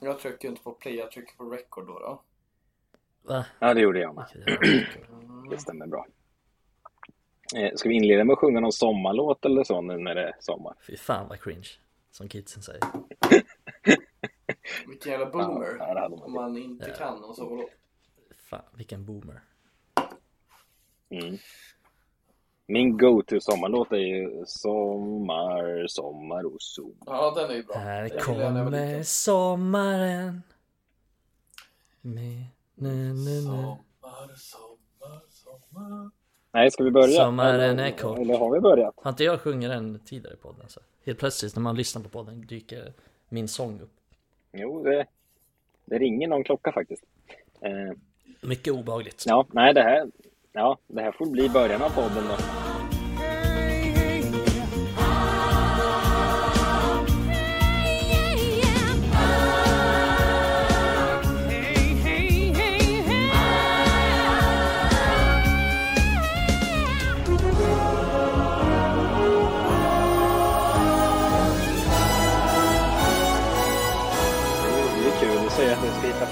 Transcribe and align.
Jag 0.00 0.18
trycker 0.18 0.48
inte 0.48 0.62
på 0.62 0.72
play, 0.72 0.96
jag 0.96 1.10
trycker 1.10 1.36
på 1.36 1.50
record 1.50 1.86
då. 1.86 1.98
då. 1.98 2.22
Va? 3.22 3.46
Ja, 3.58 3.74
det 3.74 3.80
gjorde 3.80 4.00
jag 4.00 4.14
med. 4.14 4.26
Det 5.50 5.58
stämmer 5.58 5.86
bra. 5.86 6.06
Eh, 7.56 7.74
Ska 7.74 7.88
vi 7.88 7.94
inleda 7.94 8.24
med 8.24 8.32
att 8.32 8.38
sjunga 8.38 8.60
någon 8.60 8.72
sommarlåt 8.72 9.44
eller 9.44 9.64
så 9.64 9.80
nu 9.82 9.98
när 9.98 10.14
det 10.14 10.28
är 10.28 10.36
sommar? 10.40 10.74
Fy 10.86 10.96
fan 10.96 11.28
vad 11.28 11.40
cringe. 11.40 11.68
Som 12.10 12.28
kidsen 12.28 12.62
säger. 12.62 12.82
Vilken 14.88 15.12
jävla 15.12 15.26
boomer. 15.30 15.76
Ja, 15.78 16.08
om 16.08 16.32
man 16.32 16.56
inte 16.56 16.90
kan 16.90 17.24
och 17.24 17.36
så. 17.36 17.48
vadå? 17.48 17.68
Fan 18.36 18.62
vilken 18.74 19.04
boomer. 19.04 19.42
Mm. 21.10 21.36
Min 22.68 22.96
go-to 22.98 23.40
sommarlåt 23.40 23.92
är 23.92 23.96
ju 23.96 24.44
Sommar, 24.46 25.86
sommar 25.86 26.44
och 26.46 26.62
sol. 26.62 26.94
Ja, 27.06 27.34
den 27.36 27.50
är 27.50 27.54
ju 27.54 27.62
bra. 27.62 27.76
Här 27.76 28.10
jag 28.12 28.22
kommer 28.22 29.02
sommaren. 29.02 30.42
Med 32.00 32.44
nu, 32.74 32.90
nu, 32.94 33.12
nu. 33.14 33.40
Sommar, 33.42 33.78
sommar, 34.36 35.20
sommar. 35.30 36.10
Nej, 36.52 36.70
ska 36.70 36.84
vi 36.84 36.90
börja? 36.90 37.24
Sommaren 37.24 37.60
eller, 37.60 37.84
är 37.84 37.90
kort. 37.90 38.18
Eller 38.18 38.38
har 38.38 38.54
vi 38.54 38.60
börjat? 38.60 38.94
Har 38.96 39.10
inte 39.10 39.24
jag 39.24 39.40
sjungit 39.40 39.70
den 39.70 40.00
tidigare 40.04 40.34
i 40.34 40.36
podden? 40.36 40.68
Så. 40.68 40.80
Helt 41.04 41.18
plötsligt 41.18 41.56
när 41.56 41.62
man 41.62 41.76
lyssnar 41.76 42.02
på 42.02 42.08
podden 42.08 42.46
dyker 42.46 42.92
min 43.28 43.48
sång 43.48 43.80
upp. 43.80 43.90
Jo, 44.52 44.84
det, 44.84 45.06
det 45.84 45.98
ringer 45.98 46.28
någon 46.28 46.44
klocka 46.44 46.72
faktiskt. 46.72 47.02
Eh, 47.60 47.98
Mycket 48.40 48.72
obehagligt. 48.72 49.24
ja, 49.26 49.46
nej, 49.52 49.74
det 49.74 49.82
här, 49.82 50.10
ja, 50.56 50.78
det 50.88 51.02
här 51.02 51.12
får 51.12 51.26
bli 51.26 51.48
början 51.48 51.82
av 51.82 51.90
podden 51.90 52.24
då. 52.28 52.44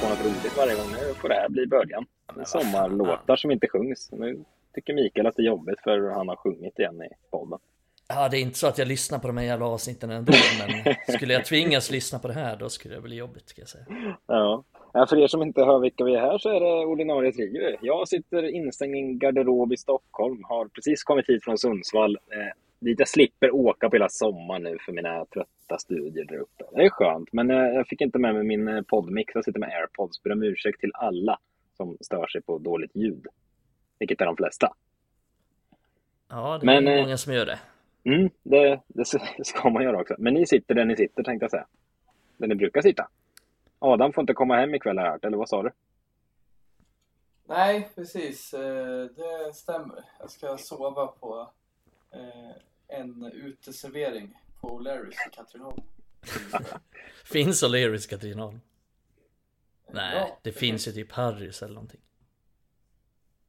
På 0.05 0.11
något 0.11 0.25
roligt 0.25 0.57
varje 0.57 0.75
gång. 0.75 0.91
Nu 0.93 1.15
får 1.15 1.29
det 1.29 1.35
här 1.35 1.49
bli 1.49 1.67
början. 1.67 2.07
Sommarlåtar 2.45 3.37
som 3.37 3.51
inte 3.51 3.69
sjungs. 3.69 4.13
Nu 4.13 4.45
tycker 4.75 4.95
Mikael 4.95 5.27
att 5.27 5.37
det 5.37 5.43
är 5.43 5.47
jobbigt 5.47 5.81
för 5.85 6.11
han 6.11 6.29
har 6.29 6.37
sjungit 6.37 6.79
igen 6.79 7.03
i 7.03 7.09
podden. 7.31 7.59
Ja, 8.09 8.29
det 8.29 8.39
är 8.39 8.41
inte 8.41 8.59
så 8.59 8.67
att 8.67 8.79
jag 8.79 8.89
lyssnar 8.89 9.19
på 9.19 9.27
de 9.27 9.37
här 9.37 9.45
jävla 9.45 9.67
avsnitten 9.67 10.11
ändå, 10.11 10.33
men 10.59 10.95
skulle 11.15 11.33
jag 11.33 11.45
tvingas 11.45 11.91
lyssna 11.91 12.19
på 12.19 12.29
det 12.29 12.35
här 12.35 12.57
då 12.57 12.69
skulle 12.69 12.95
det 12.95 13.01
bli 13.01 13.17
jobbigt 13.17 13.49
ska 13.49 13.63
jag 13.63 13.69
säga. 13.69 13.85
Ja. 14.27 14.65
ja, 14.93 15.07
för 15.07 15.19
er 15.19 15.27
som 15.27 15.43
inte 15.43 15.65
hör 15.65 15.79
vilka 15.79 16.05
vi 16.05 16.15
är 16.15 16.21
här 16.21 16.39
så 16.39 16.49
är 16.49 16.61
det 16.61 16.87
ordinarie 16.87 17.33
trio. 17.33 17.77
Jag 17.81 18.09
sitter 18.09 18.43
instängd 18.43 18.95
i 18.95 18.99
en 18.99 19.19
garderob 19.19 19.73
i 19.73 19.77
Stockholm, 19.77 20.45
har 20.45 20.69
precis 20.69 21.03
kommit 21.03 21.29
hit 21.29 21.45
från 21.45 21.59
Sundsvall. 21.59 22.19
Dit 22.85 22.99
jag 22.99 23.09
slipper 23.09 23.55
åka 23.55 23.91
på 23.91 23.97
hela 23.97 24.09
sommaren 24.09 24.63
nu 24.63 24.79
för 24.79 24.93
mina 24.93 25.25
trötta 25.25 25.79
studier 25.79 26.25
där 26.25 26.37
uppe. 26.37 26.65
Det 26.73 26.85
är 26.85 26.91
skönt, 26.91 27.33
men 27.33 27.51
eh, 27.51 27.57
jag 27.57 27.89
fick 27.89 28.01
inte 28.01 28.19
med 28.19 28.35
mig 28.35 28.45
min 28.45 28.69
eh, 28.69 28.83
poddmix. 28.83 29.35
Jag 29.35 29.45
sitter 29.45 29.61
med 29.61 29.69
airpods. 29.69 30.23
Ber 30.23 30.33
om 30.33 30.43
ursäkt 30.43 30.81
till 30.81 30.91
alla 30.95 31.39
som 31.77 31.97
stör 32.01 32.27
sig 32.27 32.43
på 32.43 32.59
dåligt 32.59 32.97
ljud. 32.97 33.27
Vilket 33.99 34.21
är 34.21 34.27
de 34.27 34.37
flesta. 34.37 34.73
Ja, 36.29 36.59
det 36.59 36.67
Men, 36.67 36.89
är 36.89 36.97
eh, 36.97 37.03
många 37.03 37.17
som 37.17 37.33
gör 37.33 37.47
det. 37.47 37.59
Mm, 38.05 38.31
det, 38.43 38.81
det 38.87 39.45
ska 39.45 39.71
man 39.71 39.83
göra 39.83 40.01
också. 40.01 40.15
Men 40.19 40.35
ni 40.35 40.47
sitter 40.47 40.75
där 40.75 40.85
ni 40.85 40.97
sitter 40.97 41.23
tänkte 41.23 41.45
jag 41.45 41.51
säga. 41.51 41.67
Där 42.37 42.47
ni 42.47 42.55
brukar 42.55 42.83
sitta. 42.83 43.09
Adam 43.79 44.13
får 44.13 44.23
inte 44.23 44.35
komma 44.35 44.57
hem 44.57 44.75
ikväll 44.75 44.99
har 44.99 45.05
jag 45.05 45.13
hört, 45.13 45.25
eller 45.25 45.37
vad 45.37 45.49
sa 45.49 45.63
du? 45.63 45.71
Nej, 47.49 47.89
precis. 47.95 48.51
Det 49.17 49.55
stämmer. 49.55 50.05
Jag 50.21 50.31
ska 50.31 50.57
sova 50.57 51.07
på 51.07 51.51
en 52.95 53.25
uteservering 53.25 54.39
på 54.61 54.69
O'Larrys 54.81 55.13
i 55.29 55.31
Katrineholm. 55.33 55.83
Finns 57.25 57.63
O'Learys 57.63 58.07
i 58.07 58.09
Katrineholm? 58.09 58.61
Nej, 59.93 60.17
Ja, 60.17 60.39
det 60.43 60.53
finns 60.53 60.89
ju 60.89 60.93
typ 60.93 61.13
Harrys 61.13 61.63
eller 61.63 61.75
någonting. 61.75 62.01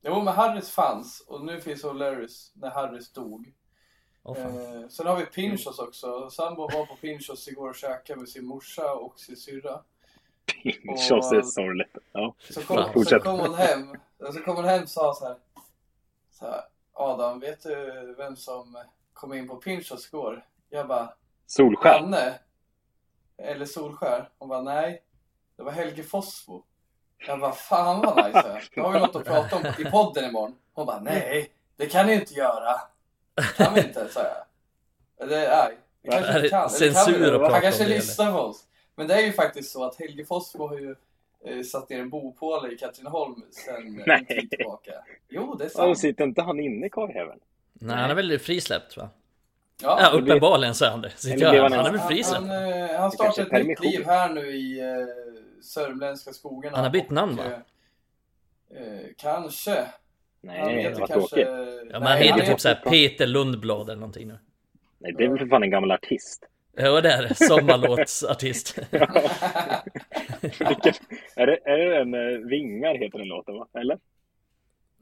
Jo, 0.01 0.21
men 0.23 0.33
Harrys 0.33 0.69
fanns 0.71 1.23
och 1.27 1.45
nu 1.45 1.61
finns 1.61 1.83
O'Larrys 1.83 2.51
när 2.53 2.69
Harrys 2.69 3.11
dog. 3.13 3.53
Fan. 4.23 4.37
Eh, 4.37 4.87
sen 4.89 5.07
har 5.07 5.17
vi 5.17 5.25
Pinchos 5.25 5.79
också. 5.79 6.29
Sambo 6.29 6.61
var 6.61 6.85
på 6.85 6.95
Pinchos 6.95 7.47
igår 7.47 7.69
och 7.69 7.75
käkade 7.75 8.19
med 8.19 8.29
sin 8.29 8.45
morsa 8.45 8.93
och 8.93 9.19
sin 9.19 9.37
syrra. 9.37 9.81
Pinchos 10.45 11.31
är 11.31 11.41
sorgligt. 11.41 11.97
Ja. 12.11 12.35
Så 12.39 12.61
kom, 12.61 12.77
så 12.77 12.91
Fortsätt. 12.93 13.23
kom 13.23 13.39
hon 13.39 13.55
hem. 13.55 13.95
Så 14.33 14.39
kom 14.39 14.55
hon 14.55 14.65
hem 14.65 14.83
och 14.83 14.89
sa 14.89 15.13
så 15.13 15.25
här, 15.25 15.37
så 16.31 16.45
här. 16.45 16.61
Adam, 16.93 17.39
vet 17.39 17.63
du 17.63 18.15
vem 18.17 18.35
som 18.35 18.77
kom 19.15 19.33
in 19.33 19.47
på 19.47 19.55
Pinchos 19.55 20.07
igår? 20.07 20.45
Jag 20.69 20.87
bara, 20.87 21.13
Solskär. 21.45 21.93
Janne? 21.93 22.33
Eller 23.37 23.65
Solskär? 23.65 24.29
Hon 24.37 24.49
bara, 24.49 24.61
nej. 24.61 25.01
Det 25.57 25.63
var 25.63 25.71
Helge 25.71 26.03
Fossmo. 26.03 26.63
Jag 27.27 27.39
bara, 27.39 27.51
fan 27.51 28.01
vad 28.01 28.25
nice. 28.25 28.61
Då 28.75 28.81
har 28.81 28.91
vi 28.93 28.99
något 28.99 29.15
att 29.15 29.25
prata 29.25 29.55
om 29.55 29.65
i 29.79 29.91
podden 29.91 30.29
imorgon. 30.29 30.55
Hon 30.73 30.85
bara, 30.85 30.99
nej. 30.99 31.51
Det 31.75 31.85
kan 31.85 32.05
ni 32.05 32.13
inte 32.13 32.33
göra. 32.33 32.81
Kan 33.57 33.73
vi 33.73 33.81
inte, 33.81 34.07
sa 34.07 34.21
jag. 34.21 34.45
Eller 35.25 35.49
nej. 35.49 35.77
Vi 36.01 36.09
kanske 36.09 36.31
Är 36.31 36.35
inte 36.35 36.41
det 36.41 36.49
kan. 36.49 36.69
Censur 36.69 37.31
kan 37.31 37.41
det? 37.41 37.51
Han 37.51 37.61
kanske 37.61 37.83
det, 37.83 37.89
lyssnar 37.89 38.31
på 38.31 38.39
oss. 38.39 38.67
Men 38.95 39.07
det 39.07 39.13
är 39.13 39.21
ju 39.21 39.31
faktiskt 39.31 39.71
så 39.71 39.83
att 39.83 39.99
Helge 39.99 40.25
Fossmo 40.25 40.67
har 40.67 40.77
ju 40.77 40.95
eh, 41.45 41.63
satt 41.63 41.89
ner 41.89 41.99
en 41.99 42.09
bopåle 42.09 42.73
i 42.73 42.77
Katrineholm 42.77 43.43
sen 43.51 44.03
eh, 44.07 44.17
en 44.19 44.25
tid 44.25 44.51
tillbaka. 44.51 44.91
Jo, 45.29 45.55
det 45.55 45.65
är 45.65 45.69
sant. 45.69 45.99
sitter 45.99 46.23
inte 46.23 46.41
han 46.41 46.59
inne 46.59 46.85
i 46.85 46.89
karljäveln? 46.89 47.39
Nej, 47.79 47.95
han 47.97 48.11
är 48.11 48.15
väl 48.15 48.39
frisläppt 48.39 48.97
va? 48.97 49.09
Ja, 49.81 49.99
Ja, 50.01 50.09
uppenbarligen 50.19 50.75
så 50.75 50.85
är 50.85 50.89
han 50.89 51.01
det. 51.01 51.09
Sitter 51.15 51.59
han 51.61 51.73
Han 51.73 51.85
är 51.85 51.91
väl 51.91 52.01
frisläppt? 52.01 52.45
han, 52.47 52.73
eh, 52.81 52.99
han 52.99 53.11
startar 53.11 53.55
ett 53.59 53.65
nytt 53.67 53.79
liv 53.79 54.05
här 54.05 54.29
nu 54.33 54.41
i 54.51 54.79
eh, 54.79 54.85
sörmländska 55.61 56.33
skogarna. 56.33 56.75
Han 56.77 56.83
har 56.85 56.91
bytt 56.91 57.09
namn, 57.09 57.39
Och, 57.39 57.45
va? 57.45 57.51
eh, 57.51 57.57
Eh, 58.69 59.05
kanske. 59.17 59.71
Han 59.75 59.87
Nej, 60.41 60.81
heter 60.83 60.99
vad 60.99 61.09
kanske... 61.09 61.35
tråkigt. 61.35 61.47
Ja, 61.91 61.99
men 61.99 62.03
han 62.07 62.19
Nej, 62.19 62.23
heter 62.23 62.39
han 62.39 62.45
typ 62.45 62.59
såhär 62.61 62.75
Peter 62.75 63.27
Lundblad 63.27 63.89
eller 63.89 63.99
någonting 63.99 64.27
nu. 64.27 64.37
Nej, 64.99 65.13
det 65.17 65.23
är 65.23 65.29
väl 65.29 65.39
för 65.39 65.45
fan 65.47 65.63
en 65.63 65.69
gammal 65.69 65.91
artist. 65.91 66.43
Ja, 66.77 67.01
det 67.01 67.11
är 67.11 67.23
det. 67.23 67.35
Sommarlåtsartist. 67.35 68.77
Är, 71.35 71.47
det, 71.47 71.59
är 71.65 71.77
det 71.77 71.97
den 71.99 72.13
eh, 72.13 72.39
Vingar 72.47 72.95
heter 72.95 73.17
den 73.17 73.27
låten 73.27 73.55
va? 73.55 73.67
Eller? 73.79 73.99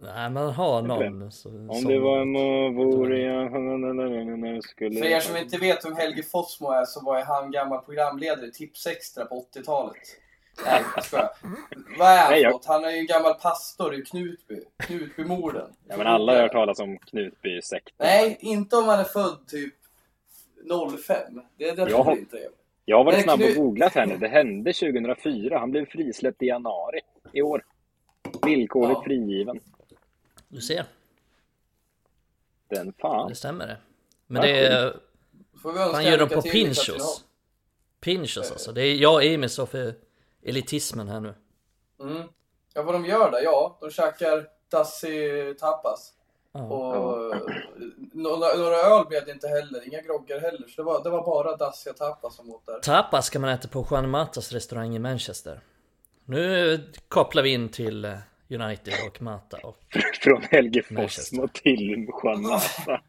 Nej, 0.03 0.29
man 0.29 0.49
har 0.53 0.81
någon 0.81 1.31
så, 1.31 1.49
Om 1.49 1.83
det 1.83 1.99
var 1.99 2.21
en 2.21 2.33
vore 2.75 3.19
jag 3.19 4.63
skulle... 4.63 4.99
För 4.99 5.05
er 5.05 5.19
som 5.19 5.37
inte 5.37 5.57
vet 5.57 5.85
vem 5.85 5.95
Helge 5.95 6.23
Fossmo 6.23 6.71
är 6.71 6.85
så 6.85 7.05
var 7.05 7.17
ju 7.17 7.23
han 7.23 7.51
gammal 7.51 7.79
programledare 7.81 8.45
i 8.47 8.51
Tips 8.51 8.87
Extra 8.87 9.25
på 9.25 9.45
80-talet. 9.55 9.95
Nej, 10.65 10.81
jag 10.95 11.03
skojar. 11.05 11.29
Vad 11.99 12.07
är 12.07 12.17
han 12.17 12.31
Nej, 12.31 12.41
jag-? 12.41 12.61
Han 12.65 12.85
är 12.85 12.89
ju 12.91 12.97
en 12.97 13.05
gammal 13.07 13.33
pastor 13.33 13.95
i 13.95 14.01
Knutby. 14.01 14.59
Knutbymorden. 14.77 15.67
Ja, 15.87 15.97
men 15.97 16.07
alla 16.07 16.33
har 16.33 16.41
hört 16.41 16.51
talas 16.51 16.79
om 16.79 16.97
Knutby-sekten. 16.97 17.93
Nej, 17.97 18.37
inte 18.39 18.75
om 18.75 18.85
man 18.85 18.99
är 18.99 19.03
född 19.03 19.47
typ 19.47 19.73
05. 21.05 21.41
Det, 21.57 21.71
det 21.71 21.75
tror 21.75 21.89
Ja. 21.89 22.03
jag 22.07 22.17
inte. 22.17 22.37
Jag 22.85 22.97
har 22.97 23.03
varit 23.03 23.23
snabb 23.23 23.39
och 23.39 23.45
Knut- 23.45 23.55
googlat 23.57 23.93
här 23.95 24.05
nu. 24.05 24.17
Det 24.17 24.27
hände 24.27 24.73
2004. 24.73 25.59
Han 25.59 25.71
blev 25.71 25.85
frisläppt 25.85 26.41
i 26.41 26.45
januari 26.45 26.99
i 27.33 27.41
år. 27.41 27.63
Villkorligt 28.45 28.97
Ja. 28.99 29.03
frigiven. 29.03 29.59
Du 30.53 30.61
ser, 30.61 30.85
Den 32.69 32.93
fan. 32.93 33.29
det 33.29 33.35
stämmer 33.35 33.67
det. 33.67 33.77
Men 34.27 34.41
det 34.41 34.67
är... 34.67 34.99
Fan 35.63 36.05
gör 36.05 36.17
de 36.17 36.29
på 36.29 36.41
Pinchos? 36.41 37.23
Pinchos 37.99 38.51
alltså. 38.51 38.71
Det 38.71 38.81
är 38.81 38.95
jag 38.95 39.13
och 39.13 39.23
Emil 39.23 39.49
står 39.49 39.65
för 39.65 39.95
elitismen 40.41 41.07
här 41.07 41.19
nu. 41.19 41.33
Mm. 41.99 42.27
Ja, 42.73 42.83
vad 42.83 42.95
de 42.95 43.05
gör 43.05 43.31
där? 43.31 43.41
Ja, 43.43 43.77
de 43.81 43.89
käkar 43.91 44.47
Dassi 44.69 45.55
tapas. 45.59 46.13
Ja. 46.51 46.61
Och 46.61 47.35
några, 48.13 48.57
några 48.57 48.75
öl 48.75 49.05
blev 49.05 49.25
det 49.25 49.31
inte 49.31 49.47
heller, 49.47 49.87
inga 49.87 50.01
groggar 50.01 50.39
heller. 50.39 50.67
Så 50.67 50.81
det 50.81 50.83
var, 50.83 51.03
det 51.03 51.09
var 51.09 51.25
bara 51.25 51.55
Dacia 51.55 51.93
tapas 51.93 52.35
som 52.35 52.49
åt 52.49 52.65
där. 52.65 52.79
Tapas 52.79 53.25
ska 53.25 53.39
man 53.39 53.49
äta 53.49 53.67
på 53.67 53.87
Juan 53.91 54.09
Matas 54.09 54.51
restaurang 54.51 54.95
i 54.95 54.99
Manchester. 54.99 55.61
Nu 56.25 56.79
kopplar 57.07 57.43
vi 57.43 57.49
in 57.49 57.69
till 57.69 58.05
eh, 58.05 58.17
United 58.49 58.93
och 59.07 59.21
Mata 59.21 59.57
och... 59.63 59.77
Från 60.21 60.41
Helge. 60.41 60.83
Fossmo 60.83 61.47
till 61.47 62.07
Juan 62.23 62.41
Mata. 62.41 63.01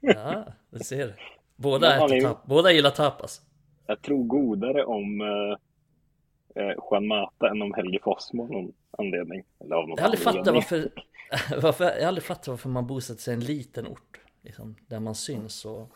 Ja, 0.00 0.44
du 0.70 0.78
ser. 0.78 1.20
Båda, 1.56 1.96
äter 1.96 2.14
ju- 2.16 2.20
tap- 2.26 2.36
Båda 2.46 2.72
gillar 2.72 2.90
tapas. 2.90 3.40
Jag 3.86 4.02
tror 4.02 4.24
godare 4.24 4.84
om 4.84 5.20
eh, 5.20 6.62
eh, 6.62 6.74
Juan 6.90 7.06
Mata 7.06 7.50
än 7.50 7.62
om 7.62 7.74
Helge 7.74 7.98
Fossmo 8.02 8.42
av 8.42 8.50
någon 8.50 8.72
anledning. 8.98 9.42
Eller 9.60 9.76
av 9.76 9.88
någon 9.88 9.96
Jag 9.96 10.02
har 10.02 10.04
aldrig 10.04 10.22
fattat 10.24 10.54
varför, 10.54 10.88
varför... 11.62 11.84
Jag 11.84 12.00
har 12.00 12.08
aldrig 12.08 12.24
fattat 12.24 12.48
varför 12.48 12.68
man 12.68 12.86
bosätter 12.86 13.22
sig 13.22 13.32
i 13.32 13.36
en 13.36 13.44
liten 13.44 13.86
ort. 13.86 14.20
Liksom, 14.42 14.76
där 14.86 15.00
man 15.00 15.14
syns 15.14 15.64
och 15.64 15.90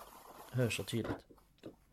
hörs 0.53 0.77
så 0.77 0.83
tydligt. 0.85 1.17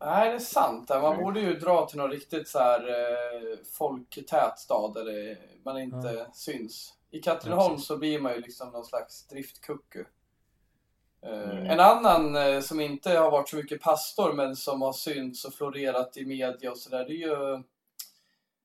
Nej, 0.00 0.28
det 0.30 0.34
är 0.34 0.38
sant. 0.38 0.88
Man 0.88 1.04
Mm. 1.04 1.24
borde 1.24 1.40
ju 1.40 1.54
dra 1.54 1.86
till 1.86 1.98
någon 1.98 2.10
riktigt 2.10 2.48
så 2.48 2.58
här 2.58 2.88
eh, 2.88 3.58
folktät 3.78 4.58
stad 4.58 4.94
där 4.94 5.04
det, 5.04 5.36
man 5.64 5.78
inte 5.78 6.26
syns. 6.32 6.94
I 7.10 7.20
Katrineholm 7.20 7.74
precis. 7.74 7.86
så 7.86 7.96
blir 7.96 8.20
man 8.20 8.32
ju 8.32 8.40
liksom 8.40 8.70
någon 8.70 8.84
slags 8.84 9.26
driftkucku. 9.26 10.04
Eh, 11.22 11.50
Mm. 11.50 11.66
En 11.66 11.80
annan 11.80 12.36
eh, 12.36 12.60
som 12.60 12.80
inte 12.80 13.10
har 13.10 13.30
varit 13.30 13.48
så 13.48 13.56
mycket 13.56 13.80
pastor 13.82 14.32
men 14.32 14.56
som 14.56 14.82
har 14.82 14.92
synts 14.92 15.44
och 15.44 15.54
florerat 15.54 16.16
i 16.16 16.24
media 16.26 16.70
och 16.70 16.78
sådär, 16.78 17.04
det 17.04 17.12
är 17.12 17.28
ju 17.28 17.62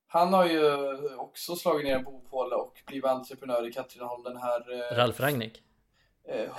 han 0.06 0.32
har 0.32 0.46
ju 0.46 0.96
också 1.16 1.56
slagit 1.56 1.84
ner 1.86 1.96
en 1.96 2.04
bopåle 2.04 2.54
och 2.54 2.82
blivit 2.86 3.04
entreprenör 3.04 3.68
i 3.68 3.72
Katrineholm. 3.72 4.22
Den 4.22 4.36
här 4.36 4.72
eh, 4.92 4.96
Ralf 4.96 5.20
Rangnick. 5.20 5.62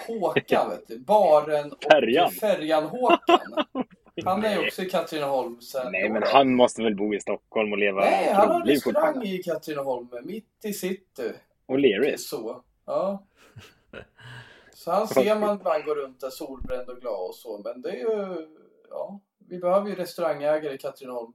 Håkan, 0.08 0.70
vet 0.70 0.88
du. 0.88 1.00
Baren 1.00 1.72
och 1.72 1.84
Färjan. 1.84 2.32
Färjan-Håkan. 2.32 3.40
Han 4.24 4.46
är 4.46 4.60
ju 4.60 4.68
också 4.68 4.82
i 4.82 4.90
Katrineholm 4.90 5.62
sen 5.62 5.92
Nej, 5.92 6.10
men 6.10 6.24
han 6.24 6.56
måste 6.56 6.84
väl 6.84 6.96
bo 6.96 7.14
i 7.14 7.20
Stockholm 7.20 7.72
och 7.72 7.78
leva 7.78 8.02
Nej, 8.02 8.34
han 8.34 8.52
har 8.52 8.66
restaurang 8.66 9.24
i 9.24 9.44
Katrineholm, 9.44 10.08
mitt 10.24 10.66
i 10.66 10.74
city. 10.74 11.32
O'Learys. 11.68 12.18
Så, 12.18 12.64
ja. 12.86 13.24
Så 14.74 14.92
han 14.92 15.08
ser 15.08 15.40
man 15.40 15.56
ibland 15.56 15.86
gå 15.86 15.96
runt 15.96 16.22
där 16.22 16.30
solbränd 16.30 16.90
och 16.90 17.02
glad 17.02 17.30
och 17.30 17.36
så, 17.36 17.62
men 17.64 17.82
det 17.82 17.90
är 17.90 17.96
ju, 17.96 18.48
ja, 18.90 19.20
vi 19.38 19.60
behöver 19.60 19.90
ju 19.90 19.96
restaurangägare 19.96 20.74
i 20.74 20.78
Katrineholm. 20.78 21.34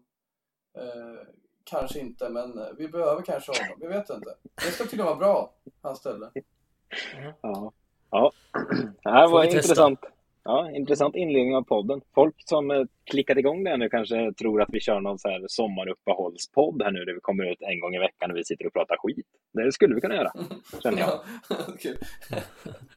Eh, 0.79 1.27
kanske 1.65 1.99
inte, 1.99 2.29
men 2.29 2.59
eh, 2.59 2.67
vi 2.79 2.89
behöver 2.89 3.23
kanske 3.23 3.53
honom, 3.63 3.79
vi 3.81 3.87
vet 3.87 4.11
inte. 4.11 4.35
Det 4.55 4.71
ska 4.71 4.85
tydligen 4.85 5.07
vara 5.07 5.17
bra, 5.17 5.55
hans 5.83 5.99
ställe. 5.99 6.31
Ja. 7.43 7.73
ja. 8.11 8.33
Det 9.03 9.11
här 9.11 9.29
var 9.29 9.43
vi 9.43 9.51
testa. 9.51 9.97
Ja, 10.45 10.71
intressant 10.71 11.17
inledning 11.17 11.57
av 11.57 11.63
podden. 11.63 12.01
Folk 12.15 12.35
som 12.39 12.71
eh, 12.71 12.83
klickat 13.11 13.39
igång 13.39 13.65
det 13.65 13.71
här 13.71 13.77
nu 13.77 13.89
kanske 13.89 14.33
tror 14.33 14.63
att 14.63 14.69
vi 14.73 14.81
kör 14.81 15.01
någon 15.01 15.19
så 15.19 15.29
här 15.29 15.45
sommaruppehållspodd 15.49 16.83
här 16.83 16.91
nu 16.91 17.05
där 17.05 17.15
vi 17.15 17.21
kommer 17.21 17.53
ut 17.53 17.63
en 17.63 17.81
gång 17.81 17.95
i 17.95 17.99
veckan 17.99 18.31
och 18.31 18.37
vi 18.37 18.45
sitter 18.45 18.67
och 18.67 18.73
pratar 18.73 18.97
skit. 18.97 19.27
Det 19.53 19.73
skulle 19.73 19.95
vi 19.95 20.01
kunna 20.01 20.15
göra, 20.15 20.33
känner 20.83 20.99
jag. 20.99 21.09
Ja, 21.49 21.57
kul. 21.81 21.97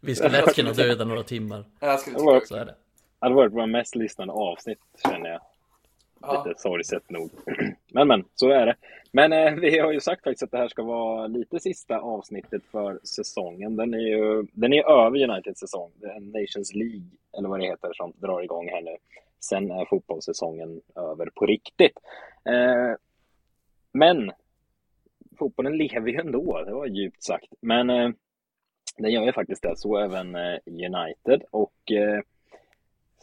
Vi 0.02 0.16
skulle 0.16 0.32
lätt 0.42 0.56
kunna 0.56 0.72
döda 0.74 1.06
några 1.06 1.24
timmar. 1.24 1.66
Jag 1.80 2.00
skulle 2.00 2.18
Det 2.18 2.24
var- 2.24 2.40
Så 2.46 2.56
är 2.56 2.66
det. 2.66 2.76
Det 3.20 3.26
hade 3.26 3.36
varit 3.36 3.54
våra 3.54 3.66
mest 3.66 3.96
lyssnade 3.96 4.32
avsnitt, 4.32 4.80
känner 5.10 5.30
jag 5.30 5.42
ja. 6.24 6.44
Lite 6.46 6.60
sorgset 6.60 7.10
nog. 7.10 7.32
Men 7.94 8.08
men, 8.08 8.26
så 8.36 8.50
är 8.50 8.66
det. 8.66 8.76
Men 9.12 9.34
eh, 9.34 9.54
vi 9.62 9.80
har 9.80 9.92
ju 9.92 10.00
sagt 10.00 10.24
faktiskt 10.24 10.44
att 10.44 10.52
det 10.52 10.58
här 10.58 10.68
ska 10.68 10.84
vara 10.84 11.28
lite 11.28 11.60
sista 11.60 12.00
avsnittet 12.00 12.64
för 12.72 13.00
säsongen. 13.04 13.76
Den 13.76 13.94
är 13.94 14.00
ju 14.00 14.46
den 14.52 14.74
är 14.74 14.90
över 14.90 15.30
Uniteds 15.30 15.60
säsong. 15.60 15.92
Det 15.96 16.08
är 16.08 16.20
Nations 16.20 16.74
League, 16.74 17.08
eller 17.38 17.50
vad 17.50 17.60
det 17.60 17.66
heter, 17.66 17.94
som 17.94 18.14
drar 18.16 18.42
igång 18.42 18.68
här 18.68 18.82
nu. 18.82 18.98
Sen 19.40 19.72
är 19.72 19.86
fotbollssäsongen 19.86 20.82
över 20.96 21.30
på 21.36 21.46
riktigt. 21.46 21.98
Eh, 22.46 22.96
men 23.94 24.32
fotbollen 25.40 25.78
lever 25.78 26.08
ju 26.08 26.20
ändå, 26.20 26.64
det 26.66 26.74
var 26.74 26.86
djupt 26.86 27.24
sagt. 27.24 27.54
Men 27.62 27.90
eh, 27.90 28.10
den 28.98 29.12
gör 29.12 29.24
ju 29.24 29.34
faktiskt 29.34 29.64
det, 29.64 29.78
så 29.78 29.98
även 29.98 30.36
eh, 30.36 30.58
United. 30.66 31.44
Och 31.52 31.92
eh, 31.92 32.22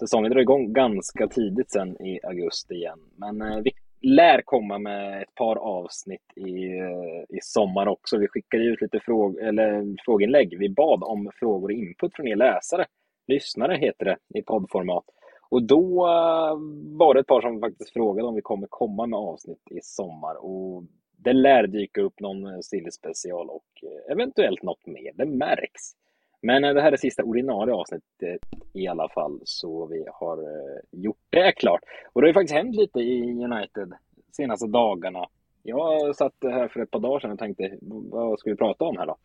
Säsongen 0.00 0.30
drar 0.30 0.40
igång 0.40 0.72
ganska 0.72 1.28
tidigt 1.28 1.70
sen 1.70 2.02
i 2.02 2.20
augusti 2.22 2.74
igen. 2.74 3.00
Men 3.16 3.42
eh, 3.42 3.58
vi 3.64 3.72
lär 4.00 4.42
komma 4.42 4.78
med 4.78 5.22
ett 5.22 5.34
par 5.34 5.56
avsnitt 5.56 6.32
i, 6.36 6.78
eh, 6.78 7.36
i 7.36 7.38
sommar 7.42 7.86
också. 7.86 8.18
Vi 8.18 8.28
skickade 8.28 8.64
ut 8.64 8.80
lite 8.80 9.00
fråg 9.00 9.38
eller, 9.38 9.96
frågeinlägg. 10.04 10.58
Vi 10.58 10.68
bad 10.68 11.02
om 11.02 11.30
frågor 11.34 11.68
och 11.68 11.72
input 11.72 12.14
från 12.14 12.28
er 12.28 12.36
läsare. 12.36 12.86
Lyssnare 13.26 13.76
heter 13.76 14.04
det 14.04 14.38
i 14.38 14.42
poddformat. 14.42 15.04
Och 15.50 15.62
då 15.62 16.06
eh, 16.06 16.56
var 16.98 17.14
det 17.14 17.20
ett 17.20 17.26
par 17.26 17.40
som 17.40 17.60
faktiskt 17.60 17.92
frågade 17.92 18.28
om 18.28 18.34
vi 18.34 18.42
kommer 18.42 18.66
komma 18.70 19.06
med 19.06 19.18
avsnitt 19.18 19.62
i 19.70 19.80
sommar. 19.82 20.44
Och 20.44 20.84
det 21.16 21.32
lär 21.32 21.66
dyka 21.66 22.00
upp 22.00 22.20
någon 22.20 22.46
eh, 22.46 22.60
special 22.90 23.50
och 23.50 23.68
eh, 23.82 24.12
eventuellt 24.12 24.62
något 24.62 24.86
mer. 24.86 25.12
Det 25.14 25.26
märks. 25.26 25.82
Men 26.42 26.64
eh, 26.64 26.74
det 26.74 26.82
här 26.82 26.92
är 26.92 26.96
sista 26.96 27.22
ordinarie 27.22 27.74
avsnittet 27.74 28.08
eh, 28.22 28.82
i 28.82 28.88
alla 28.88 29.08
fall, 29.08 29.40
så 29.44 29.86
vi 29.86 30.04
har 30.12 30.38
eh, 30.38 30.80
gjort 30.92 31.26
det 31.30 31.52
klart. 31.52 31.80
Och 32.12 32.20
det 32.20 32.24
har 32.24 32.28
ju 32.28 32.34
faktiskt 32.34 32.54
hänt 32.54 32.76
lite 32.76 33.00
i 33.00 33.44
United 33.44 33.92
senaste 34.32 34.66
dagarna. 34.66 35.26
Jag 35.62 36.16
satt 36.16 36.34
här 36.42 36.68
för 36.68 36.80
ett 36.80 36.90
par 36.90 37.00
dagar 37.00 37.20
sedan 37.20 37.30
och 37.30 37.38
tänkte, 37.38 37.78
vad 37.82 38.38
ska 38.38 38.50
vi 38.50 38.56
prata 38.56 38.84
om 38.84 38.96
här 38.96 39.06
då? 39.06 39.16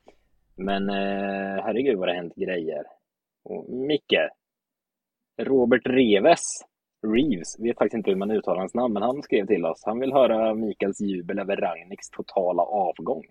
Men 0.56 0.90
eh, 0.90 1.64
herregud 1.64 1.98
vad 1.98 2.08
det 2.08 2.12
har 2.12 2.22
hänt 2.22 2.36
grejer. 2.36 2.84
Och 3.44 3.70
Micke, 3.70 4.30
Robert 5.42 5.82
Reves, 5.86 6.42
Reeves, 7.08 7.60
vet 7.60 7.78
faktiskt 7.78 7.98
inte 7.98 8.10
hur 8.10 8.18
man 8.18 8.32
uttalar 8.32 8.60
hans 8.60 8.74
namn, 8.74 8.94
men 8.94 9.04
han 9.04 9.22
skrev 9.22 9.48
till 9.48 9.66
oss. 9.66 9.82
Han 9.86 10.00
vill 10.00 10.14
höra 10.14 10.54
Mikaels 10.54 11.02
jubel 11.02 11.40
över 11.40 11.56
Ragniks 11.56 12.10
totala 12.10 12.64
avgång. 12.64 13.24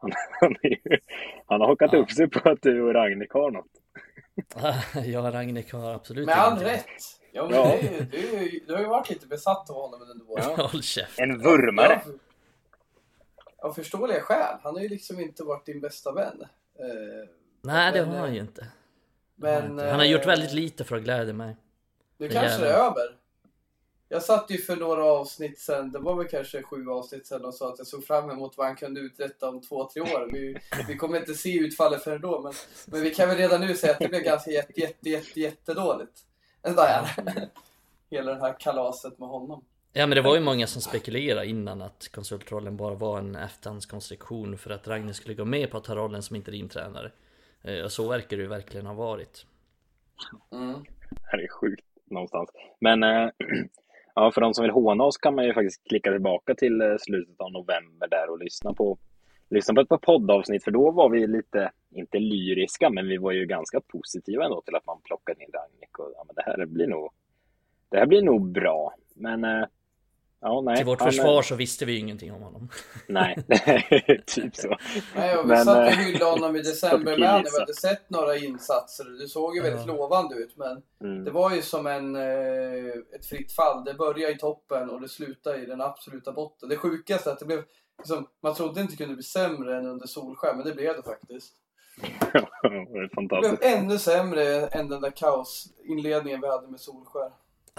Han, 0.00 0.12
han, 0.40 0.56
är 0.62 1.00
han 1.46 1.60
har 1.60 1.68
hakat 1.68 1.92
Ja. 1.92 1.98
upp 1.98 2.10
sig 2.10 2.30
på 2.30 2.48
att 2.50 2.62
du 2.62 2.82
och 2.82 2.94
Ragnik 2.94 3.32
har 3.32 3.50
något. 3.50 3.66
Ja, 5.06 5.20
Ragnik 5.20 5.72
har 5.72 5.94
absolut 5.94 6.26
Med 6.26 6.36
all 6.38 6.58
rätt. 6.58 6.86
Ja, 7.32 7.44
men 7.48 7.54
Ja. 7.54 7.64
Det, 7.80 8.04
det 8.10 8.36
är 8.36 8.42
ju, 8.42 8.60
du 8.66 8.74
har 8.74 8.80
ju 8.80 8.86
varit 8.86 9.10
lite 9.10 9.26
besatt 9.26 9.70
av 9.70 9.76
honom 9.76 10.02
under 10.10 10.24
våren. 10.24 10.44
Ja. 10.56 10.66
Håll 10.72 10.82
käft. 10.82 11.18
En 11.18 11.38
vurmare. 11.38 12.00
Ja, 12.06 12.12
Av 13.68 13.72
förståeliga 13.72 14.20
skäl. 14.20 14.56
Han 14.62 14.74
har 14.74 14.82
ju 14.82 14.88
liksom 14.88 15.20
inte 15.20 15.44
varit 15.44 15.66
din 15.66 15.80
bästa 15.80 16.12
vän. 16.12 16.40
Eh, 16.78 17.28
Nej, 17.62 17.92
det 17.92 18.00
Men, 18.00 18.10
har 18.10 18.18
han 18.18 18.28
eh, 18.28 18.34
ju 18.34 18.40
inte. 18.40 18.66
Det 19.36 19.46
har 19.46 19.54
han 19.54 19.62
Men 19.62 19.72
inte. 19.72 19.84
Han 19.90 19.98
har 19.98 20.06
gjort 20.06 20.20
eh, 20.22 20.26
väldigt 20.26 20.52
lite 20.52 20.84
för 20.84 20.96
att 20.96 21.02
glädja 21.02 21.32
mig. 21.34 21.56
Nu 22.18 22.28
Det 22.28 22.34
kanske 22.34 22.60
det 22.60 22.68
är 22.70 22.74
över. 22.74 23.02
Jag 24.12 24.22
satt 24.22 24.50
ju 24.50 24.58
för 24.58 24.76
några 24.76 25.04
avsnitt 25.04 25.58
sen, 25.58 25.92
det 25.92 25.98
var 25.98 26.14
väl 26.14 26.28
kanske 26.28 26.62
sju 26.62 26.90
avsnitt 26.90 27.26
sen 27.26 27.44
och 27.44 27.54
sa 27.54 27.72
att 27.72 27.78
jag 27.78 27.86
såg 27.86 28.04
fram 28.04 28.30
emot 28.30 28.56
vad 28.56 28.66
han 28.66 28.76
kunde 28.76 29.00
uträtta 29.00 29.48
om 29.48 29.60
två, 29.60 29.88
tre 29.92 30.02
år. 30.02 30.28
Vi, 30.32 30.56
vi 30.88 30.96
kommer 30.96 31.18
inte 31.18 31.34
se 31.34 31.58
utfallet 31.58 32.02
förrän 32.02 32.20
då, 32.20 32.40
men, 32.40 32.52
men 32.86 33.02
vi 33.02 33.14
kan 33.14 33.28
väl 33.28 33.38
redan 33.38 33.60
nu 33.60 33.76
säga 33.76 33.92
att 33.92 33.98
det 33.98 34.08
blev 34.08 34.22
ganska 34.22 34.50
jätte, 34.50 34.80
jätte, 34.80 35.10
jätte, 35.10 35.40
jättedåligt. 35.40 36.12
Där. 36.62 37.08
Hela 38.10 38.34
det 38.34 38.40
här 38.40 38.60
kalaset 38.60 39.18
med 39.18 39.28
honom. 39.28 39.64
Ja 39.92 40.06
men 40.06 40.16
det 40.16 40.22
var 40.22 40.34
ju 40.34 40.40
många 40.40 40.66
som 40.66 40.82
spekulerade 40.82 41.46
innan 41.46 41.82
att 41.82 42.08
konsultrollen 42.12 42.76
bara 42.76 42.94
var 42.94 43.18
en 43.18 43.36
efterhandskonstruktion 43.36 44.58
för 44.58 44.70
att 44.70 44.88
Ragnar 44.88 45.12
skulle 45.12 45.34
gå 45.34 45.44
med 45.44 45.70
på 45.70 45.76
att 45.76 45.84
ta 45.84 45.94
rollen 45.94 46.22
som 46.22 46.36
interimtränare. 46.36 47.12
Eh, 47.62 47.84
Och 47.84 47.92
så 47.92 48.08
verkar 48.08 48.36
det 48.36 48.42
ju 48.42 48.48
verkligen 48.48 48.86
ha 48.86 48.94
varit. 48.94 49.46
Mm. 50.52 50.84
Det 51.10 51.26
här 51.26 51.38
är 51.38 51.48
sjukt 51.48 51.84
någonstans. 52.10 52.50
Men 52.80 53.02
eh, 53.02 53.28
ja, 54.14 54.30
för 54.34 54.40
de 54.40 54.54
som 54.54 54.62
vill 54.62 54.70
håna 54.72 55.04
oss 55.04 55.18
kan 55.18 55.34
man 55.34 55.44
ju 55.44 55.54
faktiskt 55.54 55.88
klicka 55.88 56.10
tillbaka 56.12 56.54
till 56.54 56.80
eh, 56.80 56.96
slutet 57.00 57.40
av 57.40 57.52
november 57.52 58.08
där 58.08 58.30
och 58.30 58.38
lyssna 58.38 58.74
på, 58.74 58.98
lyssna 59.50 59.74
på 59.74 59.80
ett 59.80 59.88
par 59.88 59.98
poddavsnitt. 59.98 60.64
För 60.64 60.70
då 60.70 60.90
var 60.90 61.08
vi 61.08 61.26
lite, 61.26 61.70
inte 61.90 62.18
lyriska, 62.18 62.90
men 62.90 63.08
vi 63.08 63.16
var 63.16 63.32
ju 63.32 63.46
ganska 63.46 63.80
positiva 63.80 64.44
ändå 64.44 64.62
till 64.62 64.74
att 64.74 64.86
man 64.86 65.00
plockade 65.04 65.42
in 65.42 65.50
Ragnik. 65.52 65.98
Och, 65.98 66.12
ja, 66.16 66.24
men 66.26 66.34
det 66.34 66.42
här 66.42 66.66
blir 66.66 66.86
nog, 66.86 67.10
det 67.88 67.98
här 67.98 68.06
blir 68.06 68.22
nog 68.22 68.52
bra. 68.52 68.94
Men 69.14 69.44
eh, 69.44 69.64
ja, 70.40 70.60
nej. 70.60 70.76
Till 70.76 70.86
vårt 70.86 71.00
han, 71.00 71.08
försvar 71.10 71.42
så 71.42 71.54
visste 71.54 71.84
vi 71.84 71.98
ingenting 71.98 72.32
om 72.32 72.42
honom. 72.42 72.68
Nej, 73.08 73.36
typ 74.26 74.56
så. 74.56 74.76
Nej, 75.16 75.36
och 75.36 75.44
vi 75.44 75.48
Men, 75.48 75.64
satt 75.64 75.76
och 75.76 75.82
eh, 75.84 75.98
hyllade 75.98 76.24
honom 76.30 76.56
i 76.56 76.58
december 76.62 77.18
med 77.18 77.20
när 77.20 77.42
vi 77.52 77.60
hade 77.60 77.74
sett 77.74 78.10
några 78.10 78.36
insatser. 78.36 79.04
Det 79.20 79.28
såg 79.28 79.56
ju 79.56 79.62
väldigt 79.62 79.86
Ja. 79.86 79.92
lovande 79.94 80.34
ut, 80.34 80.56
men 80.56 80.82
Mm. 81.02 81.24
Det 81.24 81.30
var 81.30 81.54
ju 81.54 81.62
som 81.62 81.86
en, 81.86 82.16
eh, 82.16 82.92
ett 83.14 83.26
fritt 83.26 83.52
fall. 83.52 83.84
Det 83.84 83.94
började 83.94 84.32
i 84.34 84.38
toppen 84.38 84.90
och 84.90 85.00
det 85.00 85.08
slutade 85.08 85.58
i 85.62 85.66
den 85.66 85.80
absoluta 85.80 86.32
botten. 86.32 86.68
Det 86.68 86.76
sjukaste 86.76 87.30
är 87.30 87.32
att 87.32 87.38
det 87.38 87.44
blev, 87.46 87.62
liksom, 87.98 88.26
man 88.42 88.54
trodde 88.54 88.80
inte 88.80 88.92
det 88.92 88.96
kunde 88.96 89.14
bli 89.14 89.22
sämre 89.22 89.76
än 89.76 89.86
under 89.86 90.06
Solskär, 90.06 90.54
men 90.54 90.64
det 90.66 90.72
blev 90.74 90.96
det 90.96 91.02
faktiskt. 91.02 91.52
det 92.00 92.06
är 92.68 92.70
Det 92.84 92.92
blev 92.92 93.08
fantastiskt. 93.14 93.64
ännu 93.64 93.98
sämre 93.98 94.66
än 94.66 94.88
den 94.88 95.00
där 95.00 95.10
kaosinledningen 95.10 96.40
vi 96.40 96.48
hade 96.48 96.68
med 96.68 96.80
Solskär. 96.80 97.30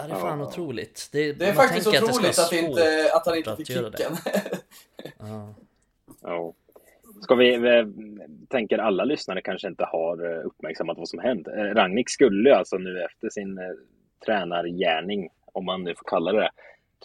Ja, 0.02 0.08
det 0.08 0.14
är 0.14 0.20
fan 0.20 0.40
Ja. 0.40 0.48
otroligt. 0.48 1.10
Det, 1.12 1.34
Det 1.34 1.46
är 1.46 1.54
faktiskt 1.54 1.92
det 1.92 1.98
otroligt 2.04 2.38
vara 2.38 2.46
att, 2.48 2.54
inte, 2.54 3.12
att 3.14 3.26
han 3.26 3.38
inte 3.38 3.52
att 3.52 3.58
fick 3.58 3.68
det. 3.68 3.74
kicken. 3.74 4.18
Ja. 5.20 5.54
Ja. 6.22 6.54
Ska 7.22 7.36
vi, 7.36 7.58
vi 7.58 7.94
tänker 8.50 8.78
alla 8.78 9.04
lyssnare 9.04 9.42
kanske 9.42 9.68
inte 9.68 9.86
har 9.86 10.26
eh, 10.32 10.46
uppmärksammat 10.46 10.98
vad 10.98 11.10
som 11.10 11.20
hänt. 11.20 11.48
Eh, 11.48 11.54
Ragnik 11.54 12.10
skulle 12.10 12.56
alltså 12.56 12.78
nu 12.78 13.02
efter 13.04 13.30
sin 13.30 13.58
eh, 13.58 13.64
tränargärning, 14.26 15.30
om 15.46 15.66
man 15.66 15.84
nu 15.84 15.96
får 15.96 16.10
kalla 16.10 16.32
det 16.32 16.40
det, 16.40 16.50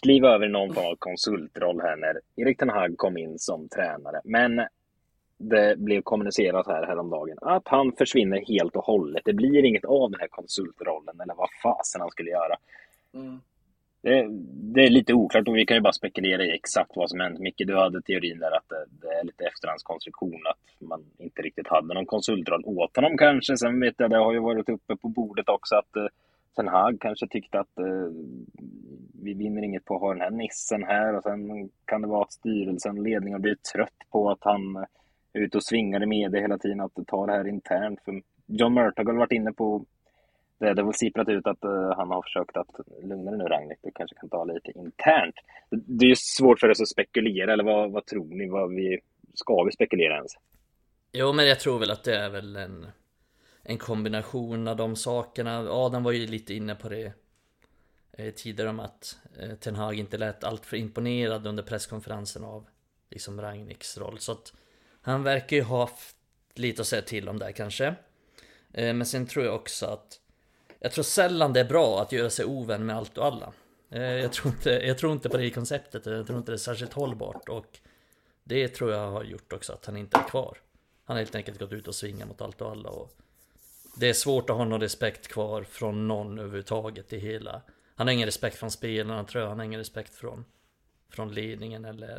kliva 0.02 0.28
över 0.34 0.48
någon 0.48 0.74
form 0.74 0.86
av 0.86 0.96
konsultroll 0.98 1.80
här 1.80 1.96
när 1.96 2.20
Erik 2.36 2.58
Ten 2.58 2.70
Hag 2.70 2.94
kom 2.98 3.16
in 3.16 3.38
som 3.38 3.68
tränare. 3.68 4.20
Men 4.24 4.62
det 5.38 5.78
blev 5.78 6.02
kommunicerat 6.02 6.66
här 6.66 6.86
häromdagen 6.86 7.38
att 7.42 7.68
han 7.68 7.92
försvinner 7.92 8.40
helt 8.48 8.76
och 8.76 8.84
hållet. 8.84 9.22
Det 9.24 9.32
blir 9.32 9.64
inget 9.64 9.84
av 9.84 10.10
den 10.10 10.20
här 10.20 10.28
konsultrollen 10.28 11.20
eller 11.20 11.34
vad 11.34 11.48
fasen 11.62 12.00
han 12.00 12.10
skulle 12.10 12.30
göra. 12.30 12.56
Mm. 13.16 13.40
Det, 14.02 14.26
det 14.75 14.80
är 14.80 14.90
lite 14.90 15.14
oklart 15.14 15.49
och 15.49 15.56
vi 15.56 15.66
kan 15.66 15.76
ju 15.76 15.80
bara 15.80 15.92
spekulera 15.92 16.44
i 16.44 16.54
exakt 16.54 16.90
vad 16.94 17.11
som 17.11 17.20
hänt. 17.20 17.38
Micke, 17.38 17.62
du 17.66 17.76
hade 17.76 18.02
teorin 18.02 18.38
där 18.38 18.56
att 18.56 18.68
det, 18.68 18.85
det 19.00 19.08
är 19.08 19.25
lite 19.25 19.44
efterhandskonstruktion, 19.44 20.40
att 20.50 20.88
man 20.88 21.04
inte 21.18 21.42
riktigt 21.42 21.68
hade 21.68 21.94
någon 21.94 22.06
konsultroll 22.06 22.62
åt 22.64 22.96
honom 22.96 23.18
kanske. 23.18 23.56
Sen 23.56 23.80
vet 23.80 23.94
jag, 23.99 24.11
det 24.11 24.18
har 24.18 24.32
ju 24.32 24.40
varit 24.40 24.68
uppe 24.68 24.96
på 24.96 25.08
bordet 25.08 25.49
också 25.49 25.75
att 25.75 25.96
eh, 25.96 26.06
Ten 26.56 26.68
Hag 26.68 27.00
kanske 27.00 27.26
tyckte 27.28 27.61
att 27.61 27.78
eh, 27.78 28.08
vi 29.23 29.35
vinner 29.35 29.62
inget 29.62 29.85
på 29.85 29.94
att 29.94 30.00
ha 30.00 30.12
den 30.12 30.23
här 30.23 30.30
nissen 30.30 30.85
här 30.85 31.16
och 31.16 31.23
sen 31.23 31.70
kan 31.85 32.02
det 32.02 32.08
vara 32.08 32.23
att 32.23 32.32
styrelsen, 32.32 33.02
ledningen 33.02 33.42
blir 33.42 33.56
trött 33.75 34.11
på 34.11 34.30
att 34.30 34.40
han 34.40 34.76
är 35.32 35.40
ute 35.40 35.56
och 35.56 35.64
svingar 35.64 36.02
i 36.02 36.06
media 36.06 36.40
hela 36.40 36.58
tiden, 36.58 36.80
att 36.80 36.92
ta 37.06 37.26
det 37.26 37.32
här 37.32 37.49
internt. 37.49 38.00
För 38.04 38.23
John 38.46 38.75
Murtagh 38.75 39.11
har 39.11 39.18
varit 39.18 39.32
inne 39.32 39.52
på 39.52 39.85
det, 40.58 40.75
det 40.75 40.82
har 40.82 40.86
väl 40.86 40.94
sipprat 40.94 41.28
ut 41.28 41.46
att 41.46 41.64
uh, 41.64 41.92
han 41.96 42.10
har 42.10 42.22
försökt 42.22 42.56
att 42.56 42.70
lugna 43.02 43.30
dig 43.30 43.38
nu 43.38 43.44
Ragnhild, 43.44 43.80
du 43.82 43.90
kanske 43.94 44.16
kan 44.16 44.28
ta 44.28 44.44
lite 44.44 44.72
internt. 44.78 45.34
Det 45.70 46.04
är 46.04 46.08
ju 46.08 46.16
svårt 46.16 46.60
för 46.60 46.68
oss 46.68 46.80
att 46.80 46.88
spekulera, 46.88 47.52
eller 47.52 47.64
vad, 47.64 47.92
vad 47.92 48.06
tror 48.06 48.26
ni? 48.26 48.48
Vad 48.48 48.70
vi, 48.70 48.98
ska 49.34 49.62
vi 49.62 49.72
spekulera 49.72 50.16
ens? 50.16 50.32
Jo, 51.12 51.32
men 51.32 51.46
jag 51.46 51.60
tror 51.60 51.78
väl 51.78 51.90
att 51.90 52.04
det 52.04 52.16
är 52.16 52.30
väl 52.30 52.56
en, 52.56 52.86
en 53.62 53.78
kombination 53.78 54.68
av 54.68 54.76
de 54.76 54.96
sakerna. 54.96 55.58
Adam 55.58 56.02
var 56.02 56.12
ju 56.12 56.26
lite 56.26 56.54
inne 56.54 56.75
på 56.75 56.88
det 56.88 57.12
eh, 58.12 58.30
tidigare 58.34 58.70
om 58.70 58.80
att 58.80 59.18
eh, 59.40 59.54
Ten 59.54 59.75
Hag 59.75 59.94
inte 59.94 60.18
lät 60.18 60.44
alltför 60.44 60.76
imponerad 60.76 61.46
under 61.46 61.62
presskonferensen 61.62 62.44
av 62.44 62.66
liksom 63.10 63.40
Ragniks 63.40 63.98
roll. 63.98 64.18
Så 64.18 64.32
att 64.32 64.52
han 65.00 65.22
verkar 65.22 65.56
ju 65.56 65.62
ha 65.62 65.80
haft 65.80 66.16
lite 66.54 66.82
att 66.82 66.86
säga 66.86 67.02
till 67.02 67.28
om 67.28 67.38
där 67.38 67.52
kanske. 67.52 67.86
Eh, 68.72 68.94
men 68.94 69.06
sen 69.06 69.26
tror 69.26 69.44
jag 69.44 69.54
också 69.54 69.86
att 69.86 70.20
jag 70.87 70.93
tror 70.93 71.05
sällan 71.05 71.52
det 71.52 71.61
är 71.61 71.64
bra 71.64 72.02
att 72.02 72.12
göra 72.12 72.31
sig 72.31 72.45
ovän 72.45 72.87
med 72.87 72.97
allt 72.97 73.19
och 73.19 73.26
alla. 73.26 73.52
Eh, 73.90 74.02
jag 74.02 74.33
tror 74.33 74.55
inte, 74.55 74.71
jag 74.71 74.99
tror 74.99 75.12
inte 75.12 75.28
på 75.28 75.37
det 75.37 75.50
konceptet, 75.50 76.07
eh, 76.07 76.12
jag 76.12 76.26
tror 76.26 76.38
inte 76.38 76.52
det 76.52 76.57
är 76.57 76.59
särskilt 76.59 76.93
hållbart 76.93 77.49
och 77.49 77.78
det 78.45 78.69
tror 78.69 78.93
jag 78.93 79.11
har 79.11 79.25
gjort 79.25 79.52
också 79.52 79.73
att 79.73 79.87
han 79.87 79.97
inte 79.97 80.19
är 80.19 80.28
kvar. 80.28 80.59
Han 81.05 81.16
har 81.16 81.19
helt 81.19 81.35
enkelt 81.35 81.59
gått 81.59 81.73
ut 81.73 81.88
och 81.88 81.95
svingat 81.95 82.28
mot 82.28 82.40
allt 82.40 82.61
och 82.61 82.71
alla 82.71 82.88
och 82.88 83.16
det 83.97 84.09
är 84.09 84.12
svårt 84.12 84.50
att 84.50 84.57
ha 84.57 84.64
någon 84.64 84.81
respekt 84.81 85.28
kvar 85.28 85.62
från 85.62 86.09
någon 86.09 86.38
överhuvudtaget 86.38 87.12
i 87.12 87.19
hela. 87.19 87.62
Han 87.95 88.07
har 88.07 88.14
ingen 88.14 88.26
respekt 88.26 88.57
från 88.57 88.71
spelarna 88.71 89.25
tror 89.25 89.43
jag, 89.43 89.49
han 89.49 89.59
har 89.59 89.64
ingen 89.66 89.81
respekt 89.81 90.14
från, 90.14 90.45
från 91.11 91.35
ledningen 91.35 91.85
eller 91.85 92.19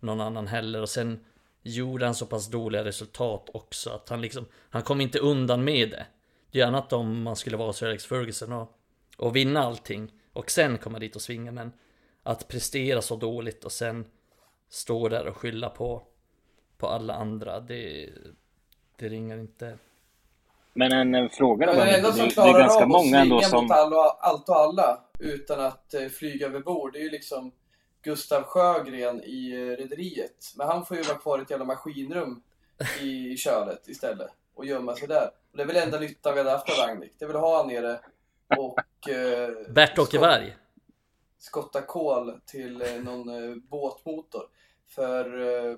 någon 0.00 0.20
annan 0.20 0.46
heller 0.46 0.82
och 0.82 0.88
sen 0.88 1.24
gjorde 1.62 2.04
han 2.04 2.14
så 2.14 2.26
pass 2.26 2.50
dåliga 2.50 2.84
resultat 2.84 3.50
också 3.54 3.90
att 3.90 4.08
han 4.08 4.20
liksom, 4.20 4.46
han 4.70 4.82
kom 4.82 5.00
inte 5.00 5.18
undan 5.18 5.64
med 5.64 5.90
det. 5.90 6.06
Det 6.54 6.60
är 6.60 6.66
annat 6.66 6.92
om 6.92 7.22
man 7.22 7.36
skulle 7.36 7.56
vara 7.56 7.72
Sir 7.72 7.86
Alex 7.86 8.06
Ferguson 8.06 8.52
och, 8.52 8.78
och 9.16 9.36
vinna 9.36 9.60
allting 9.60 10.12
och 10.32 10.50
sen 10.50 10.78
komma 10.78 10.98
dit 10.98 11.16
och 11.16 11.22
svinga 11.22 11.52
men 11.52 11.72
att 12.22 12.48
prestera 12.48 13.02
så 13.02 13.16
dåligt 13.16 13.64
och 13.64 13.72
sen 13.72 14.06
stå 14.68 15.08
där 15.08 15.26
och 15.26 15.36
skylla 15.36 15.70
på, 15.70 16.02
på 16.78 16.86
alla 16.86 17.14
andra 17.14 17.60
det, 17.60 18.10
det 18.96 19.08
ringer 19.08 19.38
inte. 19.38 19.78
Men 20.72 20.92
en, 20.92 21.14
en 21.14 21.30
fråga 21.30 21.66
då? 21.66 21.72
Men 21.72 22.30
klarar 22.30 22.52
det 22.52 22.58
är 22.58 22.60
ganska 22.60 22.86
många 22.86 23.20
att 23.20 23.26
svinga 23.26 23.42
som... 23.42 23.64
mot 23.64 23.70
alla, 23.70 23.96
allt 24.20 24.48
och 24.48 24.56
alla 24.56 25.00
utan 25.18 25.60
att 25.60 25.94
eh, 25.94 26.08
flyga 26.08 26.46
över 26.46 26.60
bord 26.60 26.92
det 26.92 26.98
är 26.98 27.04
ju 27.04 27.10
liksom 27.10 27.52
Gustav 28.02 28.42
Sjögren 28.42 29.22
i 29.24 29.52
eh, 29.52 29.82
Rederiet. 29.82 30.54
Men 30.56 30.66
han 30.66 30.86
får 30.86 30.96
ju 30.96 31.02
vara 31.02 31.18
kvar 31.18 31.38
i 31.38 31.42
ett 31.42 31.50
jävla 31.50 31.66
maskinrum 31.66 32.42
i 33.00 33.36
kölet 33.36 33.88
istället 33.88 34.30
och 34.54 34.66
gömma 34.66 34.94
sig 34.94 35.08
där. 35.08 35.30
Och 35.54 35.58
det 35.58 35.62
är 35.62 35.66
väl 35.66 35.76
enda 35.76 36.00
nyttan 36.00 36.34
vi 36.34 36.40
hade 36.40 36.50
haft 36.50 36.70
av 36.70 36.76
Ragnik. 36.76 37.12
Det 37.18 37.24
att 37.24 37.32
ha 37.32 37.56
han 37.56 37.68
nere 37.68 38.00
och... 38.58 39.08
Eh, 39.08 39.72
Bert-Åke 39.72 40.18
Berg. 40.18 40.56
Skotta 41.38 41.82
kol 41.82 42.40
till 42.46 42.82
eh, 42.82 42.94
någon 43.02 43.28
eh, 43.28 43.56
båtmotor. 43.56 44.42
För 44.88 45.40
eh, 45.40 45.76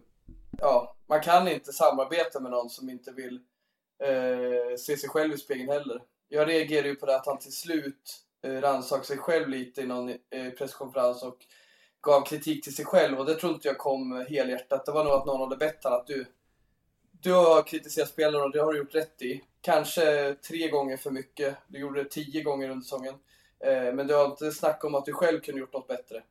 ja, 0.59 0.97
man 1.07 1.21
kan 1.21 1.49
inte 1.49 1.73
samarbeta 1.73 2.41
med 2.41 2.51
någon 2.51 2.71
som 2.71 2.91
inte 2.91 3.13
vill 3.13 3.41
eh, 4.03 4.77
se 4.79 4.97
sig 4.97 5.09
själv 5.09 5.33
i 5.33 5.39
spegeln 5.39 5.69
heller. 5.69 6.03
Jag 6.29 6.49
reagerar 6.49 6.87
ju 6.87 6.95
på 6.95 7.07
det 7.07 7.17
att 7.17 7.27
han 7.27 7.39
till 7.39 7.57
slut 7.57 8.25
eh, 8.43 8.61
rannsakade 8.61 9.07
sig 9.07 9.19
själv 9.19 9.49
lite 9.49 9.81
i 9.81 9.87
någon 9.87 10.09
eh, 10.09 10.51
presskonferens 10.59 11.23
och 11.23 11.39
gav 12.01 12.27
kritik 12.27 12.65
till 12.65 12.75
sig 12.75 12.85
själv 12.85 13.19
och 13.19 13.27
det 13.27 13.35
tror 13.35 13.53
inte 13.53 13.69
jag 13.69 13.79
kom 13.79 14.27
helhjärtat. 14.29 14.87
Det 14.87 14.93
var 14.93 15.05
nog 15.05 15.13
att 15.13 15.27
någon 15.27 15.41
hade 15.41 15.57
bett 15.57 15.85
honom 15.85 16.01
att 16.01 16.07
du, 16.07 16.27
du 17.27 17.33
har 17.33 17.63
kritiserat 17.63 18.09
spelare 18.09 18.43
och 18.43 18.51
det 18.51 18.59
har 18.59 18.73
du 18.73 18.79
gjort 18.79 18.95
rätt 18.95 19.23
i. 19.23 19.43
Kanske 19.61 20.37
tre 20.49 20.69
gånger 20.69 20.97
för 20.97 21.11
mycket. 21.11 21.57
Du 21.67 21.79
gjorde 21.79 22.03
det 22.03 22.11
tio 22.11 22.43
gånger 22.43 22.71
under 22.71 22.83
säsongen. 22.83 23.15
Eh, 23.61 23.93
men 23.93 24.07
du 24.07 24.15
har 24.15 24.25
inte 24.25 24.53
snackat 24.53 24.85
om 24.85 24.95
att 24.95 25.05
du 25.05 25.13
själv 25.13 25.41
kunde 25.41 25.61
gjort 25.61 25.73
något 25.73 25.89
bättre. 25.89 26.23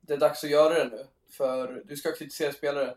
Det 0.00 0.12
är 0.12 0.18
dags 0.18 0.44
att 0.44 0.50
göra 0.50 0.84
det 0.84 0.90
nu. 0.90 1.06
För 1.30 1.82
du 1.84 1.96
ska 1.96 2.12
kritisera 2.12 2.52
spelare. 2.52 2.94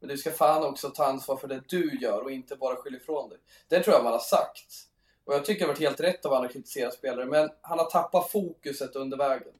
Men 0.00 0.08
du 0.08 0.16
ska 0.16 0.30
fan 0.30 0.64
också 0.64 0.90
ta 0.90 1.04
ansvar 1.04 1.36
för 1.36 1.48
det 1.48 1.62
du 1.68 1.98
gör 2.00 2.22
och 2.22 2.30
inte 2.30 2.56
bara 2.56 2.76
skylla 2.76 2.96
ifrån 2.96 3.28
dig. 3.28 3.38
Det 3.68 3.82
tror 3.82 3.94
jag 3.94 4.04
man 4.04 4.12
har 4.12 4.20
sagt. 4.20 4.88
Och 5.24 5.34
jag 5.34 5.44
tycker 5.44 5.60
det 5.60 5.66
har 5.66 5.72
varit 5.72 5.80
helt 5.80 6.00
rätt 6.00 6.26
av 6.26 6.32
honom 6.32 6.46
att 6.46 6.52
kritisera 6.52 6.90
spelare. 6.90 7.26
Men 7.26 7.50
han 7.60 7.78
har 7.78 7.90
tappat 7.90 8.30
fokuset 8.30 8.96
under 8.96 9.16
vägen. 9.16 9.52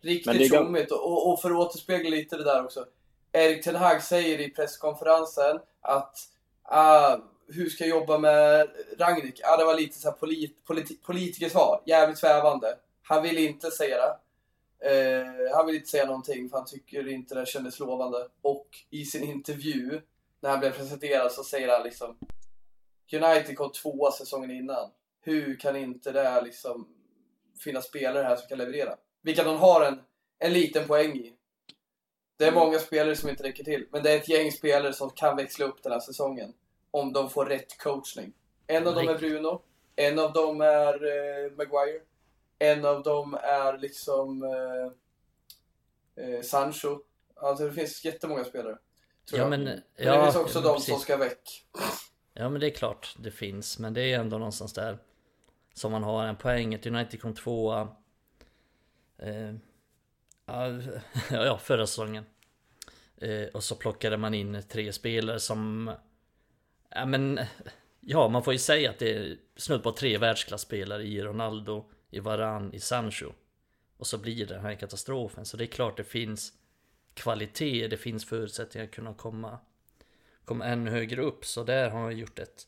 Riktigt 0.00 0.52
tjommigt. 0.52 0.92
Och, 0.92 1.32
och 1.32 1.40
för 1.40 1.50
att 1.50 1.56
återspegla 1.56 2.10
lite 2.10 2.36
det 2.36 2.44
där 2.44 2.64
också. 2.64 2.86
Erik 3.32 3.64
Ten 3.64 3.76
Hag 3.76 4.02
säger 4.02 4.40
i 4.40 4.50
presskonferensen 4.50 5.60
att 5.80 6.18
uh, 6.72 7.24
hur 7.48 7.68
ska 7.68 7.86
jag 7.86 7.98
jobba 7.98 8.18
med 8.18 8.68
Ragnik? 8.98 9.40
Ja, 9.42 9.54
ah, 9.54 9.56
det 9.56 9.64
var 9.64 9.74
lite 9.74 9.98
så 9.98 10.10
här 10.10 10.16
polit, 10.16 10.64
polit, 10.64 11.02
politikersvar. 11.02 11.82
Jävligt 11.86 12.18
svävande. 12.18 12.78
Han 13.02 13.22
vill 13.22 13.38
inte 13.38 13.70
säga 13.70 13.96
det. 13.96 14.16
Uh, 14.90 15.54
han 15.54 15.66
vill 15.66 15.74
inte 15.74 15.88
säga 15.88 16.06
någonting 16.06 16.50
för 16.50 16.56
han 16.56 16.66
tycker 16.66 17.08
inte 17.08 17.34
det 17.34 17.46
kändes 17.46 17.78
lovande. 17.78 18.28
Och 18.42 18.68
i 18.90 19.04
sin 19.04 19.24
intervju, 19.24 20.00
när 20.40 20.50
han 20.50 20.60
blev 20.60 20.70
presenterad, 20.70 21.32
så 21.32 21.44
säger 21.44 21.68
han 21.68 21.82
liksom 21.82 22.18
United 23.12 23.56
kom 23.56 23.72
tvåa 23.72 24.12
säsongen 24.12 24.50
innan. 24.50 24.90
Hur 25.20 25.60
kan 25.60 25.76
inte 25.76 26.12
det 26.12 26.42
liksom 26.42 26.88
finnas 27.64 27.86
spelare 27.86 28.24
här 28.24 28.36
som 28.36 28.48
kan 28.48 28.58
leverera? 28.58 28.96
Vilket 29.22 29.44
de 29.44 29.56
har 29.56 29.84
en, 29.84 30.00
en 30.38 30.52
liten 30.52 30.86
poäng 30.86 31.16
i. 31.16 31.35
Det 32.36 32.44
är 32.44 32.52
många 32.52 32.78
spelare 32.78 33.16
som 33.16 33.28
inte 33.28 33.42
räcker 33.42 33.64
till, 33.64 33.86
men 33.90 34.02
det 34.02 34.12
är 34.12 34.16
ett 34.16 34.28
gäng 34.28 34.52
spelare 34.52 34.92
som 34.92 35.10
kan 35.10 35.36
växla 35.36 35.66
upp 35.66 35.82
den 35.82 35.92
här 35.92 36.00
säsongen. 36.00 36.52
Om 36.90 37.12
de 37.12 37.30
får 37.30 37.46
rätt 37.46 37.78
coachning. 37.78 38.32
En 38.66 38.86
av 38.86 38.94
dem 38.94 39.08
är 39.08 39.18
Bruno, 39.18 39.62
en 39.96 40.18
av 40.18 40.32
dem 40.32 40.60
är 40.60 40.94
eh, 41.04 41.52
Maguire, 41.56 42.00
en 42.58 42.84
av 42.84 43.02
dem 43.02 43.34
är 43.42 43.78
liksom 43.78 44.42
eh, 44.42 44.92
eh, 46.24 46.42
Sancho. 46.42 46.98
Alltså 47.34 47.64
det 47.64 47.72
finns 47.72 48.04
jättemånga 48.04 48.44
spelare. 48.44 48.78
ja, 49.30 49.38
jag. 49.38 49.50
Men, 49.50 49.64
men 49.64 49.82
ja, 49.96 50.16
det 50.16 50.22
finns 50.22 50.36
också 50.36 50.60
de 50.60 50.74
precis. 50.74 50.88
som 50.88 50.98
ska 50.98 51.16
väck. 51.16 51.64
Ja 52.34 52.48
men 52.48 52.60
det 52.60 52.66
är 52.66 52.74
klart 52.74 53.16
det 53.18 53.30
finns, 53.30 53.78
men 53.78 53.94
det 53.94 54.12
är 54.12 54.18
ändå 54.18 54.38
någonstans 54.38 54.72
där 54.72 54.98
som 55.74 55.92
man 55.92 56.02
har 56.02 56.24
en 56.24 56.36
poäng. 56.36 56.74
Ett 56.74 56.86
United 56.86 57.20
kom 57.20 57.34
tvåa 57.34 57.88
Eh, 59.18 59.54
ja, 61.30 61.58
förra 61.58 61.86
säsongen. 61.86 62.24
Eh, 63.16 63.46
och 63.52 63.64
så 63.64 63.74
plockade 63.74 64.16
man 64.16 64.34
in 64.34 64.62
tre 64.68 64.92
spelare 64.92 65.40
som... 65.40 65.92
Ja 66.90 67.06
men... 67.06 67.40
Ja, 68.00 68.28
man 68.28 68.42
får 68.42 68.52
ju 68.52 68.58
säga 68.58 68.90
att 68.90 68.98
det 68.98 69.14
är 69.14 69.36
snudd 69.56 69.82
på 69.82 69.92
tre 69.92 70.18
världsklasspelare 70.18 71.02
i 71.02 71.22
Ronaldo, 71.22 71.84
i 72.10 72.20
Varan, 72.20 72.74
i 72.74 72.80
Sancho. 72.80 73.32
Och 73.96 74.06
så 74.06 74.18
blir 74.18 74.46
det 74.46 74.54
den 74.54 74.62
här 74.64 74.74
katastrofen. 74.74 75.44
Så 75.44 75.56
det 75.56 75.64
är 75.64 75.66
klart 75.66 75.96
det 75.96 76.04
finns 76.04 76.52
kvalitet, 77.14 77.88
det 77.88 77.96
finns 77.96 78.24
förutsättningar 78.24 78.86
att 78.86 78.94
kunna 78.94 79.14
komma, 79.14 79.58
komma 80.44 80.64
ännu 80.64 80.90
högre 80.90 81.22
upp. 81.22 81.44
Så 81.44 81.64
där 81.64 81.90
har 81.90 82.00
han 82.00 82.18
gjort 82.18 82.38
ett 82.38 82.66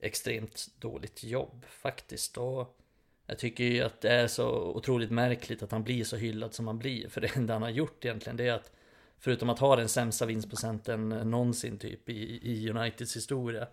extremt 0.00 0.66
dåligt 0.78 1.24
jobb 1.24 1.64
faktiskt. 1.68 2.38
Och 2.38 2.78
jag 3.26 3.38
tycker 3.38 3.64
ju 3.64 3.82
att 3.82 4.00
det 4.00 4.10
är 4.10 4.26
så 4.26 4.48
otroligt 4.50 5.10
märkligt 5.10 5.62
att 5.62 5.72
han 5.72 5.82
blir 5.82 6.04
så 6.04 6.16
hyllad 6.16 6.54
som 6.54 6.66
han 6.66 6.78
blir. 6.78 7.08
För 7.08 7.20
det 7.20 7.36
enda 7.36 7.52
han 7.52 7.62
har 7.62 7.70
gjort 7.70 8.04
egentligen 8.04 8.36
det 8.36 8.48
är 8.48 8.52
att 8.52 8.70
Förutom 9.18 9.50
att 9.50 9.58
ha 9.58 9.76
den 9.76 9.88
sämsta 9.88 10.26
vinstprocenten 10.26 11.08
någonsin 11.08 11.78
typ 11.78 12.08
i, 12.08 12.40
i 12.42 12.70
Uniteds 12.70 13.16
historia 13.16 13.66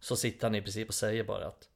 Så 0.00 0.16
sitter 0.16 0.46
han 0.46 0.54
i 0.54 0.62
princip 0.62 0.88
och 0.88 0.94
säger 0.94 1.24
bara 1.24 1.46
att 1.46 1.68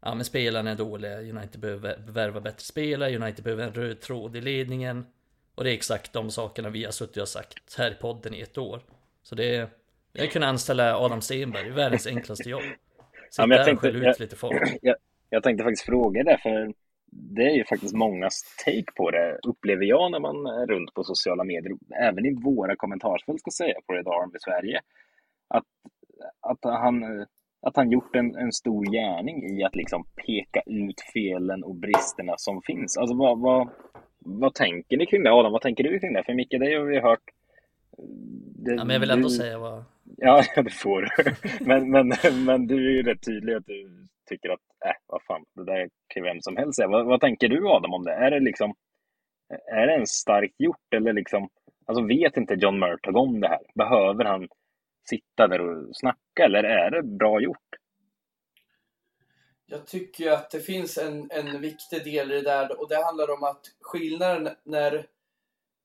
Ja 0.00 0.14
men 0.14 0.24
spelarna 0.24 0.70
är 0.70 0.74
dåliga, 0.74 1.20
United 1.20 1.60
behöver 1.60 1.98
värva 2.06 2.40
bättre 2.40 2.64
spelare, 2.64 3.16
United 3.16 3.44
behöver 3.44 3.64
en 3.64 3.74
röd 3.74 4.00
tråd 4.00 4.36
i 4.36 4.40
ledningen. 4.40 5.06
Och 5.54 5.64
det 5.64 5.70
är 5.70 5.74
exakt 5.74 6.12
de 6.12 6.30
sakerna 6.30 6.70
vi 6.70 6.84
har 6.84 6.92
suttit 6.92 7.22
och 7.22 7.28
sagt 7.28 7.74
här 7.78 7.90
i 7.90 7.94
podden 7.94 8.34
i 8.34 8.40
ett 8.40 8.58
år. 8.58 8.82
Så 9.22 9.34
det 9.34 9.56
är 9.56 9.68
Jag 10.12 10.32
kunde 10.32 10.48
anställa 10.48 10.98
Adam 10.98 11.20
Stenberg, 11.20 11.70
världens 11.70 12.06
enklaste 12.06 12.50
jobb. 12.50 12.62
Sitta 13.30 13.48
ja, 13.48 13.64
där 13.64 13.74
och 13.74 13.80
skälla 13.80 14.10
ut 14.10 14.20
lite 14.20 14.36
folk. 14.36 14.78
Jag, 14.82 14.96
jag 15.34 15.42
tänkte 15.42 15.64
faktiskt 15.64 15.86
fråga 15.86 16.22
det, 16.22 16.38
för 16.42 16.72
det 17.10 17.42
är 17.42 17.54
ju 17.54 17.64
faktiskt 17.64 17.94
mångas 17.94 18.56
take 18.64 18.92
på 18.96 19.10
det, 19.10 19.38
upplever 19.46 19.84
jag 19.84 20.10
när 20.10 20.20
man 20.20 20.46
är 20.46 20.66
runt 20.66 20.94
på 20.94 21.04
sociala 21.04 21.44
medier, 21.44 21.72
även 22.00 22.26
i 22.26 22.34
våra 22.44 22.76
kommentarsfält 22.76 23.40
ska 23.40 23.50
säga, 23.50 23.74
på 23.86 23.92
Red 23.92 24.08
Arm 24.08 24.30
i 24.36 24.40
Sverige, 24.40 24.80
att, 25.48 25.64
att 26.40 26.58
han 26.62 27.26
att 27.66 27.76
han 27.76 27.90
gjort 27.90 28.16
en, 28.16 28.36
en 28.36 28.52
stor 28.52 28.84
gärning 28.84 29.58
i 29.58 29.64
att 29.64 29.76
liksom 29.76 30.04
peka 30.26 30.62
ut 30.66 31.00
felen 31.12 31.64
och 31.64 31.74
bristerna 31.74 32.34
som 32.36 32.62
finns. 32.62 32.96
Alltså 32.96 33.16
vad, 33.16 33.40
vad, 33.40 33.68
vad 34.18 34.54
tänker 34.54 34.96
ni 34.96 35.06
kring 35.06 35.22
det? 35.22 35.32
Adam, 35.32 35.52
vad 35.52 35.62
tänker 35.62 35.84
du 35.84 36.00
kring 36.00 36.12
det? 36.12 36.24
För 36.24 36.34
Micke, 36.34 36.50
det 36.50 36.74
har 36.74 36.84
vi 36.84 37.00
hört. 37.00 37.22
Det, 38.64 38.74
ja, 38.74 38.84
men 38.84 38.94
jag 38.94 39.00
vill 39.00 39.10
ändå 39.10 39.28
du, 39.28 39.34
säga 39.34 39.58
vad... 39.58 39.84
Ja, 40.16 40.42
det 40.62 40.70
får 40.70 41.02
du. 41.02 41.34
men, 41.64 41.90
men, 41.90 42.12
men 42.44 42.66
du 42.66 42.76
är 42.76 42.92
ju 42.92 43.02
rätt 43.02 43.22
tydlig 43.22 43.54
att 43.54 43.66
du 43.66 44.06
tycker 44.26 44.50
att 44.50 44.60
äh, 44.84 44.96
vad 45.06 45.22
fan, 45.22 45.44
det 45.54 45.64
där 45.64 45.88
kan 46.08 46.22
ju 46.22 46.28
vem 46.28 46.40
som 46.40 46.56
helst 46.56 46.76
säga. 46.76 46.88
Vad, 46.88 47.06
vad 47.06 47.20
tänker 47.20 47.48
du 47.48 47.68
Adam 47.68 47.94
om 47.94 48.04
det? 48.04 48.12
Är 48.12 48.30
det 48.30 48.40
liksom, 48.40 48.74
är 49.72 49.86
det 49.86 49.92
ens 49.92 50.10
starkt 50.10 50.54
gjort 50.58 50.94
eller 50.94 51.12
liksom, 51.12 51.48
alltså 51.86 52.04
vet 52.04 52.36
inte 52.36 52.54
John 52.54 52.78
Murtagh 52.78 53.16
om 53.16 53.40
det 53.40 53.48
här? 53.48 53.62
Behöver 53.74 54.24
han 54.24 54.48
sitta 55.08 55.48
där 55.48 55.60
och 55.60 55.96
snacka 55.96 56.44
eller 56.44 56.64
är 56.64 56.90
det 56.90 57.02
bra 57.02 57.40
gjort? 57.40 57.58
Jag 59.66 59.86
tycker 59.86 60.30
att 60.30 60.50
det 60.50 60.60
finns 60.60 60.98
en, 60.98 61.30
en 61.30 61.60
viktig 61.60 62.04
del 62.04 62.32
i 62.32 62.34
det 62.34 62.42
där 62.42 62.80
och 62.80 62.88
det 62.88 63.04
handlar 63.04 63.30
om 63.30 63.44
att 63.44 63.62
skillnaden 63.80 64.48
när, 64.64 65.06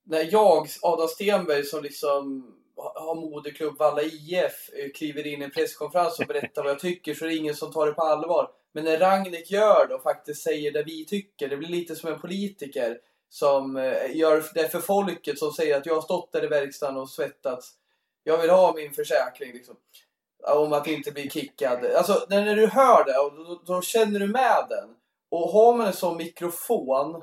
när 0.03 0.34
jag, 0.34 0.67
Adam 0.81 1.08
Stenberg, 1.08 1.63
som 1.63 1.84
liksom 1.84 2.53
har 2.95 3.15
moderklubb 3.15 3.77
Valla 3.77 4.01
IF, 4.01 4.69
eh, 4.74 4.91
kliver 4.95 5.27
in 5.27 5.41
i 5.41 5.45
en 5.45 5.51
presskonferens 5.51 6.19
och 6.19 6.27
berättar 6.27 6.63
vad 6.63 6.71
jag 6.71 6.79
tycker 6.79 7.13
så 7.13 7.25
är 7.25 7.29
det 7.29 7.36
ingen 7.36 7.55
som 7.55 7.71
tar 7.71 7.86
det 7.86 7.93
på 7.93 8.01
allvar. 8.01 8.51
Men 8.74 8.83
när 8.83 8.98
Ragnik 8.98 9.51
gör 9.51 9.88
det 9.88 9.95
och 9.95 10.03
faktiskt 10.03 10.43
säger 10.43 10.71
det 10.71 10.83
vi 10.83 11.05
tycker, 11.05 11.50
det 11.50 11.57
blir 11.57 11.69
lite 11.69 11.95
som 11.95 12.13
en 12.13 12.21
politiker 12.21 12.98
som 13.29 13.77
eh, 13.77 14.15
gör 14.15 14.43
det 14.53 14.69
för 14.69 14.79
folket 14.79 15.39
som 15.39 15.51
säger 15.51 15.77
att 15.77 15.86
jag 15.86 15.95
har 15.95 16.01
stått 16.01 16.31
där 16.31 16.43
i 16.43 16.48
verkstaden 16.48 16.98
och 16.98 17.09
svettats. 17.09 17.74
Jag 18.24 18.38
vill 18.38 18.50
ha 18.50 18.74
min 18.75 18.93
försäkring 18.93 19.53
liksom. 19.53 19.75
Om 20.43 20.74
att 20.74 20.88
inte 20.88 21.12
bli 21.12 21.29
kickad. 21.29 21.86
Alltså 21.86 22.25
när 22.29 22.55
du 22.55 22.67
hör 22.67 23.05
det, 23.05 23.13
då, 23.13 23.62
då 23.65 23.81
känner 23.81 24.19
du 24.19 24.27
med 24.27 24.65
den. 24.69 24.95
Och 25.29 25.50
har 25.50 25.77
man 25.77 25.88
en 25.88 25.93
sån 25.93 26.17
mikrofon 26.17 27.15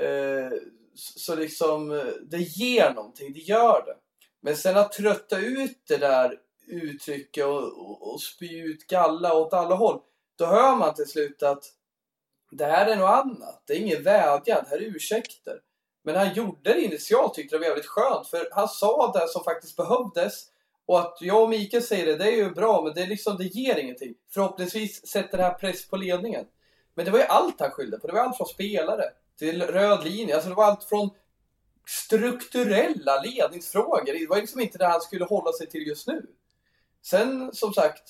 eh, 0.00 0.58
så 0.94 1.34
liksom 1.34 1.92
eh, 1.92 2.04
det 2.22 2.38
ger 2.38 2.92
någonting, 2.94 3.32
det 3.32 3.40
gör 3.40 3.82
det. 3.86 3.96
Men 4.44 4.56
sen 4.56 4.76
att 4.76 4.92
trötta 4.92 5.38
ut 5.38 5.78
det 5.88 5.96
där 5.96 6.38
uttrycket 6.68 7.44
och, 7.44 7.62
och, 7.62 8.12
och 8.12 8.20
spy 8.20 8.60
ut 8.60 8.86
galla 8.86 9.34
åt 9.34 9.52
alla 9.52 9.74
håll. 9.74 10.00
Då 10.38 10.46
hör 10.46 10.76
man 10.76 10.94
till 10.94 11.06
slut 11.06 11.42
att 11.42 11.64
det 12.50 12.64
här 12.64 12.86
är 12.86 12.96
något 12.96 13.10
annat. 13.10 13.62
Det 13.66 13.72
är 13.72 13.78
ingen 13.78 14.02
vädjan, 14.02 14.62
det 14.64 14.70
här 14.70 14.76
är 14.76 14.96
ursäkter. 14.96 15.60
Men 16.02 16.16
han 16.16 16.34
gjorde 16.34 16.72
det 16.72 16.80
initialt 16.80 17.34
tyckte 17.34 17.54
det 17.54 17.60
var 17.60 17.66
jävligt 17.66 17.86
skönt 17.86 18.26
för 18.26 18.48
han 18.52 18.68
sa 18.68 19.12
det 19.12 19.28
som 19.28 19.44
faktiskt 19.44 19.76
behövdes. 19.76 20.44
Och 20.86 21.00
att 21.00 21.18
jag 21.20 21.42
och 21.42 21.50
Mikael 21.50 21.82
säger 21.82 22.06
det, 22.06 22.16
det 22.16 22.28
är 22.28 22.36
ju 22.36 22.50
bra 22.50 22.82
men 22.82 22.94
det, 22.94 23.02
är 23.02 23.06
liksom, 23.06 23.36
det 23.36 23.44
ger 23.44 23.76
ingenting. 23.76 24.14
Förhoppningsvis 24.34 25.06
sätter 25.06 25.38
det 25.38 25.44
här 25.44 25.54
press 25.54 25.88
på 25.88 25.96
ledningen. 25.96 26.44
Men 26.94 27.04
det 27.04 27.10
var 27.10 27.18
ju 27.18 27.24
allt 27.24 27.60
han 27.60 27.70
skyllde 27.70 27.98
på. 27.98 28.06
Det 28.06 28.12
var 28.12 28.20
allt 28.20 28.36
från 28.36 28.46
spelare 28.46 29.04
till 29.38 29.62
röd 29.62 30.04
linje. 30.04 30.34
Alltså 30.34 30.48
det 30.48 30.54
var 30.54 30.64
allt 30.64 30.84
från 30.84 31.10
strukturella 31.86 33.22
ledningsfrågor. 33.22 34.18
Det 34.18 34.26
var 34.26 34.36
liksom 34.36 34.60
inte 34.60 34.78
det 34.78 34.86
han 34.86 35.00
skulle 35.00 35.24
hålla 35.24 35.52
sig 35.52 35.70
till 35.70 35.86
just 35.86 36.06
nu. 36.06 36.26
Sen 37.02 37.52
som 37.52 37.72
sagt, 37.72 38.02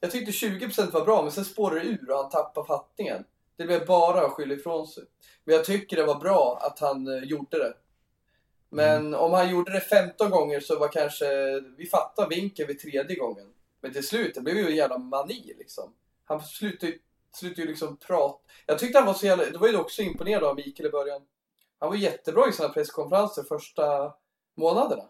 jag 0.00 0.10
tyckte 0.10 0.32
20% 0.32 0.90
var 0.90 1.04
bra 1.04 1.22
men 1.22 1.32
sen 1.32 1.44
spårade 1.44 1.80
det 1.80 1.86
ur 1.86 2.10
och 2.10 2.16
han 2.16 2.30
tappade 2.30 2.66
fattningen. 2.66 3.24
Det 3.56 3.64
blev 3.64 3.86
bara 3.86 4.26
att 4.26 4.32
skylla 4.32 4.54
ifrån 4.54 4.86
sig. 4.86 5.04
Men 5.44 5.54
jag 5.54 5.64
tycker 5.64 5.96
det 5.96 6.04
var 6.04 6.20
bra 6.20 6.58
att 6.62 6.78
han 6.78 7.08
uh, 7.08 7.24
gjorde 7.24 7.58
det. 7.58 7.74
Men 8.68 9.06
mm. 9.06 9.20
om 9.20 9.32
han 9.32 9.50
gjorde 9.50 9.72
det 9.72 9.80
15 9.80 10.30
gånger 10.30 10.60
så 10.60 10.78
var 10.78 10.88
kanske, 10.88 11.26
vi 11.76 11.86
fattar 11.86 12.28
vinkeln 12.28 12.68
vid 12.68 12.80
tredje 12.80 13.16
gången. 13.16 13.46
Men 13.80 13.92
till 13.92 14.06
slut, 14.06 14.34
det 14.34 14.40
blev 14.40 14.56
ju 14.56 14.66
en 14.66 14.76
jävla 14.76 14.98
mani 14.98 15.54
liksom. 15.58 15.92
Han 16.24 16.40
slutade, 16.40 16.92
slutade 17.34 17.62
ju 17.62 17.68
liksom 17.68 17.96
prata. 17.96 18.38
Jag 18.66 18.78
tyckte 18.78 18.98
han 18.98 19.06
var 19.06 19.14
så 19.14 19.26
jävla, 19.26 19.44
det 19.44 19.58
var 19.58 19.68
ju 19.68 19.76
också 19.76 20.02
imponerad 20.02 20.44
av 20.44 20.56
Mikael 20.56 20.86
i 20.86 20.90
början. 20.90 21.22
Han 21.78 21.88
var 21.88 21.96
jättebra 21.96 22.48
i 22.48 22.52
sina 22.52 22.68
presskonferenser 22.68 23.42
första 23.42 24.12
månaderna. 24.54 25.04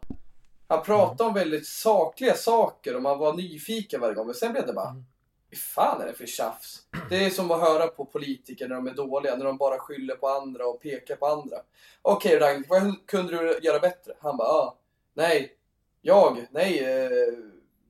Han 0.68 0.82
pratade 0.82 1.28
om 1.28 1.34
väldigt 1.34 1.66
sakliga 1.66 2.34
saker 2.34 2.96
och 2.96 3.02
man 3.02 3.18
var 3.18 3.32
nyfiken 3.32 4.00
varje 4.00 4.14
gång. 4.14 4.26
Men 4.26 4.34
sen 4.34 4.52
blev 4.52 4.66
det 4.66 4.72
bara, 4.72 4.90
mm. 4.90 5.04
vad 5.50 5.58
fan 5.58 6.02
är 6.02 6.06
det 6.06 6.14
för 6.14 6.26
tjafs? 6.26 6.82
Det 7.10 7.24
är 7.24 7.30
som 7.30 7.50
att 7.50 7.60
höra 7.60 7.86
på 7.86 8.04
politiker 8.04 8.68
när 8.68 8.76
de 8.76 8.86
är 8.86 8.94
dåliga, 8.94 9.36
när 9.36 9.44
de 9.44 9.56
bara 9.56 9.78
skyller 9.78 10.14
på 10.14 10.28
andra 10.28 10.66
och 10.66 10.80
pekar 10.80 11.16
på 11.16 11.26
andra. 11.26 11.56
Okej 12.02 12.36
okay, 12.36 12.48
Ragnhild, 12.48 12.68
vad 12.68 13.06
kunde 13.06 13.32
du 13.32 13.58
göra 13.62 13.78
bättre? 13.78 14.12
Han 14.20 14.36
bara, 14.36 14.48
ah, 14.48 14.78
nej, 15.14 15.56
jag, 16.00 16.46
nej, 16.50 16.84
eh, 16.84 17.10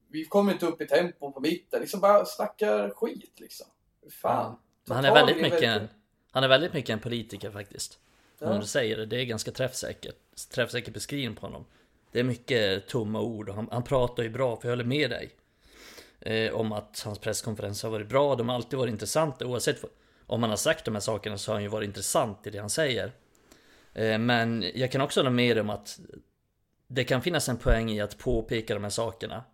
vi 0.09 0.25
kommer 0.25 0.53
inte 0.53 0.67
upp 0.67 0.81
i 0.81 0.87
tempo 0.87 1.33
på 1.33 1.41
mitten. 1.41 1.81
Liksom 1.81 2.01
bara 2.01 2.25
snackar 2.25 2.91
skit 2.91 3.41
liksom. 3.41 3.67
Fan. 4.23 4.57
Ja. 4.89 4.95
Han 4.95 5.05
är 5.05 5.15
väldigt 5.15 5.43
mycket, 5.43 5.83
han 6.31 6.45
är 6.45 6.49
väldigt 6.49 6.73
mycket 6.73 6.91
en 6.91 7.01
politiker 7.01 7.51
faktiskt. 7.51 7.99
Ja. 8.39 8.51
Om 8.51 8.61
du 8.61 8.67
säger 8.67 8.97
det, 8.97 9.07
det 9.07 9.21
är 9.21 9.25
ganska 9.25 9.51
träffsäkert. 9.51 10.17
Träffsäker 10.51 10.93
beskrivning 10.93 11.37
på 11.37 11.47
honom. 11.47 11.65
Det 12.13 12.21
är 12.21 12.25
mycket 12.25 12.89
tomma 12.89 13.21
ord 13.21 13.49
och 13.49 13.55
han, 13.55 13.69
han 13.71 13.83
pratar 13.83 14.23
ju 14.23 14.29
bra, 14.29 14.57
för 14.57 14.69
jag 14.69 14.73
håller 14.73 14.85
med 14.85 15.11
dig. 15.11 15.31
Eh, 16.21 16.55
om 16.55 16.73
att 16.73 17.03
hans 17.05 17.19
presskonferenser 17.19 17.89
har 17.89 17.93
varit 17.93 18.09
bra, 18.09 18.35
de 18.35 18.49
har 18.49 18.57
alltid 18.57 18.79
varit 18.79 18.93
intressanta. 18.93 19.47
Oavsett 19.47 19.85
om 20.27 20.43
han 20.43 20.51
har 20.51 20.57
sagt 20.57 20.85
de 20.85 20.95
här 20.95 21.01
sakerna 21.01 21.39
så 21.39 21.51
har 21.51 21.55
han 21.55 21.63
ju 21.63 21.69
varit 21.69 21.87
intressant 21.87 22.47
i 22.47 22.51
det 22.51 22.59
han 22.59 22.71
säger. 22.71 23.13
Eh, 23.95 24.19
men 24.19 24.65
jag 24.75 24.93
kan 24.93 25.01
också 25.01 25.21
hålla 25.21 25.31
med 25.31 25.59
om 25.59 25.71
att 25.71 26.01
det 26.87 27.05
kan 27.05 27.23
finnas 27.23 27.49
en 27.49 27.57
poäng 27.57 27.91
i 27.91 28.01
att 28.01 28.19
påpeka 28.19 28.75
de 28.75 28.83
här 28.83 28.91
sakerna. 28.91 29.45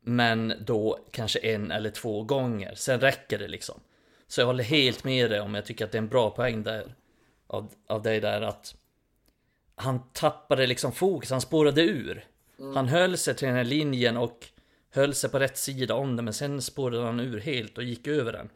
Men 0.00 0.54
då 0.60 0.98
kanske 1.10 1.38
en 1.38 1.70
eller 1.70 1.90
två 1.90 2.22
gånger, 2.22 2.74
sen 2.74 3.00
räcker 3.00 3.38
det 3.38 3.48
liksom. 3.48 3.80
Så 4.26 4.40
jag 4.40 4.46
håller 4.46 4.64
helt 4.64 5.04
med 5.04 5.30
dig 5.30 5.40
om 5.40 5.54
jag 5.54 5.64
tycker 5.64 5.84
att 5.84 5.92
det 5.92 5.98
är 5.98 6.02
en 6.02 6.08
bra 6.08 6.30
poäng 6.30 6.62
där 6.62 6.94
av, 7.46 7.74
av 7.86 8.02
dig 8.02 8.20
där 8.20 8.40
att 8.40 8.74
han 9.74 10.00
tappade 10.12 10.66
liksom 10.66 10.92
fokus, 10.92 11.30
han 11.30 11.40
spårade 11.40 11.82
ur. 11.82 12.26
Mm. 12.58 12.76
Han 12.76 12.88
höll 12.88 13.16
sig 13.16 13.34
till 13.34 13.46
den 13.46 13.56
här 13.56 13.64
linjen 13.64 14.16
och 14.16 14.48
höll 14.90 15.14
sig 15.14 15.30
på 15.30 15.38
rätt 15.38 15.58
sida 15.58 15.94
om 15.94 16.16
den 16.16 16.24
men 16.24 16.34
sen 16.34 16.62
spårade 16.62 17.04
han 17.04 17.20
ur 17.20 17.40
helt 17.40 17.78
och 17.78 17.84
gick 17.84 18.06
över 18.06 18.32
den. 18.32 18.50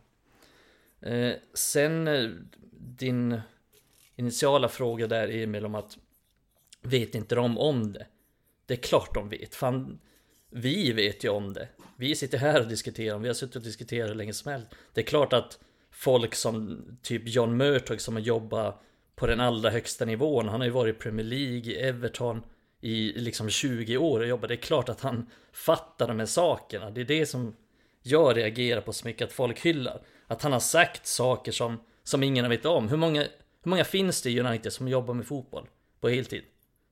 Eh, 1.00 1.36
sen 1.54 2.08
eh, 2.08 2.30
din 2.70 3.40
initiala 4.16 4.68
fråga 4.68 5.06
där 5.06 5.28
Emil 5.28 5.66
om 5.66 5.74
att 5.74 5.98
vet 6.82 7.14
inte 7.14 7.34
de 7.34 7.58
om 7.58 7.92
det? 7.92 8.06
Det 8.66 8.74
är 8.74 8.78
klart 8.78 9.14
de 9.14 9.28
vet. 9.28 9.54
Fan, 9.54 10.00
vi 10.50 10.92
vet 10.92 11.24
ju 11.24 11.28
om 11.28 11.52
det. 11.52 11.68
Vi 11.96 12.16
sitter 12.16 12.38
här 12.38 12.60
och 12.60 12.68
diskuterar, 12.68 13.18
vi 13.18 13.28
har 13.28 13.34
suttit 13.34 13.56
och 13.56 13.62
diskuterat 13.62 14.10
hur 14.10 14.14
länge 14.14 14.32
som 14.32 14.52
helst. 14.52 14.70
Det 14.92 15.00
är 15.00 15.04
klart 15.04 15.32
att 15.32 15.58
folk 15.98 16.34
som 16.34 16.84
typ 17.02 17.22
John 17.28 17.56
Murtog 17.56 18.00
som 18.00 18.14
har 18.14 18.22
jobbat 18.22 18.82
på 19.16 19.26
den 19.26 19.40
allra 19.40 19.70
högsta 19.70 20.04
nivån. 20.04 20.48
Han 20.48 20.60
har 20.60 20.66
ju 20.66 20.72
varit 20.72 20.96
i 20.96 20.98
Premier 20.98 21.26
League, 21.26 21.72
i 21.72 21.76
Everton 21.76 22.42
i 22.80 23.12
liksom 23.12 23.50
20 23.50 23.96
år 23.96 24.20
och 24.20 24.26
jobbat. 24.26 24.48
Det 24.48 24.54
är 24.54 24.56
klart 24.56 24.88
att 24.88 25.00
han 25.00 25.30
fattar 25.52 26.08
de 26.08 26.18
här 26.18 26.26
sakerna. 26.26 26.90
Det 26.90 27.00
är 27.00 27.04
det 27.04 27.26
som 27.26 27.56
jag 28.02 28.36
reagerar 28.36 28.80
på 28.80 28.92
så 28.92 29.06
mycket 29.06 29.26
att 29.26 29.32
folk 29.32 29.60
hyllar. 29.60 30.02
Att 30.26 30.42
han 30.42 30.52
har 30.52 30.60
sagt 30.60 31.06
saker 31.06 31.52
som, 31.52 31.80
som 32.04 32.22
ingen 32.22 32.50
vetat 32.50 32.72
om. 32.72 32.88
Hur 32.88 32.96
många, 32.96 33.20
hur 33.62 33.70
många 33.70 33.84
finns 33.84 34.22
det 34.22 34.30
i 34.30 34.40
United 34.40 34.72
som 34.72 34.88
jobbar 34.88 35.14
med 35.14 35.26
fotboll 35.26 35.68
på 36.00 36.08
heltid? 36.08 36.42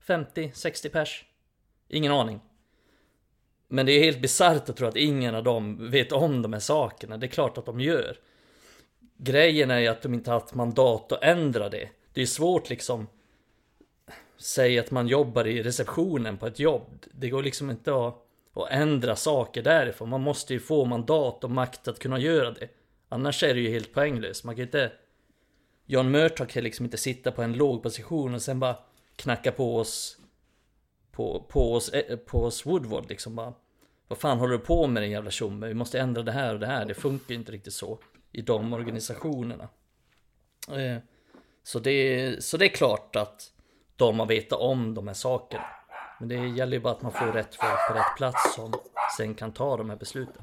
50, 0.07 0.51
60 0.55 0.89
pers? 0.89 1.25
Ingen 1.89 2.13
aning. 2.13 2.41
Men 3.69 3.87
det 3.87 3.93
är 3.93 4.05
helt 4.05 4.23
bisarrt 4.23 4.69
att 4.69 4.77
tro 4.77 4.89
att 4.89 4.97
ingen 4.97 5.35
av 5.35 5.45
dem 5.45 5.91
vet 5.91 6.13
om 6.13 6.43
de 6.43 6.53
här 6.53 6.61
sakerna. 6.61 7.17
Det 7.17 7.27
är 7.27 7.29
klart 7.29 7.59
att 7.59 7.67
de 7.67 7.81
gör. 7.81 8.17
Grejen 9.17 9.71
är 9.71 9.79
ju 9.79 9.87
att 9.87 10.03
de 10.03 10.15
inte 10.15 10.31
haft 10.31 10.55
mandat 10.55 11.13
att 11.13 11.23
ändra 11.23 11.69
det. 11.69 11.89
Det 12.13 12.23
är 12.23 12.27
svårt 12.27 12.71
liksom 12.71 13.07
Säg 14.39 14.79
att 14.79 14.91
man 14.91 15.09
jobbar 15.09 15.47
i 15.47 15.63
receptionen 15.63 16.37
på 16.37 16.47
ett 16.47 16.59
jobb. 16.59 17.05
Det 17.13 17.29
går 17.29 17.43
liksom 17.43 17.71
inte 17.71 18.07
att, 18.07 18.15
att 18.55 18.71
ändra 18.71 19.17
saker 19.17 19.63
därifrån. 19.63 20.09
Man 20.09 20.21
måste 20.21 20.53
ju 20.53 20.61
få 20.61 20.85
mandat 20.85 21.45
och 21.45 21.51
makt 21.51 21.89
att 21.89 21.99
kunna 21.99 22.19
göra 22.19 22.51
det. 22.51 22.69
Annars 23.09 23.43
är 23.43 23.55
det 23.55 23.61
ju 23.61 23.71
helt 23.71 23.95
poänglöst. 23.95 24.45
Man 24.45 24.55
kan 24.55 24.65
inte... 24.65 24.93
John 25.87 26.11
Murtock 26.11 26.49
kan 26.49 26.65
liksom 26.65 26.85
inte 26.85 26.97
sitta 26.97 27.33
på 27.33 27.43
en 27.43 27.53
låg 27.53 27.83
position 27.83 28.35
och 28.35 28.43
sen 28.43 28.61
bara 28.61 28.77
knacka 29.17 29.53
på 29.53 29.77
oss 29.77 30.19
på, 31.13 31.47
på, 31.49 31.75
oss, 31.75 31.89
eh, 31.89 32.17
på 32.17 32.45
oss 32.45 32.67
Woodward 32.67 33.09
liksom 33.09 33.37
bara 33.37 33.55
Vad 34.09 34.19
fan 34.19 34.39
håller 34.39 34.53
du 34.53 34.59
på 34.59 34.87
med 34.87 35.03
din 35.03 35.11
jävla 35.11 35.31
tjomme? 35.31 35.67
Vi 35.67 35.75
måste 35.75 36.01
ändra 36.01 36.23
det 36.23 36.33
här 36.33 36.55
och 36.55 36.61
det 36.61 36.67
här. 36.67 36.85
Det 36.85 36.95
funkar 36.95 37.35
inte 37.35 37.53
riktigt 37.53 37.73
så 37.73 37.99
i 38.37 38.43
de 38.43 38.73
organisationerna. 38.73 39.69
Eh, 40.69 40.99
så 41.63 41.79
det, 41.79 42.45
så 42.45 42.57
det 42.57 42.65
är 42.65 42.69
klart 42.69 43.17
att 43.17 43.53
de 43.97 44.19
har 44.19 44.27
vetat 44.27 44.61
om 44.61 44.95
de 44.95 45.07
här 45.07 45.15
sakerna. 45.15 45.65
Men 46.21 46.29
det 46.29 46.35
gäller 46.35 46.77
ju 46.77 46.83
bara 46.83 46.93
att 46.93 47.03
man 47.03 47.13
får 47.13 47.27
rätt 47.27 47.55
folk 47.55 47.89
på 47.89 47.95
rätt 47.95 48.17
plats 48.17 48.55
som 48.55 48.73
sen 49.17 49.35
kan 49.35 49.53
ta 49.53 49.77
de 49.77 49.91
här 49.91 49.97
besluten. 49.97 50.43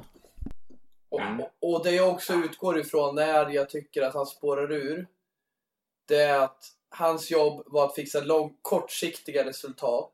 Och, 1.10 1.22
och 1.62 1.84
det 1.84 1.92
jag 1.92 2.10
också 2.10 2.34
utgår 2.34 2.80
ifrån 2.80 3.16
när 3.16 3.50
jag 3.50 3.70
tycker 3.70 4.02
att 4.02 4.14
han 4.14 4.26
spårar 4.26 4.72
ur. 4.72 5.08
Det 6.08 6.22
är 6.22 6.40
att 6.40 6.64
hans 6.90 7.32
jobb 7.32 7.64
var 7.66 7.86
att 7.86 7.96
fixa 7.96 8.22
lång, 8.22 8.58
kortsiktiga 8.62 9.46
resultat. 9.46 10.14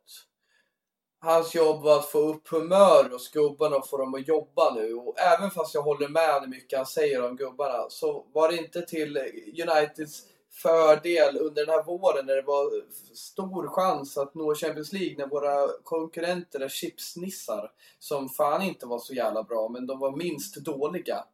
Hans 1.21 1.55
jobb 1.55 1.83
var 1.83 1.99
att 1.99 2.11
få 2.11 2.19
upp 2.19 2.47
humör 2.47 3.09
hos 3.09 3.31
gubbarna 3.31 3.75
och 3.75 3.89
få 3.89 3.97
dem 3.97 4.13
att 4.13 4.27
jobba 4.27 4.73
nu. 4.73 4.93
Och 4.93 5.19
även 5.19 5.51
fast 5.51 5.75
jag 5.75 5.81
håller 5.81 6.07
med 6.07 6.41
hur 6.41 6.47
mycket 6.47 6.77
han 6.77 6.85
säger 6.85 7.25
om 7.25 7.35
gubbarna 7.35 7.89
så 7.89 8.25
var 8.33 8.49
det 8.49 8.57
inte 8.57 8.81
till 8.81 9.17
Uniteds 9.17 10.23
fördel 10.51 11.37
under 11.37 11.65
den 11.65 11.75
här 11.75 11.83
våren 11.83 12.25
när 12.25 12.35
det 12.35 12.41
var 12.41 12.71
stor 13.15 13.67
chans 13.67 14.17
att 14.17 14.35
nå 14.35 14.55
Champions 14.55 14.93
League 14.93 15.17
när 15.17 15.27
våra 15.27 15.67
konkurrenter 15.83 16.59
är 16.59 16.69
chipsnissar 16.69 17.71
som 17.99 18.29
fan 18.29 18.61
inte 18.61 18.85
var 18.85 18.99
så 18.99 19.13
jävla 19.13 19.43
bra 19.43 19.69
men 19.69 19.87
de 19.87 19.99
var 19.99 20.11
minst 20.11 20.55
dåliga 20.55 21.25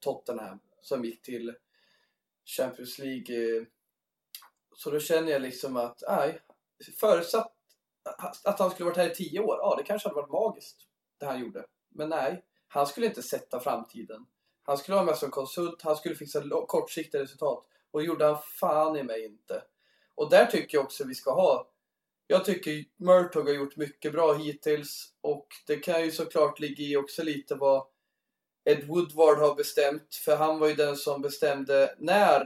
Tottenham 0.00 0.58
som 0.80 1.04
gick 1.04 1.22
till 1.22 1.54
Champions 2.44 2.98
League. 2.98 3.66
Så 4.76 4.90
då 4.90 5.00
känner 5.00 5.32
jag 5.32 5.42
liksom 5.42 5.76
att, 5.76 6.02
nej, 6.08 6.40
förutsatt 7.00 7.55
att 8.44 8.58
han 8.58 8.70
skulle 8.70 8.86
varit 8.86 8.96
här 8.96 9.10
i 9.10 9.14
tio 9.14 9.40
år, 9.40 9.58
ja 9.60 9.74
det 9.78 9.82
kanske 9.82 10.08
hade 10.08 10.20
varit 10.20 10.32
magiskt 10.32 10.76
det 11.20 11.26
han 11.26 11.40
gjorde. 11.40 11.64
Men 11.88 12.08
nej, 12.08 12.44
han 12.68 12.86
skulle 12.86 13.06
inte 13.06 13.22
sätta 13.22 13.60
framtiden. 13.60 14.26
Han 14.62 14.78
skulle 14.78 14.94
vara 14.94 15.06
med 15.06 15.16
som 15.16 15.30
konsult, 15.30 15.82
han 15.82 15.96
skulle 15.96 16.14
fixa 16.14 16.42
kortsiktiga 16.66 17.22
resultat. 17.22 17.64
Och 17.90 18.00
det 18.00 18.06
gjorde 18.06 18.24
han 18.24 18.38
fan 18.60 18.96
i 18.96 19.02
mig 19.02 19.24
inte. 19.24 19.62
Och 20.14 20.30
där 20.30 20.46
tycker 20.46 20.78
jag 20.78 20.84
också 20.84 21.04
vi 21.04 21.14
ska 21.14 21.30
ha 21.30 21.70
jag 22.26 22.44
tycker 22.44 22.84
Murtog 22.96 23.48
har 23.48 23.54
gjort 23.54 23.76
mycket 23.76 24.12
bra 24.12 24.34
hittills 24.34 25.12
och 25.20 25.46
det 25.66 25.76
kan 25.76 26.04
ju 26.04 26.10
såklart 26.10 26.60
ligga 26.60 26.84
i 26.84 26.96
också 26.96 27.22
lite 27.22 27.54
vad 27.54 27.86
Ed 28.64 28.86
Woodward 28.86 29.38
har 29.38 29.54
bestämt. 29.54 30.14
För 30.24 30.36
han 30.36 30.58
var 30.58 30.68
ju 30.68 30.74
den 30.74 30.96
som 30.96 31.22
bestämde 31.22 31.94
när 31.98 32.40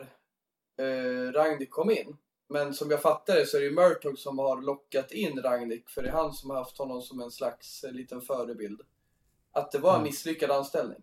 eh, 0.78 1.32
Ragnik 1.32 1.70
kom 1.70 1.90
in. 1.90 2.16
Men 2.52 2.74
som 2.74 2.90
jag 2.90 3.02
fattar 3.02 3.34
det 3.34 3.46
så 3.46 3.56
är 3.56 3.60
det 3.60 3.66
ju 3.66 3.72
Murtog 3.72 4.18
som 4.18 4.38
har 4.38 4.62
lockat 4.62 5.12
in 5.12 5.42
Ragnik. 5.42 5.88
För 5.88 6.02
det 6.02 6.08
är 6.08 6.12
han 6.12 6.32
som 6.32 6.50
har 6.50 6.56
haft 6.56 6.78
honom 6.78 7.02
som 7.02 7.20
en 7.20 7.30
slags 7.30 7.84
eh, 7.84 7.92
liten 7.92 8.20
förebild. 8.20 8.80
Att 9.52 9.72
det 9.72 9.78
var 9.78 9.90
en 9.90 9.96
mm. 9.96 10.04
misslyckad 10.04 10.50
anställning. 10.50 11.02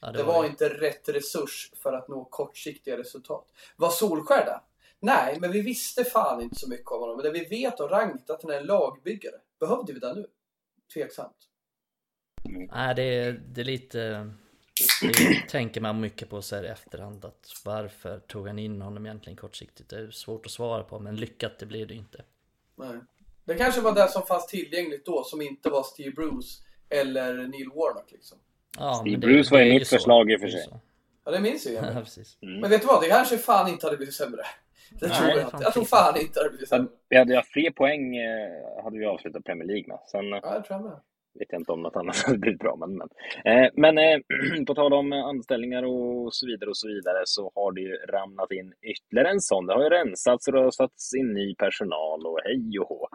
Ja, 0.00 0.12
det, 0.12 0.18
det, 0.18 0.24
var, 0.24 0.34
var 0.34 0.44
inte 0.44 0.68
rätt 0.68 1.08
resurs 1.08 1.72
för 1.82 1.92
att 1.92 2.08
nå 2.08 2.24
kortsiktiga 2.24 2.98
resultat. 2.98 3.46
Var 3.76 3.90
Solskär 3.90 4.44
där? 4.44 4.60
Nej, 5.00 5.38
men 5.40 5.52
vi 5.52 5.60
visste 5.60 6.04
fan 6.04 6.42
inte 6.42 6.58
så 6.58 6.68
mycket 6.68 6.90
om 6.90 7.00
honom. 7.00 7.16
Men 7.16 7.24
det 7.24 7.30
vi 7.30 7.44
vet 7.44 7.80
om 7.80 7.88
Ragnhild 7.88 8.30
att 8.30 8.42
han 8.42 8.52
är 8.52 8.60
en 8.60 8.66
lagbyggare. 8.66 9.36
Behövde 9.60 9.92
vi 9.92 9.98
det 9.98 10.14
nu? 10.14 10.26
Tveksamt. 10.94 11.36
Nej, 12.72 12.94
det 12.94 13.02
är, 13.02 13.32
det 13.32 13.60
är 13.60 13.64
lite... 13.64 14.32
Det 15.00 15.48
tänker 15.48 15.80
man 15.80 16.00
mycket 16.00 16.30
på 16.30 16.42
så 16.42 16.56
här 16.56 16.64
i 16.64 16.68
efterhand 16.68 17.24
att 17.24 17.62
varför 17.64 18.18
tog 18.18 18.46
han 18.46 18.58
in 18.58 18.82
honom 18.82 19.06
egentligen 19.06 19.36
kortsiktigt? 19.36 19.90
Det 19.90 19.96
är 19.96 20.10
svårt 20.10 20.46
att 20.46 20.52
svara 20.52 20.82
på 20.82 20.98
men 20.98 21.16
lyckat 21.16 21.58
det 21.58 21.66
blir 21.66 21.86
det 21.86 21.94
inte. 21.94 22.22
Nej. 22.76 23.00
Det 23.44 23.54
kanske 23.54 23.80
var 23.80 23.94
det 23.94 24.08
som 24.08 24.22
fanns 24.22 24.46
tillgängligt 24.46 25.06
då 25.06 25.24
som 25.24 25.42
inte 25.42 25.70
var 25.70 25.82
Steve 25.82 26.10
Bruce 26.10 26.62
eller 26.88 27.34
Neil 27.34 27.68
Warnock 27.68 28.12
liksom. 28.12 28.38
Ja, 28.78 28.94
Steve 28.94 29.16
det, 29.16 29.26
Bruce 29.26 29.54
var 29.54 29.60
ju 29.60 29.72
mitt 29.72 29.88
förslag 29.88 30.30
i 30.30 30.36
och 30.36 30.40
för 30.40 30.48
sig. 30.48 30.68
Ja 31.24 31.32
det 31.32 31.40
minns 31.40 31.66
jag. 31.66 31.84
Ja, 31.94 32.00
precis. 32.00 32.38
Mm. 32.42 32.60
Men 32.60 32.70
vet 32.70 32.80
du 32.80 32.86
vad, 32.86 33.02
det 33.02 33.08
kanske 33.08 33.38
fan 33.38 33.68
inte 33.68 33.86
hade 33.86 33.96
blivit 33.96 34.14
sämre. 34.14 34.42
Det 34.90 35.08
tror 35.08 35.28
jag 35.28 35.40
inte. 35.40 35.58
Jag 35.60 35.72
tror 35.72 35.84
fan 35.84 36.20
inte 36.20 36.42
det 36.42 36.50
blir 36.50 36.66
så. 36.66 36.86
Vi 37.08 37.16
hade 37.16 37.36
haft 37.36 37.52
fler 37.52 37.70
poäng 37.70 38.16
eh, 38.16 38.84
hade 38.84 38.98
vi 38.98 39.06
avslutat 39.06 39.44
Premier 39.44 39.66
League 39.66 39.88
med. 39.88 39.98
Sen 40.06 40.28
ja, 40.28 40.40
jag 40.42 40.64
tror 40.64 40.80
jag 40.80 40.84
med 40.84 41.00
vet 41.34 41.52
jag 41.52 41.60
inte 41.60 41.72
om 41.72 41.82
något 41.82 41.96
annat 41.96 42.16
hade 42.26 42.38
blivit 42.38 42.60
bra. 42.60 42.76
Men, 42.76 42.96
men, 42.96 43.08
eh, 43.44 43.70
men 43.74 43.98
eh, 43.98 44.18
på 44.66 44.74
tal 44.74 44.92
om 44.92 45.12
eh, 45.12 45.24
anställningar 45.24 45.82
och 45.82 46.34
så 46.34 46.46
vidare 46.46 46.70
och 46.70 46.76
så 46.76 46.88
vidare 46.88 47.22
så 47.24 47.52
har 47.54 47.72
det 47.72 47.80
ju 47.80 47.96
ramlat 47.96 48.52
in 48.52 48.72
ytterligare 48.82 49.30
en 49.30 49.40
sån. 49.40 49.66
Det 49.66 49.74
har 49.74 49.82
ju 49.82 49.88
rensats 49.88 50.48
och 50.48 50.52
det 50.52 50.60
har 50.60 50.70
satts 50.70 51.14
in 51.14 51.34
ny 51.34 51.54
personal 51.54 52.26
och 52.26 52.38
hej 52.44 52.78
och 52.80 52.88
hå. 52.88 53.08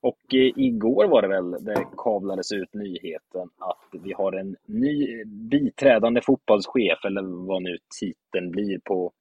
Och 0.00 0.34
eh, 0.34 0.52
igår 0.56 1.08
var 1.08 1.22
det 1.22 1.28
väl 1.28 1.50
det 1.50 1.86
kavlades 1.96 2.52
ut 2.52 2.74
nyheten 2.74 3.48
att 3.58 4.02
vi 4.02 4.12
har 4.12 4.32
en 4.32 4.56
ny 4.66 5.24
biträdande 5.24 6.20
fotbollschef 6.20 7.04
eller 7.04 7.46
vad 7.46 7.62
nu 7.62 7.78
titeln 8.00 8.50
blir 8.50 8.78
på 8.84 9.12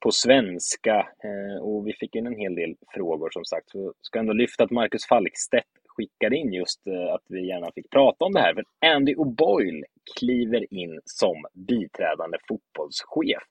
på 0.00 0.10
svenska 0.10 0.96
eh, 0.96 1.62
och 1.62 1.86
vi 1.86 1.92
fick 1.92 2.14
in 2.14 2.26
en 2.26 2.36
hel 2.36 2.54
del 2.54 2.74
frågor 2.94 3.30
som 3.30 3.44
sagt. 3.44 3.70
Så 3.70 3.92
ska 4.00 4.18
ändå 4.18 4.32
lyfta 4.32 4.64
att 4.64 4.70
Marcus 4.70 5.06
Falkstedt 5.06 5.66
skickade 5.96 6.36
in 6.36 6.52
just 6.52 6.86
eh, 6.86 7.14
att 7.14 7.22
vi 7.28 7.48
gärna 7.48 7.72
fick 7.74 7.90
prata 7.90 8.24
om 8.24 8.32
det 8.32 8.40
här. 8.40 8.54
För 8.54 8.64
Andy 8.80 9.14
O'Boyle 9.14 9.84
kliver 10.18 10.74
in 10.74 11.00
som 11.04 11.44
biträdande 11.52 12.38
fotbollschef. 12.48 13.42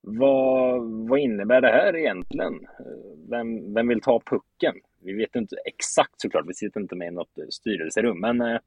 Vad, 0.00 0.82
vad 1.08 1.18
innebär 1.18 1.60
det 1.60 1.68
här 1.68 1.96
egentligen? 1.96 2.54
Eh, 2.54 3.28
vem, 3.28 3.74
vem 3.74 3.88
vill 3.88 4.00
ta 4.00 4.20
pucken? 4.20 4.74
Vi 5.00 5.12
vet 5.12 5.36
inte 5.36 5.56
exakt 5.64 6.20
såklart, 6.20 6.44
vi 6.48 6.54
sitter 6.54 6.80
inte 6.80 6.96
med 6.96 7.08
i 7.08 7.10
något 7.10 7.38
styrelserum. 7.50 8.20
Men 8.20 8.40
eh, 8.40 8.58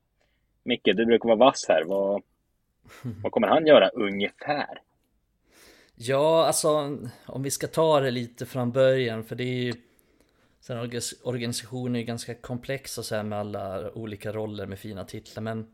Micke, 0.63 0.85
du 0.95 1.05
brukar 1.05 1.29
vara 1.29 1.37
vass 1.37 1.65
här. 1.69 1.83
Vad, 1.83 2.21
vad 3.23 3.31
kommer 3.31 3.47
han 3.47 3.65
göra 3.65 3.89
ungefär? 3.89 4.81
Ja, 5.95 6.45
alltså 6.45 6.97
om 7.25 7.43
vi 7.43 7.51
ska 7.51 7.67
ta 7.67 7.99
det 7.99 8.11
lite 8.11 8.45
från 8.45 8.71
början 8.71 9.23
för 9.23 9.35
det 9.35 9.43
är 9.43 9.63
ju 9.63 9.73
Sen 10.59 10.91
organisationen 11.23 11.95
är 11.95 11.99
ju 11.99 12.05
ganska 12.05 12.35
komplex 12.35 12.97
och 12.97 13.05
så 13.05 13.15
här 13.15 13.23
med 13.23 13.39
alla 13.39 13.91
olika 13.91 14.31
roller 14.31 14.65
med 14.65 14.79
fina 14.79 15.05
titlar 15.05 15.43
men 15.43 15.67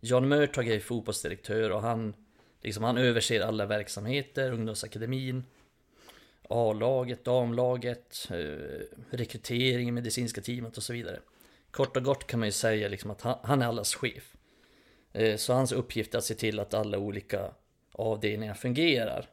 John 0.00 0.28
Murtag 0.28 0.68
är 0.68 0.74
ju 0.74 0.80
fotbollsdirektör 0.80 1.70
och 1.70 1.82
han 1.82 2.14
Liksom 2.64 2.84
han 2.84 2.98
överser 2.98 3.40
alla 3.40 3.66
verksamheter, 3.66 4.52
ungdomsakademin 4.52 5.44
A-laget, 6.48 7.24
damlaget, 7.24 8.28
eh, 8.30 8.98
rekrytering, 9.10 9.94
medicinska 9.94 10.40
teamet 10.40 10.76
och 10.76 10.82
så 10.82 10.92
vidare. 10.92 11.20
Kort 11.70 11.96
och 11.96 12.02
gott 12.02 12.26
kan 12.26 12.40
man 12.40 12.48
ju 12.48 12.52
säga 12.52 12.88
liksom 12.88 13.10
att 13.10 13.20
han, 13.20 13.38
han 13.42 13.62
är 13.62 13.66
allas 13.66 13.94
chef. 13.94 14.36
Eh, 15.12 15.36
så 15.36 15.52
hans 15.52 15.72
uppgift 15.72 16.14
är 16.14 16.18
att 16.18 16.24
se 16.24 16.34
till 16.34 16.60
att 16.60 16.74
alla 16.74 16.98
olika 16.98 17.50
avdelningar 17.92 18.54
fungerar. 18.54 19.30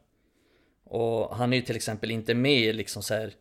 Och 0.84 1.36
han 1.36 1.52
är 1.52 1.56
ju 1.56 1.62
till 1.62 1.76
exempel 1.76 2.10
inte 2.10 2.34
med 2.34 2.76
liksom 2.76 3.02
så 3.02 3.14
här 3.14 3.34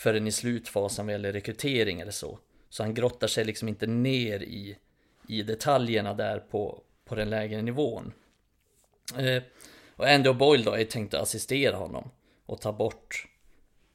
förrän 0.00 0.26
i 0.26 0.32
slutfasen 0.32 1.06
vad 1.06 1.12
gäller 1.12 1.32
rekrytering 1.32 2.00
eller 2.00 2.12
så. 2.12 2.38
Så 2.68 2.82
han 2.82 2.94
grottar 2.94 3.26
sig 3.26 3.44
liksom 3.44 3.68
inte 3.68 3.86
ner 3.86 4.42
i, 4.42 4.76
i 5.28 5.42
detaljerna 5.42 6.14
där 6.14 6.38
på, 6.38 6.82
på 7.04 7.14
den 7.14 7.30
lägre 7.30 7.62
nivån. 7.62 8.12
Eh, 9.18 9.42
och 9.96 10.06
Andrew 10.06 10.38
Boyle 10.38 10.64
då 10.64 10.72
är 10.72 10.84
tänkt 10.84 11.14
att 11.14 11.22
assistera 11.22 11.76
honom 11.76 12.10
och 12.46 12.60
ta 12.60 12.72
bort 12.72 13.28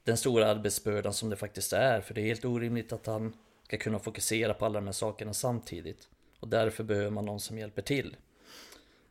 den 0.04 0.18
stora 0.18 0.48
arbetsbördan 0.48 1.14
som 1.14 1.30
det 1.30 1.36
faktiskt 1.36 1.74
är. 1.74 2.02
För 2.02 2.14
det 2.14 2.22
är 2.22 2.26
helt 2.26 2.46
orimligt 2.46 2.94
att 2.94 3.06
han 3.06 3.34
ska 3.64 3.78
kunna 3.78 4.00
fokusera 4.00 4.54
på 4.54 4.66
alla 4.66 4.80
de 4.80 4.86
här 4.86 4.94
sakerna 4.94 5.34
samtidigt. 5.34 6.08
Och 6.40 6.48
därför 6.48 6.84
behöver 6.84 7.10
man 7.10 7.26
någon 7.26 7.40
som 7.40 7.58
hjälper 7.58 7.82
till. 7.82 8.16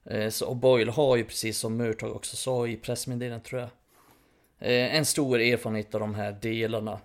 Eh, 0.05 0.31
så 0.31 0.55
Boyle 0.55 0.91
har 0.91 1.17
ju 1.17 1.25
precis 1.25 1.59
som 1.59 1.77
Murtag 1.77 2.17
också 2.17 2.37
sa 2.37 2.67
i 2.67 2.77
pressmeddelandet 2.77 3.45
tror 3.45 3.61
jag 3.61 3.71
Eh, 4.59 4.97
en 4.97 5.05
stor 5.05 5.41
erfarenhet 5.41 5.95
av 5.95 6.01
de 6.01 6.15
här 6.15 6.33
delarna. 6.33 7.01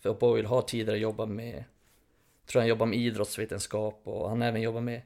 För 0.00 0.14
Boyle 0.14 0.46
har 0.46 0.62
tidigare 0.62 0.98
jobbat 0.98 1.28
med, 1.28 1.64
tror 2.46 2.60
han 2.60 2.68
jobbar 2.68 2.86
med 2.86 2.98
idrottsvetenskap 2.98 4.00
och 4.04 4.28
han 4.28 4.40
har 4.40 4.48
även 4.48 4.62
jobbat 4.62 4.82
med 4.82 5.02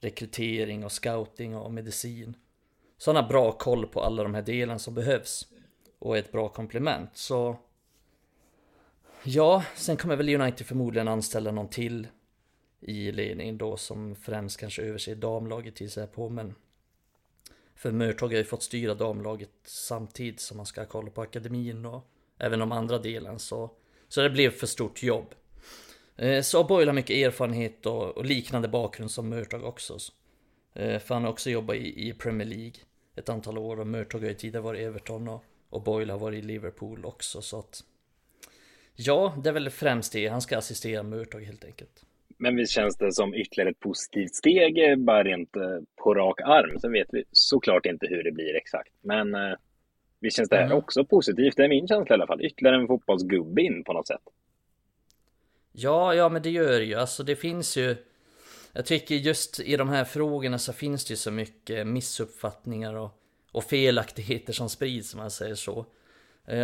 rekrytering 0.00 0.84
och 0.84 0.92
scouting 0.92 1.56
och 1.56 1.72
medicin. 1.72 2.36
Så 2.98 3.12
han 3.12 3.22
har 3.22 3.28
bra 3.28 3.52
koll 3.52 3.86
på 3.86 4.00
alla 4.00 4.22
de 4.22 4.34
här 4.34 4.42
delarna 4.42 4.78
som 4.78 4.94
behövs. 4.94 5.46
Och 5.98 6.16
är 6.16 6.20
ett 6.20 6.32
bra 6.32 6.48
komplement. 6.48 7.10
Så 7.14 7.56
Ja, 9.24 9.64
sen 9.74 9.96
kommer 9.96 10.16
väl 10.16 10.34
United 10.40 10.66
förmodligen 10.66 11.08
anställa 11.08 11.50
någon 11.50 11.68
till 11.68 12.08
i 12.80 13.12
ledningen 13.12 13.58
då 13.58 13.76
som 13.76 14.16
främst 14.16 14.60
kanske 14.60 14.82
överser 14.82 15.14
damlaget 15.14 15.76
till 15.76 15.90
sig 15.90 16.06
på 16.06 16.28
men 16.28 16.54
för 17.82 17.92
Mörtag 17.92 18.28
har 18.28 18.34
ju 18.34 18.44
fått 18.44 18.62
styra 18.62 18.94
damlaget 18.94 19.50
samtidigt 19.64 20.40
som 20.40 20.56
man 20.56 20.66
ska 20.66 20.84
kolla 20.84 21.10
på 21.10 21.22
akademin 21.22 21.86
och 21.86 22.10
även 22.38 22.58
de 22.58 22.72
andra 22.72 22.98
delen 22.98 23.38
så, 23.38 23.70
så 24.08 24.20
det 24.20 24.30
blev 24.30 24.50
för 24.50 24.66
stort 24.66 25.02
jobb. 25.02 25.34
Eh, 26.16 26.42
så 26.42 26.64
Boyle 26.64 26.88
har 26.88 26.94
mycket 26.94 27.16
erfarenhet 27.16 27.86
och, 27.86 28.16
och 28.16 28.24
liknande 28.24 28.68
bakgrund 28.68 29.10
som 29.10 29.28
Mörtag 29.28 29.64
också. 29.64 29.98
Eh, 30.74 30.98
för 30.98 31.14
han 31.14 31.24
har 31.24 31.30
också 31.30 31.50
jobbat 31.50 31.76
i, 31.76 32.08
i 32.08 32.12
Premier 32.12 32.48
League 32.48 32.80
ett 33.16 33.28
antal 33.28 33.58
år 33.58 33.80
och 33.80 33.86
Mörtag 33.86 34.20
har 34.20 34.28
ju 34.28 34.34
tidigare 34.34 34.64
varit 34.64 34.80
i 34.80 34.84
Everton 34.84 35.28
och, 35.28 35.44
och 35.70 35.82
Boyle 35.82 36.10
har 36.10 36.18
varit 36.18 36.44
i 36.44 36.46
Liverpool 36.46 37.04
också 37.04 37.42
så 37.42 37.58
att 37.58 37.84
Ja, 38.94 39.36
det 39.42 39.48
är 39.48 39.54
väl 39.54 39.70
främst 39.70 40.12
det. 40.12 40.28
Han 40.28 40.42
ska 40.42 40.58
assistera 40.58 41.02
Mörtag 41.02 41.40
helt 41.40 41.64
enkelt. 41.64 42.04
Men 42.42 42.56
visst 42.56 42.72
känns 42.72 42.96
det 42.96 43.12
som 43.12 43.34
ytterligare 43.34 43.70
ett 43.70 43.80
positivt 43.80 44.34
steg, 44.34 44.78
eh, 44.78 44.96
bara 44.96 45.24
rent 45.24 45.56
eh, 45.56 45.78
på 45.96 46.14
rak 46.14 46.40
arm. 46.40 46.80
Sen 46.80 46.92
vet 46.92 47.08
vi 47.12 47.24
såklart 47.32 47.86
inte 47.86 48.06
hur 48.06 48.22
det 48.22 48.32
blir 48.32 48.56
exakt. 48.56 48.92
Men 49.00 49.34
eh, 49.34 49.54
visst 50.20 50.36
känns 50.36 50.48
det 50.48 50.56
här 50.56 50.64
mm. 50.64 50.78
också 50.78 51.04
positivt. 51.04 51.56
Det 51.56 51.64
är 51.64 51.68
min 51.68 51.88
känsla 51.88 52.14
i 52.14 52.16
alla 52.16 52.26
fall. 52.26 52.44
Ytterligare 52.44 52.76
en 52.76 52.86
fotbollsgubbe 52.86 53.62
in 53.62 53.84
på 53.84 53.92
något 53.92 54.06
sätt. 54.06 54.22
Ja, 55.72 56.14
ja 56.14 56.28
men 56.28 56.42
det 56.42 56.50
gör 56.50 56.78
det 56.78 56.84
ju. 56.84 56.94
Alltså 56.94 57.22
det 57.22 57.36
finns 57.36 57.76
ju... 57.76 57.96
Jag 58.72 58.86
tycker 58.86 59.14
just 59.14 59.60
i 59.60 59.76
de 59.76 59.88
här 59.88 60.04
frågorna 60.04 60.58
så 60.58 60.72
finns 60.72 61.04
det 61.04 61.12
ju 61.12 61.16
så 61.16 61.30
mycket 61.30 61.86
missuppfattningar 61.86 62.94
och, 62.94 63.10
och 63.52 63.64
felaktigheter 63.64 64.52
som 64.52 64.68
sprids 64.68 65.14
om 65.14 65.20
man 65.20 65.30
säger 65.30 65.54
så. 65.54 65.86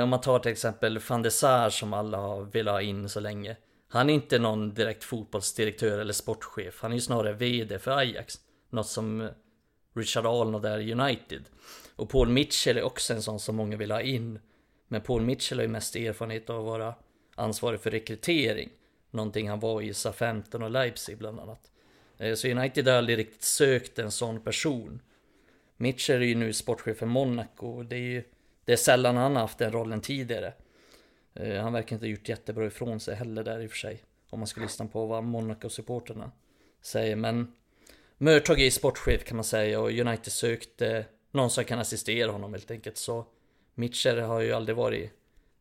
Om 0.02 0.08
man 0.08 0.20
tar 0.20 0.38
till 0.38 0.52
exempel 0.52 0.98
van 1.08 1.22
de 1.22 1.30
Sar 1.30 1.70
som 1.70 1.92
alla 1.92 2.18
har 2.18 2.42
velat 2.42 2.74
ha 2.74 2.82
in 2.82 3.08
så 3.08 3.20
länge. 3.20 3.56
Han 3.88 4.10
är 4.10 4.14
inte 4.14 4.38
någon 4.38 4.74
direkt 4.74 5.04
fotbollsdirektör 5.04 5.98
eller 5.98 6.12
sportchef. 6.12 6.78
Han 6.82 6.90
är 6.90 6.94
ju 6.94 7.00
snarare 7.00 7.32
VD 7.32 7.78
för 7.78 7.90
Ajax. 7.90 8.40
Något 8.70 8.86
som 8.86 9.20
eh, 9.20 9.28
Richard 9.94 10.26
Arnold 10.26 10.64
är 10.64 10.92
United. 10.92 11.42
Och 11.96 12.08
Paul 12.10 12.28
Mitchell 12.28 12.76
är 12.76 12.82
också 12.82 13.14
en 13.14 13.22
sån 13.22 13.40
som 13.40 13.56
många 13.56 13.76
vill 13.76 13.90
ha 13.90 14.00
in. 14.00 14.38
Men 14.88 15.00
Paul 15.00 15.22
Mitchell 15.22 15.58
har 15.58 15.62
ju 15.62 15.68
mest 15.68 15.96
erfarenhet 15.96 16.50
av 16.50 16.58
att 16.60 16.66
vara 16.66 16.94
ansvarig 17.34 17.80
för 17.80 17.90
rekrytering. 17.90 18.70
Någonting 19.10 19.48
han 19.48 19.60
var 19.60 19.82
i 19.82 19.94
SA-15 19.94 20.64
och 20.64 20.70
Leipzig 20.70 21.18
bland 21.18 21.40
annat. 21.40 21.70
Eh, 22.18 22.34
så 22.34 22.48
United 22.48 22.88
har 22.88 22.94
aldrig 22.94 23.18
riktigt 23.18 23.42
sökt 23.42 23.98
en 23.98 24.10
sån 24.10 24.40
person. 24.40 25.00
Mitchell 25.76 26.22
är 26.22 26.26
ju 26.26 26.34
nu 26.34 26.52
sportchef 26.52 26.98
för 26.98 27.06
Monaco. 27.06 27.82
Det 27.82 27.96
är 27.96 28.00
ju 28.00 28.22
det 28.64 28.72
är 28.72 28.76
sällan 28.76 29.16
han 29.16 29.34
har 29.34 29.42
haft 29.42 29.58
den 29.58 29.72
rollen 29.72 30.00
tidigare. 30.00 30.52
Eh, 31.38 31.62
han 31.62 31.72
verkar 31.72 31.96
inte 31.96 32.06
ha 32.06 32.10
gjort 32.10 32.28
jättebra 32.28 32.66
ifrån 32.66 33.00
sig 33.00 33.14
heller 33.14 33.44
där 33.44 33.60
i 33.60 33.66
och 33.66 33.70
för 33.70 33.78
sig. 33.78 34.02
Om 34.30 34.40
man 34.40 34.46
ska 34.46 34.60
lyssna 34.60 34.86
på 34.86 35.06
vad 35.06 35.24
Monaco-supporterna 35.24 36.30
säger. 36.80 37.16
Men 37.16 37.52
Murtog 38.18 38.60
är 38.60 38.70
sportchef 38.70 39.24
kan 39.24 39.36
man 39.36 39.44
säga 39.44 39.80
och 39.80 39.90
United 39.90 40.32
sökte 40.32 41.04
någon 41.30 41.50
som 41.50 41.64
kan 41.64 41.78
assistera 41.78 42.32
honom 42.32 42.52
helt 42.52 42.70
enkelt. 42.70 42.96
Så 42.96 43.26
Mitchell 43.74 44.20
har 44.20 44.40
ju 44.40 44.52
aldrig 44.52 44.76
varit 44.76 45.10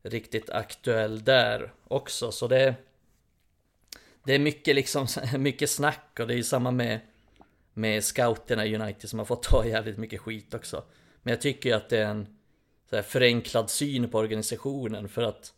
riktigt 0.04 0.50
aktuell 0.50 1.24
där 1.24 1.74
också. 1.88 2.32
Så 2.32 2.48
det, 2.48 2.76
det 4.24 4.34
är 4.34 4.40
mycket 4.40 4.76
liksom, 4.76 5.08
mycket 5.38 5.70
snack 5.70 6.18
och 6.20 6.28
det 6.28 6.34
är 6.34 6.38
ju 6.38 6.44
samma 6.44 6.72
med, 6.72 7.00
med 7.74 8.04
scouterna 8.04 8.66
i 8.66 8.76
United 8.76 9.10
som 9.10 9.20
har 9.20 9.26
fått 9.26 9.44
ta 9.44 9.66
jävligt 9.66 9.98
mycket 9.98 10.22
skit 10.22 10.54
också. 10.54 10.84
Men 11.24 11.32
jag 11.32 11.42
tycker 11.42 11.70
ju 11.70 11.76
att 11.76 11.90
det 11.90 11.98
är 11.98 12.06
en 12.06 12.38
så 12.90 12.96
här 12.96 13.04
förenklad 13.04 13.70
syn 13.70 14.10
på 14.10 14.18
organisationen 14.18 15.10
för 15.10 15.22
att 15.22 15.54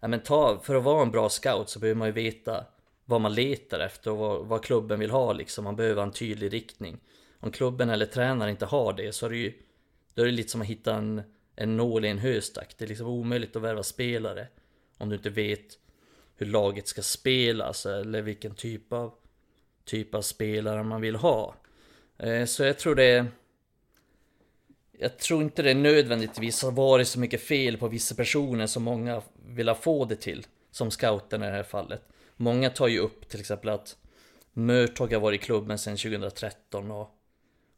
ja, 0.00 0.08
men 0.08 0.20
ta, 0.20 0.60
för 0.62 0.74
att 0.74 0.84
vara 0.84 1.02
en 1.02 1.10
bra 1.10 1.28
scout 1.28 1.68
så 1.68 1.78
behöver 1.78 1.98
man 1.98 2.08
ju 2.08 2.12
veta 2.12 2.64
vad 3.04 3.20
man 3.20 3.34
letar 3.34 3.80
efter 3.80 4.10
och 4.10 4.16
vad, 4.16 4.46
vad 4.46 4.64
klubben 4.64 5.00
vill 5.00 5.10
ha 5.10 5.32
liksom. 5.32 5.64
Man 5.64 5.76
behöver 5.76 6.02
en 6.02 6.12
tydlig 6.12 6.52
riktning. 6.52 7.00
Om 7.40 7.50
klubben 7.50 7.90
eller 7.90 8.06
tränaren 8.06 8.50
inte 8.50 8.66
har 8.66 8.92
det 8.92 9.12
så 9.12 9.26
är 9.26 9.30
det 9.30 9.36
ju 9.36 9.52
Då 10.14 10.22
är 10.22 10.26
det 10.26 10.32
lite 10.32 10.48
som 10.48 10.60
att 10.60 10.66
hitta 10.66 10.94
en, 10.94 11.22
en 11.56 11.76
nål 11.76 12.04
i 12.04 12.08
en 12.08 12.18
höstack. 12.18 12.74
Det 12.78 12.84
är 12.84 12.88
liksom 12.88 13.06
omöjligt 13.06 13.56
att 13.56 13.62
värva 13.62 13.82
spelare 13.82 14.46
om 14.98 15.08
du 15.08 15.16
inte 15.16 15.30
vet 15.30 15.78
hur 16.36 16.46
laget 16.46 16.88
ska 16.88 17.02
spelas 17.02 17.86
eller 17.86 18.22
vilken 18.22 18.54
typ 18.54 18.92
av 18.92 19.14
typ 19.84 20.14
av 20.14 20.22
spelare 20.22 20.82
man 20.82 21.00
vill 21.00 21.16
ha. 21.16 21.54
Eh, 22.18 22.44
så 22.44 22.62
jag 22.62 22.78
tror 22.78 22.94
det 22.94 23.26
jag 25.00 25.18
tror 25.18 25.42
inte 25.42 25.62
det 25.62 25.74
nödvändigtvis 25.74 26.62
har 26.62 26.70
varit 26.70 27.08
så 27.08 27.20
mycket 27.20 27.42
fel 27.42 27.76
på 27.76 27.88
vissa 27.88 28.14
personer 28.14 28.66
som 28.66 28.82
många 28.82 29.22
vilja 29.48 29.74
få 29.74 30.04
det 30.04 30.16
till. 30.16 30.46
Som 30.70 30.90
scouten 30.90 31.42
i 31.42 31.46
det 31.46 31.52
här 31.52 31.62
fallet. 31.62 32.02
Många 32.36 32.70
tar 32.70 32.88
ju 32.88 32.98
upp 32.98 33.28
till 33.28 33.40
exempel 33.40 33.70
att 33.70 33.96
Murtog 34.52 35.12
har 35.12 35.20
varit 35.20 35.40
i 35.40 35.44
klubben 35.44 35.78
sedan 35.78 35.96
2013 35.96 36.90
och, 36.90 37.10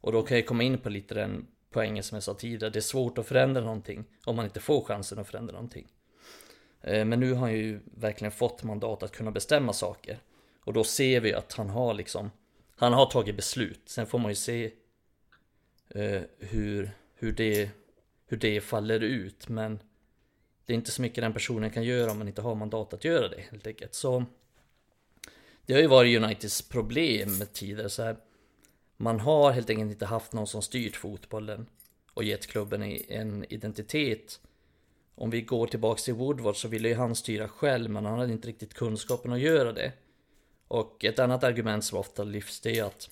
och 0.01 0.13
då 0.13 0.23
kan 0.23 0.37
jag 0.37 0.47
komma 0.47 0.63
in 0.63 0.79
på 0.79 0.89
lite 0.89 1.15
den 1.15 1.47
poängen 1.71 2.05
som 2.05 2.17
jag 2.17 2.23
sa 2.23 2.35
tidigare. 2.35 2.71
Det 2.71 2.79
är 2.79 2.81
svårt 2.81 3.19
att 3.19 3.27
förändra 3.27 3.61
någonting 3.61 4.05
om 4.25 4.37
man 4.37 4.45
inte 4.45 4.61
får 4.61 4.85
chansen 4.85 5.19
att 5.19 5.29
förändra 5.29 5.53
någonting. 5.53 5.87
Eh, 6.81 7.05
men 7.05 7.21
nu 7.21 7.33
har 7.33 7.41
han 7.41 7.53
ju 7.53 7.81
verkligen 7.85 8.33
fått 8.33 8.63
mandat 8.63 9.03
att 9.03 9.13
kunna 9.13 9.31
bestämma 9.31 9.73
saker. 9.73 10.19
Och 10.65 10.73
då 10.73 10.85
ser 10.85 11.21
vi 11.21 11.35
att 11.35 11.53
han 11.53 11.71
har 11.71 11.95
liksom 11.95 12.31
Han 12.77 12.93
har 12.93 13.07
tagit 13.07 13.37
beslut. 13.37 13.81
Sen 13.87 14.07
får 14.07 14.19
man 14.19 14.31
ju 14.31 14.35
se 14.35 14.73
eh, 15.89 16.23
hur, 16.39 16.91
hur, 17.15 17.33
det, 17.33 17.71
hur 18.27 18.37
det 18.37 18.61
faller 18.61 19.01
ut. 19.01 19.49
Men 19.49 19.79
det 20.71 20.75
är 20.75 20.77
inte 20.77 20.91
så 20.91 21.03
mycket 21.03 21.23
den 21.23 21.33
personen 21.33 21.71
kan 21.71 21.83
göra 21.83 22.11
om 22.11 22.19
man 22.19 22.29
inte 22.29 22.43
har 22.43 22.55
mandat 22.55 22.95
att 22.95 23.05
göra 23.05 23.29
det 23.29 23.41
helt 23.51 23.67
enkelt. 23.67 23.95
Så 23.95 24.25
det 25.67 25.73
har 25.73 25.81
ju 25.81 25.87
varit 25.87 26.23
Uniteds 26.23 26.63
problem 26.63 27.43
tidigare 27.53 27.89
så 27.89 28.03
här. 28.03 28.17
Man 28.97 29.21
har 29.21 29.53
helt 29.53 29.71
enkelt 29.71 29.91
inte 29.91 30.07
haft 30.07 30.33
någon 30.33 30.47
som 30.47 30.63
styrt 30.63 30.97
fotbollen 30.97 31.67
och 32.15 32.25
gett 32.25 32.47
klubben 32.47 32.83
en 33.09 33.45
identitet. 33.49 34.41
Om 35.15 35.31
vi 35.31 35.41
går 35.41 35.67
tillbaks 35.67 36.05
till 36.05 36.15
Woodward 36.15 36.57
så 36.57 36.69
ville 36.69 36.89
ju 36.89 36.95
han 36.95 37.15
styra 37.15 37.49
själv 37.49 37.91
men 37.91 38.05
han 38.05 38.19
hade 38.19 38.33
inte 38.33 38.49
riktigt 38.49 38.75
kunskapen 38.75 39.33
att 39.33 39.41
göra 39.41 39.73
det. 39.73 39.93
Och 40.69 41.05
ett 41.05 41.19
annat 41.19 41.45
argument 41.45 41.85
som 41.85 41.99
ofta 41.99 42.25
lyfts 42.25 42.61
det 42.61 42.79
är 42.79 42.85
att 42.85 43.09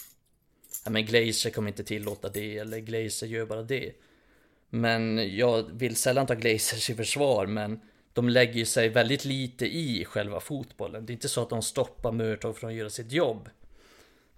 ja, 0.84 0.90
men 0.90 1.06
Glazer 1.06 1.50
kommer 1.50 1.68
inte 1.68 1.84
tillåta 1.84 2.28
det 2.28 2.58
eller 2.58 2.78
Glazer 2.78 3.26
gör 3.26 3.46
bara 3.46 3.62
det. 3.62 3.92
Men 4.70 5.37
jag 5.37 5.62
vill 5.72 5.96
sällan 5.96 6.26
ta 6.26 6.35
Glazers 6.35 6.90
i 6.90 6.94
försvar 6.94 7.46
men 7.46 7.81
de 8.12 8.28
lägger 8.28 8.64
sig 8.64 8.88
väldigt 8.88 9.24
lite 9.24 9.66
i 9.66 10.04
själva 10.04 10.40
fotbollen. 10.40 11.07
Det 11.07 11.11
är 11.11 11.14
inte 11.14 11.28
så 11.28 11.42
att 11.42 11.50
de 11.50 11.62
stoppar 11.62 12.12
Murtog 12.12 12.57
från 12.57 12.70
att 12.70 12.76
göra 12.76 12.90
sitt 12.90 13.12
jobb. 13.12 13.48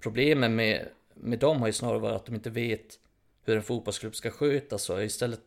Problemet 0.00 0.50
med, 0.50 0.88
med 1.14 1.38
dem 1.38 1.60
har 1.60 1.66
ju 1.66 1.72
snarare 1.72 1.98
varit 1.98 2.16
att 2.16 2.26
de 2.26 2.34
inte 2.34 2.50
vet 2.50 2.98
hur 3.44 3.56
en 3.56 3.62
fotbollsklubb 3.62 4.14
ska 4.14 4.30
skötas 4.30 4.90
och 4.90 5.04
istället 5.04 5.40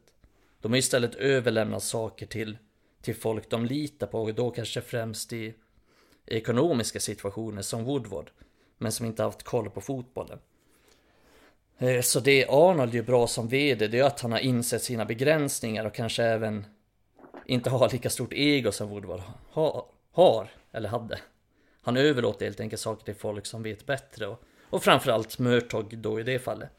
de 0.61 0.71
har 0.71 0.79
istället 0.79 1.15
överlämnat 1.15 1.83
saker 1.83 2.25
till, 2.25 2.57
till 3.01 3.15
folk 3.15 3.49
de 3.49 3.65
litar 3.65 4.07
på 4.07 4.21
och 4.21 4.33
då 4.33 4.51
kanske 4.51 4.81
främst 4.81 5.33
i 5.33 5.53
ekonomiska 6.25 6.99
situationer 6.99 7.61
som 7.61 7.83
Woodward. 7.83 8.31
Men 8.77 8.91
som 8.91 9.05
inte 9.05 9.23
haft 9.23 9.43
koll 9.43 9.69
på 9.69 9.81
fotbollen. 9.81 10.39
Eh, 11.77 12.01
så 12.01 12.19
det 12.19 12.45
Arnold 12.49 12.93
gör 12.93 13.03
bra 13.03 13.27
som 13.27 13.47
VD, 13.47 13.87
det 13.87 13.99
är 13.99 14.03
att 14.03 14.21
han 14.21 14.31
har 14.31 14.39
insett 14.39 14.83
sina 14.83 15.05
begränsningar 15.05 15.85
och 15.85 15.93
kanske 15.93 16.23
även 16.23 16.65
inte 17.45 17.69
har 17.69 17.89
lika 17.89 18.09
stort 18.09 18.33
ego 18.33 18.71
som 18.71 18.89
Woodward 18.89 19.21
har, 19.51 19.85
har 20.11 20.47
eller 20.71 20.89
hade. 20.89 21.19
Han 21.81 21.97
överlåter 21.97 22.45
helt 22.45 22.59
enkelt 22.59 22.81
saker 22.81 23.05
till 23.05 23.15
folk 23.15 23.45
som 23.45 23.63
vet 23.63 23.85
bättre 23.85 24.27
och, 24.27 24.43
och 24.69 24.83
framförallt 24.83 25.39
Murtog 25.39 25.97
då 25.97 26.19
i 26.19 26.23
det 26.23 26.39
fallet. 26.39 26.69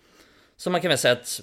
Så 0.57 0.70
man 0.70 0.80
kan 0.80 0.88
väl 0.88 0.98
säga 0.98 1.12
att 1.12 1.40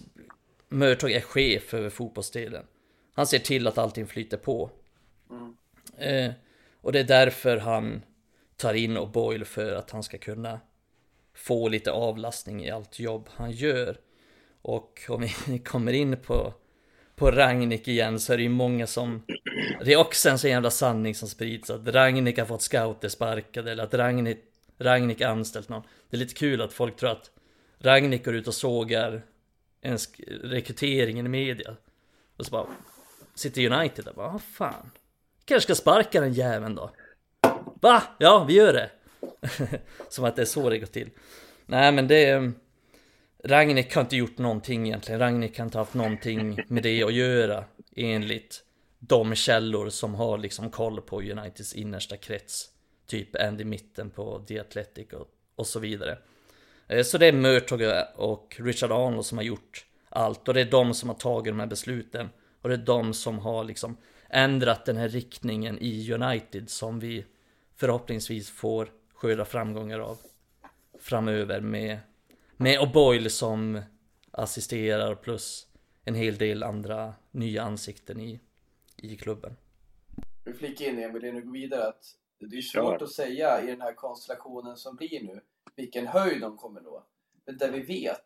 Murtog 0.70 1.12
är 1.12 1.22
chef 1.22 1.74
över 1.74 1.90
fotbollsdelen. 1.90 2.66
Han 3.14 3.28
ser 3.28 3.40
till 3.40 3.68
att 3.68 3.78
allting 3.78 4.08
flyter 4.08 4.38
på. 4.38 4.70
Mm. 5.30 5.56
Eh, 5.98 6.34
och 6.82 6.92
det 6.92 7.00
är 7.00 7.04
därför 7.04 7.58
han 7.58 8.02
tar 8.58 8.74
in 8.74 8.98
och 8.98 9.10
Boyle 9.10 9.46
för 9.46 9.74
att 9.74 9.92
han 9.92 10.04
ska 10.04 10.18
kunna 10.18 10.60
få 11.34 11.68
lite 11.68 11.92
avlastning 11.92 12.66
i 12.66 12.72
allt 12.72 13.00
jobb 13.00 13.30
han 13.36 13.52
gör. 13.52 13.98
Och 14.62 15.02
om 15.10 15.22
vi 15.48 15.60
kommer 15.66 15.94
in 15.94 16.18
på, 16.18 16.54
på 17.16 17.32
Ragnik 17.32 17.88
igen 17.88 18.20
så 18.20 18.34
är 18.34 18.38
det 18.38 18.44
ju 18.44 18.50
många 18.50 18.88
som... 18.88 19.24
Det 19.86 19.94
är 19.94 19.98
också 19.98 20.30
en 20.30 20.40
sån 20.40 20.50
jävla 20.50 20.72
sanning 20.72 21.16
som 21.16 21.28
sprids 21.28 21.70
att 21.70 21.88
Ragnik 21.88 22.38
har 22.38 22.46
fått 22.46 22.62
scouter 22.62 23.10
sparkade 23.10 23.72
eller 23.72 23.84
att 23.84 23.94
Ragnik, 23.94 24.38
Ragnik 24.78 25.22
anställt 25.22 25.70
någon. 25.70 25.84
Det 26.10 26.18
är 26.18 26.20
lite 26.20 26.34
kul 26.34 26.62
att 26.62 26.74
folk 26.74 26.96
tror 26.96 27.10
att 27.10 27.32
Ragnik 27.80 28.26
går 28.26 28.36
ut 28.36 28.48
och 28.48 28.54
sågar 28.54 29.22
ens 29.82 30.10
rekryteringen 30.44 31.26
i 31.26 31.30
media. 31.30 31.76
Och 32.38 32.46
så 32.46 32.52
bara 32.52 32.66
sitter 33.36 33.72
United 33.72 34.06
där 34.06 34.14
bara, 34.14 34.32
vad 34.32 34.42
fan. 34.42 34.92
Kanske 35.46 35.66
ska 35.66 35.76
sparka 35.82 36.22
den 36.22 36.34
jäveln 36.34 36.76
då. 36.76 36.92
Va? 37.82 38.04
Ja, 38.18 38.46
vi 38.48 38.54
gör 38.54 38.74
det. 38.74 38.90
Som 40.10 40.26
att 40.26 40.36
det 40.36 40.42
är 40.42 40.46
så 40.46 40.70
det 40.70 40.80
går 40.80 40.88
till. 40.88 41.10
Nej 41.66 41.92
men 41.92 42.08
det... 42.08 42.52
Ragnik 43.44 43.96
har 43.96 44.02
inte 44.02 44.16
gjort 44.16 44.38
någonting 44.38 44.88
egentligen. 44.88 45.20
Ragnik 45.20 45.58
har 45.58 45.66
inte 45.66 45.78
haft 45.78 45.94
någonting 45.94 46.60
med 46.68 46.84
det 46.84 47.04
att 47.04 47.14
göra. 47.14 47.64
Enligt 47.96 48.64
de 49.00 49.36
källor 49.36 49.90
som 49.90 50.16
har 50.16 50.38
liksom 50.38 50.70
koll 50.70 51.02
på 51.02 51.22
Uniteds 51.22 51.74
innersta 51.74 52.18
krets. 52.18 52.70
Typ 53.08 53.36
Andy 53.36 53.64
Mitten 53.64 54.10
på 54.10 54.46
The 54.48 54.60
Athletic 54.60 55.14
och, 55.14 55.28
och 55.56 55.68
så 55.68 55.80
vidare. 55.80 56.18
Eh, 56.88 57.04
så 57.04 57.18
det 57.18 57.26
är 57.26 57.34
Murtog 57.34 57.82
och 58.16 58.56
Richard 58.60 58.92
Arnold 58.92 59.26
som 59.26 59.38
har 59.38 59.46
gjort 59.46 59.86
allt. 60.10 60.48
Och 60.48 60.54
det 60.54 60.62
är 60.62 60.72
de 60.72 60.94
som 60.94 61.10
har 61.10 61.16
tagit 61.16 61.54
de 61.54 61.60
här 61.60 61.68
besluten. 61.68 62.30
Och 62.62 62.70
det 62.70 62.76
är 62.76 62.86
de 62.86 63.14
som 63.14 63.40
har 63.40 63.64
liksom 63.64 63.98
ändrat 64.30 64.86
den 64.86 64.98
här 64.98 65.10
riktningen 65.10 65.78
i 65.82 66.14
United 66.14 66.70
som 66.70 67.00
vi 67.00 67.26
förhoppningsvis 67.76 68.50
får 68.50 68.90
skörda 69.22 69.46
framgångar 69.46 70.00
av 70.00 70.18
framöver 71.00 71.62
med, 71.62 72.00
med 72.58 72.80
O'Boyle 72.80 73.30
som 73.30 73.82
assisterar 74.32 75.16
plus 75.16 75.68
en 76.06 76.16
hel 76.16 76.38
del 76.38 76.64
andra 76.64 77.14
nya 77.32 77.64
ansikten 77.64 78.20
i, 78.20 78.40
i 78.98 79.18
klubben. 79.18 79.56
Du 80.44 80.54
flikar 80.54 80.86
in 80.86 81.00
Emil 81.00 81.26
innan 81.26 81.36
du 81.36 81.46
går 81.46 81.54
vidare 81.54 81.88
att 81.88 82.04
det 82.40 82.58
är 82.58 82.62
svårt 82.62 83.02
ja. 83.02 83.06
att 83.06 83.12
säga 83.12 83.64
i 83.64 83.68
den 83.68 83.82
här 83.82 83.94
konstellationen 83.94 84.78
som 84.78 84.96
blir 84.96 85.24
nu 85.24 85.42
vilken 85.76 86.08
höjd 86.08 86.42
de 86.42 86.58
kommer 86.58 86.82
nå. 86.82 87.06
Men 87.46 87.58
det 87.58 87.72
vi 87.72 87.82
vet 87.82 88.26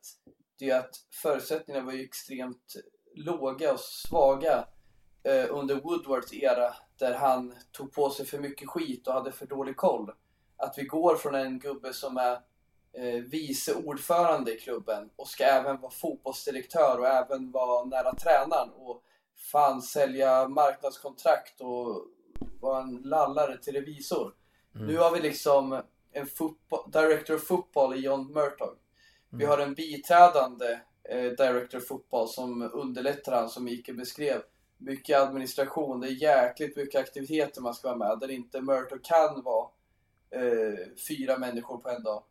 det 0.60 0.70
är 0.70 0.80
att 0.80 0.96
förutsättningarna 1.22 1.86
var 1.86 1.94
ju 1.94 2.04
extremt 2.04 2.76
låga 3.16 3.74
och 3.74 3.80
svaga 3.80 4.68
eh, 5.24 5.46
under 5.50 5.76
Woodwards 5.76 6.34
era 6.34 6.74
där 6.98 7.14
han 7.14 7.56
tog 7.72 7.94
på 7.94 8.10
sig 8.10 8.26
för 8.26 8.40
mycket 8.40 8.70
skit 8.70 9.08
och 9.08 9.14
hade 9.14 9.32
för 9.32 9.46
dålig 9.46 9.78
koll 9.78 10.12
att 10.58 10.78
vi 10.78 10.84
går 10.84 11.16
från 11.16 11.36
en 11.36 11.60
gubbe 11.60 11.94
som 11.94 12.18
är 12.18 12.34
eh, 12.94 13.22
vice 13.24 13.74
ordförande 13.74 14.54
i 14.56 14.60
klubben 14.60 15.10
och 15.16 15.28
ska 15.28 15.44
även 15.44 15.82
vara 15.82 15.92
fotbollsdirektör 15.92 17.00
och 17.00 17.08
även 17.08 17.52
vara 17.52 17.86
nära 17.86 18.16
tränaren 18.16 18.70
och 18.70 19.04
fan 19.52 19.82
sälja 19.82 20.48
marknadskontrakt 20.48 21.62
och 21.62 22.08
vara 22.62 22.84
en 22.84 22.96
lallare 22.96 23.58
till 23.58 23.74
revisor. 23.74 24.34
Mm. 24.76 24.88
Nu 24.88 24.98
har 24.98 25.12
vi 25.12 25.22
liksom 25.22 25.82
en 26.12 26.28
director 26.88 27.36
of 27.36 27.48
football 27.48 27.96
i 27.96 28.00
John 28.00 28.34
Murtog. 28.34 28.68
Mm. 28.68 28.80
Vi 29.32 29.46
har 29.46 29.58
en 29.58 29.74
biträdande 29.74 30.80
eh, 31.10 31.32
director 31.32 31.78
of 31.78 31.88
football 31.88 32.28
som 32.28 32.72
underlättar 32.74 33.32
han 33.32 33.50
som 33.50 33.64
Mikael 33.64 33.98
beskrev. 33.98 34.42
Mycket 34.78 35.20
administration, 35.20 36.00
det 36.00 36.08
är 36.08 36.12
jäkligt 36.12 36.78
mycket 36.78 37.02
aktiviteter 37.02 37.62
man 37.62 37.74
ska 37.74 37.88
vara 37.88 38.10
med 38.10 38.20
där 38.20 38.32
inte 38.32 38.62
Murtog 38.62 39.04
kan 39.04 39.44
vara 39.44 39.70
fyra 41.08 41.38
människor 41.38 41.78
på 41.78 41.90
en 41.90 42.04
dag. 42.04 42.24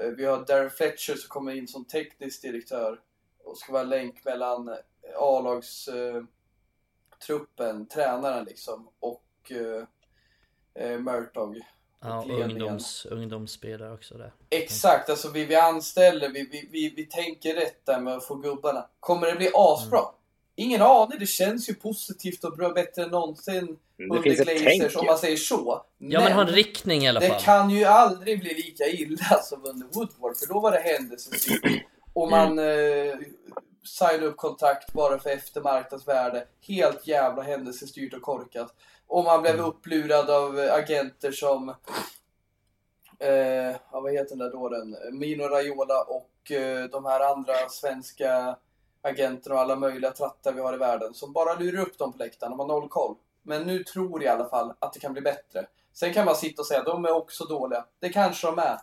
Eh, 0.00 0.08
vi 0.08 0.24
har 0.24 0.46
Darren 0.46 0.70
Fletcher 0.70 1.14
som 1.14 1.28
kommer 1.28 1.52
in 1.52 1.68
som 1.68 1.84
teknisk 1.84 2.42
direktör 2.42 3.00
och 3.44 3.58
ska 3.58 3.72
vara 3.72 3.82
länk 3.82 4.24
mellan 4.24 4.76
A-lagstruppen, 5.16 6.28
eh, 7.80 7.86
tränaren 7.86 8.44
liksom, 8.44 8.88
och 9.00 9.52
eh, 9.52 9.84
eh 10.84 10.98
Murtog. 10.98 11.60
Ja, 12.02 12.24
ungdoms, 12.28 13.06
ungdomsspelare 13.06 13.92
också 13.92 14.18
där. 14.18 14.32
Exakt, 14.50 15.10
alltså 15.10 15.30
vi, 15.30 15.44
vi 15.44 15.56
anställer, 15.56 16.28
vi, 16.28 16.48
vi, 16.52 16.68
vi, 16.72 16.94
vi 16.96 17.06
tänker 17.06 17.54
rätt 17.54 17.86
där 17.86 18.00
med 18.00 18.16
att 18.16 18.24
få 18.24 18.34
gubbarna. 18.34 18.88
Kommer 19.00 19.26
det 19.26 19.36
bli 19.36 19.50
asbra? 19.54 19.98
Mm. 19.98 20.14
Ingen 20.56 20.82
aning, 20.82 21.18
det 21.18 21.26
känns 21.26 21.70
ju 21.70 21.74
positivt 21.74 22.44
och 22.44 22.56
bra, 22.56 22.68
bättre 22.68 23.02
än 23.02 23.10
någonsin 23.10 23.78
det 23.96 24.04
under 24.04 24.44
Glazers 24.58 24.96
om 24.96 25.06
man 25.06 25.18
säger 25.18 25.36
så. 25.36 25.84
Men 25.98 26.10
ja 26.10 26.20
men 26.20 26.32
ha 26.32 26.40
en 26.40 26.48
riktning 26.48 27.02
i 27.02 27.08
alla 27.08 27.20
fall. 27.20 27.30
Det 27.30 27.44
kan 27.44 27.70
ju 27.70 27.84
aldrig 27.84 28.40
bli 28.40 28.54
lika 28.54 28.86
illa 28.86 29.40
som 29.42 29.64
under 29.64 29.86
Woodward, 29.86 30.36
för 30.36 30.46
då 30.54 30.60
var 30.60 30.72
det 30.72 30.78
händelsestyrt. 30.78 31.82
Och 32.12 32.30
man 32.30 32.58
mm. 32.58 33.10
eh, 33.10 33.18
signade 33.84 34.26
upp 34.26 34.36
kontrakt 34.36 34.92
bara 34.92 35.18
för 35.18 35.30
eftermarknadsvärde. 35.30 36.46
Helt 36.60 37.06
jävla 37.06 37.42
händelsestyrt 37.42 38.14
och 38.14 38.22
korkat. 38.22 38.74
Och 39.06 39.24
man 39.24 39.42
blev 39.42 39.54
mm. 39.54 39.66
upplurad 39.66 40.30
av 40.30 40.58
agenter 40.58 41.32
som 41.32 41.68
eh, 43.18 43.76
vad 43.92 44.12
heter 44.12 44.28
den 44.28 44.38
där 44.38 44.50
dåren? 44.50 44.96
Mino 45.12 45.42
Raiola 45.42 46.02
och 46.02 46.50
eh, 46.50 46.84
de 46.84 47.04
här 47.04 47.20
andra 47.32 47.54
svenska 47.70 48.56
agenterna 49.02 49.54
och 49.54 49.60
alla 49.60 49.76
möjliga 49.76 50.10
trattar 50.10 50.52
vi 50.52 50.60
har 50.60 50.74
i 50.74 50.76
världen 50.76 51.14
som 51.14 51.32
bara 51.32 51.54
lurar 51.54 51.82
upp 51.82 51.98
dem 51.98 52.12
på 52.12 52.18
läktaren 52.18 52.52
och 52.52 52.58
har 52.58 52.66
noll 52.66 52.88
koll. 52.88 53.16
Men 53.42 53.62
nu 53.62 53.84
tror 53.84 54.22
jag 54.22 54.34
i 54.34 54.36
alla 54.40 54.48
fall 54.48 54.72
att 54.78 54.92
det 54.92 55.00
kan 55.00 55.12
bli 55.12 55.22
bättre. 55.22 55.66
Sen 55.92 56.12
kan 56.12 56.24
man 56.24 56.36
sitta 56.36 56.62
och 56.62 56.66
säga 56.66 56.80
att 56.80 56.86
de 56.86 57.04
är 57.04 57.12
också 57.12 57.44
dåliga. 57.44 57.84
Det 57.98 58.08
kanske 58.08 58.46
de 58.46 58.58
är. 58.58 58.78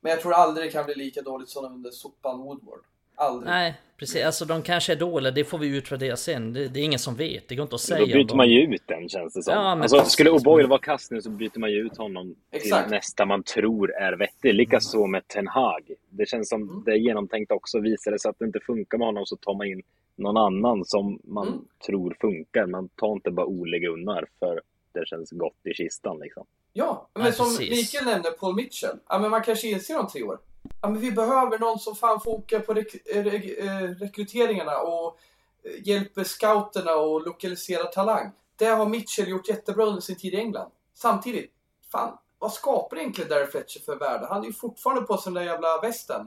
Men 0.00 0.10
jag 0.10 0.20
tror 0.20 0.32
aldrig 0.32 0.66
det 0.66 0.72
kan 0.72 0.84
bli 0.84 0.94
lika 0.94 1.22
dåligt 1.22 1.48
som 1.48 1.64
under 1.64 1.90
sopan 1.90 2.38
Woodward. 2.38 2.84
Aldrig. 3.20 3.50
Nej, 3.50 3.74
precis. 3.96 4.24
Alltså 4.24 4.44
de 4.44 4.62
kanske 4.62 4.92
är 4.92 4.96
dåliga, 4.96 5.30
det 5.30 5.44
får 5.44 5.58
vi 5.58 5.76
utvärdera 5.76 6.16
sen. 6.16 6.52
Det, 6.52 6.68
det 6.68 6.80
är 6.80 6.84
ingen 6.84 6.98
som 6.98 7.14
vet, 7.14 7.48
det 7.48 7.54
går 7.54 7.62
inte 7.62 7.74
att 7.74 7.80
säga. 7.80 8.00
Då 8.00 8.06
byter 8.06 8.36
man 8.36 8.50
ju 8.50 8.60
ut 8.60 8.82
den 8.86 9.08
känns 9.08 9.34
det 9.34 9.42
som. 9.42 9.54
Ja, 9.54 9.74
men 9.74 9.82
alltså, 9.82 10.04
skulle 10.04 10.30
O'Boyle 10.30 10.66
vara 10.66 10.80
kass 10.80 11.10
nu 11.10 11.22
så 11.22 11.30
byter 11.30 11.58
man 11.58 11.70
ju 11.70 11.86
ut 11.86 11.96
honom 11.96 12.34
Exakt. 12.50 12.84
till 12.84 12.90
nästa 12.96 13.26
man 13.26 13.42
tror 13.42 13.94
är 13.94 14.12
vettig. 14.12 14.54
Likaså 14.54 15.06
med 15.06 15.28
Ten 15.28 15.48
Hag. 15.48 15.90
Det 16.10 16.28
känns 16.28 16.48
som 16.48 16.62
mm. 16.62 16.82
det 16.84 16.90
är 16.90 16.96
genomtänkt 16.96 17.52
också. 17.52 17.80
Visar 17.80 18.10
det 18.10 18.18
sig 18.18 18.28
att 18.28 18.38
det 18.38 18.44
inte 18.44 18.60
funkar 18.60 18.98
med 18.98 19.06
honom 19.06 19.26
så 19.26 19.36
tar 19.36 19.54
man 19.54 19.66
in 19.66 19.82
någon 20.16 20.36
annan 20.36 20.84
som 20.84 21.20
man 21.24 21.48
mm. 21.48 21.60
tror 21.86 22.16
funkar. 22.20 22.66
Man 22.66 22.88
tar 22.88 23.12
inte 23.12 23.30
bara 23.30 23.46
Ole 23.46 23.78
Gunnar 23.78 24.26
för 24.38 24.60
det 24.92 25.06
känns 25.06 25.30
gott 25.30 25.66
i 25.66 25.74
kistan 25.74 26.18
liksom. 26.18 26.46
Ja, 26.72 27.08
men 27.14 27.26
ja, 27.26 27.32
som 27.32 27.56
Mikael 27.60 28.04
nämnde, 28.04 28.30
Paul 28.30 28.54
Mitchell. 28.54 28.96
Ja, 29.08 29.18
men 29.18 29.30
man 29.30 29.42
kanske 29.42 29.68
inser 29.68 29.98
om 29.98 30.08
tre 30.08 30.22
år 30.22 30.38
ja, 30.80 30.88
men 30.88 31.00
vi 31.00 31.12
behöver 31.12 31.58
någon 31.58 31.78
som 31.78 31.96
fan 31.96 32.20
fokar 32.20 32.60
på 32.60 32.74
rek 32.74 32.94
eh, 33.14 33.24
re 33.24 33.36
eh, 33.58 33.90
rekryteringarna 33.90 34.78
och 34.78 35.18
eh, 35.64 35.88
hjälper 35.88 36.24
scouterna 36.24 36.94
och 36.94 37.26
lokalisera 37.26 37.84
talang. 37.84 38.32
Det 38.56 38.66
har 38.66 38.86
Mitchell 38.86 39.28
gjort 39.28 39.48
jättebra 39.48 39.84
under 39.84 40.00
sin 40.00 40.16
tid 40.16 40.34
i 40.34 40.36
England. 40.36 40.70
Samtidigt, 40.94 41.50
fan, 41.92 42.18
vad 42.38 42.52
skapar 42.52 42.96
egentligen 42.96 43.30
Darry 43.30 43.46
Fletcher 43.46 43.80
för 43.80 43.96
värde? 43.96 44.26
Han 44.26 44.42
är 44.42 44.46
ju 44.46 44.52
fortfarande 44.52 45.02
på 45.02 45.16
sig 45.16 45.32
den 45.32 45.42
där 45.44 45.52
jävla 45.52 45.80
västen 45.80 46.26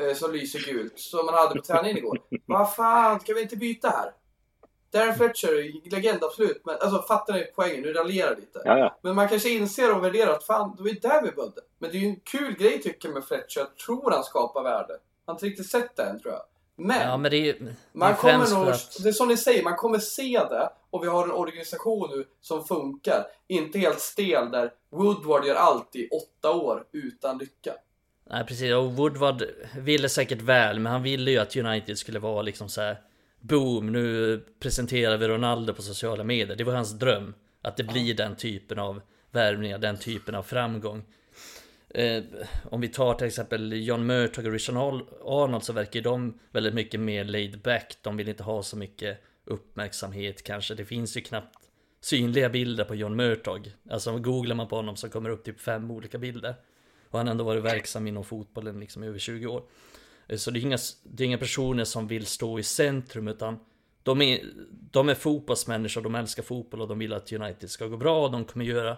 eh, 0.00 0.14
som 0.14 0.32
lyser 0.32 0.58
gult, 0.58 0.98
som 0.98 1.26
man 1.26 1.34
hade 1.34 1.54
på 1.54 1.62
träningen 1.62 1.98
igår. 1.98 2.18
Vad 2.46 2.74
fan, 2.74 3.20
ska 3.20 3.34
vi 3.34 3.42
inte 3.42 3.56
byta 3.56 3.88
här? 3.88 4.12
Darren 4.90 5.14
Fletcher, 5.14 5.90
legend 5.90 6.24
absolut, 6.24 6.62
men 6.64 6.74
alltså 6.80 7.02
fattar 7.02 7.34
ni 7.34 7.44
poängen? 7.56 7.82
Nu 7.82 7.92
raljerar 7.92 8.36
lite. 8.36 8.62
Ja, 8.64 8.78
ja. 8.78 8.98
Men 9.02 9.14
man 9.14 9.28
kanske 9.28 9.50
inser 9.50 9.96
och 9.96 10.04
värderar 10.04 10.32
att 10.32 10.44
fan, 10.44 10.74
det 10.76 10.82
var 10.82 10.88
ju 10.88 10.98
där 10.98 11.22
vi 11.22 11.30
började. 11.30 11.60
Men 11.78 11.90
det 11.90 11.96
är 11.96 12.00
ju 12.00 12.08
en 12.08 12.20
kul 12.20 12.54
grej 12.56 12.82
tycker 12.82 13.08
jag 13.08 13.14
med 13.14 13.24
Fletcher. 13.24 13.60
Jag 13.60 13.76
tror 13.76 14.10
han 14.10 14.24
skapar 14.24 14.62
värde. 14.62 14.92
Han 14.92 15.00
har 15.26 15.34
inte 15.34 15.46
riktigt 15.46 15.70
sett 15.70 15.96
det 15.96 16.02
än 16.02 16.20
tror 16.20 16.34
jag. 16.34 16.42
Men, 16.78 17.08
ja, 17.08 17.16
men 17.16 17.30
det 17.30 17.36
är, 17.36 17.52
det 17.52 17.74
man 17.92 18.14
kommer 18.14 18.54
nog, 18.54 18.68
att... 18.68 18.96
det 19.02 19.08
är 19.08 19.12
som 19.12 19.28
ni 19.28 19.36
säger, 19.36 19.62
man 19.64 19.76
kommer 19.76 19.98
se 19.98 20.38
det 20.50 20.70
och 20.90 21.02
vi 21.02 21.08
har 21.08 21.24
en 21.24 21.32
organisation 21.32 22.10
nu 22.10 22.24
som 22.40 22.64
funkar. 22.64 23.26
Inte 23.46 23.78
helt 23.78 24.00
stel 24.00 24.50
där 24.50 24.72
Woodward 24.90 25.44
gör 25.44 25.54
allt 25.54 25.96
i 25.96 26.08
åtta 26.08 26.52
år 26.52 26.84
utan 26.92 27.38
lycka. 27.38 27.74
Nej 28.30 28.46
precis, 28.46 28.72
och 28.74 28.92
Woodward 28.92 29.42
ville 29.78 30.08
säkert 30.08 30.42
väl, 30.42 30.78
men 30.78 30.92
han 30.92 31.02
ville 31.02 31.30
ju 31.30 31.38
att 31.38 31.56
United 31.56 31.98
skulle 31.98 32.18
vara 32.18 32.42
liksom 32.42 32.68
så 32.68 32.80
här 32.80 33.00
boom, 33.46 33.92
nu 33.92 34.40
presenterar 34.58 35.16
vi 35.16 35.28
Ronaldo 35.28 35.74
på 35.74 35.82
sociala 35.82 36.24
medier. 36.24 36.56
Det 36.56 36.64
var 36.64 36.74
hans 36.74 36.98
dröm. 36.98 37.34
Att 37.62 37.76
det 37.76 37.84
blir 37.84 38.14
den 38.14 38.36
typen 38.36 38.78
av 38.78 39.00
värvningar, 39.30 39.78
den 39.78 39.98
typen 39.98 40.34
av 40.34 40.42
framgång. 40.42 41.04
Eh, 41.88 42.22
om 42.64 42.80
vi 42.80 42.88
tar 42.88 43.14
till 43.14 43.26
exempel 43.26 43.72
John 43.72 44.06
Murtog 44.06 44.46
och 44.46 44.52
Richard 44.52 44.76
Arnold 45.24 45.64
så 45.64 45.72
verkar 45.72 46.00
de 46.00 46.38
väldigt 46.52 46.74
mycket 46.74 47.00
mer 47.00 47.24
laid 47.24 47.60
back. 47.60 47.96
De 48.02 48.16
vill 48.16 48.28
inte 48.28 48.42
ha 48.42 48.62
så 48.62 48.76
mycket 48.76 49.18
uppmärksamhet 49.44 50.42
kanske. 50.42 50.74
Det 50.74 50.84
finns 50.84 51.16
ju 51.16 51.20
knappt 51.20 51.58
synliga 52.00 52.48
bilder 52.48 52.84
på 52.84 52.94
John 52.94 53.16
Murtog. 53.16 53.72
Alltså 53.90 54.18
googlar 54.18 54.56
man 54.56 54.68
på 54.68 54.76
honom 54.76 54.96
så 54.96 55.08
kommer 55.08 55.28
det 55.28 55.34
upp 55.34 55.44
typ 55.44 55.60
fem 55.60 55.90
olika 55.90 56.18
bilder. 56.18 56.54
Och 57.10 57.18
han 57.18 57.26
har 57.26 57.30
ändå 57.30 57.44
varit 57.44 57.64
verksam 57.64 58.06
inom 58.06 58.24
fotbollen 58.24 58.80
liksom 58.80 59.04
i 59.04 59.06
över 59.06 59.18
20 59.18 59.46
år. 59.46 59.62
Eh, 60.28 60.36
så 60.36 60.50
det 60.50 60.58
är, 60.58 60.62
inga, 60.62 60.78
det 61.02 61.22
är 61.22 61.26
inga 61.26 61.38
personer 61.38 61.84
som 61.84 62.08
vill 62.08 62.26
stå 62.26 62.58
i 62.58 62.62
centrum 62.62 63.28
utan 63.28 63.58
de 64.02 64.22
är, 64.22 64.40
de 64.90 65.08
är 65.08 65.14
fotbollsmänniskor, 65.14 66.02
de 66.02 66.14
älskar 66.14 66.42
fotboll 66.42 66.80
och 66.80 66.88
de 66.88 66.98
vill 66.98 67.12
att 67.12 67.32
United 67.32 67.70
ska 67.70 67.86
gå 67.86 67.96
bra 67.96 68.24
och 68.24 68.30
de 68.30 68.44
kommer 68.44 68.64
göra 68.64 68.96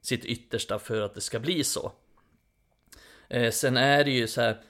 sitt 0.00 0.24
yttersta 0.24 0.78
för 0.78 1.00
att 1.00 1.14
det 1.14 1.20
ska 1.20 1.38
bli 1.38 1.64
så. 1.64 1.92
Eh, 3.28 3.50
sen 3.50 3.76
är 3.76 4.04
det 4.04 4.10
ju 4.10 4.26
så 4.26 4.40
här, 4.40 4.60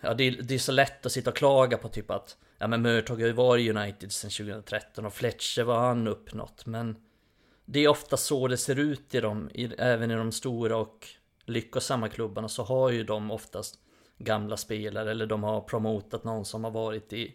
ja 0.00 0.14
det 0.14 0.24
är, 0.24 0.42
det 0.42 0.54
är 0.54 0.58
så 0.58 0.72
lätt 0.72 1.06
att 1.06 1.12
sitta 1.12 1.30
och 1.30 1.36
klaga 1.36 1.78
på 1.78 1.88
typ 1.88 2.10
att 2.10 2.36
ja 2.58 2.66
men 2.66 2.82
Mörtag 2.82 3.20
har 3.20 3.26
ju 3.26 3.32
varit 3.32 3.76
United 3.76 4.12
sedan 4.12 4.30
2013 4.30 5.06
och 5.06 5.14
Fletcher 5.14 5.62
var 5.62 5.78
han 5.78 6.08
uppnått 6.08 6.66
men 6.66 6.96
det 7.64 7.84
är 7.84 7.88
ofta 7.88 8.16
så 8.16 8.48
det 8.48 8.56
ser 8.56 8.78
ut 8.78 9.14
i 9.14 9.20
dem, 9.20 9.50
i, 9.54 9.64
även 9.78 10.10
i 10.10 10.14
de 10.14 10.32
stora 10.32 10.76
och 10.76 11.08
lyckosamma 11.44 12.08
klubbarna 12.08 12.48
så 12.48 12.62
har 12.62 12.90
ju 12.90 13.04
de 13.04 13.30
oftast 13.30 13.78
gamla 14.24 14.56
spelare 14.56 15.10
eller 15.10 15.26
de 15.26 15.42
har 15.42 15.60
promotat 15.60 16.24
någon 16.24 16.44
som 16.44 16.64
har 16.64 16.70
varit 16.70 17.12
i 17.12 17.34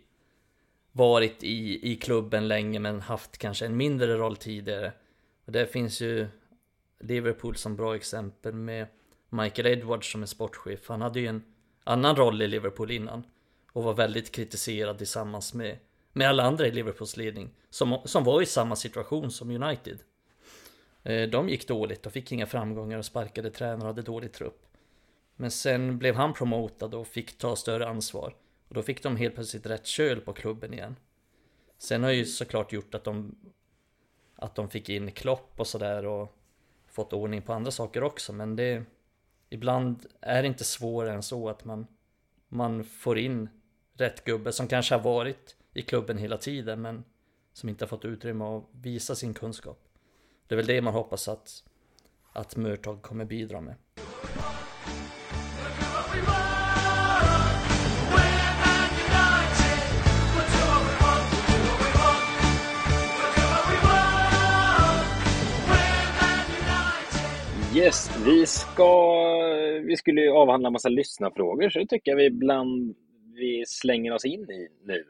varit 0.91 1.43
i, 1.43 1.91
i 1.91 1.95
klubben 1.95 2.47
länge 2.47 2.79
men 2.79 3.01
haft 3.01 3.37
kanske 3.37 3.65
en 3.65 3.77
mindre 3.77 4.17
roll 4.17 4.35
tidigare. 4.35 4.93
Och 5.45 5.51
där 5.51 5.65
finns 5.65 6.01
ju 6.01 6.27
Liverpool 6.99 7.55
som 7.55 7.75
bra 7.75 7.95
exempel 7.95 8.53
med 8.53 8.87
Michael 9.29 9.67
Edwards 9.67 10.11
som 10.11 10.21
är 10.21 10.25
sportchef. 10.25 10.89
Han 10.89 11.01
hade 11.01 11.19
ju 11.19 11.27
en 11.27 11.43
annan 11.83 12.15
roll 12.15 12.41
i 12.41 12.47
Liverpool 12.47 12.91
innan 12.91 13.23
och 13.71 13.83
var 13.83 13.93
väldigt 13.93 14.31
kritiserad 14.31 14.97
tillsammans 14.97 15.53
med, 15.53 15.77
med 16.13 16.29
alla 16.29 16.43
andra 16.43 16.67
i 16.67 16.71
Liverpools 16.71 17.17
ledning 17.17 17.49
som, 17.69 17.99
som 18.05 18.23
var 18.23 18.41
i 18.41 18.45
samma 18.45 18.75
situation 18.75 19.31
som 19.31 19.63
United. 19.63 19.99
Eh, 21.03 21.29
de 21.29 21.49
gick 21.49 21.67
dåligt 21.67 22.05
och 22.05 22.11
fick 22.11 22.31
inga 22.31 22.45
framgångar 22.45 22.97
och 22.97 23.05
sparkade 23.05 23.51
tränare 23.51 23.79
och 23.79 23.87
hade 23.87 24.01
dålig 24.01 24.31
trupp. 24.31 24.66
Men 25.37 25.51
sen 25.51 25.97
blev 25.97 26.15
han 26.15 26.33
promotad 26.33 26.93
och 26.93 27.07
fick 27.07 27.37
ta 27.37 27.55
större 27.55 27.87
ansvar. 27.87 28.35
Och 28.67 28.75
då 28.75 28.81
fick 28.81 29.03
de 29.03 29.15
helt 29.15 29.35
plötsligt 29.35 29.65
rätt 29.65 29.85
köl 29.85 30.21
på 30.21 30.33
klubben 30.33 30.73
igen. 30.73 30.95
Sen 31.77 32.03
har 32.03 32.11
ju 32.11 32.25
såklart 32.25 32.73
gjort 32.73 32.95
att 32.95 33.03
de 33.03 33.35
att 34.35 34.55
de 34.55 34.69
fick 34.69 34.89
in 34.89 35.11
Klopp 35.11 35.59
och 35.59 35.67
sådär 35.67 36.05
och 36.05 36.37
fått 36.87 37.13
ordning 37.13 37.41
på 37.41 37.53
andra 37.53 37.71
saker 37.71 38.03
också 38.03 38.33
men 38.33 38.55
det 38.55 38.83
ibland 39.49 40.05
är 40.21 40.41
det 40.41 40.47
inte 40.47 40.63
svårare 40.63 41.13
än 41.13 41.23
så 41.23 41.49
att 41.49 41.65
man 41.65 41.87
man 42.47 42.83
får 42.83 43.17
in 43.17 43.49
rätt 43.93 44.23
gubbe 44.23 44.51
som 44.51 44.67
kanske 44.67 44.95
har 44.95 45.01
varit 45.01 45.55
i 45.73 45.81
klubben 45.81 46.17
hela 46.17 46.37
tiden 46.37 46.81
men 46.81 47.03
som 47.53 47.69
inte 47.69 47.85
har 47.85 47.89
fått 47.89 48.05
utrymme 48.05 48.45
att 48.45 48.63
visa 48.71 49.15
sin 49.15 49.33
kunskap. 49.33 49.87
Det 50.47 50.55
är 50.55 50.57
väl 50.57 50.65
det 50.65 50.81
man 50.81 50.93
hoppas 50.93 51.27
att 51.27 51.63
att 52.33 52.55
Mörtag 52.55 53.01
kommer 53.01 53.25
bidra 53.25 53.61
med. 53.61 53.75
Yes, 67.77 68.25
vi 68.25 68.45
ska... 68.45 69.21
Vi 69.83 69.97
skulle 69.97 70.21
ju 70.21 70.31
avhandla 70.31 70.67
en 70.67 70.73
massa 70.73 70.89
lyssnarfrågor, 70.89 71.69
så 71.69 71.79
det 71.79 71.87
tycker 71.87 72.11
jag 72.11 72.17
vi 72.17 72.25
ibland 72.25 72.95
vi 73.35 73.63
slänger 73.67 74.13
oss 74.13 74.25
in 74.25 74.51
i 74.51 74.67
nu. 74.83 75.05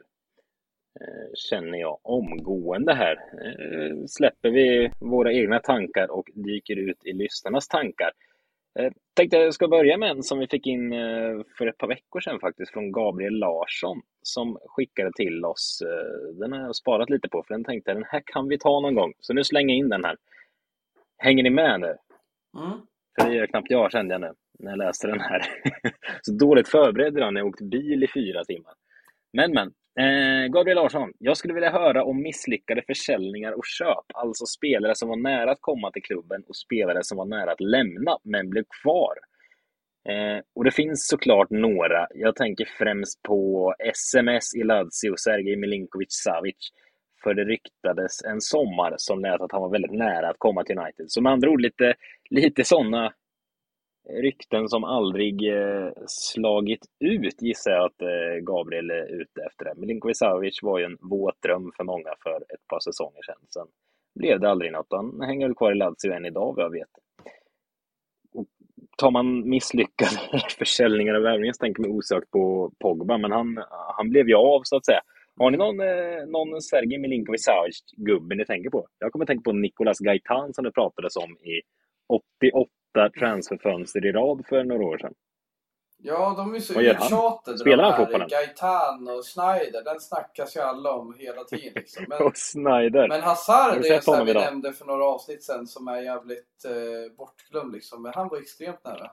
Eh, 1.00 1.34
känner 1.34 1.78
jag 1.78 1.98
omgående 2.02 2.94
här. 2.94 3.16
Eh, 3.44 3.96
släpper 4.06 4.50
vi 4.50 4.90
våra 5.00 5.32
egna 5.32 5.58
tankar 5.58 6.10
och 6.10 6.30
dyker 6.34 6.76
ut 6.76 7.06
i 7.06 7.12
lyssnarnas 7.12 7.68
tankar. 7.68 8.10
Eh, 8.78 8.92
tänkte 9.14 9.36
jag 9.36 9.54
ska 9.54 9.68
börja 9.68 9.98
med 9.98 10.10
en 10.10 10.22
som 10.22 10.38
vi 10.38 10.46
fick 10.46 10.66
in 10.66 10.90
för 11.58 11.66
ett 11.66 11.78
par 11.78 11.88
veckor 11.88 12.20
sedan 12.20 12.40
faktiskt, 12.40 12.72
från 12.72 12.92
Gabriel 12.92 13.38
Larsson 13.38 14.00
som 14.22 14.58
skickade 14.66 15.12
till 15.12 15.44
oss. 15.44 15.82
Den 16.40 16.52
har 16.52 16.60
jag 16.60 16.76
sparat 16.76 17.10
lite 17.10 17.28
på, 17.28 17.42
för 17.42 17.54
den 17.54 17.64
tänkte 17.64 17.90
jag 17.90 17.96
den 17.96 18.08
här 18.08 18.22
kan 18.26 18.48
vi 18.48 18.58
ta 18.58 18.80
någon 18.80 18.94
gång. 18.94 19.12
Så 19.20 19.34
nu 19.34 19.44
slänger 19.44 19.74
jag 19.74 19.78
in 19.78 19.88
den 19.88 20.04
här. 20.04 20.16
Hänger 21.18 21.42
ni 21.42 21.50
med 21.50 21.80
nu? 21.80 21.96
Mm. 22.56 22.80
För 23.20 23.28
det 23.28 23.36
gör 23.36 23.46
knappt 23.46 23.70
jag 23.70 23.92
kände 23.92 24.14
jag 24.14 24.20
nu 24.20 24.32
när 24.58 24.70
jag 24.70 24.78
läste 24.78 25.06
den 25.06 25.20
här. 25.20 25.42
Så 26.22 26.32
dåligt 26.32 26.68
förberedd 26.68 27.16
idag 27.16 27.34
när 27.34 27.40
jag 27.40 27.48
åkte 27.48 27.64
bil 27.64 28.04
i 28.04 28.08
fyra 28.14 28.44
timmar. 28.44 28.74
Men 29.32 29.52
men. 29.52 29.72
Eh, 30.00 30.48
Gabriel 30.48 30.76
Larsson, 30.76 31.12
jag 31.18 31.36
skulle 31.36 31.54
vilja 31.54 31.70
höra 31.70 32.04
om 32.04 32.22
misslyckade 32.22 32.82
försäljningar 32.86 33.52
och 33.52 33.64
köp. 33.66 34.04
Alltså 34.14 34.46
spelare 34.46 34.94
som 34.94 35.08
var 35.08 35.16
nära 35.16 35.50
att 35.50 35.60
komma 35.60 35.90
till 35.90 36.02
klubben 36.02 36.42
och 36.48 36.56
spelare 36.56 36.98
som 37.02 37.18
var 37.18 37.24
nära 37.24 37.52
att 37.52 37.60
lämna, 37.60 38.18
men 38.22 38.50
blev 38.50 38.64
kvar. 38.82 39.14
Eh, 40.08 40.42
och 40.54 40.64
det 40.64 40.70
finns 40.70 41.08
såklart 41.08 41.50
några. 41.50 42.06
Jag 42.14 42.36
tänker 42.36 42.68
främst 42.78 43.22
på 43.22 43.74
SMS 43.78 44.54
i 44.54 44.62
Lazio, 44.62 45.16
Sergej 45.16 45.56
Milinkovic-Savic. 45.56 46.72
För 47.22 47.34
det 47.34 47.44
ryktades 47.44 48.24
en 48.24 48.40
sommar 48.40 48.94
som 48.96 49.20
lät 49.20 49.40
att 49.40 49.52
han 49.52 49.62
var 49.62 49.68
väldigt 49.68 49.92
nära 49.92 50.28
att 50.28 50.38
komma 50.38 50.64
till 50.64 50.78
United. 50.78 51.10
Så 51.10 51.20
med 51.20 51.32
andra 51.32 51.50
ord 51.50 51.60
lite, 51.60 51.94
lite 52.30 52.64
sådana 52.64 53.12
rykten 54.08 54.68
som 54.68 54.84
aldrig 54.84 55.48
eh, 55.48 55.90
slagit 56.06 56.86
ut 57.00 57.42
gissar 57.42 57.70
jag 57.70 57.84
att 57.84 58.02
eh, 58.02 58.40
Gabriel 58.42 58.90
är 58.90 59.20
ute 59.20 59.42
efter. 59.42 59.64
Det. 59.64 59.74
Milinkovic 59.76 60.18
Savic 60.18 60.62
var 60.62 60.78
ju 60.78 60.84
en 60.84 60.98
våt 61.00 61.42
dröm 61.42 61.72
för 61.76 61.84
många 61.84 62.10
för 62.22 62.36
ett 62.36 62.66
par 62.68 62.80
säsonger 62.80 63.22
sedan. 63.22 63.40
Sen 63.48 63.66
blev 64.14 64.40
det 64.40 64.50
aldrig 64.50 64.72
något. 64.72 64.86
Han 64.90 65.20
hänger 65.20 65.46
väl 65.46 65.54
kvar 65.54 65.72
i 65.72 65.74
Lazio 65.74 66.12
än 66.12 66.24
idag 66.24 66.54
vad 66.56 66.64
jag 66.64 66.70
vet. 66.70 66.90
Och 68.32 68.46
tar 68.96 69.10
man 69.10 69.48
misslyckade 69.48 70.10
försäljningar 70.58 71.14
och 71.14 71.24
värvningar 71.24 71.52
så 71.52 71.58
tänker 71.58 71.82
man 71.82 71.90
osökt 71.90 72.30
på 72.30 72.72
Pogba, 72.78 73.18
men 73.18 73.32
han, 73.32 73.64
han 73.96 74.10
blev 74.10 74.28
ju 74.28 74.34
av 74.34 74.60
så 74.64 74.76
att 74.76 74.86
säga. 74.86 75.00
Har 75.38 75.50
ni 75.50 75.56
någon, 75.56 75.80
eh, 75.80 76.26
någon 76.26 76.62
Sergej 76.62 76.98
Milinkovic 76.98 77.44
Savic-gubbe 77.44 78.34
ni 78.34 78.44
tänker 78.44 78.70
på? 78.70 78.88
Jag 78.98 79.12
kommer 79.12 79.24
att 79.24 79.26
tänka 79.26 79.50
på 79.50 79.52
Nicolas 79.52 79.98
Gaitan 79.98 80.54
som 80.54 80.64
det 80.64 80.72
pratades 80.72 81.16
om 81.16 81.30
i 81.32 81.60
88 82.08 82.70
transferfönster 83.18 84.06
i 84.06 84.12
rad 84.12 84.44
för 84.48 84.64
några 84.64 84.84
år 84.84 84.98
sedan. 84.98 85.14
Ja, 86.02 86.34
de 86.36 86.54
är 86.54 86.60
så 86.60 86.80
uttjatade 86.80 87.58
Spelar 87.58 87.84
han 87.84 87.96
fotbollen? 87.96 88.28
Gaitan 88.28 89.08
och 89.08 89.24
Schneider, 89.24 89.84
den 89.84 90.00
snackas 90.00 90.56
ju 90.56 90.60
alla 90.60 90.92
om 90.92 91.14
hela 91.18 91.44
tiden. 91.44 91.72
Liksom. 91.74 92.04
Men, 92.08 92.22
Och 92.26 92.36
Snyder. 92.36 93.08
men 93.08 93.22
Hazard 93.22 93.84
är 93.84 94.06
honom 94.06 94.24
vi 94.24 94.30
idag? 94.30 94.44
nämnde 94.44 94.72
för 94.72 94.84
några 94.86 95.04
avsnitt 95.04 95.42
sedan 95.42 95.66
som 95.66 95.88
är 95.88 96.00
jävligt 96.00 96.64
eh, 96.64 97.16
bortglömd 97.16 97.72
liksom. 97.72 98.02
Men 98.02 98.12
han 98.14 98.28
var 98.28 98.38
extremt 98.38 98.84
nära 98.84 99.10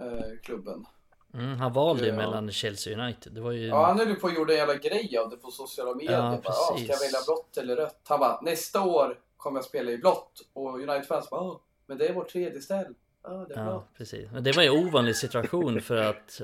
eh, 0.00 0.38
klubben. 0.42 0.86
Mm, 1.36 1.58
han 1.58 1.72
valde 1.72 2.02
ju 2.04 2.08
Ja. 2.10 2.16
mellan 2.16 2.52
Chelsea 2.52 2.96
och 2.96 3.02
United. 3.04 3.32
Det 3.32 3.40
var 3.40 3.52
ju... 3.52 3.66
Ja, 3.66 3.86
han 3.86 3.98
höll 3.98 4.14
på 4.16 4.26
att 4.26 4.34
gjorde 4.34 4.52
en 4.52 4.58
jävla 4.58 4.74
grej 4.74 5.18
av 5.18 5.30
det 5.30 5.36
på 5.36 5.50
sociala 5.50 5.94
medier. 5.94 6.12
Ja, 6.12 6.40
bara, 6.44 6.52
ah, 6.52 6.76
ska 6.78 6.92
jag 6.92 7.00
välja 7.00 7.18
blått 7.26 7.56
eller 7.56 7.76
rött? 7.76 8.00
Han 8.08 8.20
bara, 8.20 8.40
nästa 8.40 8.82
år 8.82 9.18
kommer 9.36 9.58
jag 9.58 9.64
spela 9.64 9.90
i 9.90 9.98
blått. 9.98 10.40
Och 10.52 10.74
United-fans 10.74 11.30
bara, 11.30 11.40
ah, 11.40 11.60
men 11.86 11.98
det 11.98 12.06
är 12.08 12.14
vårt 12.14 12.28
tredje 12.28 12.60
ställ. 12.60 12.94
Ja, 13.22 13.30
det 13.48 13.54
är 13.54 13.64
Ja, 13.64 13.84
precis. 13.96 14.30
Men 14.32 14.44
det 14.44 14.52
var 14.52 14.62
ju 14.62 14.68
en 14.68 14.86
ovanlig 14.86 15.16
situation 15.16 15.80
för 15.80 15.96
att 15.96 16.40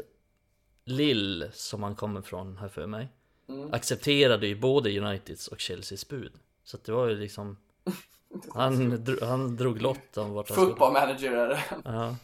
Lill, 0.85 1.49
som 1.53 1.83
han 1.83 1.95
kommer 1.97 2.23
från 2.23 2.57
här 2.57 2.69
för 2.69 2.87
mig, 2.87 3.09
Mm. 3.49 3.73
accepterade 3.75 4.47
ju 4.47 4.55
både 4.61 4.99
Uniteds 4.99 5.49
och 5.49 5.61
Chelseas 5.61 6.09
bud. 6.09 6.33
Så 6.65 6.77
att 6.77 6.85
det 6.85 6.93
var 6.93 7.09
ju 7.09 7.17
liksom... 7.17 7.57
Han, 8.55 9.05
dro, 9.05 9.17
han 9.25 9.57
drog 9.57 9.83
lott 9.83 10.17
om 10.17 10.33
vart 10.33 10.49
han 10.49 10.55
skulle. 10.57 10.69
Football 10.71 10.93
manager 10.93 11.33
är 11.33 11.49
det. 11.49 11.61
Ja. 11.85 12.17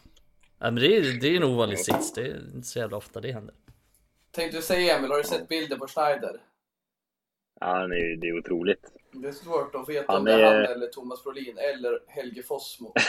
Ja 0.59 0.71
men 0.71 0.75
det 0.75 0.97
är, 0.97 1.21
det 1.21 1.29
är 1.29 1.37
en 1.37 1.45
ovanlig 1.45 1.79
sits. 1.79 2.13
Det 2.13 2.21
är 2.23 2.55
inte 2.55 2.67
så 2.69 2.79
jävla 2.79 2.97
ofta 2.97 3.21
det 3.21 3.33
händer. 3.33 3.55
Tänkte 4.31 4.57
du 4.59 4.63
säga 4.63 4.99
Emil, 4.99 5.11
har 5.11 5.19
du 5.19 5.25
sett 5.25 5.49
bilder 5.49 5.77
på 5.77 5.87
Schneider? 5.87 6.41
Ja, 7.61 7.67
han 7.67 7.93
är, 7.93 8.17
det 8.17 8.29
är 8.29 8.39
otroligt. 8.39 8.93
Det 9.13 9.29
är 9.29 9.33
svårt 9.33 9.75
att 9.75 9.89
veta 9.89 10.13
Han 10.13 10.19
om 10.19 10.25
det 10.25 10.33
är 10.33 10.39
är- 10.39 10.55
han 10.67 10.73
eller 10.77 10.87
Thomas 10.87 11.25
Brolin 11.25 11.59
eller 11.59 11.99
Helge 12.07 12.43
Fossmo. 12.43 12.93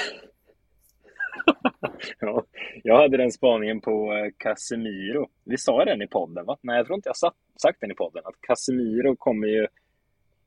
Ja, 2.19 2.43
jag 2.83 2.97
hade 2.97 3.17
den 3.17 3.31
spaningen 3.31 3.81
på 3.81 4.13
eh, 4.13 4.31
Casemiro. 4.37 5.29
Vi 5.43 5.57
sa 5.57 5.85
den 5.85 6.01
i 6.01 6.07
podden, 6.07 6.45
va? 6.45 6.57
Nej, 6.61 6.77
jag 6.77 6.85
tror 6.85 6.95
inte 6.95 7.09
jag 7.09 7.17
sa- 7.17 7.33
sagt 7.61 7.81
den 7.81 7.91
i 7.91 7.95
podden. 7.95 8.21
Att 8.25 8.41
Casemiro 8.41 9.15
kommer 9.15 9.47
ju 9.47 9.67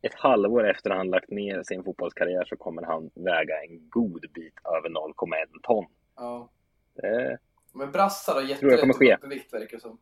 ett 0.03 0.15
halvår 0.15 0.71
efter 0.71 0.91
han 0.91 1.11
lagt 1.11 1.31
ner 1.31 1.63
sin 1.63 1.85
fotbollskarriär 1.85 2.45
så 2.45 2.57
kommer 2.57 2.83
han 2.83 3.11
väga 3.15 3.55
en 3.63 3.89
god 3.91 4.25
bit 4.35 4.55
över 4.65 4.89
0,1 4.89 5.47
ton. 5.63 5.87
Ja. 6.17 6.51
Det, 6.95 7.39
Men 7.73 7.91
brassar 7.93 8.35
har 8.35 8.41
Tror 8.41 8.73
jag 8.73 8.81
jättelätt 9.01 9.33
vikt 9.33 9.53
verkar 9.53 9.77
det 9.77 9.81
som. 9.81 9.99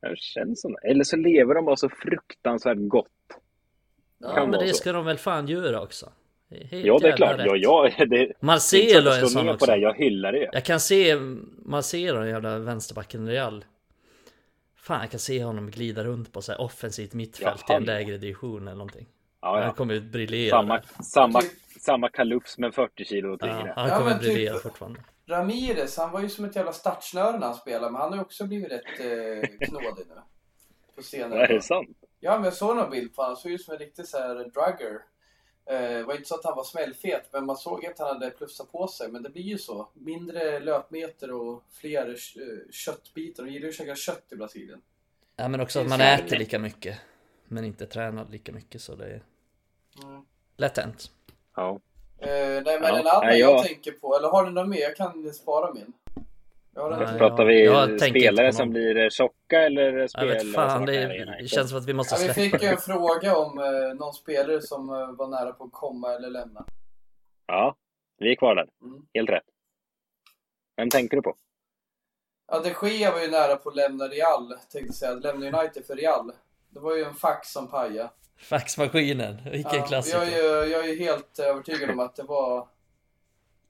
det 0.00 0.18
känns 0.18 0.60
som. 0.60 0.76
Eller 0.82 1.04
så 1.04 1.16
lever 1.16 1.54
de 1.54 1.64
bara 1.64 1.76
så 1.76 1.88
fruktansvärt 1.88 2.78
gott. 2.80 3.08
Ja 4.18 4.34
Kan 4.34 4.50
men 4.50 4.60
det 4.60 4.68
så. 4.68 4.74
ska 4.74 4.92
de 4.92 5.04
väl 5.04 5.18
fan 5.18 5.48
göra 5.48 5.80
också. 5.82 6.12
Helt 6.50 6.86
Ja, 6.86 6.98
det 6.98 7.08
är 7.08 7.16
klart. 7.16 7.38
rätt. 7.38 7.46
Ja, 7.46 7.56
ja, 7.56 8.04
det, 8.06 8.32
Marcelo 8.40 9.10
är 9.10 9.20
en 9.22 9.28
sån 9.28 9.42
ner 9.44 9.52
på 9.52 9.54
också. 9.54 9.66
det. 9.66 9.76
Jag 9.76 9.94
hyllar 9.94 10.32
det. 10.32 10.50
Jag 10.52 10.64
kan 10.64 10.80
se 10.80 11.16
Marcelo, 11.62 12.18
den 12.20 12.28
jävla 12.28 12.58
vänsterbacken 12.58 13.28
Real. 13.28 13.64
Fan, 14.76 15.00
jag 15.00 15.10
kan 15.10 15.20
se 15.20 15.44
honom 15.44 15.70
glida 15.70 16.04
runt 16.04 16.32
på 16.32 16.42
så 16.42 16.52
här 16.52 16.60
offensivt 16.60 17.14
mittfält 17.14 17.64
Ja, 17.68 17.74
i 17.74 17.76
en 17.76 17.82
han- 17.82 17.86
lägre 17.86 18.16
division 18.18 18.62
eller 18.62 18.76
någonting. 18.78 19.06
Ja, 19.40 19.54
Han 19.56 19.62
ja. 19.62 19.72
kommer 19.72 19.94
ju 19.94 20.00
briljera. 20.00 20.50
Samma, 20.50 20.82
samma, 21.02 21.40
samma 21.86 22.08
kalufs 22.08 22.58
men 22.58 22.72
40 22.72 23.04
kilo 23.04 23.36
Ja, 23.40 23.46
tyngre. 23.46 23.72
han 23.76 23.88
Ja, 23.88 23.98
kommer 23.98 24.10
men 24.10 24.20
typ- 24.20 24.28
briljera 24.34 24.58
fortfarande. 24.58 25.00
Ramirez, 25.26 25.96
han 25.96 26.10
var 26.12 26.20
ju 26.20 26.28
som 26.28 26.44
ett 26.44 26.56
jävla 26.56 26.72
startsnöre 26.72 27.38
när 27.38 27.46
han 27.46 27.54
spelade, 27.56 27.92
men 27.92 28.00
han 28.00 28.10
har 28.10 28.16
ju 28.16 28.22
också 28.22 28.46
blivit 28.46 28.72
rätt 28.72 29.00
eh, 29.00 29.66
knådig 29.68 30.06
nu. 30.08 30.14
På 30.96 31.02
senare 31.02 31.44
Är 31.44 31.48
det 31.48 31.62
sant? 31.62 31.88
Ja, 32.20 32.34
men 32.34 32.44
jag 32.44 32.54
såg 32.54 32.76
någon 32.76 32.90
bild 32.90 33.14
på 33.16 33.22
honom. 33.22 33.30
Han 33.34 33.36
såg 33.42 33.52
ut 33.52 33.62
som 33.64 33.72
en 33.72 33.78
riktig 33.78 34.08
så 34.08 34.18
här 34.18 34.34
drugger. 34.34 34.94
Eh, 35.66 35.96
det 35.98 36.02
var 36.04 36.14
inte 36.14 36.28
så 36.28 36.34
att 36.34 36.44
han 36.44 36.56
var 36.56 36.64
smällfet, 36.64 37.28
men 37.32 37.46
man 37.46 37.56
såg 37.56 37.86
att 37.86 37.98
han 37.98 38.08
hade 38.08 38.30
plussat 38.30 38.72
på 38.72 38.88
sig. 38.88 39.08
Men 39.12 39.22
det 39.22 39.30
blir 39.30 39.42
ju 39.42 39.58
så. 39.58 39.88
Mindre 39.94 40.60
löpmeter 40.60 41.30
och 41.32 41.62
fler 41.72 42.08
eh, 42.08 42.70
köttbitar. 42.72 43.44
De 43.44 43.50
gillar 43.52 43.64
ju 43.64 43.68
att 43.70 43.74
käka 43.76 43.94
kött 43.96 44.24
i 44.32 44.36
Brasilien. 44.36 44.80
Ja 45.36 45.48
men 45.48 45.60
också 45.60 45.78
att 45.78 45.84
Det 45.84 45.88
man 45.88 46.00
äter 46.00 46.36
lika 46.36 46.58
mycket. 46.58 46.98
Men 47.48 47.64
inte 47.64 47.86
tränar 47.86 48.26
lika 48.30 48.52
mycket 48.52 48.80
så 48.82 48.94
det 48.94 49.04
är 49.06 49.22
Mm. 50.02 50.22
lätt 50.56 50.76
hänt. 50.78 51.10
Ja. 51.56 51.80
Eh, 52.18 52.28
nej, 52.28 52.62
men 52.64 52.82
Ja, 52.82 52.88
en 52.88 53.06
annan 53.06 53.20
nej, 53.24 53.40
jag... 53.40 53.50
jag- 53.50 53.64
tänker 53.66 53.92
på, 53.92 54.16
eller 54.16 54.28
har 54.28 54.44
ni 54.46 54.52
någon 54.52 54.68
mer? 54.68 54.80
Jag 54.80 54.96
kan 54.96 55.32
spara 55.34 55.74
min. 55.74 55.92
Jag 56.74 56.98
Nej. 56.98 57.18
Pratar 57.18 57.42
ja. 57.42 57.48
vi 57.48 57.64
Jag 57.64 58.00
spelare 58.00 58.52
som 58.52 58.70
blir 58.70 59.10
tjocka 59.10 59.62
eller 59.62 59.92
Jag 59.92 60.10
spelare 60.10 60.34
vet 60.34 60.54
fan, 60.54 60.86
det, 60.86 60.96
är 60.96 61.42
det 61.42 61.48
känns 61.48 61.70
som 61.70 61.78
att 61.78 61.86
vi 61.88 61.92
måste 61.92 62.14
Ja, 62.14 62.18
vi 62.18 62.34
släppa 62.34 62.58
fick 62.58 62.62
ju 62.62 62.68
en 62.68 62.76
fråga 62.76 63.36
om 63.36 63.58
eh, 63.58 63.94
någon 63.98 64.14
spelare 64.14 64.62
som 64.62 64.88
eh, 64.90 65.12
var 65.12 65.26
nära 65.28 65.52
på 65.52 65.64
att 65.64 65.72
komma 65.72 66.12
eller 66.12 66.30
lämna. 66.30 66.66
Ja, 67.46 67.76
vi 68.18 68.32
är 68.32 68.36
kvar 68.36 68.54
där. 68.54 68.68
Mm. 68.82 69.06
Helt 69.14 69.30
rätt. 69.30 69.44
Vem 70.76 70.90
tänker 70.90 71.16
du 71.16 71.22
på? 71.22 71.36
Ja, 72.52 72.60
de 72.60 72.88
Gea 72.88 73.12
var 73.12 73.20
ju 73.20 73.30
nära 73.30 73.56
på 73.56 73.68
att 73.68 73.76
lämna 73.76 74.04
Real, 74.04 74.48
tänkte 74.48 74.78
jag 74.78 74.94
säga. 74.94 75.14
Lämna 75.14 75.60
United 75.60 75.86
för 75.86 75.96
Real. 75.96 76.32
Det 76.70 76.80
var 76.80 76.96
ju 76.96 77.04
en 77.04 77.14
fax 77.14 77.52
som 77.52 77.70
pajade. 77.70 78.10
Faxmaskinen, 78.36 79.36
vilken 79.52 79.78
Ja, 79.78 79.86
klassiker. 79.86 80.18
jag, 80.18 80.28
är 80.28 80.64
ju, 80.64 80.70
jag 80.72 80.88
är 80.88 80.96
helt 80.98 81.38
övertygad 81.38 81.90
om 81.90 82.00
att 82.00 82.16
det 82.16 82.22
var 82.22 82.68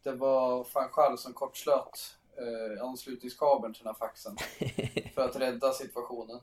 det 0.03 0.13
var 0.13 0.67
van 0.75 0.89
Schaal 0.91 1.19
som 1.19 1.33
kortslöt 1.33 2.17
eh, 2.39 2.85
anslutningskabeln 2.85 3.75
till 3.75 3.85
den 3.85 3.95
här 4.01 4.07
faxen 4.07 4.37
för 5.15 5.23
att 5.25 5.37
rädda 5.37 5.73
situationen. 5.73 6.41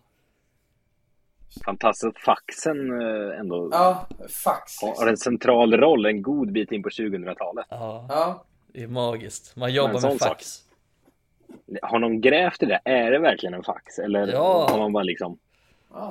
Fantastiskt 1.66 2.06
att 2.18 2.20
faxen 2.24 3.02
eh, 3.02 3.40
ändå 3.40 3.70
Ja, 3.72 4.08
fax 4.44 4.82
har 4.82 4.88
liksom. 4.90 5.08
en 5.08 5.18
central 5.18 5.74
roll 5.78 6.06
en 6.06 6.22
god 6.22 6.52
bit 6.52 6.72
in 6.72 6.84
på 6.84 6.90
2000-talet. 6.90 7.66
Ja, 7.70 8.06
Ja, 8.10 8.46
det 8.68 8.84
är 8.84 8.88
magiskt. 8.88 9.56
Man 9.56 9.74
jobbar 9.74 10.02
med 10.02 10.20
fax. 10.20 10.60
Har 11.82 12.00
någon 12.00 12.22
grävt 12.22 12.64
i 12.64 12.66
det? 12.66 12.80
Är 12.86 13.12
det 13.12 13.20
verkligen 13.20 13.54
en 13.54 13.64
fax? 13.64 14.00
Eller 14.00 14.28
Ja. 14.28 14.68
har 14.70 14.78
man 14.78 14.94
bara 14.94 15.04
liksom... 15.04 15.38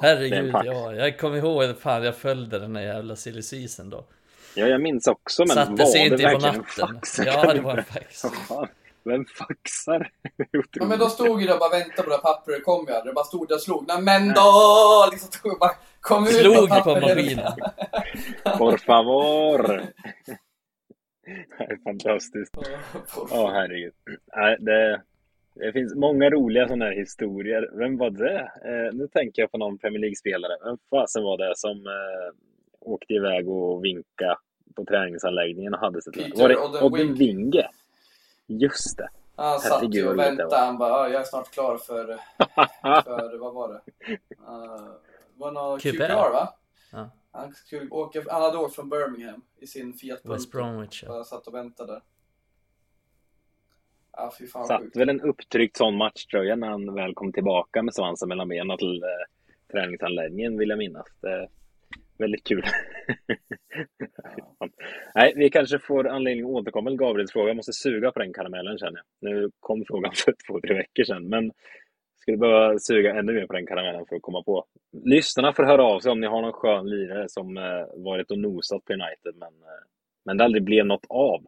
Herregud, 0.03 0.55
ja. 0.65 0.95
Jag 0.95 1.19
kommer 1.19 1.37
ihåg, 1.37 1.79
fan 1.79 2.03
jag 2.05 2.17
följde 2.17 2.59
den 2.59 2.73
där 2.73 2.81
jävla 2.83 3.17
silly 3.17 3.43
season 3.43 3.91
då. 3.91 4.05
Ja, 4.55 4.67
jag 4.67 4.81
minns 4.81 5.07
också, 5.07 5.43
men 5.47 5.55
Satte 5.57 5.71
var 5.73 5.85
sig 5.87 6.01
det 6.01 6.05
inte 6.15 6.17
på 6.17 6.23
verkligen 6.31 6.55
en 6.55 6.61
natten. 6.61 6.95
fax? 7.01 7.19
Ja, 7.19 7.55
det 7.55 7.61
var 7.61 7.77
en 7.77 7.85
fax. 7.85 8.23
Vem 9.05 9.25
faxar? 9.25 10.11
Ja, 10.73 10.85
men 10.85 10.99
de 10.99 11.11
stod 11.11 11.41
ju 11.41 11.47
där 11.47 11.55
och 11.55 11.61
bara 11.61 11.71
väntade 11.71 12.03
på 12.03 12.11
det 12.11 12.19
pappret, 12.19 12.57
det 12.59 12.63
kom 12.65 12.87
ju 12.89 12.93
aldrig. 12.95 13.11
Det 13.11 13.15
bara 13.15 13.25
stod 13.25 13.49
där 13.49 13.55
och 13.55 13.61
slog. 13.63 13.85
Nej 13.89 14.03
men 14.03 14.29
då! 14.29 15.09
Liksom 15.13 15.31
stod 15.33 15.53
och 15.53 15.59
bara 15.59 15.71
kom 16.01 16.25
ut 16.27 16.33
Slog 16.35 16.69
på 16.69 16.75
pappret. 16.75 17.03
maskinen. 17.03 17.53
Por 18.59 18.77
favor! 18.77 19.83
Det 21.59 21.65
är 21.65 21.83
fantastiskt. 21.85 22.55
Ja, 22.55 23.27
Ja, 23.31 23.51
herregud. 23.51 23.93
Nej, 24.37 24.57
det, 24.61 25.03
det 25.55 25.73
finns 25.73 25.95
många 25.95 26.31
roliga 26.31 26.67
sådana 26.67 26.85
här 26.85 26.93
historier. 26.93 27.71
Vem 27.73 27.99
var 27.99 28.11
det? 28.11 28.41
Eh, 28.41 28.95
nu 28.95 29.09
tänker 29.09 29.43
jag 29.43 29.51
på 29.51 29.59
någon 29.59 29.79
Premier 29.79 30.01
League-spelare. 30.01 30.53
Vem 30.65 30.79
fasen 30.91 31.23
var 31.23 31.39
det 31.39 31.53
som 31.57 31.87
eh, 31.87 32.35
åkte 32.81 33.15
iväg 33.15 33.49
och 33.49 33.85
vinka 33.85 34.39
på 34.75 34.85
träningsanläggningen 34.85 35.75
och 35.75 35.81
hade 35.81 36.03
sitt 36.03 36.15
Peter 36.15 36.43
Var 36.43 36.49
det 36.49 36.59
Odden 36.59 36.83
Odden 36.83 37.15
Winge? 37.15 37.69
Just 38.47 38.97
det. 38.99 39.09
Han 39.37 39.61
satt 39.61 39.95
ju 39.95 40.09
och 40.09 40.19
väntade. 40.19 40.57
Han 40.57 40.79
bara, 40.79 40.89
ja, 40.91 41.09
jag 41.09 41.21
är 41.21 41.25
snart 41.25 41.51
klar 41.51 41.79
för, 41.79 42.07
för 43.03 43.39
vad 43.39 43.55
var 43.55 43.69
det? 43.69 43.81
Uh, 44.49 44.91
var 45.35 45.53
någon 45.53 45.79
QPR? 45.79 45.91
QPR 45.91 46.33
va? 46.33 46.55
Ja. 46.93 47.11
Han, 47.33 47.53
skulle 47.53 47.91
åka, 47.91 48.23
han 48.31 48.43
hade 48.43 48.59
åkt 48.59 48.75
från 48.75 48.89
Birmingham 48.89 49.43
i 49.59 49.67
sin 49.67 49.93
Fiat 49.93 50.23
Punto. 50.23 50.33
West 50.33 50.51
Bromwich 50.51 51.03
ja. 51.03 51.09
Bara 51.09 51.25
satt 51.25 51.47
och 51.47 51.55
väntade. 51.55 52.01
Ja, 54.13 54.33
fy 54.39 54.47
fan 54.47 54.65
Satt 54.65 54.81
sjukt. 54.83 54.97
väl 54.97 55.09
en 55.09 55.21
upptryckt 55.21 55.77
sån 55.77 55.97
matchtröja 55.97 56.57
när 56.57 56.69
han 56.69 56.95
väl 56.95 57.15
kom 57.15 57.33
tillbaka 57.33 57.83
med 57.83 57.95
svansen 57.95 58.29
mellan 58.29 58.49
benen 58.49 58.79
till 58.79 59.03
eh, 59.03 59.09
träningsanläggningen 59.73 60.59
vill 60.59 60.69
jag 60.69 60.79
minnas. 60.79 61.07
Det 61.21 61.31
är 61.31 61.49
väldigt 62.19 62.45
kul. 62.45 62.65
Nej, 65.15 65.33
vi 65.37 65.51
kanske 65.51 65.79
får 65.79 66.09
anledning 66.09 66.45
att 66.45 66.51
återkomma 66.51 66.91
till 66.91 66.99
Gabriels 66.99 67.33
fråga. 67.33 67.49
Jag 67.49 67.57
måste 67.57 67.73
suga 67.73 68.13
på 68.13 68.19
den 68.19 68.33
karamellen 68.33 68.79
känner 68.79 69.01
jag. 69.21 69.31
Nu 69.31 69.51
kom 69.61 69.85
frågan 69.89 70.13
för 70.25 70.35
två, 70.47 70.61
tre 70.61 70.75
veckor 70.75 71.05
sedan, 71.05 71.29
men 71.29 71.53
skulle 72.21 72.37
behöva 72.37 72.79
suga 72.79 73.15
ännu 73.15 73.33
mer 73.33 73.47
på 73.47 73.53
den 73.53 73.67
karamellen 73.67 74.07
för 74.09 74.17
att 74.17 74.23
komma 74.23 74.43
på. 74.43 74.65
Lyssnarna 75.05 75.53
får 75.53 75.63
höra 75.65 75.85
av 75.85 76.01
sig 76.01 76.13
om 76.13 76.21
ni 76.21 76.27
har 76.27 76.43
någon 76.43 76.53
skön 76.53 76.91
lirare 76.91 77.29
som 77.29 77.57
eh, 77.57 77.63
varit 77.97 78.31
och 78.31 78.39
nosat 78.39 78.85
på 78.85 78.93
United, 78.93 79.35
men, 79.35 79.49
eh, 79.49 79.83
men 80.25 80.37
det 80.37 80.45
aldrig 80.45 80.65
blev 80.65 80.87
något 80.87 81.07
av. 81.09 81.47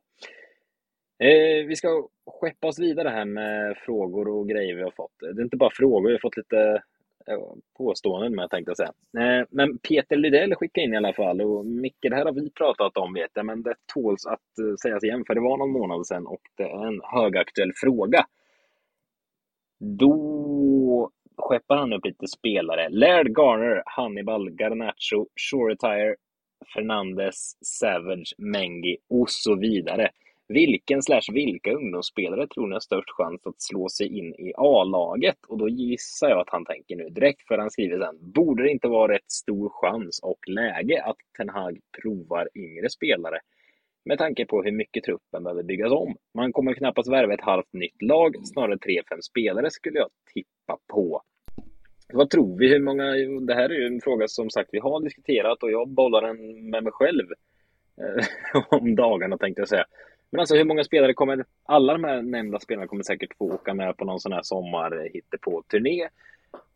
Eh, 1.19 1.67
vi 1.67 1.77
ska 1.77 2.09
skeppa 2.27 2.67
oss 2.67 2.79
vidare 2.79 3.09
här 3.09 3.25
med 3.25 3.77
frågor 3.77 4.29
och 4.29 4.49
grejer 4.49 4.75
vi 4.75 4.83
har 4.83 4.91
fått. 4.91 5.13
Det 5.21 5.41
är 5.41 5.45
inte 5.45 5.57
bara 5.57 5.71
frågor, 5.71 6.09
vi 6.09 6.15
har 6.15 6.19
fått 6.21 6.37
lite 6.37 6.83
påståenden 7.79 8.35
med 8.35 8.51
tänkte 8.51 8.71
jag 8.71 8.77
säga. 8.77 8.93
Eh, 9.25 9.47
men 9.51 9.79
Peter 9.79 10.17
Lydell 10.17 10.55
skickade 10.55 10.85
in 10.85 10.95
i 10.95 10.97
alla 10.97 11.13
fall 11.13 11.41
och 11.41 11.67
Micke, 11.67 11.97
det 12.11 12.17
här 12.17 12.25
har 12.25 12.33
vi 12.33 12.51
pratat 12.51 12.97
om 12.97 13.15
vet 13.15 13.31
jag, 13.35 13.47
men 13.47 13.63
det 13.63 13.75
tåls 13.95 14.27
att 14.27 14.59
eh, 14.59 14.75
sägas 14.83 15.05
igen 15.05 15.25
för 15.27 15.35
det 15.35 15.41
var 15.41 15.57
någon 15.57 15.71
månad 15.71 16.07
sedan 16.07 16.27
och 16.27 16.41
det 16.57 16.63
är 16.63 16.87
en 16.87 17.01
högaktuell 17.05 17.73
fråga. 17.77 18.27
Då 19.81 21.11
skeppar 21.37 21.77
han 21.77 21.93
upp 21.93 22.05
lite 22.05 22.27
spelare. 22.27 22.89
Laird 22.89 23.39
Garner, 23.39 23.83
Hannibal, 23.87 24.51
Garnacho, 24.51 25.27
Shoretire, 25.37 26.17
Fernandes, 26.75 27.57
Savage, 27.65 28.35
Mengi 28.39 28.97
och 29.09 29.31
så 29.31 29.55
vidare. 29.55 30.11
Vilken 30.49 31.03
slash 31.03 31.33
vilka 31.33 31.73
ungdomsspelare 31.73 32.49
tror 32.49 32.67
ni 32.67 32.73
har 32.73 32.81
störst 32.81 33.11
chans 33.11 33.47
att 33.47 33.63
slå 33.63 33.89
sig 33.89 34.19
in 34.19 34.35
i 34.35 34.53
A-laget? 34.57 35.39
Och 35.49 35.59
då 35.59 35.69
gissar 35.69 36.29
jag 36.29 36.41
att 36.41 36.51
han 36.51 36.65
tänker 36.65 36.97
nu 36.97 37.09
direkt, 37.09 37.47
för 37.49 37.59
han 37.59 37.71
skriver 37.71 37.99
sen. 37.99 38.33
Borde 38.33 38.63
det 38.63 38.71
inte 38.71 38.89
vara 38.89 39.13
rätt 39.15 39.31
stor 39.31 39.69
chans 39.69 40.21
och 40.23 40.49
läge 40.49 41.03
att 41.03 41.17
Ten 41.37 41.49
Hag 41.49 41.79
provar 42.03 42.49
yngre 42.55 42.91
spelare? 42.91 43.39
Med 44.05 44.19
tanke 44.19 44.47
på 44.47 44.63
hur 44.63 44.73
mycket 44.73 45.05
truppen 45.05 45.45
behöver 45.45 45.63
byggas 45.63 45.93
om. 45.93 46.17
Man 46.35 46.53
kommer 46.53 46.75
knappast 46.75 47.13
värva 47.13 47.35
ett 47.35 47.41
halvt 47.41 47.73
nytt 47.73 48.03
lag, 48.03 48.37
snarare 48.47 48.77
3-5 48.77 49.21
spelare 49.21 49.71
skulle 49.71 49.99
jag 49.99 50.09
tippa 50.35 50.79
på. 50.93 51.23
Vad 52.13 52.31
tror 52.31 52.59
vi? 52.59 52.69
Hur 52.69 52.81
många? 52.81 53.05
Det 53.47 53.55
här 53.55 53.69
är 53.69 53.75
ju 53.75 53.87
en 53.87 54.01
fråga 54.01 54.29
som 54.29 54.51
sagt 54.51 54.69
vi 54.73 54.79
har 54.79 55.01
diskuterat 55.01 55.63
och 55.63 55.71
jag 55.71 55.89
bollar 55.89 56.23
den 56.23 56.71
med 56.71 56.83
mig 56.83 56.93
själv 56.93 57.27
eh, 58.01 58.25
om 58.81 58.95
dagarna 58.95 59.39
tänkte 59.39 59.61
jag 59.61 59.69
säga. 59.69 59.85
Men 60.31 60.41
alltså 60.41 60.55
hur 60.55 60.65
många 60.65 60.85
spelare 60.85 61.15
kommer, 61.15 61.45
alla 61.65 61.93
de 61.93 62.05
här 62.05 62.23
nämnda 62.23 62.61
spelarna 62.61 62.87
kommer 62.87 63.03
säkert 63.03 63.37
få 63.39 63.53
åka 63.53 63.75
med 63.75 63.97
på 63.97 64.05
någon 64.05 64.21
sån 64.21 64.33
här 64.33 64.43
sommar 64.43 65.07
eh, 65.07 65.39
på 65.41 65.63
turné 65.71 66.09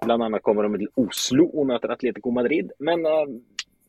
Bland 0.05 0.23
annat 0.23 0.43
kommer 0.43 0.63
de 0.63 0.79
till 0.79 0.89
Oslo 0.95 1.47
och 1.47 1.67
möter 1.67 1.89
Atletico 1.89 2.31
Madrid. 2.31 2.73
Men 2.79 3.07
eh, 3.07 3.25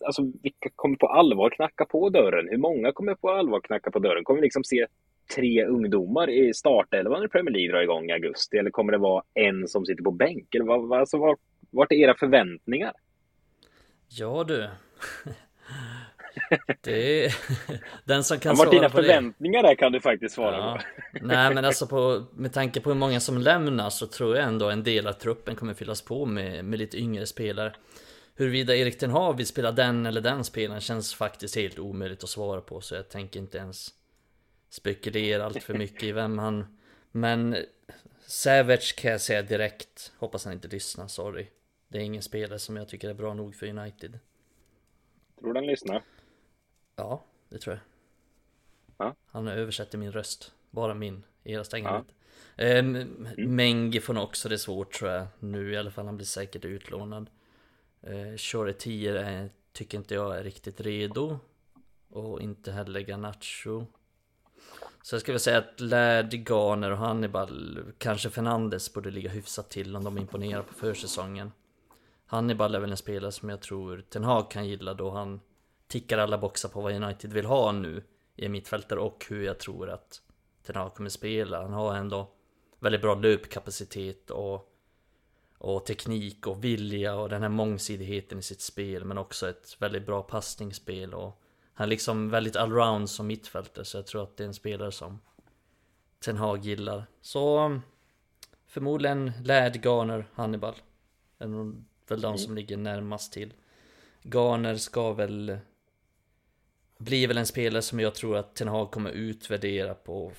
alltså, 0.06 0.22
vilka 0.44 0.70
kommer 0.76 0.96
på 0.96 1.08
allvar 1.08 1.50
knacka 1.50 1.86
på 1.86 2.10
dörren? 2.10 2.48
Hur 2.50 2.58
många 2.58 2.92
kommer 2.92 3.16
på 3.16 3.30
allvar 3.30 3.60
knacka 3.60 3.92
på 3.92 4.00
dörren? 4.00 4.24
Kommer 4.24 4.40
vi 4.40 4.46
liksom 4.46 4.64
se 4.64 4.86
tre 5.36 5.66
ungdomar 5.66 6.30
i 6.30 6.54
startelvan 6.54 7.24
i 7.24 7.28
Premier 7.28 7.54
League 7.54 7.72
dra 7.72 7.84
igång 7.84 8.10
i 8.10 8.14
augusti? 8.14 8.58
Eller 8.58 8.72
kommer 8.72 8.92
det 8.92 8.98
vara 8.98 9.24
en 9.34 9.68
som 9.68 9.86
sitter 9.86 10.04
på 10.04 10.12
bänk? 10.12 10.56
Eller 10.56 10.66
vad, 10.66 10.94
alltså, 10.94 11.18
vart, 11.18 11.40
vart 11.72 11.92
är 11.92 11.96
era 11.96 12.16
förväntningar? 12.16 12.94
Ja 14.08 14.44
du. 14.48 14.70
Det 16.82 17.26
är 17.26 17.36
den 18.06 18.24
som 18.24 18.40
kan 18.40 18.56
Ja, 18.56 18.64
vart 18.64 18.72
dina 18.72 18.80
svara 18.82 18.90
på 18.90 19.02
det. 19.02 19.08
förväntningar 19.08 19.64
är 19.64 19.76
kan 19.76 19.92
du 19.92 20.02
faktiskt 20.02 20.36
svara 20.36 20.58
Ja. 20.58 20.80
på. 21.14 21.26
Nej 21.26 21.54
men 21.54 21.66
alltså 21.66 21.88
på, 21.88 22.26
med 22.34 22.54
tanke 22.54 22.82
på 22.82 22.90
hur 22.90 22.98
många 22.98 23.20
som 23.20 23.38
lämnar 23.38 23.90
så 23.90 24.08
tror 24.08 24.36
jag 24.38 24.46
ändå 24.46 24.70
en 24.70 24.84
del 24.84 25.08
av 25.08 25.14
truppen 25.14 25.56
kommer 25.56 25.74
fyllas 25.74 26.02
på 26.02 26.26
med, 26.26 26.66
med 26.66 26.80
lite 26.80 26.98
yngre 26.98 27.26
spelare. 27.26 27.74
Huruvida 28.36 28.76
Erik 28.76 28.98
Ten 28.98 29.10
Hag 29.12 29.38
vill 29.38 29.48
spela 29.48 29.72
den 29.72 30.06
eller 30.06 30.22
den 30.22 30.44
spelaren 30.44 30.82
känns 30.82 31.14
faktiskt 31.16 31.56
helt 31.56 31.80
omöjligt 31.80 32.24
att 32.24 32.30
svara 32.30 32.62
på 32.62 32.82
så 32.82 32.96
jag 32.96 33.10
tänker 33.10 33.40
inte 33.40 33.58
ens 33.58 33.90
spekulera 34.70 35.46
allt 35.46 35.64
för 35.64 35.74
mycket 35.74 36.04
i 36.04 36.12
vem 36.12 36.38
han... 36.40 36.78
Men 37.12 37.56
Savage 38.28 38.96
kan 38.98 39.12
jag 39.12 39.22
säga 39.22 39.42
direkt, 39.42 40.12
hoppas 40.18 40.46
han 40.46 40.54
inte 40.54 40.68
lyssnar, 40.68 41.08
sorry. 41.08 41.48
Det 41.88 41.98
är 41.98 42.02
ingen 42.02 42.22
spelare 42.22 42.60
som 42.60 42.78
jag 42.78 42.88
tycker 42.88 43.10
är 43.10 43.14
bra 43.14 43.34
nog 43.34 43.56
för 43.56 43.68
United. 43.68 44.20
Tror 45.40 45.54
den 45.54 45.66
lyssnar? 45.66 46.02
Ja, 47.00 47.24
det 47.50 47.58
tror 47.58 47.76
jag. 47.76 47.82
Ja. 49.08 49.16
Han 49.32 49.48
översätter 49.48 49.98
min 49.98 50.12
röst. 50.12 50.52
Bara 50.72 50.94
min. 50.94 51.24
Era 51.44 51.64
stänger 51.64 51.90
Ja. 51.90 51.98
inte. 52.00 52.14
Ehm, 52.58 53.28
Mengi 53.38 54.00
får 54.00 54.14
nog 54.14 54.24
också 54.24 54.50
det 54.50 54.58
svårt 54.58 54.94
tror 54.94 55.12
jag. 55.12 55.28
Nu 55.40 55.72
i 55.74 55.78
alla 55.78 55.92
fall. 55.92 56.06
Han 56.06 56.16
blir 56.18 56.26
säkert 56.26 56.66
utlånad. 56.66 57.30
Eh, 58.02 58.38
Shoretier 58.38 59.16
är, 59.16 59.50
tycker 59.74 59.98
inte 59.98 60.14
jag 60.14 60.38
är 60.38 60.44
riktigt 60.44 60.82
redo. 60.82 61.40
Och 62.10 62.42
inte 62.42 62.72
heller 62.72 63.00
Garnacho. 63.00 63.86
Så 65.02 65.16
jag 65.16 65.22
skulle 65.22 65.34
vilja 65.34 65.40
säga 65.40 65.58
att 65.58 65.80
Laird, 65.80 66.34
Garner 66.50 66.92
och 66.92 66.98
Hannibal, 66.98 67.80
kanske 67.98 68.30
Fernandes 68.30 68.94
borde 68.94 69.12
ligga 69.12 69.30
hyfsat 69.30 69.70
till 69.70 69.96
om 69.96 70.04
de 70.04 70.18
imponerar 70.18 70.62
på 70.64 70.74
försäsongen. 70.74 71.52
Hannibal 72.26 72.76
är 72.76 72.80
väl 72.80 72.92
en 72.92 72.98
spelare 72.98 73.32
som 73.32 73.50
jag 73.50 73.62
tror 73.62 74.04
Ten 74.10 74.24
Hag 74.24 74.52
kan 74.52 74.68
gilla 74.68 74.94
då 74.94 75.10
han 75.10 75.42
tickar 75.90 76.18
alla 76.18 76.38
boxar 76.38 76.70
på 76.70 76.82
vad 76.82 76.94
United 76.94 77.34
vill 77.34 77.46
ha 77.46 77.72
nu 77.72 78.04
i 78.36 78.50
mittfältare 78.50 79.00
och 79.00 79.26
hur 79.30 79.44
jag 79.44 79.60
tror 79.60 79.90
att 79.90 80.22
Ten 80.64 80.76
Hag 80.76 80.94
kommer 80.96 81.10
spela. 81.10 81.62
Han 81.62 81.74
har 81.74 81.96
ändå 81.96 82.32
väldigt 82.80 83.02
bra 83.02 83.16
löpkapacitet 83.16 84.30
och, 84.30 84.74
och 85.58 85.86
teknik 85.86 86.48
och 86.48 86.64
vilja 86.64 87.16
och 87.16 87.30
den 87.30 87.42
här 87.42 87.50
mångsidigheten 87.50 88.40
i 88.40 88.42
sitt 88.42 88.62
spel 88.62 89.06
men 89.06 89.18
också 89.18 89.50
ett 89.50 89.76
väldigt 89.80 90.06
bra 90.06 90.22
passningsspel 90.22 91.14
och 91.14 91.42
han 91.74 91.86
är 91.86 91.90
liksom 91.90 92.30
väldigt 92.30 92.56
allround 92.56 93.10
som 93.10 93.28
mittfältare 93.28 93.86
så 93.86 93.98
jag 93.98 94.08
tror 94.08 94.24
att 94.24 94.38
det 94.38 94.44
är 94.44 94.48
en 94.48 94.54
spelare 94.54 94.92
som 94.92 95.20
Ten 96.20 96.38
Hag 96.38 96.66
gillar. 96.66 97.06
Så 97.22 97.80
förmodligen 98.66 99.32
Laird, 99.44 99.86
Garner, 99.86 100.26
Hannibal. 100.34 100.76
Är 101.38 101.74
väl 102.08 102.22
de 102.22 102.38
som 102.38 102.56
ligger 102.56 102.78
närmast 102.78 103.34
till. 103.34 103.54
Garner 104.22 104.76
ska 104.76 105.14
väl 105.14 105.60
blir 107.00 107.28
väl 107.28 107.38
en 107.38 107.46
spelare 107.46 107.82
som 107.82 108.00
jag 108.00 108.16
tror 108.16 108.38
att 108.38 108.56
Ten 108.56 108.68
Hag 108.68 108.92
kommer 108.92 109.12
utvärdera 109.12 109.94
på 109.94 110.32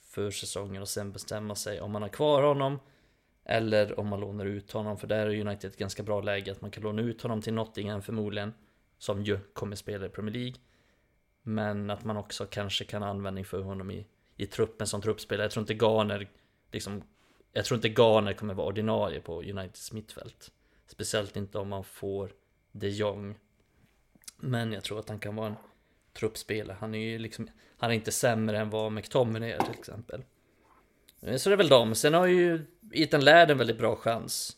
försäsongen 0.00 0.82
och 0.82 0.88
sen 0.88 1.12
bestämma 1.12 1.54
sig 1.54 1.80
om 1.80 1.90
man 1.90 2.02
har 2.02 2.08
kvar 2.08 2.42
honom 2.42 2.78
eller 3.44 4.00
om 4.00 4.06
man 4.06 4.20
lånar 4.20 4.46
ut 4.46 4.72
honom. 4.72 4.98
För 4.98 5.06
där 5.06 5.26
är 5.26 5.40
United 5.40 5.70
ett 5.70 5.76
ganska 5.76 6.02
bra 6.02 6.20
läge 6.20 6.52
att 6.52 6.60
man 6.60 6.70
kan 6.70 6.82
låna 6.82 7.02
ut 7.02 7.22
honom 7.22 7.42
till 7.42 7.54
Nottingham 7.54 8.02
förmodligen 8.02 8.54
som 8.98 9.22
ju 9.22 9.38
kommer 9.52 9.76
spela 9.76 10.06
i 10.06 10.08
Premier 10.08 10.34
League. 10.34 10.54
Men 11.42 11.90
att 11.90 12.04
man 12.04 12.16
också 12.16 12.46
kanske 12.46 12.84
kan 12.84 13.02
ha 13.02 13.08
användning 13.08 13.44
för 13.44 13.62
honom 13.62 13.90
i, 13.90 14.06
i 14.36 14.46
truppen 14.46 14.86
som 14.86 15.02
truppspelare. 15.02 15.44
Jag 15.44 15.50
tror 15.50 15.62
inte 15.62 15.84
Garner 15.84 16.30
liksom 16.72 17.02
Jag 17.52 17.64
tror 17.64 17.76
inte 17.76 17.88
Garner 17.88 18.32
kommer 18.32 18.54
vara 18.54 18.66
ordinarie 18.66 19.20
på 19.20 19.42
Uniteds 19.42 19.92
mittfält. 19.92 20.50
Speciellt 20.86 21.36
inte 21.36 21.58
om 21.58 21.68
man 21.68 21.84
får 21.84 22.32
de 22.72 22.88
Jong. 22.88 23.38
Men 24.36 24.72
jag 24.72 24.84
tror 24.84 24.98
att 24.98 25.08
han 25.08 25.18
kan 25.18 25.36
vara 25.36 25.46
en 25.46 25.56
truppspelare. 26.12 26.76
Han 26.80 26.94
är 26.94 26.98
ju 26.98 27.18
liksom 27.18 27.48
Han 27.78 27.90
är 27.90 27.94
inte 27.94 28.12
sämre 28.12 28.58
än 28.58 28.70
vad 28.70 28.92
McTominay 28.92 29.50
är 29.50 29.58
till 29.58 29.78
exempel. 29.78 30.22
Eh, 31.22 31.36
Så 31.36 31.48
det 31.50 31.54
är 31.54 31.56
väl 31.56 31.68
dem. 31.68 31.94
Sen 31.94 32.14
har 32.14 32.26
ju 32.26 32.60
Ethan 32.92 33.24
Laird 33.24 33.50
en 33.50 33.58
väldigt 33.58 33.78
bra 33.78 33.96
chans. 33.96 34.56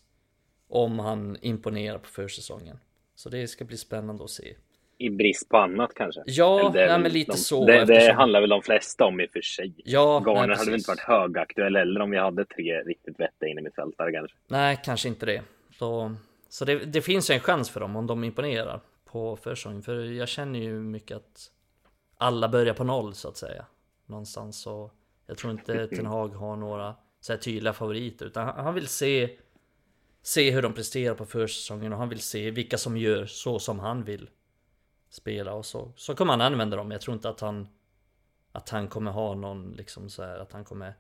Om 0.68 0.98
han 0.98 1.36
imponerar 1.42 1.98
på 1.98 2.08
försäsongen. 2.08 2.78
Så 3.14 3.28
det 3.28 3.48
ska 3.48 3.64
bli 3.64 3.76
spännande 3.76 4.24
att 4.24 4.30
se. 4.30 4.54
I 4.98 5.10
brist 5.10 5.48
på 5.48 5.56
annat 5.56 5.94
kanske? 5.94 6.22
Ja, 6.26 6.60
Eller 6.70 6.88
nej, 6.88 6.98
men 6.98 7.12
lite 7.12 7.32
de, 7.32 7.38
så, 7.38 7.66
Det, 7.66 7.72
det 7.72 7.94
eftersom- 7.94 8.16
handlar 8.16 8.40
väl 8.40 8.50
de 8.50 8.62
flesta 8.62 9.04
om 9.04 9.20
i 9.20 9.26
och 9.26 9.30
för 9.30 9.40
sig. 9.40 9.74
Ja, 9.76 10.22
nej, 10.26 10.34
Garner 10.34 10.54
hade 10.56 10.70
väl 10.70 10.78
inte 10.78 10.90
varit 10.90 11.00
högaktuell 11.00 11.76
heller 11.76 12.00
om 12.00 12.10
vi 12.10 12.18
hade 12.18 12.44
tre 12.44 12.82
riktigt 12.82 13.20
vettiga 13.20 13.48
in 13.48 13.58
i 13.58 13.62
mittfältare 13.62 14.12
kanske. 14.12 14.36
Nej, 14.48 14.80
kanske 14.84 15.08
inte 15.08 15.26
det. 15.26 15.42
Så, 15.78 16.14
så 16.48 16.64
det, 16.64 16.74
det 16.78 17.02
finns 17.02 17.30
ju 17.30 17.34
en 17.34 17.40
chans 17.40 17.70
för 17.70 17.80
dem 17.80 17.96
om 17.96 18.06
de 18.06 18.24
imponerar 18.24 18.80
på 19.12 19.36
försäsongen. 19.36 19.82
För 19.82 20.04
jag 20.04 20.28
känner 20.28 20.58
ju 20.58 20.80
mycket 20.80 21.16
att 21.16 21.50
alla 22.16 22.48
börjar 22.48 22.74
på 22.74 22.84
noll 22.84 23.14
så 23.14 23.28
att 23.28 23.36
säga. 23.36 23.66
Någonstans 24.06 24.60
så. 24.60 24.90
Jag 25.26 25.38
tror 25.38 25.52
inte 25.52 25.86
Ten 25.96 26.06
Hag 26.06 26.28
har 26.28 26.56
några 26.56 26.94
så 27.20 27.36
tydliga 27.36 27.72
favoriter. 27.72 28.26
Utan 28.26 28.46
han, 28.46 28.64
han 28.64 28.74
vill 28.74 28.88
se 28.88 29.38
Se 30.24 30.50
hur 30.50 30.62
de 30.62 30.74
presterar 30.74 31.14
på 31.14 31.26
försäsongen 31.26 31.92
och 31.92 31.98
han 31.98 32.08
vill 32.08 32.20
se 32.20 32.50
vilka 32.50 32.78
som 32.78 32.96
gör 32.96 33.26
så 33.26 33.58
som 33.58 33.78
han 33.78 34.04
vill 34.04 34.30
spela 35.08 35.54
och 35.54 35.66
så. 35.66 35.92
Så 35.96 36.14
kommer 36.14 36.32
han 36.32 36.40
använda 36.40 36.76
dem. 36.76 36.90
Jag 36.90 37.00
tror 37.00 37.14
inte 37.14 37.28
att 37.28 37.40
han 37.40 37.68
Att 38.52 38.68
han 38.68 38.88
kommer 38.88 39.10
ha 39.10 39.34
någon 39.34 39.72
liksom 39.72 40.10
så 40.10 40.22
här 40.22 40.38
att 40.38 40.52
han 40.52 40.64
kommer 40.64 40.94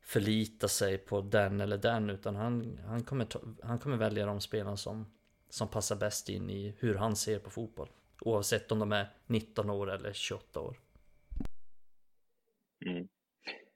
förlita 0.00 0.68
sig 0.68 0.98
på 0.98 1.20
den 1.20 1.60
eller 1.60 1.78
den 1.78 2.10
utan 2.10 2.36
han, 2.36 2.80
han, 2.86 3.02
kommer, 3.02 3.24
ta, 3.24 3.40
han 3.62 3.78
kommer 3.78 3.96
välja 3.96 4.26
de 4.26 4.40
spelarna 4.40 4.76
som, 4.76 5.06
som 5.50 5.68
passar 5.68 5.96
bäst 5.96 6.28
in 6.28 6.50
i 6.50 6.74
hur 6.78 6.94
han 6.94 7.16
ser 7.16 7.38
på 7.38 7.50
fotboll. 7.50 7.88
Oavsett 8.20 8.72
om 8.72 8.78
de 8.78 8.92
är 8.92 9.06
19 9.26 9.70
år 9.70 9.90
eller 9.90 10.12
28 10.12 10.60
år. 10.60 10.76
Mm. 12.86 13.08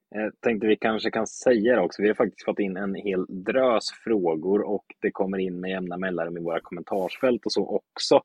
Jag 0.08 0.40
tänkte 0.40 0.66
vi 0.66 0.76
kanske 0.76 1.10
kan 1.10 1.26
säga 1.26 1.76
det 1.76 1.80
också. 1.80 2.02
Vi 2.02 2.08
har 2.08 2.14
faktiskt 2.14 2.44
fått 2.44 2.58
in 2.58 2.76
en 2.76 2.94
hel 2.94 3.26
drös 3.28 3.84
frågor 4.04 4.62
och 4.62 4.84
det 5.00 5.10
kommer 5.10 5.38
in 5.38 5.60
med 5.60 5.70
jämna 5.70 5.96
mellanrum 5.96 6.36
i 6.36 6.40
våra 6.40 6.60
kommentarsfält 6.60 7.46
och 7.46 7.52
så 7.52 7.66
också 7.66 8.22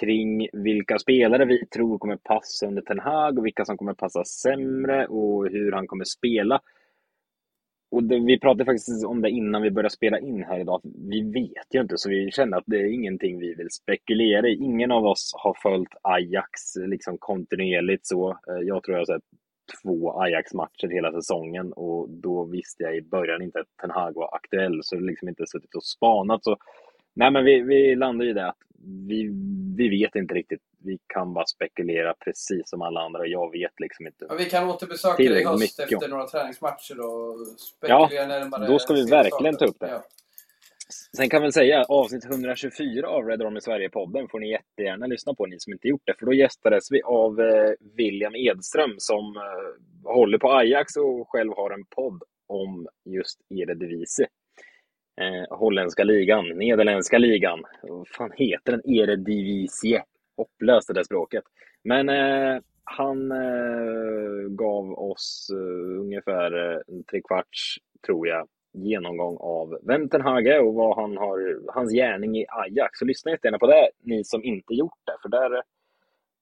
kring 0.00 0.48
vilka 0.52 0.98
spelare 0.98 1.44
vi 1.44 1.66
tror 1.66 1.98
kommer 1.98 2.16
passa 2.16 2.66
under 2.66 2.82
Ten 2.82 2.98
Hag 2.98 3.38
och 3.38 3.46
vilka 3.46 3.64
som 3.64 3.76
kommer 3.76 3.94
passa 3.94 4.24
sämre 4.24 5.06
och 5.06 5.48
hur 5.48 5.72
han 5.72 5.86
kommer 5.86 6.04
spela. 6.04 6.60
Och 7.92 8.04
det, 8.04 8.18
vi 8.18 8.40
pratade 8.40 8.64
faktiskt 8.64 9.06
om 9.06 9.22
det 9.22 9.30
innan 9.30 9.62
vi 9.62 9.70
började 9.70 9.94
spela 9.94 10.18
in 10.18 10.44
här 10.44 10.60
idag. 10.60 10.80
Vi 10.84 11.22
vet 11.22 11.66
ju 11.74 11.80
inte, 11.80 11.98
så 11.98 12.08
vi 12.08 12.30
känner 12.30 12.56
att 12.56 12.64
det 12.66 12.76
är 12.76 12.92
ingenting 12.92 13.38
vi 13.38 13.54
vill 13.54 13.70
spekulera 13.70 14.48
i. 14.48 14.54
Ingen 14.54 14.92
av 14.92 15.06
oss 15.06 15.32
har 15.36 15.56
följt 15.62 15.94
Ajax 16.02 16.76
liksom 16.76 17.18
kontinuerligt 17.18 18.06
så. 18.06 18.30
Eh, 18.30 18.62
jag 18.62 18.82
tror 18.82 18.96
jag 18.96 19.00
har 19.00 19.14
sett 19.14 19.24
två 19.82 20.20
Ajax-matcher 20.20 20.88
hela 20.88 21.12
säsongen 21.12 21.72
och 21.72 22.10
då 22.10 22.44
visste 22.44 22.82
jag 22.82 22.96
i 22.96 23.02
början 23.02 23.42
inte 23.42 23.60
att 23.60 23.76
Ten 23.80 23.90
Hag 23.90 24.14
var 24.14 24.34
aktuell, 24.34 24.80
så 24.82 24.96
jag 24.96 25.02
liksom 25.02 25.28
inte 25.28 25.46
suttit 25.46 25.74
och 25.74 25.84
spanat. 25.84 26.44
Så, 26.44 26.56
nej, 27.14 27.30
men 27.30 27.44
vi, 27.44 27.60
vi 27.60 27.94
landar 27.94 28.26
i 28.26 28.32
det 28.32 28.48
att 28.48 28.58
vi, 29.08 29.30
vi 29.76 29.88
vet 29.88 30.14
inte 30.14 30.34
riktigt. 30.34 30.60
Vi 30.84 30.98
kan 31.06 31.34
bara 31.34 31.46
spekulera 31.46 32.14
precis 32.14 32.62
som 32.64 32.82
alla 32.82 33.00
andra. 33.00 33.26
Jag 33.26 33.52
vet 33.52 33.80
liksom 33.80 34.06
inte. 34.06 34.26
Ja, 34.28 34.34
vi 34.34 34.44
kan 34.44 34.68
återbesöka 34.68 35.16
dig 35.16 35.42
i 35.42 35.44
höst 35.44 35.80
efter 35.80 36.08
några 36.08 36.26
träningsmatcher 36.26 37.00
och 37.00 37.46
spekulera 37.58 38.08
ja, 38.12 38.26
närmare. 38.26 38.66
Då 38.66 38.78
ska 38.78 38.94
vi 38.94 39.04
verkligen 39.04 39.56
ta 39.56 39.64
upp 39.64 39.80
det. 39.80 39.88
Ja. 39.88 40.02
Sen 41.16 41.28
kan 41.28 41.42
väl 41.42 41.52
säga 41.52 41.84
avsnitt 41.84 42.24
124 42.24 43.08
av 43.08 43.26
Red 43.26 43.42
Army 43.42 43.60
Sverige-podden 43.60 44.28
får 44.28 44.40
ni 44.40 44.50
jättegärna 44.50 45.06
lyssna 45.06 45.34
på, 45.34 45.46
ni 45.46 45.60
som 45.60 45.72
inte 45.72 45.88
gjort 45.88 46.02
det. 46.04 46.14
För 46.18 46.26
då 46.26 46.32
gästades 46.32 46.90
vi 46.90 47.02
av 47.02 47.40
eh, 47.40 47.70
William 47.96 48.34
Edström 48.34 48.94
som 48.98 49.36
eh, 49.36 50.12
håller 50.12 50.38
på 50.38 50.52
Ajax 50.52 50.96
och 50.96 51.28
själv 51.28 51.52
har 51.56 51.70
en 51.70 51.84
podd 51.84 52.22
om 52.46 52.88
just 53.04 53.38
Eredivisie. 53.50 54.26
Eh, 55.20 55.56
holländska 55.56 56.04
ligan, 56.04 56.48
nederländska 56.48 57.18
ligan. 57.18 57.62
Vad 57.82 58.08
fan 58.08 58.32
heter 58.36 58.72
den? 58.72 58.94
Eredivisie. 58.94 60.02
Hopplöst 60.36 60.88
det 60.88 60.94
där 60.94 61.02
språket. 61.02 61.44
Men 61.84 62.08
eh, 62.08 62.60
han 62.84 63.32
eh, 63.32 64.48
gav 64.48 64.92
oss 64.92 65.48
eh, 65.52 66.00
ungefär 66.00 66.70
eh, 66.70 66.80
en 66.88 67.04
trekvarts, 67.04 67.76
tror 68.06 68.28
jag, 68.28 68.48
genomgång 68.72 69.36
av 69.40 69.78
Wentenhage 69.82 70.60
och 70.60 70.74
vad 70.74 70.96
han 70.96 71.16
har, 71.16 71.72
hans 71.74 71.92
gärning 71.92 72.36
i 72.36 72.46
Ajax. 72.48 72.98
Så 72.98 73.04
lyssna 73.04 73.30
jättegärna 73.30 73.58
på 73.58 73.66
det, 73.66 73.90
ni 74.00 74.24
som 74.24 74.44
inte 74.44 74.74
gjort 74.74 74.98
det, 75.04 75.16
för 75.22 75.28
där, 75.28 75.62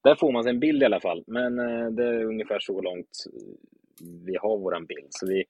där 0.05 0.15
får 0.15 0.33
man 0.33 0.43
sig 0.43 0.51
en 0.51 0.61
bild 0.61 0.83
i 0.83 0.87
alla 0.87 1.01
fall. 1.01 1.25
Men 1.27 1.59
eh, 1.59 1.87
det 1.91 2.05
är 2.05 2.25
ungefär 2.25 2.59
så 2.61 2.81
långt 2.81 3.11
eh, 3.27 3.55
vi 4.27 4.37
har 4.37 4.59
våran 4.59 4.87
bild, 4.87 5.09
så 5.11 5.27
vi 5.27 5.45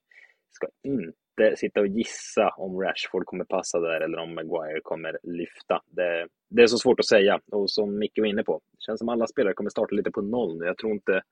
ska 0.50 0.66
inte 0.82 1.12
sitta 1.56 1.80
och 1.80 1.86
gissa 1.86 2.48
om 2.56 2.80
Rashford 2.80 3.24
kommer 3.26 3.44
passa 3.44 3.80
där 3.80 4.00
eller 4.00 4.18
om 4.18 4.34
Maguire 4.34 4.80
kommer 4.82 5.18
lyfta. 5.22 5.82
Det, 5.90 6.26
det 6.50 6.62
är 6.62 6.66
så 6.66 6.78
svårt 6.78 7.00
att 7.00 7.06
säga 7.06 7.40
och 7.52 7.70
som 7.70 7.98
Micke 7.98 8.18
var 8.18 8.26
inne 8.26 8.42
på, 8.42 8.60
det 8.72 8.82
känns 8.82 8.98
som 8.98 9.08
alla 9.08 9.26
spelare 9.26 9.54
kommer 9.54 9.70
starta 9.70 9.94
lite 9.94 10.10
på 10.10 10.22
noll 10.22 10.58
nu. 10.58 10.64
Jag 10.64 10.78
tror 10.78 10.92
inte 10.92 11.22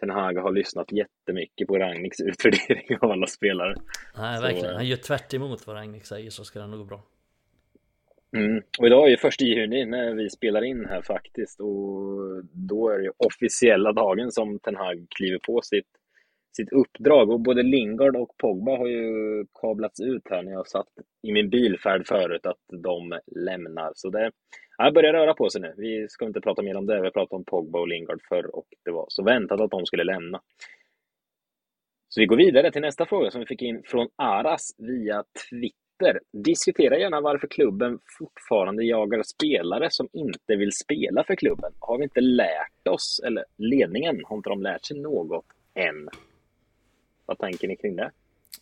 Ten 0.00 0.10
Hag 0.10 0.34
har 0.38 0.52
lyssnat 0.52 0.92
jättemycket 0.92 1.68
på 1.68 1.78
Ragniks 1.78 2.20
utvärdering 2.30 2.98
av 3.00 3.10
alla 3.10 3.26
spelare. 3.26 3.74
Nej, 4.16 4.40
verkligen. 4.40 4.70
Eh, 4.70 4.76
Han 4.76 4.86
gör 4.86 4.96
tvärt 4.96 5.34
emot 5.34 5.66
vad 5.66 5.76
Ragnik 5.76 6.04
säger 6.04 6.30
så 6.30 6.44
ska 6.44 6.60
det 6.60 6.66
nog 6.66 6.78
gå 6.78 6.84
bra. 6.84 7.02
Mm. 8.36 8.62
Och 8.78 8.86
idag 8.86 9.06
är 9.06 9.10
ju 9.10 9.16
första 9.16 9.44
juni 9.44 9.84
när 9.86 10.14
vi 10.14 10.30
spelar 10.30 10.64
in 10.64 10.86
här 10.86 11.02
faktiskt 11.02 11.60
och 11.60 12.44
då 12.52 12.88
är 12.88 12.98
det 12.98 13.10
officiella 13.16 13.92
dagen 13.92 14.32
som 14.32 14.58
Ten 14.58 14.76
Hag 14.76 15.06
kliver 15.08 15.38
på 15.38 15.60
sitt, 15.62 15.86
sitt 16.56 16.72
uppdrag 16.72 17.30
och 17.30 17.40
både 17.40 17.62
Lingard 17.62 18.16
och 18.16 18.36
Pogba 18.36 18.76
har 18.76 18.86
ju 18.86 19.46
kablats 19.60 20.00
ut 20.00 20.22
här 20.30 20.42
när 20.42 20.52
jag 20.52 20.68
satt 20.68 20.88
i 21.22 21.32
min 21.32 21.50
bilfärd 21.50 22.06
förut 22.06 22.46
att 22.46 22.82
de 22.82 23.18
lämnar. 23.26 23.92
Så 23.94 24.10
det, 24.10 24.30
ja, 24.78 24.90
börjar 24.90 25.12
röra 25.12 25.34
på 25.34 25.50
sig 25.50 25.60
nu. 25.60 25.74
Vi 25.76 26.08
ska 26.08 26.26
inte 26.26 26.40
prata 26.40 26.62
mer 26.62 26.76
om 26.76 26.86
det. 26.86 27.00
Vi 27.00 27.06
har 27.06 27.10
pratat 27.10 27.32
om 27.32 27.44
Pogba 27.44 27.80
och 27.80 27.88
Lingard 27.88 28.20
förr 28.28 28.56
och 28.56 28.66
det 28.84 28.90
var 28.90 29.06
så 29.08 29.22
väntat 29.22 29.60
att 29.60 29.70
de 29.70 29.86
skulle 29.86 30.04
lämna. 30.04 30.40
Så 32.08 32.20
vi 32.20 32.26
går 32.26 32.36
vidare 32.36 32.70
till 32.70 32.82
nästa 32.82 33.06
fråga 33.06 33.30
som 33.30 33.40
vi 33.40 33.46
fick 33.46 33.62
in 33.62 33.82
från 33.84 34.08
Aras 34.16 34.74
via 34.78 35.24
Twitter. 35.50 36.20
Diskutera 36.44 36.98
gärna 36.98 37.20
varför 37.20 37.46
klubben 37.46 37.98
fortfarande 38.18 38.84
jagar 38.84 39.22
spelare 39.22 39.90
som 39.90 40.08
inte 40.12 40.56
vill 40.56 40.72
spela 40.72 41.24
för 41.24 41.36
klubben. 41.36 41.72
Har 41.78 41.98
vi 41.98 42.04
inte 42.04 42.20
lärt 42.20 42.88
oss, 42.88 43.20
eller 43.26 43.44
ledningen, 43.56 44.20
har 44.24 44.36
inte 44.36 44.50
de 44.50 44.62
lärt 44.62 44.84
sig 44.84 45.00
något 45.00 45.44
än? 45.74 46.08
Vad 47.26 47.38
tänker 47.38 47.68
ni 47.68 47.76
kring 47.76 47.96
det? 47.96 48.10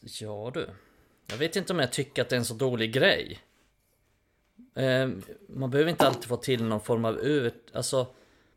Ja 0.01 0.51
du, 0.55 0.69
jag 1.27 1.37
vet 1.37 1.57
inte 1.57 1.73
om 1.73 1.79
jag 1.79 1.93
tycker 1.93 2.23
att 2.23 2.29
det 2.29 2.37
är 2.37 2.39
en 2.39 2.45
så 2.45 2.55
dålig 2.55 2.93
grej. 2.93 3.39
Eh, 4.75 5.11
man 5.49 5.71
behöver 5.71 5.91
inte 5.91 6.07
alltid 6.07 6.25
få 6.25 6.37
till 6.37 6.65
någon 6.65 6.81
form 6.81 7.05
av 7.05 7.19
över... 7.19 7.53
Alltså, 7.73 8.07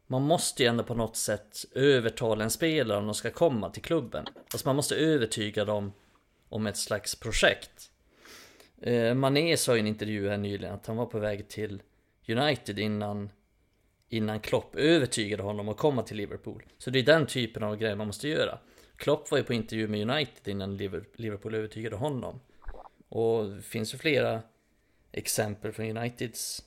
man 0.07 0.21
måste 0.21 0.63
ju 0.63 0.69
ändå 0.69 0.83
på 0.83 0.95
något 0.95 1.15
sätt 1.15 1.65
övertala 1.75 2.43
en 2.43 2.49
spelare 2.49 2.97
om 2.97 3.05
de 3.05 3.15
ska 3.15 3.31
komma 3.31 3.69
till 3.69 3.81
klubben. 3.81 4.25
Alltså 4.51 4.67
man 4.67 4.75
måste 4.75 4.95
övertyga 4.95 5.65
dem 5.65 5.93
om 6.49 6.67
ett 6.67 6.77
slags 6.77 7.15
projekt. 7.15 7.91
Eh, 8.81 9.13
Mané 9.13 9.57
sa 9.57 9.75
i 9.75 9.79
en 9.79 9.87
intervju 9.87 10.29
här 10.29 10.37
nyligen 10.37 10.73
att 10.73 10.87
han 10.87 10.97
var 10.97 11.05
på 11.05 11.19
väg 11.19 11.47
till 11.47 11.81
United 12.27 12.79
innan 12.79 13.29
innan 14.09 14.39
Klopp 14.39 14.75
övertygade 14.75 15.43
honom 15.43 15.69
att 15.69 15.77
komma 15.77 16.03
till 16.03 16.17
Liverpool. 16.17 16.63
Så 16.77 16.89
det 16.89 16.99
är 16.99 17.03
den 17.03 17.25
typen 17.27 17.63
av 17.63 17.77
grejer 17.77 17.95
man 17.95 18.07
måste 18.07 18.27
göra. 18.27 18.59
Klopp 18.97 19.31
var 19.31 19.37
ju 19.37 19.43
på 19.43 19.53
intervju 19.53 19.87
med 19.87 20.09
United 20.09 20.47
innan 20.47 20.77
Liverpool 21.15 21.55
övertygade 21.55 21.95
honom. 21.95 22.39
Och 23.09 23.49
det 23.49 23.61
finns 23.61 23.93
ju 23.93 23.97
flera 23.97 24.41
exempel 25.11 25.71
från 25.71 25.97
Uniteds 25.97 26.63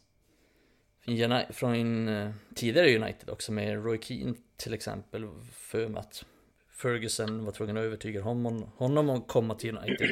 från 1.51 2.09
eh, 2.09 2.31
tidigare 2.55 2.97
United 2.97 3.31
också 3.31 3.53
med 3.53 3.85
Roy 3.85 3.99
Keane 4.03 4.35
till 4.57 4.75
exempel 4.75 5.29
för 5.53 5.99
att 5.99 6.25
Ferguson 6.71 7.45
var 7.45 7.53
tvungen 7.53 7.77
att 7.77 7.83
övertyga 7.83 8.23
honom, 8.23 8.71
honom 8.77 9.11
att 9.11 9.29
komma 9.29 9.55
till 9.55 9.79
United. 9.79 10.11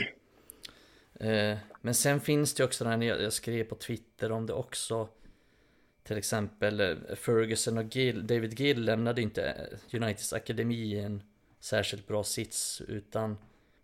Eh, 1.21 1.59
men 1.81 1.95
sen 1.95 2.21
finns 2.21 2.55
det 2.55 2.65
också 2.65 2.85
den 2.85 3.03
jag, 3.03 3.23
jag 3.23 3.33
skrev 3.33 3.65
på 3.65 3.75
Twitter 3.75 4.33
om 4.33 4.47
det 4.47 4.53
också. 4.53 5.09
Till 6.03 6.19
exempel 6.19 6.81
eh, 6.81 7.17
Ferguson 7.17 7.79
och 7.79 7.97
Gill, 7.97 8.27
David 8.27 8.61
Gill 8.61 8.85
lämnade 8.85 9.23
inte 9.23 9.69
Uniteds 9.93 10.33
akademi 10.33 10.77
i 10.77 11.01
en 11.01 11.23
särskilt 11.67 12.07
bra 12.07 12.25
sits 12.25 12.83
utan 12.89 13.39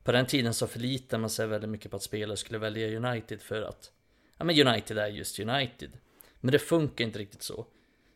på 0.04 0.12
den 0.12 0.26
tiden 0.26 0.54
så 0.54 0.66
förlitade 0.66 1.20
man 1.20 1.30
sig 1.30 1.46
väldigt 1.46 1.70
mycket 1.70 1.90
på 1.90 1.96
att 1.96 2.02
spelare 2.02 2.36
skulle 2.36 2.58
välja 2.58 2.96
United 2.96 3.40
för 3.40 3.62
att 3.62 3.90
ja 4.38 4.44
men 4.44 4.68
United 4.68 4.98
är 4.98 5.06
just 5.06 5.38
United. 5.38 5.90
Men 6.40 6.52
det 6.52 6.58
funkar 6.58 7.04
inte 7.04 7.18
riktigt 7.18 7.42
så. 7.42 7.66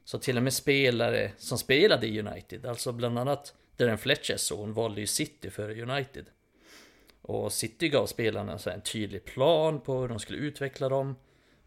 Så 0.05 0.19
till 0.19 0.37
och 0.37 0.43
med 0.43 0.53
spelare 0.53 1.33
som 1.39 1.59
spelade 1.59 2.07
i 2.07 2.21
United, 2.21 2.67
alltså 2.67 2.93
bland 2.93 3.19
annat 3.19 3.55
Darren 3.77 3.99
Fletchers 3.99 4.41
son 4.41 4.73
valde 4.73 5.01
ju 5.01 5.07
City 5.07 5.51
före 5.51 5.83
United. 5.83 6.27
Och 7.23 7.53
City 7.53 7.89
gav 7.89 8.07
spelarna 8.07 8.59
en 8.67 8.81
tydlig 8.81 9.25
plan 9.25 9.81
på 9.81 10.01
hur 10.01 10.09
de 10.09 10.19
skulle 10.19 10.39
utveckla 10.39 10.89
dem, 10.89 11.17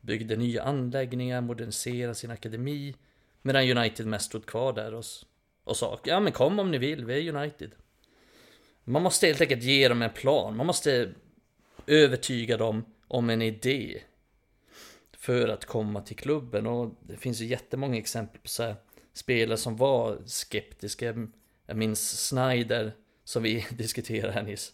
byggde 0.02 0.36
nya 0.36 0.64
anläggningar, 0.64 1.42
moderniserade 1.42 2.16
sin 2.16 2.32
akademi, 2.32 2.96
medan 3.42 3.78
United 3.78 4.06
mest 4.06 4.26
stod 4.26 4.46
kvar 4.46 4.74
där 4.74 4.94
och, 4.94 5.06
och 5.64 5.78
sa 5.78 6.00
ja 6.04 6.20
men 6.20 6.32
kom 6.32 6.60
om 6.60 6.72
ni 6.72 6.78
vill, 6.78 7.06
vi 7.06 7.28
är 7.28 7.36
United. 7.36 7.72
Man 8.90 9.04
måste 9.04 9.28
helt 9.28 9.42
enkelt 9.42 9.64
ge 9.64 9.88
dem 9.88 10.02
en 10.02 10.14
plan, 10.14 10.58
man 10.58 10.66
måste 10.66 11.14
övertyga 11.88 12.58
dem 12.58 12.86
om 13.08 13.30
en 13.30 13.42
idé 13.42 14.02
för 15.18 15.48
att 15.48 15.66
komma 15.66 16.02
till 16.02 16.16
klubben. 16.16 16.68
Och 16.68 16.96
det 17.02 17.18
finns 17.18 17.42
ju 17.42 17.46
jättemånga 17.46 17.98
exempel 17.98 18.42
på 18.42 18.48
så 18.48 18.64
här, 18.64 18.76
spelare 19.14 19.58
som 19.58 19.78
var 19.78 20.18
skeptiska. 20.26 21.06
Jag 21.66 21.78
minns 21.78 22.28
Snyder 22.28 22.92
som 23.24 23.44
vi 23.44 23.66
diskuterade 23.72 24.34
här 24.34 24.44
nyss. 24.44 24.74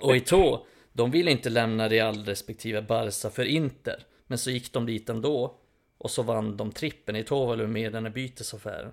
Och 0.00 0.16
Ito, 0.16 0.66
de 0.92 1.10
ville 1.10 1.30
inte 1.30 1.50
lämna 1.50 1.88
Real 1.88 2.24
respektive 2.24 2.82
Barca 2.82 3.30
för 3.30 3.44
Inter. 3.44 4.06
Men 4.26 4.38
så 4.38 4.50
gick 4.50 4.72
de 4.72 4.86
dit 4.86 5.08
ändå. 5.08 5.58
Och 5.98 6.10
så 6.10 6.22
vann 6.22 6.56
de 6.56 6.72
trippen. 6.72 7.16
Ito 7.16 7.46
var 7.46 7.56
väl 7.56 7.66
med 7.66 7.86
i 7.86 7.92
den 7.92 8.04
här 8.04 8.12
bytesaffären. 8.12 8.92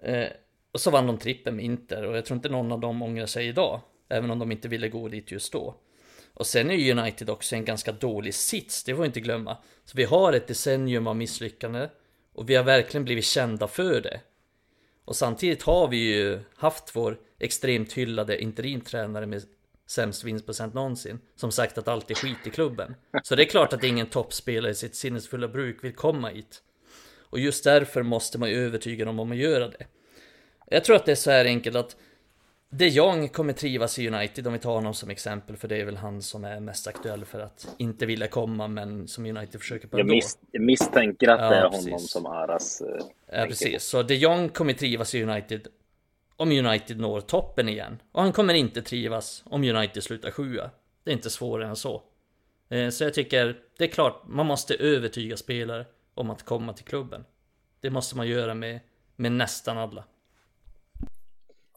Eh, 0.00 0.28
och 0.72 0.80
så 0.80 0.90
vann 0.90 1.06
de 1.06 1.18
trippen 1.18 1.56
med 1.56 1.64
Inter. 1.64 2.04
Och 2.04 2.16
jag 2.16 2.24
tror 2.24 2.36
inte 2.36 2.48
någon 2.48 2.72
av 2.72 2.80
dem 2.80 3.02
ångrar 3.02 3.26
sig 3.26 3.48
idag. 3.48 3.80
Även 4.08 4.30
om 4.30 4.38
de 4.38 4.52
inte 4.52 4.68
ville 4.68 4.88
gå 4.88 5.08
dit 5.08 5.30
just 5.30 5.52
då. 5.52 5.74
Och 6.34 6.46
sen 6.46 6.70
är 6.70 6.98
United 6.98 7.30
också 7.30 7.54
en 7.54 7.64
ganska 7.64 7.92
dålig 7.92 8.34
sits, 8.34 8.84
det 8.84 8.94
får 8.94 9.02
vi 9.02 9.06
inte 9.06 9.20
glömma. 9.20 9.56
Så 9.84 9.96
vi 9.96 10.04
har 10.04 10.32
ett 10.32 10.46
decennium 10.46 11.06
av 11.06 11.16
misslyckande 11.16 11.88
och 12.32 12.50
vi 12.50 12.54
har 12.54 12.64
verkligen 12.64 13.04
blivit 13.04 13.24
kända 13.24 13.68
för 13.68 14.00
det. 14.00 14.20
Och 15.04 15.16
samtidigt 15.16 15.62
har 15.62 15.88
vi 15.88 15.96
ju 15.96 16.40
haft 16.56 16.96
vår 16.96 17.18
extremt 17.38 17.92
hyllade 17.92 18.42
interimtränare 18.42 19.26
med 19.26 19.42
sämst 19.86 20.24
vinstprocent 20.24 20.74
någonsin 20.74 21.18
som 21.36 21.52
sagt 21.52 21.78
att 21.78 21.88
allt 21.88 22.10
är 22.10 22.14
skit 22.14 22.46
i 22.46 22.50
klubben. 22.50 22.94
Så 23.22 23.34
det 23.34 23.42
är 23.42 23.48
klart 23.48 23.72
att 23.72 23.84
ingen 23.84 24.06
toppspelare 24.06 24.72
i 24.72 24.74
sitt 24.74 24.94
sinnesfulla 24.94 25.48
bruk 25.48 25.84
vill 25.84 25.94
komma 25.94 26.28
hit. 26.28 26.62
Och 27.18 27.38
just 27.38 27.64
därför 27.64 28.02
måste 28.02 28.38
man 28.38 28.48
ju 28.48 28.56
övertyga 28.56 29.04
dem 29.04 29.18
om 29.18 29.32
att 29.32 29.36
göra 29.36 29.68
det. 29.68 29.86
Jag 30.72 30.84
tror 30.84 30.96
att 30.96 31.04
det 31.04 31.12
är 31.12 31.16
så 31.16 31.30
här 31.30 31.44
enkelt 31.44 31.76
att 31.76 31.96
De 32.70 32.88
Jong 32.88 33.28
kommer 33.28 33.52
trivas 33.52 33.98
i 33.98 34.08
United 34.08 34.46
om 34.46 34.52
vi 34.52 34.58
tar 34.58 34.74
honom 34.74 34.94
som 34.94 35.10
exempel 35.10 35.56
för 35.56 35.68
det 35.68 35.76
är 35.76 35.84
väl 35.84 35.96
han 35.96 36.22
som 36.22 36.44
är 36.44 36.60
mest 36.60 36.86
aktuell 36.86 37.24
för 37.24 37.40
att 37.40 37.74
inte 37.78 38.06
vilja 38.06 38.28
komma 38.28 38.68
men 38.68 39.08
som 39.08 39.26
United 39.26 39.60
försöker 39.60 39.88
på 39.88 39.98
jag, 39.98 40.06
mis 40.06 40.38
jag 40.50 40.62
misstänker 40.62 41.28
att 41.28 41.40
ja, 41.40 41.50
det 41.50 41.56
är 41.56 41.68
precis. 41.68 41.84
honom 41.84 41.98
som 41.98 42.26
Aras 42.26 42.80
eh, 42.80 43.04
Ja 43.32 43.46
precis, 43.46 43.84
så 43.84 44.02
De 44.02 44.14
Jong 44.14 44.48
kommer 44.48 44.72
trivas 44.72 45.14
i 45.14 45.22
United 45.22 45.68
om 46.36 46.52
United 46.52 47.00
når 47.00 47.20
toppen 47.20 47.68
igen. 47.68 47.98
Och 48.12 48.22
han 48.22 48.32
kommer 48.32 48.54
inte 48.54 48.82
trivas 48.82 49.42
om 49.46 49.64
United 49.64 50.02
slutar 50.02 50.30
sjua. 50.30 50.70
Det 51.04 51.10
är 51.10 51.14
inte 51.14 51.30
svårare 51.30 51.68
än 51.68 51.76
så. 51.76 52.02
Eh, 52.68 52.88
så 52.88 53.04
jag 53.04 53.14
tycker, 53.14 53.58
det 53.78 53.84
är 53.84 53.88
klart, 53.88 54.22
man 54.26 54.46
måste 54.46 54.74
övertyga 54.74 55.36
spelare 55.36 55.86
om 56.14 56.30
att 56.30 56.42
komma 56.42 56.72
till 56.72 56.84
klubben. 56.84 57.24
Det 57.80 57.90
måste 57.90 58.16
man 58.16 58.28
göra 58.28 58.54
med, 58.54 58.80
med 59.16 59.32
nästan 59.32 59.78
alla. 59.78 60.04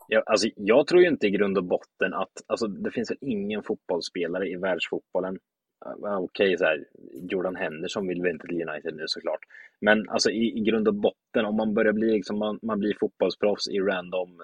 Jag, 0.08 0.24
alltså, 0.26 0.49
jag 0.56 0.88
tror 0.88 1.01
ju 1.01 1.08
inte 1.08 1.28
i 1.28 1.30
grund 1.30 1.58
och 1.58 1.64
botten 1.64 2.14
att, 2.14 2.32
alltså, 2.47 2.68
det 2.68 2.91
finns 2.91 3.12
väl 3.12 3.18
ingen 3.22 3.64
fotbollsspelare 3.64 4.49
i 4.49 4.56
världsfotbollen 4.56 5.39
Okej, 5.86 6.45
okay, 6.45 6.58
så 6.58 6.64
här, 6.64 6.86
Jordan 7.14 7.56
Henderson 7.56 8.08
vill 8.08 8.22
väl 8.22 8.32
inte 8.32 8.47
till 8.47 8.70
United 8.70 8.95
nu 8.95 9.03
såklart. 9.08 9.39
Men 9.80 10.10
alltså 10.10 10.30
i, 10.32 10.58
i 10.58 10.60
grund 10.60 10.88
och 10.88 10.93
botten, 10.93 11.45
om 11.45 11.56
man 11.56 11.74
börjar 11.74 11.93
bli 11.93 12.12
liksom, 12.12 12.39
man, 12.39 12.60
man 12.62 12.80
blir 12.80 12.97
fotbollsproffs 12.99 13.68
i 13.68 13.80
random 13.80 14.41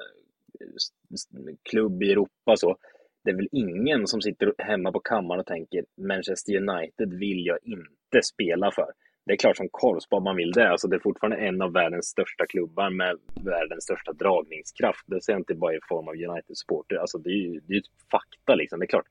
eh, 0.59 1.55
klubb 1.69 2.03
i 2.03 2.11
Europa 2.11 2.55
så, 2.55 2.77
det 3.23 3.31
är 3.31 3.35
väl 3.35 3.47
ingen 3.51 4.07
som 4.07 4.21
sitter 4.21 4.53
hemma 4.57 4.91
på 4.91 4.99
kammaren 4.99 5.39
och 5.39 5.45
tänker 5.45 5.85
Manchester 5.97 6.57
United 6.57 7.13
vill 7.13 7.45
jag 7.45 7.57
inte 7.63 8.21
spela 8.23 8.71
för. 8.71 8.91
Det 9.25 9.33
är 9.33 9.37
klart 9.37 9.57
som 9.57 9.69
korvspad 9.69 10.23
man 10.23 10.35
vill 10.35 10.51
det. 10.51 10.69
Alltså 10.69 10.87
det 10.87 10.95
är 10.95 10.99
fortfarande 10.99 11.37
en 11.37 11.61
av 11.61 11.73
världens 11.73 12.05
största 12.05 12.45
klubbar 12.45 12.89
med 12.89 13.17
världens 13.45 13.83
största 13.83 14.13
dragningskraft. 14.13 15.03
Det 15.05 15.21
ser 15.21 15.33
jag 15.33 15.39
inte 15.39 15.53
bara 15.55 15.75
i 15.75 15.79
form 15.89 16.07
av 16.07 16.13
United-supporter. 16.13 16.95
Alltså 16.95 17.17
det 17.17 17.29
är 17.29 17.33
ju 17.33 17.61
det 17.67 17.73
är 17.73 17.77
ett 17.77 18.09
fakta 18.11 18.55
liksom. 18.55 18.79
Det 18.79 18.85
är 18.85 18.87
klart. 18.87 19.07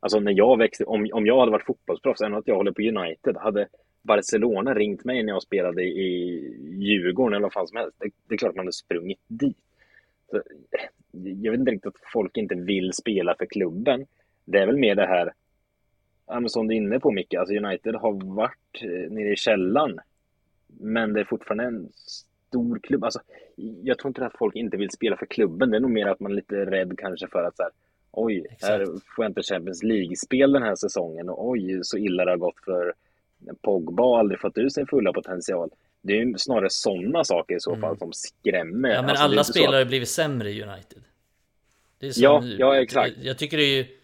Alltså 0.00 0.20
när 0.20 0.32
jag 0.32 0.58
växte, 0.58 0.84
om, 0.84 1.08
om 1.12 1.26
jag 1.26 1.40
hade 1.40 1.52
varit 1.52 1.66
fotbollsproffs, 1.66 2.20
även 2.20 2.34
att 2.34 2.48
jag 2.48 2.56
håller 2.56 2.72
på 2.72 2.82
United, 2.82 3.36
hade 3.36 3.68
Barcelona 4.02 4.74
ringt 4.74 5.04
mig 5.04 5.22
när 5.22 5.32
jag 5.32 5.42
spelade 5.42 5.82
i 5.82 6.08
Djurgården 6.78 7.32
eller 7.32 7.42
vad 7.42 7.52
fan 7.52 7.66
som 7.66 7.76
helst. 7.76 7.96
Det, 7.98 8.10
det 8.28 8.34
är 8.34 8.38
klart 8.38 8.54
man 8.54 8.64
hade 8.64 8.72
sprungit 8.72 9.20
dit. 9.26 9.56
Så, 10.30 10.36
eh, 10.36 10.42
jag 11.12 11.50
vet 11.50 11.60
inte 11.60 11.72
riktigt 11.72 11.94
att 11.94 12.10
folk 12.12 12.36
inte 12.36 12.54
vill 12.54 12.92
spela 12.92 13.34
för 13.38 13.46
klubben. 13.46 14.06
Det 14.44 14.58
är 14.58 14.66
väl 14.66 14.76
mer 14.76 14.94
det 14.94 15.06
här, 15.06 15.32
som 16.46 16.68
du 16.68 16.74
är 16.74 16.76
inne 16.76 17.00
på 17.00 17.10
Micke, 17.10 17.34
alltså 17.34 17.54
United 17.54 17.94
har 17.94 18.34
varit 18.34 18.82
eh, 18.82 19.12
nere 19.12 19.32
i 19.32 19.36
källan. 19.36 19.98
Men 20.66 21.12
det 21.12 21.20
är 21.20 21.24
fortfarande 21.24 21.64
en 21.64 21.88
stor 22.48 22.78
klubb. 22.78 23.04
Alltså, 23.04 23.20
jag 23.82 23.98
tror 23.98 24.10
inte 24.10 24.26
att 24.26 24.38
folk 24.38 24.56
inte 24.56 24.76
vill 24.76 24.90
spela 24.90 25.16
för 25.16 25.26
klubben. 25.26 25.70
Det 25.70 25.76
är 25.76 25.80
nog 25.80 25.90
mer 25.90 26.06
att 26.06 26.20
man 26.20 26.32
är 26.32 26.36
lite 26.36 26.54
rädd 26.54 26.98
kanske 26.98 27.28
för 27.28 27.44
att 27.44 27.56
så 27.56 27.62
här, 27.62 27.72
oj, 28.10 28.46
Exakt. 28.50 28.62
här 28.72 28.84
får 28.86 29.24
jag 29.24 29.30
inte 29.30 29.42
Champions 29.42 29.82
League-spel 29.82 30.52
den 30.52 30.62
här 30.62 30.74
säsongen 30.74 31.28
och 31.28 31.48
oj, 31.48 31.80
så 31.82 31.98
illa 31.98 32.24
det 32.24 32.30
har 32.30 32.38
gått 32.38 32.64
för 32.64 32.92
Pogba 33.60 34.02
har 34.02 34.18
aldrig 34.18 34.40
fått 34.40 34.58
ut 34.58 34.72
sin 34.72 34.86
fulla 34.86 35.12
potential. 35.12 35.70
Det 36.02 36.12
är 36.12 36.24
ju 36.24 36.34
snarare 36.38 36.70
sådana 36.70 37.24
saker 37.24 37.56
i 37.56 37.60
så 37.60 37.76
fall 37.76 37.84
mm. 37.84 37.98
som 37.98 38.12
skrämmer. 38.12 38.88
Ja, 38.88 39.00
men 39.00 39.10
alltså, 39.10 39.24
alla 39.24 39.44
spelare 39.44 39.76
har 39.76 39.84
blivit 39.84 40.08
sämre 40.08 40.50
i 40.50 40.62
United. 40.62 41.02
Det 41.98 42.06
är 42.06 42.12
som, 42.12 42.22
ja, 42.22 42.42
ja, 42.58 42.76
exakt. 42.76 43.16
Jag, 43.16 43.26
jag 43.26 43.38
tycker 43.38 43.56
det 43.56 43.62
är 43.62 43.76
ju... 43.76 43.97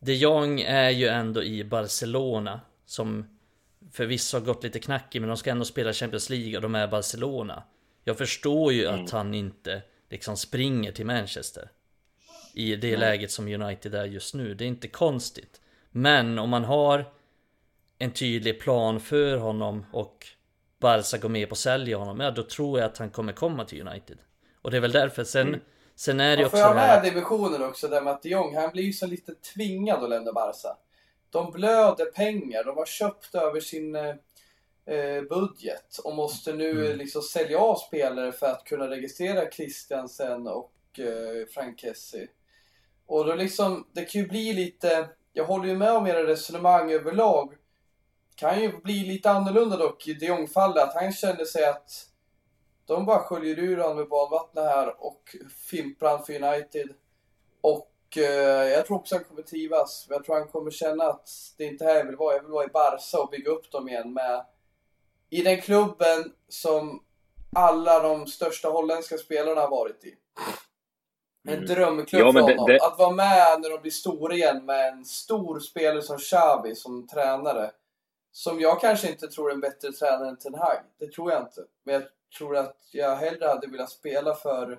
De 0.00 0.14
Jong 0.14 0.60
är 0.60 0.90
ju 0.90 1.08
ändå 1.08 1.42
i 1.42 1.64
Barcelona 1.64 2.60
som 2.86 3.38
förvisso 3.92 4.36
har 4.36 4.44
gått 4.44 4.64
lite 4.64 4.78
knackigt 4.78 5.22
men 5.22 5.28
de 5.28 5.36
ska 5.36 5.50
ändå 5.50 5.64
spela 5.64 5.92
Champions 5.92 6.30
League 6.30 6.56
och 6.56 6.62
de 6.62 6.74
är 6.74 6.88
Barcelona. 6.88 7.62
Jag 8.04 8.18
förstår 8.18 8.72
ju 8.72 8.84
mm. 8.84 9.04
att 9.04 9.10
han 9.10 9.34
inte 9.34 9.82
liksom 10.10 10.36
springer 10.36 10.92
till 10.92 11.06
Manchester. 11.06 11.70
I 12.54 12.76
det 12.76 12.88
mm. 12.88 13.00
läget 13.00 13.30
som 13.30 13.48
United 13.48 13.94
är 13.94 14.04
just 14.04 14.34
nu. 14.34 14.54
Det 14.54 14.64
är 14.64 14.68
inte 14.68 14.88
konstigt. 14.88 15.60
Men 15.90 16.38
om 16.38 16.50
man 16.50 16.64
har 16.64 17.04
en 17.98 18.10
tydlig 18.10 18.60
plan 18.60 19.00
för 19.00 19.36
honom 19.36 19.86
och 19.92 20.26
Barca 20.78 21.18
går 21.18 21.28
med 21.28 21.48
på 21.48 21.52
att 21.52 21.58
sälja 21.58 21.96
honom, 21.96 22.20
ja 22.20 22.30
då 22.30 22.42
tror 22.42 22.78
jag 22.78 22.86
att 22.86 22.98
han 22.98 23.10
kommer 23.10 23.32
komma 23.32 23.64
till 23.64 23.88
United. 23.88 24.18
Och 24.62 24.70
det 24.70 24.76
är 24.76 24.80
väl 24.80 24.92
därför, 24.92 25.24
sen, 25.24 25.48
mm. 25.48 25.60
Sen 25.98 26.20
är 26.20 26.36
det 26.36 26.44
också 26.44 26.56
Får 26.56 26.66
jag 26.66 26.76
med 26.76 27.02
divisionen 27.02 27.62
också, 27.62 27.88
där 27.88 28.02
med 28.02 28.12
att 28.12 28.22
de 28.22 28.28
Jong, 28.28 28.56
han 28.56 28.70
blir 28.70 28.82
ju 28.82 28.92
så 28.92 29.06
lite 29.06 29.34
tvingad 29.34 30.04
att 30.04 30.10
lämna 30.10 30.32
Barca. 30.32 30.76
De 31.30 31.52
blöder 31.52 32.04
pengar, 32.04 32.64
de 32.64 32.76
har 32.76 32.86
köpt 32.86 33.34
över 33.34 33.60
sin 33.60 33.96
eh, 33.96 34.14
eh 34.86 35.22
budget 35.22 35.98
och 36.04 36.14
måste 36.14 36.52
nu 36.52 36.70
mm. 36.70 36.98
liksom 36.98 37.22
sälja 37.22 37.58
av 37.58 37.76
spelare 37.76 38.32
för 38.32 38.46
att 38.46 38.64
kunna 38.64 38.90
registrera 38.90 39.50
Christiansen 39.50 40.46
och 40.46 40.72
eh, 40.98 41.46
Frank 41.54 41.80
Kessie. 41.80 42.28
Och 43.06 43.24
då 43.24 43.34
liksom, 43.34 43.86
det 43.92 44.04
kan 44.04 44.20
ju 44.20 44.28
bli 44.28 44.52
lite, 44.52 45.08
jag 45.32 45.44
håller 45.44 45.68
ju 45.68 45.76
med 45.76 45.92
om 45.92 46.06
era 46.06 46.26
resonemang 46.26 46.92
överlag. 46.92 47.54
Kan 48.34 48.62
ju 48.62 48.80
bli 48.80 49.04
lite 49.04 49.30
annorlunda 49.30 49.76
dock 49.76 50.08
i 50.08 50.14
de 50.14 50.26
Jong-fallet, 50.26 50.82
att 50.82 50.94
han 50.94 51.12
kände 51.12 51.46
sig 51.46 51.64
att 51.64 51.90
de 52.88 53.04
bara 53.06 53.18
sköljer 53.18 53.58
ur 53.58 53.76
honom 53.76 53.96
med 53.96 54.08
badvattnet 54.08 54.64
här 54.64 55.06
och 55.06 55.36
fimprar 55.70 56.10
han 56.10 56.24
för 56.24 56.42
United. 56.42 56.88
Och 57.60 57.92
eh, 58.16 58.68
jag 58.68 58.86
tror 58.86 58.96
också 58.96 59.14
han 59.14 59.24
kommer 59.24 59.42
trivas. 59.42 60.06
Jag 60.08 60.24
tror 60.24 60.34
han 60.34 60.48
kommer 60.48 60.70
känna 60.70 61.04
att 61.04 61.28
det 61.58 61.64
inte 61.64 61.84
här 61.84 61.96
jag 61.96 62.04
vill 62.04 62.16
vara. 62.16 62.34
Jag 62.34 62.42
vill 62.42 62.52
vara 62.52 62.64
i 62.64 62.68
Barca 62.68 63.22
och 63.22 63.30
bygga 63.30 63.50
upp 63.50 63.72
dem 63.72 63.88
igen 63.88 64.12
med 64.12 64.44
i 65.30 65.42
den 65.42 65.60
klubben 65.60 66.32
som 66.48 67.02
alla 67.56 68.02
de 68.02 68.26
största 68.26 68.68
holländska 68.68 69.18
spelarna 69.18 69.60
har 69.60 69.70
varit 69.70 70.04
i. 70.04 70.14
En 71.48 71.54
mm. 71.54 71.66
drömklubb 71.66 72.26
ja, 72.26 72.32
för 72.32 72.40
honom. 72.40 72.66
Det, 72.66 72.72
det... 72.72 72.84
Att 72.86 72.98
vara 72.98 73.10
med 73.10 73.60
när 73.60 73.70
de 73.70 73.80
blir 73.80 73.90
stora 73.90 74.34
igen 74.34 74.64
med 74.64 74.92
en 74.92 75.04
stor 75.04 75.60
spelare 75.60 76.02
som 76.02 76.18
Xavi 76.18 76.74
som 76.74 77.06
tränare. 77.06 77.70
Som 78.32 78.60
jag 78.60 78.80
kanske 78.80 79.08
inte 79.10 79.28
tror 79.28 79.50
är 79.50 79.54
en 79.54 79.60
bättre 79.60 79.92
tränare 79.92 80.28
än 80.28 80.38
Ten 80.38 80.54
Hag. 80.54 80.78
Det 80.98 81.12
tror 81.12 81.32
jag 81.32 81.42
inte. 81.42 81.64
Men 81.84 81.94
jag 81.94 82.02
tror 82.38 82.56
att 82.56 82.76
jag 82.92 83.16
hellre 83.16 83.46
hade 83.46 83.66
velat 83.66 83.90
spela 83.90 84.34
för 84.34 84.78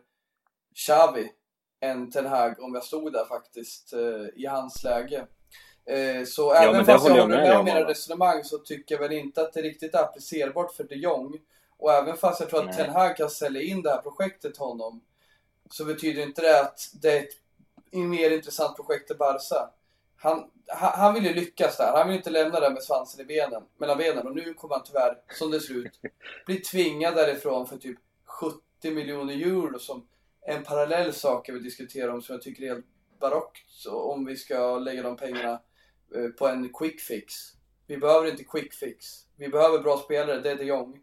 Xavi 0.76 1.32
än 1.80 2.12
Ten 2.12 2.26
Hag 2.26 2.64
om 2.64 2.74
jag 2.74 2.84
stod 2.84 3.14
där 3.14 3.26
faktiskt 3.26 3.94
eh, 3.94 4.42
i 4.42 4.46
hans 4.46 4.84
läge. 4.84 5.28
Eh, 5.86 6.26
så 6.26 6.42
ja, 6.42 6.56
även 6.56 6.86
fast 6.86 7.08
jag 7.08 7.22
håller 7.22 7.38
med 7.38 7.58
om 7.58 7.68
era 7.68 7.90
resonemang 7.90 8.44
så 8.44 8.58
tycker 8.58 8.96
jag 8.96 9.02
väl 9.02 9.12
inte 9.12 9.42
att 9.42 9.54
det 9.54 9.62
riktigt 9.62 9.94
är 9.94 10.00
applicerbart 10.00 10.76
för 10.76 10.84
de 10.84 10.96
Jong. 10.96 11.38
Och 11.78 11.94
även 11.94 12.18
fast 12.18 12.40
jag 12.40 12.50
tror 12.50 12.70
att 12.70 12.78
Ten 12.78 12.90
Hag 12.90 13.18
kan 13.18 13.30
sälja 13.30 13.62
in 13.62 13.82
det 13.82 13.90
här 13.90 14.02
projektet 14.02 14.54
till 14.54 14.64
honom 14.64 15.02
så 15.72 15.86
betyder 15.86 16.24
inte 16.24 16.42
det 16.42 16.62
att 16.62 16.80
det 17.02 17.18
är 17.18 17.24
ett 17.24 17.34
mer 17.92 18.32
intressant 18.32 18.76
projekt 18.76 19.08
till 19.08 19.18
Barca. 19.18 19.70
Han, 20.22 20.52
han 20.68 21.14
vill 21.14 21.26
ju 21.26 21.34
lyckas 21.34 21.78
där. 21.78 21.98
Han 21.98 22.08
vill 22.08 22.18
inte 22.18 22.30
lämna 22.30 22.60
det 22.60 22.70
med 22.70 22.84
svansen 22.84 23.22
i 23.22 23.26
benen, 23.26 23.64
mellan 23.78 23.98
benen. 23.98 24.28
Och 24.28 24.36
nu 24.36 24.54
kommer 24.54 24.76
han 24.76 24.84
tyvärr, 24.86 25.18
som 25.40 25.52
det 25.52 25.60
ser 25.60 25.74
ut, 25.74 26.00
bli 26.46 26.60
tvingad 26.60 27.16
därifrån 27.16 27.68
för 27.68 27.78
typ 27.78 27.98
70 28.26 28.92
miljoner 28.92 29.34
euro 29.34 29.80
som 29.80 30.08
en 30.42 30.64
parallell 30.64 31.14
sak 31.14 31.50
jag 31.50 31.54
vill 31.54 31.64
diskutera 31.64 32.14
om 32.14 32.22
som 32.22 32.34
jag 32.34 32.42
tycker 32.42 32.64
är 32.64 32.68
helt 32.68 32.86
barockt. 33.20 33.88
Om 33.88 34.26
vi 34.26 34.36
ska 34.36 34.80
lägga 34.80 35.04
de 35.04 35.18
pengarna 35.18 35.62
eh, 36.16 36.28
på 36.40 36.48
en 36.48 36.74
quick 36.74 37.02
fix. 37.02 37.34
Vi 37.88 37.98
behöver 37.98 38.30
inte 38.30 38.44
quick 38.44 38.74
fix. 38.74 39.06
Vi 39.38 39.50
behöver 39.50 39.80
bra 39.80 39.98
spelare, 39.98 40.40
det 40.40 40.52
är 40.52 40.56
de 40.56 40.66
Jong. 40.66 41.00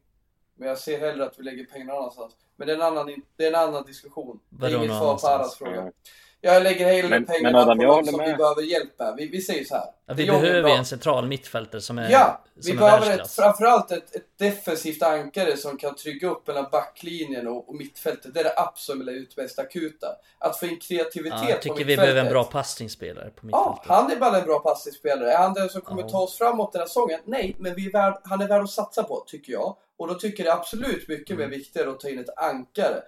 Men 0.55 0.69
jag 0.69 0.79
ser 0.79 1.01
hellre 1.01 1.27
att 1.27 1.39
vi 1.39 1.43
lägger 1.43 1.65
pengarna 1.65 1.93
annanstans. 1.93 2.37
Men 2.57 2.67
det 2.67 2.73
är 2.73 2.77
en 2.77 2.83
annan, 2.83 3.23
det 3.37 3.45
är 3.45 3.49
en 3.49 3.69
annan 3.69 3.85
diskussion. 3.85 4.41
Det 4.49 4.67
är 4.67 4.77
inget 4.77 4.99
svar 4.99 5.19
på 5.19 5.27
Aras 5.27 5.59
fråga. 5.59 5.93
Jag 6.41 6.63
lägger 6.63 6.87
hellre 6.87 7.09
men, 7.09 7.25
pengarna 7.25 7.59
men 7.59 7.63
Adam, 7.63 7.79
på 7.79 7.85
något 7.85 8.07
som 8.07 8.17
med. 8.17 8.31
vi 8.31 8.35
behöver 8.35 8.63
hjälp 8.63 8.99
med. 8.99 9.15
Vi, 9.17 9.29
vi 9.29 9.41
säger 9.41 9.65
så 9.65 9.75
här. 9.75 9.85
Ja, 10.07 10.15
vi 10.15 10.27
behöver 10.27 10.71
en 10.71 10.85
central 10.85 11.27
mittfältare 11.27 11.81
som 11.81 11.99
är 11.99 12.11
Ja, 12.11 12.45
vi 12.55 12.75
behöver 12.75 13.21
ett, 13.21 13.31
framförallt 13.31 13.91
ett, 13.91 14.17
ett 14.17 14.39
defensivt 14.39 15.03
ankare 15.03 15.57
som 15.57 15.77
kan 15.77 15.95
trygga 15.95 16.31
upp 16.31 16.47
mellan 16.47 16.67
backlinjen 16.73 17.47
och, 17.49 17.69
och 17.69 17.75
mittfältet. 17.75 18.35
Det 18.35 18.41
är 18.41 18.45
det 18.45 18.55
absolut 18.57 19.37
mest 19.37 19.59
akuta. 19.59 20.07
Att 20.39 20.59
få 20.59 20.67
in 20.67 20.79
kreativitet 20.79 21.41
ja, 21.43 21.51
jag 21.51 21.63
tycker 21.63 21.85
vi 21.85 21.97
behöver 21.97 22.21
en 22.21 22.29
bra 22.29 22.45
passningsspelare 22.45 23.31
på 23.31 23.47
mittfältet. 23.47 23.83
Ja, 23.89 23.95
han 23.95 24.13
är 24.13 24.17
bara 24.17 24.39
en 24.39 24.45
bra 24.45 24.59
passningsspelare. 24.59 25.33
Är 25.33 25.39
han 25.39 25.55
den 25.55 25.69
som 25.69 25.81
kommer 25.81 26.03
ja. 26.03 26.09
ta 26.09 26.19
oss 26.19 26.39
framåt 26.39 26.73
den 26.73 26.81
här 26.81 26.87
säsongen? 26.87 27.21
Nej, 27.25 27.57
men 27.59 27.75
vi 27.75 27.87
är 27.87 27.93
värd, 27.93 28.21
han 28.25 28.41
är 28.41 28.49
värd 28.49 28.63
att 28.63 28.71
satsa 28.71 29.03
på, 29.03 29.25
tycker 29.27 29.53
jag. 29.53 29.77
Och 29.99 30.09
då 30.09 30.15
tycker 30.15 30.45
jag 30.45 30.53
det 30.53 30.57
är 30.57 30.61
absolut 30.61 31.09
mycket 31.09 31.31
mm. 31.31 31.51
mer 31.51 31.57
viktigare 31.57 31.91
att 31.91 32.01
ta 32.01 32.09
in 32.09 32.19
ett 32.19 32.39
ankare. 32.39 33.03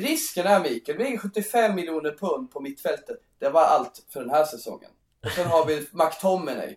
Risken 0.00 0.46
är 0.46 0.60
Mikael, 0.60 0.98
vi 0.98 1.14
är 1.14 1.18
75 1.18 1.74
miljoner 1.74 2.16
pund 2.20 2.50
på 2.50 2.60
mittfältet. 2.60 3.16
Det 3.38 3.48
var 3.48 3.62
allt 3.62 4.06
för 4.12 4.20
den 4.20 4.30
här 4.30 4.44
säsongen. 4.44 4.90
Och 5.24 5.30
sen 5.30 5.46
har 5.46 5.66
vi 5.66 5.76
McTominay. 5.92 6.76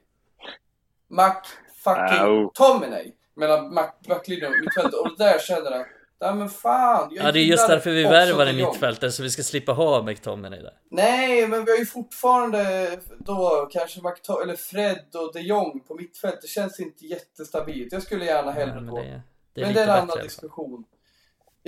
Mac 1.08 1.42
fucking 1.84 2.50
Tominay. 2.54 3.12
Mellan 3.36 3.76
backlinjen 4.08 4.52
och 4.52 4.60
mittfältet. 4.60 4.94
Och 4.94 5.18
där 5.18 5.40
känner 5.40 5.72
jag 5.72 5.86
Nej 6.22 6.34
men 6.36 6.50
fan! 6.50 7.10
ja 7.12 7.32
det 7.32 7.40
är 7.40 7.44
just 7.44 7.68
därför 7.68 7.92
vi 7.92 8.04
värvar 8.04 8.46
en 8.46 8.56
mittfältare 8.56 9.12
så 9.12 9.24
vi 9.24 9.30
ska 9.30 9.44
slippa 9.44 9.72
ha 9.72 10.04
McTominay 10.04 10.62
där. 10.62 10.74
Nej 10.90 11.48
men 11.48 11.66
vi 11.66 11.72
har 11.72 11.78
ju 11.78 11.86
fortfarande 11.86 12.90
då 13.18 13.70
kanske 13.72 14.02
McTominay, 14.02 14.44
eller 14.44 14.56
Fred 14.56 15.16
och 15.16 15.34
de 15.34 15.42
Jong 15.42 15.80
på 15.88 15.96
mittfältet. 15.96 16.42
Det 16.42 16.48
känns 16.48 16.80
inte 16.80 17.06
jättestabilt. 17.06 17.94
Jag 17.94 18.04
skulle 18.04 18.26
gärna 18.26 18.52
hellre 18.52 18.84
ja, 18.86 18.92
på. 18.92 18.98
Det, 18.98 19.22
det 19.54 19.62
men 19.62 19.74
det 19.74 19.82
är 19.82 19.84
en 19.84 19.90
annan 19.90 20.24
diskussion. 20.24 20.84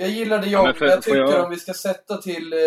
Jag 0.00 0.08
gillar 0.08 0.38
det 0.38 0.46
jag, 0.46 0.68
ja, 0.68 0.72
för, 0.74 0.86
jag 0.86 1.02
tycker 1.02 1.18
jag... 1.18 1.44
om 1.44 1.50
vi 1.50 1.56
ska 1.56 1.74
sätta 1.74 2.16
till 2.16 2.52
eh, 2.52 2.58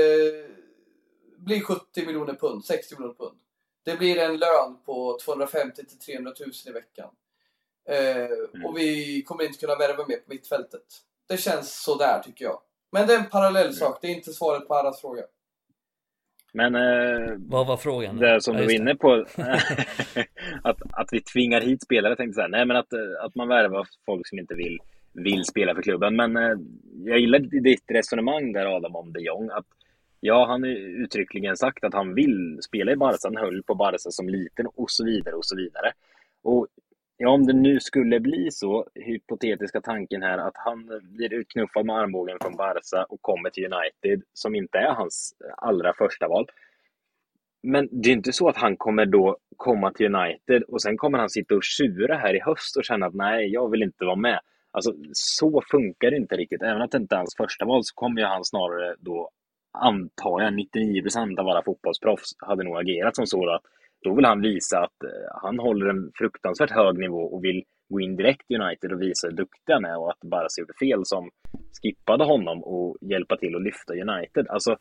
blir 1.37 1.61
70 1.61 2.05
miljoner 2.05 2.33
pund, 2.33 2.65
60 2.65 2.95
miljoner 2.95 3.13
pund. 3.15 3.37
Det 3.85 3.97
blir 3.97 4.17
en 4.17 4.37
lön 4.37 4.77
på 4.85 5.17
250 5.25 5.85
till 5.85 5.99
300 5.99 6.31
000 6.39 6.49
i 6.67 6.71
veckan. 6.71 7.09
Eh, 7.89 8.27
Mm. 8.53 8.65
Och 8.65 8.77
vi 8.77 9.21
kommer 9.23 9.43
inte 9.43 9.59
kunna 9.59 9.75
värva 9.75 10.07
mer 10.07 10.17
på 10.17 10.23
mittfältet. 10.27 10.81
Det 11.29 11.37
känns 11.37 11.83
sådär 11.83 12.21
tycker 12.25 12.45
jag. 12.45 12.59
Men 12.91 13.07
det 13.07 13.13
är 13.13 13.17
en 13.19 13.29
parallell 13.29 13.65
Mm. 13.65 13.73
sak, 13.73 13.99
det 14.01 14.07
är 14.07 14.11
inte 14.15 14.33
svaret 14.33 14.67
på 14.67 14.75
Arras 14.75 15.01
fråga. 15.01 15.23
Men 16.53 16.75
eh, 16.75 17.35
Vad 17.37 17.67
var 17.67 17.77
frågan? 17.77 18.17
det 18.17 18.41
som 18.41 18.53
Ja, 18.55 18.59
du 18.61 18.65
var 18.65 18.73
inne 18.73 18.95
på, 18.95 19.13
att, 20.63 20.77
att 20.93 21.09
vi 21.11 21.21
tvingar 21.21 21.61
hit 21.61 21.83
spelare, 21.83 22.15
tänkte 22.15 22.41
jag 22.41 22.45
säga. 22.49 22.57
Nej, 22.57 22.65
men 22.65 22.77
att, 22.77 22.93
eh, 22.93 23.25
att 23.25 23.35
man 23.35 23.47
värvar 23.47 23.87
folk 24.05 24.27
som 24.27 24.39
inte 24.39 24.55
vill, 24.55 24.79
vill 25.13 25.45
spela 25.45 25.75
för 25.75 25.81
klubben. 25.81 26.15
Men 26.15 26.37
eh, 26.37 26.57
jag 27.05 27.19
gillar 27.19 27.39
ditt 27.39 27.91
resonemang 27.91 28.53
där 28.53 28.75
Adam 28.75 28.95
om 28.95 29.13
de 29.13 29.19
Jong. 29.19 29.49
Att, 29.49 29.65
ja, 30.19 30.45
han 30.45 30.61
har 30.61 30.69
ju 30.69 31.03
uttryckligen 31.03 31.57
sagt 31.57 31.83
att 31.83 31.93
han 31.93 32.13
vill 32.13 32.59
spela 32.61 32.91
i 32.91 32.95
Barca. 32.95 33.17
Han 33.23 33.37
höll 33.37 33.63
på 33.63 33.75
Barca 33.75 33.97
som 33.97 34.29
liten 34.29 34.67
och 34.75 34.91
så 34.91 35.05
vidare 35.05 35.35
och 35.35 35.45
så 35.45 35.55
vidare. 35.55 35.91
Och 36.43 36.67
ja, 37.17 37.29
om 37.29 37.47
det 37.47 37.53
nu 37.53 37.79
skulle 37.79 38.19
bli 38.19 38.51
så, 38.51 38.87
hypotetiska 38.95 39.81
tanken 39.81 40.23
här, 40.23 40.37
att 40.37 40.55
han 40.55 41.01
blir 41.01 41.33
utknuffad 41.33 41.85
med 41.85 41.95
armbågen 41.95 42.37
från 42.41 42.55
Barca 42.55 43.03
och 43.09 43.21
kommer 43.21 43.49
till 43.49 43.65
United, 43.73 44.23
som 44.33 44.55
inte 44.55 44.77
är 44.77 44.93
hans 44.93 45.35
allra 45.57 45.93
första 45.93 46.27
val. 46.27 46.47
Men 47.63 47.89
det 47.91 48.09
är 48.09 48.13
inte 48.13 48.33
så 48.33 48.49
att 48.49 48.57
han 48.57 48.77
kommer 48.77 49.05
då 49.05 49.37
komma 49.57 49.91
till 49.91 50.15
United 50.15 50.63
och 50.63 50.81
sen 50.81 50.97
kommer 50.97 51.17
han 51.17 51.29
sitta 51.29 51.55
och 51.55 51.63
tjura 51.63 52.17
här 52.17 52.35
i 52.35 52.39
höst 52.39 52.77
och 52.77 52.83
känna 52.83 53.05
att 53.05 53.13
nej, 53.13 53.47
jag 53.47 53.71
vill 53.71 53.83
inte 53.83 54.05
vara 54.05 54.15
med. 54.15 54.39
Alltså, 54.71 54.93
så 55.11 55.61
funkar 55.71 56.11
det 56.11 56.17
inte 56.17 56.35
riktigt. 56.35 56.61
Även 56.61 56.81
att 56.81 56.91
det 56.91 56.97
inte 56.97 57.15
är 57.15 57.17
hans 57.17 57.35
första 57.37 57.65
val 57.65 57.81
så 57.83 57.95
kommer 57.95 58.21
ju 58.21 58.27
han 58.27 58.45
snarare 58.45 58.95
då, 58.99 59.29
antar 59.71 60.41
jag, 60.41 60.53
99% 60.53 61.39
av 61.39 61.47
alla 61.47 61.63
fotbollsproffs 61.63 62.29
hade 62.39 62.63
nog 62.63 62.77
agerat 62.77 63.15
som 63.15 63.27
så. 63.27 63.49
Att 63.49 63.61
då 64.03 64.15
vill 64.15 64.25
han 64.25 64.41
visa 64.41 64.79
att 64.79 65.03
eh, 65.03 65.41
han 65.41 65.59
håller 65.59 65.85
en 65.85 66.11
fruktansvärt 66.15 66.71
hög 66.71 66.99
nivå 66.99 67.21
och 67.21 67.43
vill 67.43 67.63
gå 67.89 67.99
in 68.01 68.15
direkt 68.15 68.51
i 68.51 68.55
United 68.55 68.91
och 68.91 69.01
visa 69.01 69.27
hur 69.27 69.35
duktig 69.35 69.73
han 69.73 69.85
är 69.85 69.97
och 69.97 70.11
att 70.11 70.19
bara 70.19 70.47
gjorde 70.59 70.73
fel 70.79 71.01
som 71.05 71.29
skippade 71.81 72.23
honom 72.23 72.63
och 72.63 72.97
hjälpa 73.01 73.37
till 73.37 73.55
att 73.55 73.63
lyfta 73.63 73.93
United. 73.93 74.47
Alltså, 74.47 74.77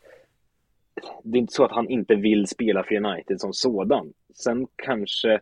det 1.22 1.38
är 1.38 1.41
inte 1.41 1.53
så 1.53 1.64
att 1.64 1.72
han 1.72 1.88
inte 1.88 2.14
vill 2.14 2.47
spela 2.47 2.82
för 2.82 2.95
United 2.95 3.41
som 3.41 3.53
sådan. 3.53 4.12
Sen 4.34 4.66
kanske 4.76 5.41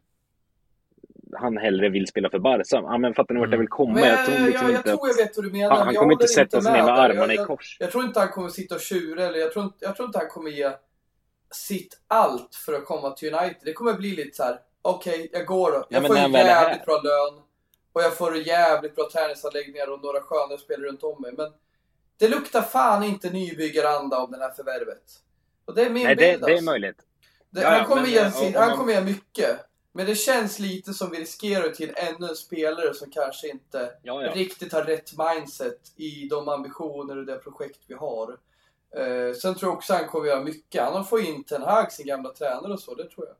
han 1.40 1.56
hellre 1.56 1.88
vill 1.88 2.06
spela 2.06 2.30
för 2.30 2.38
Barca. 2.38 2.64
Ja, 2.70 2.98
men 2.98 3.14
fattar 3.14 3.34
ni 3.34 3.40
vart 3.40 3.50
jag 3.50 3.58
vill 3.58 3.68
komma? 3.68 3.92
Men 3.92 4.04
jag 4.04 4.26
tror 4.26 4.38
liksom 4.38 4.66
jag, 4.66 4.72
jag 4.72 4.78
inte 4.78 4.90
tror 4.90 5.08
jag 5.08 5.16
vet 5.16 5.36
vad 5.36 5.44
du 5.44 5.52
menar. 5.52 5.76
han, 5.76 5.78
han 5.78 5.94
jag 5.94 6.00
kommer 6.00 6.12
inte 6.12 6.28
sätta 6.28 6.60
sig 6.60 6.72
ner 6.72 6.82
med 6.82 6.94
armarna 6.98 7.34
jag, 7.34 7.44
i 7.44 7.46
kors. 7.46 7.76
Jag, 7.80 7.86
jag 7.86 7.92
tror 7.92 8.04
inte 8.04 8.20
han 8.20 8.28
kommer 8.28 8.48
sitta 8.48 8.74
och 8.74 8.80
tjura 8.80 9.26
eller 9.26 9.38
jag 9.38 9.52
tror, 9.52 9.64
inte, 9.64 9.76
jag 9.80 9.96
tror 9.96 10.06
inte 10.06 10.18
han 10.18 10.28
kommer 10.28 10.50
ge 10.50 10.70
sitt 11.50 12.00
allt 12.08 12.54
för 12.54 12.72
att 12.72 12.84
komma 12.84 13.10
till 13.10 13.34
United. 13.34 13.62
Det 13.64 13.72
kommer 13.72 13.92
bli 13.92 14.16
lite 14.16 14.36
så 14.36 14.42
här: 14.42 14.58
okej, 14.82 15.28
jag 15.32 15.46
går 15.46 15.72
då. 15.72 15.86
Jag 15.90 16.02
men 16.02 16.08
får 16.08 16.16
här. 16.16 16.28
jävligt 16.28 16.84
bra 16.84 17.00
lön. 17.04 17.42
Och 17.92 18.02
jag 18.02 18.16
får 18.16 18.36
jävligt 18.36 18.94
bra 18.96 19.08
träningsanläggningar 19.12 19.90
och 19.92 20.02
några 20.02 20.20
sköna 20.20 20.58
spelare 20.58 20.88
runt 20.88 21.02
om 21.02 21.22
mig. 21.22 21.32
Men 21.36 21.52
det 22.18 22.28
luktar 22.28 22.62
fan 22.62 23.02
inte 23.02 23.30
nybyggaranda 23.30 24.18
om 24.18 24.30
det 24.30 24.38
här 24.38 24.50
förvärvet. 24.50 25.02
Och 25.64 25.74
det 25.74 25.82
är 25.82 25.90
min 25.90 26.04
Nej, 26.04 26.16
det, 26.16 26.32
bild 26.32 26.42
det 26.42 26.46
är 26.46 26.52
alltså. 26.52 26.64
möjligt. 26.64 26.96
Det, 27.50 27.60
Ja, 27.60 27.68
han 27.68 27.78
ja, 27.78 28.68
ge, 28.70 28.76
kommer 28.76 28.92
ge 28.92 29.00
mycket. 29.00 29.60
Men 29.98 30.06
det 30.06 30.14
känns 30.14 30.58
lite 30.58 30.92
som 30.92 31.10
vi 31.10 31.18
riskerar 31.20 31.68
till 31.68 31.90
ännu 31.96 32.28
en 32.28 32.36
spelare 32.36 32.94
som 32.94 33.10
kanske 33.10 33.48
inte 33.48 33.90
Ja, 34.02 34.22
ja. 34.22 34.32
riktigt 34.34 34.72
har 34.72 34.82
rätt 34.82 35.10
mindset 35.18 35.78
i 35.96 36.28
de 36.28 36.48
ambitioner 36.48 37.16
och 37.16 37.26
det 37.26 37.36
projekt 37.38 37.78
vi 37.86 37.94
har. 37.94 38.36
Eh, 38.96 39.32
sen 39.34 39.54
tror 39.54 39.70
jag 39.70 39.76
också 39.76 39.92
han 39.92 40.06
kommer 40.06 40.26
göra 40.26 40.44
mycket. 40.44 40.82
Han 40.82 41.04
fått 41.04 41.20
in 41.20 41.44
Ten 41.44 41.62
Hag, 41.62 41.92
sin 41.92 42.06
gamla 42.06 42.30
tränare 42.32 42.72
och 42.72 42.80
så, 42.80 42.94
det 42.94 43.08
tror 43.08 43.26
jag. 43.26 43.36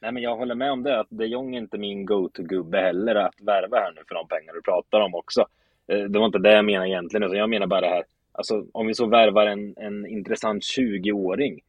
Nej, 0.00 0.12
men 0.12 0.22
jag 0.22 0.36
håller 0.36 0.54
med 0.54 0.72
om 0.72 0.82
det. 0.82 1.00
Att 1.00 1.06
de 1.10 1.26
Jong 1.26 1.54
är 1.54 1.58
inte 1.58 1.78
min 1.78 2.06
go-to-gubbe 2.06 2.78
heller 2.80 3.14
att 3.14 3.40
värva 3.40 3.76
här 3.76 3.92
nu 3.92 4.02
för 4.08 4.14
de 4.14 4.28
pengar 4.28 4.52
du 4.52 4.62
pratar 4.62 5.00
om 5.00 5.14
också. 5.14 5.40
Eh, 5.86 5.98
Det 5.98 6.18
var 6.18 6.26
inte 6.26 6.38
det 6.38 6.52
jag 6.52 6.64
menade 6.64 6.88
egentligen. 6.88 7.22
utan 7.24 7.38
Jag 7.38 7.50
menar 7.50 7.66
bara 7.66 7.80
det 7.80 7.86
här. 7.88 8.04
Alltså, 8.32 8.66
om 8.72 8.86
vi 8.86 8.94
så 8.94 9.06
värvar 9.06 9.46
en, 9.46 9.74
en 9.76 10.06
intressant 10.06 10.62
20-åring. 10.62 11.60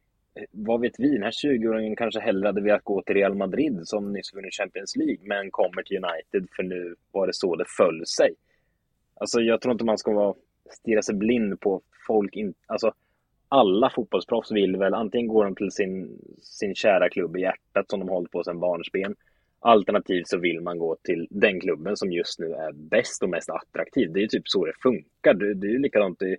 Vad 0.50 0.80
vet 0.80 0.94
vi? 0.98 1.08
Den 1.08 1.22
här 1.22 1.30
20-åringen 1.30 1.96
kanske 1.96 2.20
hellre 2.20 2.46
hade 2.46 2.62
velat 2.62 2.84
gå 2.84 3.02
till 3.02 3.14
Real 3.14 3.34
Madrid 3.34 3.80
som 3.84 4.12
nyss 4.12 4.34
vunnit 4.34 4.54
Champions 4.54 4.96
League, 4.96 5.18
men 5.22 5.50
kommer 5.50 5.82
till 5.82 5.96
United 5.96 6.48
för 6.56 6.62
nu 6.62 6.94
var 7.12 7.26
det 7.26 7.34
så 7.34 7.56
det 7.56 7.64
föll 7.76 8.06
sig. 8.06 8.34
Alltså, 9.14 9.40
jag 9.40 9.60
tror 9.60 9.72
inte 9.72 9.84
man 9.84 9.98
ska 9.98 10.12
vara, 10.12 10.34
stirra 10.70 11.02
sig 11.02 11.14
blind 11.14 11.60
på 11.60 11.82
folk. 12.06 12.36
In, 12.36 12.54
alltså, 12.66 12.92
alla 13.48 13.90
fotbollsproffs 13.90 14.52
vill 14.52 14.76
väl, 14.76 14.94
antingen 14.94 15.26
går 15.26 15.44
de 15.44 15.54
till 15.54 15.70
sin, 15.70 16.18
sin 16.40 16.74
kära 16.74 17.08
klubb 17.08 17.36
i 17.36 17.40
hjärtat 17.40 17.90
som 17.90 18.00
de 18.00 18.08
hållit 18.08 18.30
på 18.30 18.44
sedan 18.44 18.60
barnsben. 18.60 19.14
Alternativt 19.60 20.28
så 20.28 20.38
vill 20.38 20.60
man 20.60 20.78
gå 20.78 20.96
till 21.02 21.26
den 21.30 21.60
klubben 21.60 21.96
som 21.96 22.12
just 22.12 22.38
nu 22.38 22.46
är 22.46 22.72
bäst 22.72 23.22
och 23.22 23.28
mest 23.28 23.50
attraktiv. 23.50 24.12
Det 24.12 24.20
är 24.20 24.22
ju 24.22 24.28
typ 24.28 24.48
så 24.48 24.66
det 24.66 24.72
funkar. 24.82 25.34
Det, 25.34 25.54
det 25.54 25.66
är 25.66 25.70
ju 25.70 25.78
likadant 25.78 26.22
i... 26.22 26.36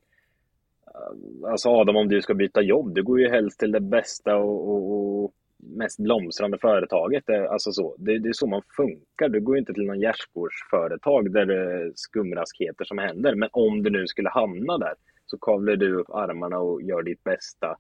Alltså 1.48 1.70
Adam, 1.70 1.96
om 1.96 2.08
du 2.08 2.22
ska 2.22 2.34
byta 2.34 2.62
jobb, 2.62 2.94
du 2.96 3.04
går 3.04 3.20
ju 3.20 3.30
helst 3.30 3.60
till 3.60 3.72
det 3.72 3.80
bästa 3.80 4.38
och, 4.38 4.70
och, 4.70 5.24
och 5.24 5.34
mest 5.58 6.00
blomstrande 6.00 6.58
företaget. 6.58 7.30
Alltså 7.30 7.72
så, 7.72 7.96
det, 7.98 8.20
det 8.20 8.30
är 8.30 8.34
så 8.34 8.48
man 8.48 8.62
funkar. 8.76 9.30
Du 9.30 9.42
går 9.42 9.56
ju 9.56 9.60
inte 9.60 9.74
till 9.74 9.86
någon 9.86 10.00
gärdsgårdsföretag 10.00 11.32
där 11.34 11.46
det 11.46 11.56
är 11.56 11.92
skumraskheter 11.96 12.86
som 12.86 12.98
händer. 12.98 13.36
Men 13.36 13.50
om 13.52 13.84
du 13.84 13.90
nu 13.90 14.08
skulle 14.08 14.30
hamna 14.30 14.78
där 14.78 14.94
så 15.26 15.38
kavlar 15.38 15.76
du 15.76 15.96
upp 15.96 16.10
armarna 16.10 16.60
och 16.60 16.82
gör 16.82 17.04
ditt 17.04 17.24
bästa 17.24 17.76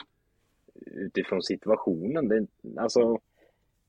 utifrån 0.86 1.43
situationen. 1.43 2.28
Det, 2.28 2.47
alltså, 2.78 3.20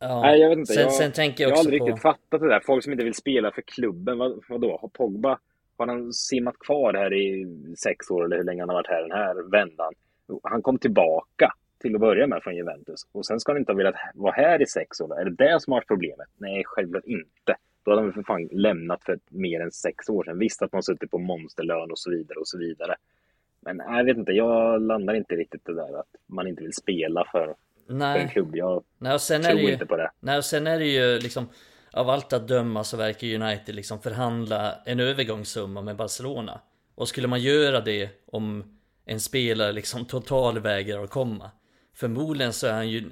Ja. 0.02 0.20
Nej, 0.22 0.40
jag 0.40 0.48
vet 0.48 0.58
inte. 0.58 0.72
Sen, 0.72 0.82
jag, 0.82 0.92
sen 0.92 1.12
tänker 1.12 1.44
jag 1.44 1.50
jag 1.50 1.56
har 1.56 1.60
aldrig 1.60 1.80
på... 1.80 1.86
riktigt 1.86 2.02
fattat 2.02 2.40
det 2.40 2.48
där. 2.48 2.60
Folk 2.60 2.84
som 2.84 2.92
inte 2.92 3.04
vill 3.04 3.14
spela 3.14 3.50
för 3.50 3.62
klubben. 3.62 4.18
Vad, 4.18 4.40
vadå? 4.48 4.78
Har 4.80 4.88
Pogba, 4.88 5.38
har 5.88 5.96
han 5.96 6.12
simmat 6.12 6.58
kvar 6.58 6.94
här 6.94 7.14
i 7.14 7.46
sex 7.76 8.10
år 8.10 8.24
eller 8.24 8.36
hur 8.36 8.44
länge 8.44 8.62
han 8.62 8.68
har 8.68 8.76
varit 8.76 8.88
här 8.88 9.02
den 9.02 9.12
här 9.12 9.50
vändan? 9.50 9.92
Han 10.42 10.62
kom 10.62 10.78
tillbaka 10.78 11.52
till 11.78 11.94
att 11.94 12.00
börja 12.00 12.26
med 12.26 12.42
från 12.42 12.56
Juventus 12.56 13.06
och 13.12 13.26
sen 13.26 13.40
ska 13.40 13.52
han 13.52 13.58
inte 13.58 13.72
ha 13.72 13.76
velat 13.76 13.94
vara 14.14 14.32
här 14.32 14.62
i 14.62 14.66
sex 14.66 15.00
år. 15.00 15.20
Är 15.20 15.24
det 15.24 15.44
det 15.44 15.60
som 15.60 15.72
har 15.72 15.80
varit 15.80 15.88
problemet? 15.88 16.28
Nej, 16.36 16.62
självklart 16.66 17.04
inte. 17.04 17.56
Då 17.84 17.90
hade 17.90 18.02
han 18.02 18.12
för 18.12 18.22
fan 18.22 18.48
lämnat 18.52 19.04
för 19.04 19.18
mer 19.28 19.60
än 19.60 19.72
sex 19.72 20.08
år 20.08 20.24
sedan. 20.24 20.38
Visst 20.38 20.62
att 20.62 20.72
man 20.72 20.82
suttit 20.82 21.10
på 21.10 21.18
monsterlön 21.18 21.90
och 21.90 21.98
så 21.98 22.10
vidare 22.10 22.38
och 22.38 22.48
så 22.48 22.58
vidare. 22.58 22.96
Men 23.60 23.76
nej, 23.76 23.96
jag 23.96 24.04
vet 24.04 24.16
inte, 24.16 24.32
jag 24.32 24.82
landar 24.82 25.14
inte 25.14 25.34
riktigt 25.34 25.64
det 25.64 25.74
där 25.74 26.00
att 26.00 26.16
man 26.26 26.46
inte 26.46 26.62
vill 26.62 26.74
spela 26.74 27.24
för, 27.32 27.54
för 27.86 27.92
en 27.92 27.98
Nej, 27.98 28.28
klubb. 28.32 28.56
Jag 28.56 28.84
nej 28.98 29.14
och 29.14 29.20
sen 29.20 29.40
är 29.40 29.44
tror 29.44 29.56
det 29.56 29.62
ju... 29.62 29.72
inte 29.72 29.86
på 29.86 29.96
det. 29.96 30.10
Nej, 30.20 30.38
och 30.38 30.44
sen 30.44 30.66
är 30.66 30.78
det 30.78 30.86
ju 30.86 31.18
liksom 31.18 31.48
av 31.92 32.10
allt 32.10 32.32
att 32.32 32.48
döma 32.48 32.84
så 32.84 32.96
verkar 32.96 33.34
United 33.34 33.74
liksom 33.74 34.00
förhandla 34.00 34.74
en 34.84 35.00
övergångssumma 35.00 35.82
med 35.82 35.96
Barcelona. 35.96 36.60
Och 36.94 37.08
skulle 37.08 37.28
man 37.28 37.40
göra 37.40 37.80
det 37.80 38.10
om 38.26 38.78
en 39.04 39.20
spelare 39.20 39.72
liksom 39.72 40.04
totalvägrar 40.04 41.04
att 41.04 41.10
komma. 41.10 41.50
Förmodligen 41.94 42.52
så 42.52 42.66
är 42.66 42.72
han 42.72 42.88
ju 42.88 43.10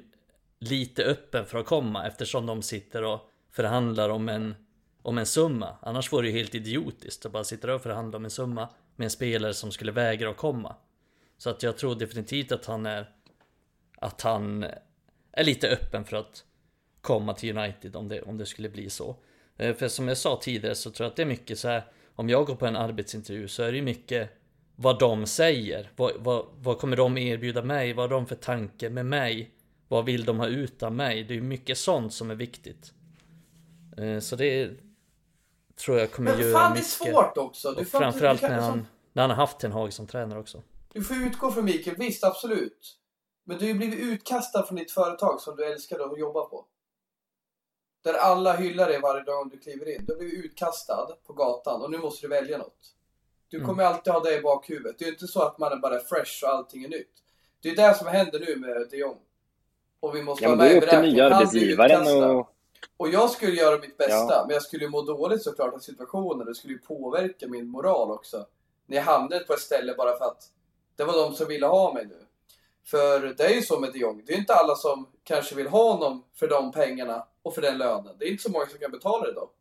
lite 0.59 1.03
öppen 1.03 1.45
för 1.45 1.57
att 1.57 1.65
komma 1.65 2.07
eftersom 2.07 2.45
de 2.45 2.61
sitter 2.61 3.03
och 3.03 3.29
förhandlar 3.51 4.09
om 4.09 4.29
en, 4.29 4.55
om 5.01 5.17
en 5.17 5.25
summa. 5.25 5.75
Annars 5.81 6.11
vore 6.11 6.21
det 6.21 6.31
ju 6.31 6.37
helt 6.37 6.55
idiotiskt 6.55 7.25
att 7.25 7.31
bara 7.31 7.43
sitta 7.43 7.75
och 7.75 7.81
förhandla 7.81 8.17
om 8.17 8.25
en 8.25 8.31
summa 8.31 8.69
med 8.95 9.05
en 9.05 9.11
spelare 9.11 9.53
som 9.53 9.71
skulle 9.71 9.91
vägra 9.91 10.29
att 10.29 10.37
komma. 10.37 10.75
Så 11.37 11.49
att 11.49 11.63
jag 11.63 11.77
tror 11.77 11.95
definitivt 11.95 12.51
att 12.51 12.65
han 12.65 12.85
är 12.85 13.09
att 13.99 14.21
han 14.21 14.65
är 15.31 15.43
lite 15.43 15.69
öppen 15.69 16.05
för 16.05 16.17
att 16.17 16.43
komma 17.01 17.33
till 17.33 17.57
United 17.57 17.95
om 17.95 18.07
det, 18.07 18.21
om 18.21 18.37
det 18.37 18.45
skulle 18.45 18.69
bli 18.69 18.89
så. 18.89 19.15
Eh, 19.57 19.75
För 19.75 19.87
som 19.87 20.07
jag 20.07 20.17
sa 20.17 20.39
tidigare 20.41 20.75
så 20.75 20.91
tror 20.91 21.05
jag 21.05 21.09
att 21.11 21.15
det 21.15 21.21
är 21.21 21.25
mycket 21.25 21.59
så 21.59 21.67
här. 21.67 21.83
Om 22.15 22.29
jag 22.29 22.45
går 22.45 22.55
på 22.55 22.65
en 22.65 22.75
arbetsintervju 22.75 23.47
så 23.47 23.63
är 23.63 23.71
det 23.71 23.81
mycket 23.81 24.29
vad 24.75 24.99
de 24.99 25.25
säger. 25.25 25.91
Vad, 25.95 26.11
vad, 26.17 26.45
vad 26.57 26.79
kommer 26.79 26.97
de 26.97 27.17
erbjuda 27.17 27.61
mig? 27.63 27.93
Vad 27.93 28.09
har 28.09 28.17
de 28.17 28.27
för 28.27 28.35
tanke 28.35 28.89
med 28.89 29.05
mig? 29.05 29.51
Vad 29.87 30.05
vill 30.05 30.25
de 30.25 30.39
ha 30.39 30.47
ut 30.47 30.83
av 30.83 30.93
mig? 30.93 31.23
Det 31.23 31.37
är 31.37 31.41
mycket 31.41 31.77
sånt 31.77 32.13
som 32.13 32.31
är 32.31 32.35
viktigt. 32.35 32.93
Eh, 33.97 34.19
Så 34.19 34.35
det 34.35 34.71
tror 35.85 35.99
jag 35.99 36.11
kommer 36.11 36.31
Men 36.31 36.39
göra 36.41 36.53
fan 36.53 36.71
det 36.71 36.77
är 36.77 36.81
mycket. 36.81 36.89
svårt 36.91 37.37
också. 37.37 37.71
Du 37.71 37.81
Och 37.81 37.87
framförallt 37.87 38.41
när 38.41 38.59
han, 38.61 38.87
när 39.13 39.23
han 39.23 39.29
har 39.29 39.37
haft 39.37 39.59
Ten 39.59 39.71
Hag 39.71 39.93
som 39.93 40.07
tränare 40.07 40.39
också. 40.39 40.63
Du 40.93 41.03
får 41.03 41.17
utgå 41.17 41.51
från 41.51 41.65
Mikael, 41.65 41.95
visst 41.97 42.23
absolut. 42.23 42.95
Men 43.43 43.57
du 43.57 43.63
har 43.65 43.67
ju 43.71 43.77
blivit 43.77 43.99
utkastad 43.99 44.63
från 44.65 44.77
ditt 44.77 44.91
företag 44.91 45.41
som 45.41 45.55
du 45.55 45.65
älskade 45.65 46.05
att 46.05 46.19
jobba 46.19 46.45
på. 46.45 46.65
Där 48.01 48.13
alla 48.13 48.53
hyllar 48.53 48.87
dig 48.87 48.99
varje 48.99 49.23
dag 49.23 49.49
du 49.51 49.57
kliver 49.59 49.95
in. 49.95 50.05
Du 50.07 50.15
blivit 50.15 50.45
utkastad 50.45 51.07
på 51.27 51.33
gatan 51.33 51.81
och 51.81 51.91
nu 51.91 51.97
måste 51.97 52.27
du 52.27 52.29
välja 52.29 52.57
något. 52.57 52.95
Du 53.49 53.57
Mm. 53.57 53.67
kommer 53.69 53.83
alltid 53.83 54.13
ha 54.13 54.19
det 54.19 54.37
i 54.37 54.41
bakhuvudet. 54.41 54.99
Det 54.99 55.05
är 55.05 55.09
inte 55.09 55.27
så 55.27 55.41
att 55.41 55.57
man 55.57 55.71
är 55.71 55.77
bara 55.77 55.99
fresh 55.99 56.43
och 56.43 56.49
allting 56.49 56.83
är 56.83 56.87
nytt. 56.89 57.13
Det 57.61 57.69
är 57.69 57.75
det 57.75 57.93
som 57.97 58.07
händer 58.07 58.39
nu 58.39 58.55
med 58.55 58.87
de 58.91 58.97
Jong. 58.97 59.17
Och 59.99 60.15
vi 60.15 60.21
måste 60.23 60.43
Ja, 60.43 60.49
vara 60.49 60.57
med 60.59 60.75
i 60.75 60.79
beräkningen. 60.79 61.31
Han 61.31 61.47
blir 61.47 61.71
utkastad. 61.73 62.31
och... 62.31 62.55
Och 62.97 63.09
jag 63.09 63.29
skulle 63.29 63.55
göra 63.55 63.77
mitt 63.79 63.97
bästa, 63.97 64.33
Ja. 64.33 64.43
men 64.47 64.53
jag 64.53 64.63
skulle 64.63 64.83
ju 64.83 64.89
må 64.89 65.01
dåligt 65.01 65.43
såklart 65.43 65.73
av 65.73 65.79
situationen. 65.79 66.45
Det 66.45 66.55
skulle 66.55 66.73
ju 66.73 66.79
påverka 66.79 67.47
min 67.47 67.67
moral 67.67 68.11
också. 68.11 68.45
När 68.85 68.97
jag 68.97 69.03
hamnade 69.03 69.39
på 69.45 69.53
ett 69.53 69.59
ställe 69.59 69.93
bara 69.97 70.17
för 70.17 70.25
att 70.25 70.43
det 70.95 71.03
var 71.03 71.13
de 71.13 71.33
som 71.35 71.47
ville 71.47 71.67
ha 71.67 71.93
mig 71.93 72.05
nu. 72.05 72.25
För 72.89 73.33
det 73.37 73.43
är 73.43 73.55
ju 73.55 73.61
så 73.61 73.79
med 73.79 73.93
de 73.93 73.99
Jong. 73.99 74.23
Det 74.25 74.33
är 74.33 74.37
inte 74.37 74.53
alla 74.53 74.75
som 74.75 75.07
kanske 75.23 75.55
vill 75.55 75.67
ha 75.67 75.91
honom 75.93 76.23
för 76.35 76.47
de 76.47 76.71
pengarna 76.71 77.25
och 77.41 77.55
för 77.55 77.61
den 77.61 77.77
lönen. 77.77 78.15
Det 78.19 78.25
är 78.25 78.29
inte 78.31 78.43
så 78.43 78.51
många 78.51 78.65
som 78.65 78.79
kan 78.79 78.91
betala 78.91 79.25
det 79.25 79.33
då. 79.33 79.51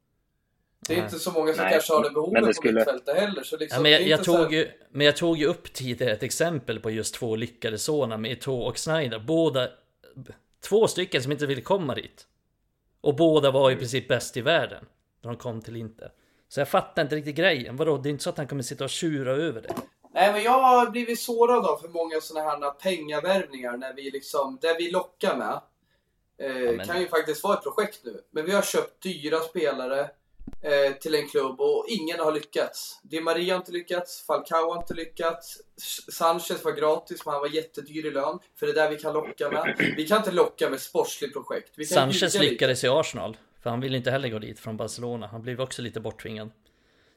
Det 0.88 0.92
är 0.94 0.96
Nej. 0.96 1.04
inte 1.04 1.18
så 1.18 1.30
många 1.32 1.54
som 1.54 1.62
Nej, 1.64 1.72
kanske 1.72 1.92
har 1.92 2.02
det 2.02 2.10
behovet 2.10 2.42
det 2.42 2.46
på 2.46 2.52
skulle- 2.52 2.72
mittfältet 2.80 3.16
heller. 3.16 3.42
Så 3.42 3.56
liksom, 3.56 3.76
Ja, 3.76 3.82
men, 3.82 3.92
jag, 3.92 4.02
jag 4.02 4.24
så 4.24 4.32
här- 4.36 4.42
tog 4.44 4.52
ju, 4.54 4.68
men 4.90 5.06
jag 5.06 5.16
tog 5.16 5.38
ju 5.38 5.46
upp 5.46 5.72
tidigare 5.72 6.12
ett 6.12 6.22
exempel 6.22 6.80
på 6.80 6.90
just 6.90 7.14
två 7.14 7.36
lyckade 7.36 7.78
sådana 7.78 8.16
med 8.16 8.30
Eto'o 8.38 8.60
och 8.68 8.78
Snyder. 8.78 9.18
Båda, 9.18 9.68
två 10.68 10.88
stycken 10.88 11.22
som 11.22 11.32
inte 11.32 11.46
ville 11.46 11.60
komma 11.60 11.94
dit. 11.94 12.26
Och 13.00 13.16
båda 13.16 13.50
var 13.50 13.70
i 13.70 13.76
princip 13.76 14.08
bäst 14.08 14.36
i 14.36 14.40
världen. 14.40 14.84
När 15.22 15.30
de 15.30 15.36
kom 15.36 15.62
till 15.62 15.76
Inter. 15.76 16.12
Så 16.48 16.60
jag 16.60 16.68
fattar 16.68 17.02
inte 17.02 17.16
riktigt 17.16 17.36
grejen. 17.36 17.76
Vadå, 17.76 17.98
det 17.98 18.08
är 18.08 18.10
inte 18.10 18.24
så 18.24 18.30
att 18.30 18.38
han 18.38 18.46
kommer 18.46 18.62
sitta 18.62 18.84
och 18.84 18.90
tjura 18.90 19.32
över 19.32 19.62
det. 19.62 19.74
Nej, 20.12 20.32
men 20.32 20.42
jag 20.42 20.60
har 20.62 20.90
blivit 20.90 21.20
sårad 21.20 21.66
av 21.66 21.76
för 21.76 21.88
många 21.88 22.20
sådana 22.20 22.50
här 22.50 22.70
pengavärvningar 22.70 23.76
när 23.76 23.94
vi 23.94 24.10
liksom, 24.10 24.58
det 24.60 24.76
vi 24.78 24.90
lockar 24.90 25.36
med 25.36 25.60
eh, 26.38 26.86
kan 26.86 27.00
ju 27.00 27.08
faktiskt 27.08 27.44
vara 27.44 27.54
ett 27.54 27.62
projekt 27.62 28.00
nu. 28.04 28.20
Men 28.30 28.44
vi 28.44 28.52
har 28.52 28.62
köpt 28.62 29.02
dyra 29.02 29.40
spelare 29.40 30.10
eh, 30.62 30.92
till 31.00 31.14
en 31.14 31.28
klubb 31.28 31.60
och 31.60 31.84
ingen 31.88 32.20
har 32.20 32.32
lyckats. 32.32 33.00
Di 33.02 33.20
Maria 33.20 33.54
har 33.54 33.60
inte 33.60 33.72
lyckats, 33.72 34.26
Falcao 34.26 34.70
har 34.70 34.80
inte 34.80 34.94
lyckats, 34.94 35.58
Sanchez 36.12 36.64
var 36.64 36.72
gratis 36.72 37.24
men 37.24 37.32
han 37.32 37.40
var 37.40 37.48
jättedyr 37.48 38.06
i 38.06 38.10
lön. 38.10 38.38
För 38.58 38.66
det 38.66 38.72
är 38.72 38.74
där 38.74 38.90
vi 38.90 38.96
kan 38.96 39.12
locka 39.12 39.50
med. 39.50 39.94
Vi 39.96 40.08
kan 40.08 40.18
inte 40.18 40.32
locka 40.32 40.70
med 40.70 40.80
sportsligt 40.80 41.32
projekt. 41.32 41.88
Sanchez 41.88 42.34
lyckades 42.34 42.84
i 42.84 42.88
Arsenal. 42.88 43.36
För 43.62 43.70
han 43.70 43.80
ville 43.80 43.96
inte 43.96 44.10
heller 44.10 44.28
gå 44.28 44.38
dit 44.38 44.60
från 44.60 44.76
Barcelona. 44.76 45.26
Han 45.26 45.42
blev 45.42 45.60
också 45.60 45.82
lite 45.82 46.00
borttvingad. 46.00 46.50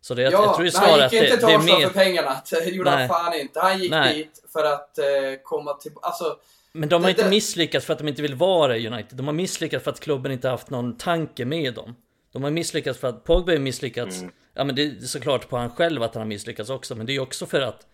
Så 0.02 0.14
det, 0.14 0.22
Ja, 0.22 0.30
jag 0.32 0.54
tror 0.54 0.66
ju 0.66 0.72
snarare 0.72 0.92
han 0.92 1.02
att 1.02 1.14
gick 1.14 1.22
det, 1.22 1.28
inte 1.28 1.38
till 1.48 1.56
Arsenal 1.56 1.80
mer... 1.80 1.88
för 1.88 1.94
pengarna. 1.94 2.42
Det 2.52 2.66
gjorde 2.72 2.90
han 2.90 3.08
fan 3.08 3.34
inte. 3.34 3.60
Han 3.60 3.80
gick 3.80 3.92
Nej. 3.92 4.16
dit 4.16 4.44
för 4.54 4.64
att 4.66 4.98
eh, 4.98 5.06
komma 5.44 5.74
till... 5.74 5.92
Alltså, 6.02 6.36
Men 6.72 6.90
de 6.90 6.96
har 7.04 7.10
Det- 7.12 7.18
inte 7.18 7.30
misslyckats 7.30 7.86
för 7.86 7.94
att 7.94 8.00
de 8.00 8.08
inte 8.08 8.22
vill 8.22 8.36
vara 8.36 8.78
i 8.78 8.88
United. 8.88 9.18
De 9.18 9.26
har 9.28 9.34
misslyckats 9.34 9.84
för 9.84 9.92
att 9.92 10.00
klubben 10.00 10.32
inte 10.32 10.50
haft 10.50 10.70
någon 10.70 10.98
tanke 10.98 11.46
med 11.46 11.74
dem. 11.74 11.96
De 12.34 12.44
har 12.44 12.52
misslyckats 12.52 13.00
för 13.00 13.08
att 13.08 13.24
Pogba 13.24 13.52
har 13.52 13.60
misslyckats. 13.60 14.24
Ja 14.54 14.64
men 14.64 14.76
det 14.76 14.82
är 14.84 15.00
såklart 15.00 15.50
på 15.50 15.58
han 15.58 15.70
själv 15.70 16.04
att 16.04 16.14
han 16.16 16.22
har 16.22 16.28
misslyckats 16.28 16.70
också. 16.70 16.96
Men 16.96 17.06
det 17.06 17.16
är 17.16 17.20
också 17.20 17.46
för 17.46 17.62
att 17.62 17.88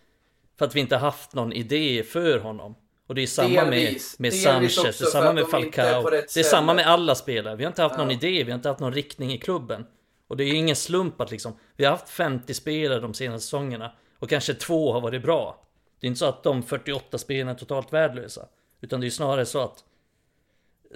för 0.58 0.64
att 0.64 0.74
vi 0.76 0.80
inte 0.80 0.94
har 0.96 1.00
haft 1.00 1.34
någon 1.34 1.52
idé 1.52 2.02
för 2.02 2.38
honom. 2.38 2.74
Och 3.08 3.14
det 3.14 3.22
är 3.22 3.26
samma 3.26 3.48
med, 3.64 3.72
Delvis. 3.72 4.18
med 4.18 4.32
Delvis 4.32 4.74
Sanchez, 4.74 4.98
det 4.98 5.04
är 5.04 5.10
samma 5.10 5.32
med 5.32 5.48
Falcao. 5.48 6.10
Det 6.10 6.36
är 6.36 6.42
samma 6.42 6.74
med 6.74 6.86
alla 6.86 7.14
spelare. 7.14 7.56
Vi 7.56 7.64
har 7.64 7.70
inte 7.70 7.82
haft 7.82 7.96
någon 7.98 8.10
Ja. 8.10 8.16
idé, 8.16 8.44
vi 8.44 8.50
har 8.50 8.56
inte 8.56 8.68
haft 8.68 8.80
någon 8.80 8.92
riktning 8.94 9.32
i 9.32 9.38
klubben. 9.38 9.86
Och 10.28 10.36
det 10.36 10.44
är 10.44 10.54
ingen 10.54 10.76
slump 10.76 11.20
att 11.20 11.30
liksom, 11.30 11.52
vi 11.76 11.84
har 11.84 11.90
haft 11.92 12.08
50 12.08 12.54
spelare 12.54 13.00
de 13.00 13.14
senaste 13.14 13.42
säsongerna. 13.44 13.92
Och 14.18 14.28
kanske 14.28 14.54
två 14.54 14.92
har 14.92 15.00
varit 15.00 15.22
bra. 15.22 15.64
Det 16.00 16.06
är 16.06 16.08
inte 16.08 16.18
så 16.18 16.26
att 16.26 16.42
de 16.42 16.62
48 16.62 17.18
spelarna 17.18 17.50
är 17.50 17.54
totalt 17.54 17.92
värdelösa. 17.92 18.46
Utan 18.80 19.00
det 19.00 19.06
är 19.06 19.10
snarare 19.10 19.46
så 19.46 19.60
att 19.60 19.84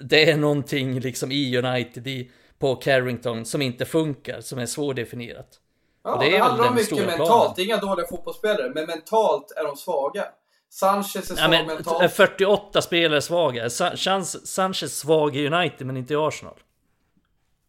det 0.03 0.29
är 0.31 0.37
någonting 0.37 0.99
liksom 0.99 1.31
i 1.31 1.57
United, 1.57 2.07
i, 2.07 2.31
på 2.59 2.75
Carrington, 2.75 3.45
som 3.45 3.61
inte 3.61 3.85
funkar, 3.85 4.41
som 4.41 4.59
är 4.59 4.65
svårdefinierat. 4.65 5.59
Ja, 6.03 6.13
Och 6.13 6.19
det 6.19 6.27
är 6.27 6.31
det, 6.31 6.37
handlar 6.37 6.67
om 6.69 6.75
mycket 6.75 6.97
mentalt. 6.97 7.17
planen. 7.29 7.53
Det 7.55 7.61
är 7.61 7.65
inga 7.65 7.77
dåliga 7.77 8.07
fotbollsspelare, 8.07 8.71
men 8.75 8.85
mentalt 8.85 9.51
är 9.51 9.63
de 9.63 9.75
svaga. 9.77 10.25
Sanchez 10.69 11.15
är 11.15 11.19
Ja, 11.35 11.35
svag 11.37 11.49
men, 11.49 11.65
mentalt. 11.67 12.13
48 12.13 12.81
spelare 12.81 13.21
svaga. 13.21 13.69
Sa- 13.69 13.95
Chans- 13.95 14.47
Sanchez 14.47 14.97
svag 14.99 15.35
i 15.35 15.47
United 15.47 15.87
men 15.87 15.97
inte 15.97 16.13
i 16.13 16.17
Arsenal. 16.17 16.59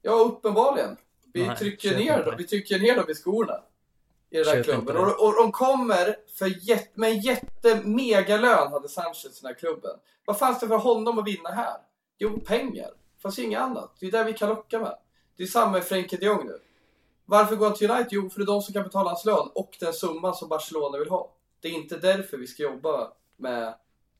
Ja, 0.02 0.12
uppenbarligen. 0.12 0.96
Vi 1.34 1.46
Nej, 1.46 1.56
trycker 1.56 1.96
ner 1.96 2.24
dem. 2.24 2.34
Vi 2.38 2.44
trycker 2.44 2.78
ner 2.78 2.96
dem 2.96 3.04
i 3.08 3.14
skorna. 3.14 3.62
I 4.30 4.36
den 4.36 4.46
här 4.46 4.62
klubben. 4.62 4.96
Och, 4.96 5.26
och 5.26 5.34
de 5.34 5.52
kommer 5.52 6.16
för 6.38 6.68
jätte, 6.68 7.00
med 7.00 7.10
en 7.10 7.20
jätte-megalön 7.20 8.72
hade 8.72 8.88
Sanchez 8.88 9.24
i 9.24 9.42
den 9.42 9.48
här 9.48 9.54
klubben. 9.54 9.98
Vad 10.24 10.38
fanns 10.38 10.60
det 10.60 10.68
för 10.68 10.76
honom 10.76 11.18
att 11.18 11.26
vinna 11.26 11.50
här? 11.50 11.76
Jo, 12.18 12.40
pengar. 12.40 12.90
Det 13.16 13.22
fanns 13.22 13.38
ju 13.38 13.42
inget 13.42 13.60
annat. 13.60 13.96
Det 14.00 14.06
är 14.06 14.10
där 14.10 14.24
vi 14.24 14.32
kan 14.32 14.48
locka 14.48 14.78
med. 14.78 14.96
Det 15.36 15.42
är 15.42 15.46
samma 15.46 15.72
med 15.72 15.84
Frenkie 15.84 16.18
de 16.18 16.26
Jong 16.26 16.46
nu. 16.46 16.58
Varför 17.24 17.56
går 17.56 17.66
han 17.66 17.76
till 17.76 17.90
United? 17.90 18.08
Jo, 18.10 18.30
för 18.30 18.38
det 18.38 18.44
är 18.44 18.46
de 18.46 18.62
som 18.62 18.74
kan 18.74 18.82
betala 18.82 19.10
hans 19.10 19.24
lön 19.24 19.48
och 19.54 19.76
den 19.80 19.92
summa 19.92 20.32
som 20.32 20.48
Barcelona 20.48 20.98
vill 20.98 21.10
ha. 21.10 21.34
Det 21.60 21.68
är 21.68 21.72
inte 21.72 21.96
därför 21.96 22.36
vi 22.36 22.46
ska 22.46 22.62
jobba 22.62 23.12
med 23.36 23.74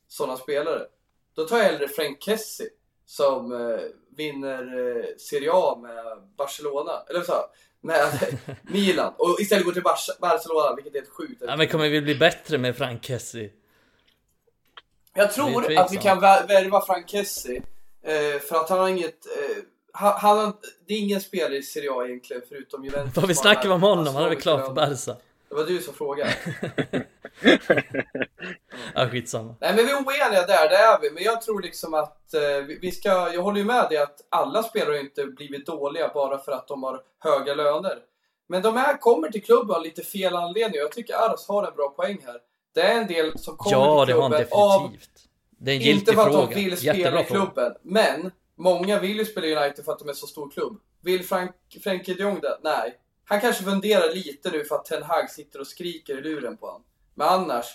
sådana 0.09 0.37
spelare. 0.37 0.87
Då 1.35 1.45
tar 1.45 1.57
jag 1.57 1.65
hellre 1.65 1.89
Frank 1.89 2.23
Kessie 2.23 2.69
som 3.07 3.53
eh, 3.53 3.81
vinner 4.17 4.63
eh, 4.97 5.05
Serie 5.19 5.51
A 5.53 5.79
med 5.83 6.05
Barcelona, 6.37 6.93
eller 7.09 7.23
så, 7.23 7.35
med 7.81 8.07
Milan 8.63 9.13
och 9.17 9.41
istället 9.41 9.65
går 9.65 9.73
till 9.73 9.83
Bar- 9.83 10.21
Barcelona, 10.21 10.75
vilket 10.75 10.95
är 10.95 10.99
helt 10.99 11.11
sjukt. 11.13 11.43
Ja, 11.47 11.57
men 11.57 11.69
kommer 11.69 11.89
vi 11.89 12.01
bli 12.01 12.15
bättre 12.15 12.59
med 12.59 12.77
Frank 12.77 13.05
Kessie? 13.05 13.51
Jag 15.15 15.33
tror 15.33 15.79
att 15.79 15.93
vi 15.93 15.97
kan 15.97 16.21
vä- 16.21 16.49
värva 16.49 16.81
Frank 16.87 17.11
Kessie 17.11 17.63
eh, 18.05 18.41
för 18.41 18.57
att 18.57 18.69
han 18.69 18.79
har 18.79 18.89
inget... 18.89 19.27
Eh, 19.27 19.57
han, 19.97 20.13
han, 20.21 20.53
det 20.87 20.95
är 20.95 20.99
ingen 20.99 21.21
spelare 21.21 21.57
i 21.57 21.63
Serie 21.63 21.91
A 21.93 22.07
egentligen 22.07 22.43
förutom 22.49 22.85
Juventus. 22.85 23.17
Vad 23.17 23.29
vi 23.29 23.35
snackar 23.35 23.71
om 23.71 23.83
honom? 23.83 24.15
Han 24.15 24.25
är 24.25 24.29
väl 24.29 24.41
klar 24.41 24.59
för. 24.59 24.73
Barca? 24.73 25.17
Det 25.55 25.61
var 25.61 25.67
du 25.67 25.81
som 25.81 25.95
frågade. 25.95 26.31
Ja, 28.95 29.09
skitsamma. 29.09 29.55
Nej 29.61 29.75
men 29.77 29.87
vi 29.87 29.93
är 29.93 29.97
oeniga 29.97 30.47
där, 30.47 30.69
det 30.69 30.77
är 30.77 31.01
vi. 31.01 31.11
Men 31.11 31.23
jag 31.23 31.43
tror 31.43 31.63
liksom 31.63 31.95
att 31.95 32.35
eh, 32.35 32.41
vi- 32.81 32.91
ska, 32.93 33.09
jag 33.09 33.43
håller 33.43 33.59
ju 33.59 33.65
med 33.65 33.87
dig 33.89 33.99
att 33.99 34.17
alla 34.29 34.63
spelare 34.63 35.01
inte 35.01 35.25
blivit 35.27 35.67
dåliga 35.67 36.11
bara 36.15 36.39
för 36.39 36.53
att 36.53 36.69
de 36.69 36.83
har 36.83 37.01
höga 37.19 37.55
löner. 37.55 37.99
Men 38.49 38.63
de 38.63 38.77
här 38.77 38.97
kommer 39.01 39.29
till 39.31 39.43
klubben 39.45 39.77
av 39.77 39.83
lite 39.83 40.03
fel 40.03 40.37
anledning. 40.37 40.79
Jag 40.81 40.93
tycker 40.93 41.15
Aras 41.15 41.49
har 41.49 41.67
en 41.67 41.75
bra 41.77 41.89
poäng 41.89 42.19
här. 42.27 42.37
Det 42.75 42.81
är 42.81 43.01
en 43.01 43.07
del 43.07 43.39
som 43.39 43.57
kommer 43.57 43.77
Ja, 43.77 44.05
till 44.07 44.15
det 44.15 44.21
har 44.21 44.29
klubben 44.31 44.49
han 44.53 44.63
av 44.63 44.81
definitivt. 44.83 45.11
Det 45.59 45.71
är 45.71 45.75
en 45.75 45.81
Inte 45.81 45.89
giltig 45.91 46.15
för 46.15 46.23
att 46.23 46.33
fråga. 46.33 46.47
de 46.47 46.55
vill 46.55 46.77
spela 46.77 46.95
Jättebra 46.99 47.21
i 47.21 47.25
fråga. 47.25 47.41
klubben, 47.45 47.73
men 47.83 48.31
många 48.57 48.99
vill 49.01 49.19
ju 49.19 49.25
spela 49.25 49.47
i 49.47 49.57
United 49.57 49.85
för 49.85 49.93
att 49.93 49.99
de 49.99 50.09
är 50.09 50.13
så 50.13 50.27
stor 50.27 50.51
klubb. 50.51 50.81
Vill 51.03 51.25
Frank, 51.25 51.51
Frenkie 51.85 52.15
de 52.15 52.23
Jong 52.23 52.41
det? 52.41 52.59
Nej. 52.63 52.95
Han 53.25 53.41
kanske 53.41 53.65
funderar 53.65 54.15
lite 54.15 54.51
nu 54.51 54.65
för 54.65 54.75
att 54.75 54.85
Ten 54.85 55.03
Hag 55.03 55.31
sitter 55.31 55.61
och 55.61 55.67
skriker 55.67 56.19
i 56.19 56.23
luren 56.23 56.57
på 56.57 56.67
honom. 56.67 56.85
Men 57.15 57.29
annars, 57.29 57.67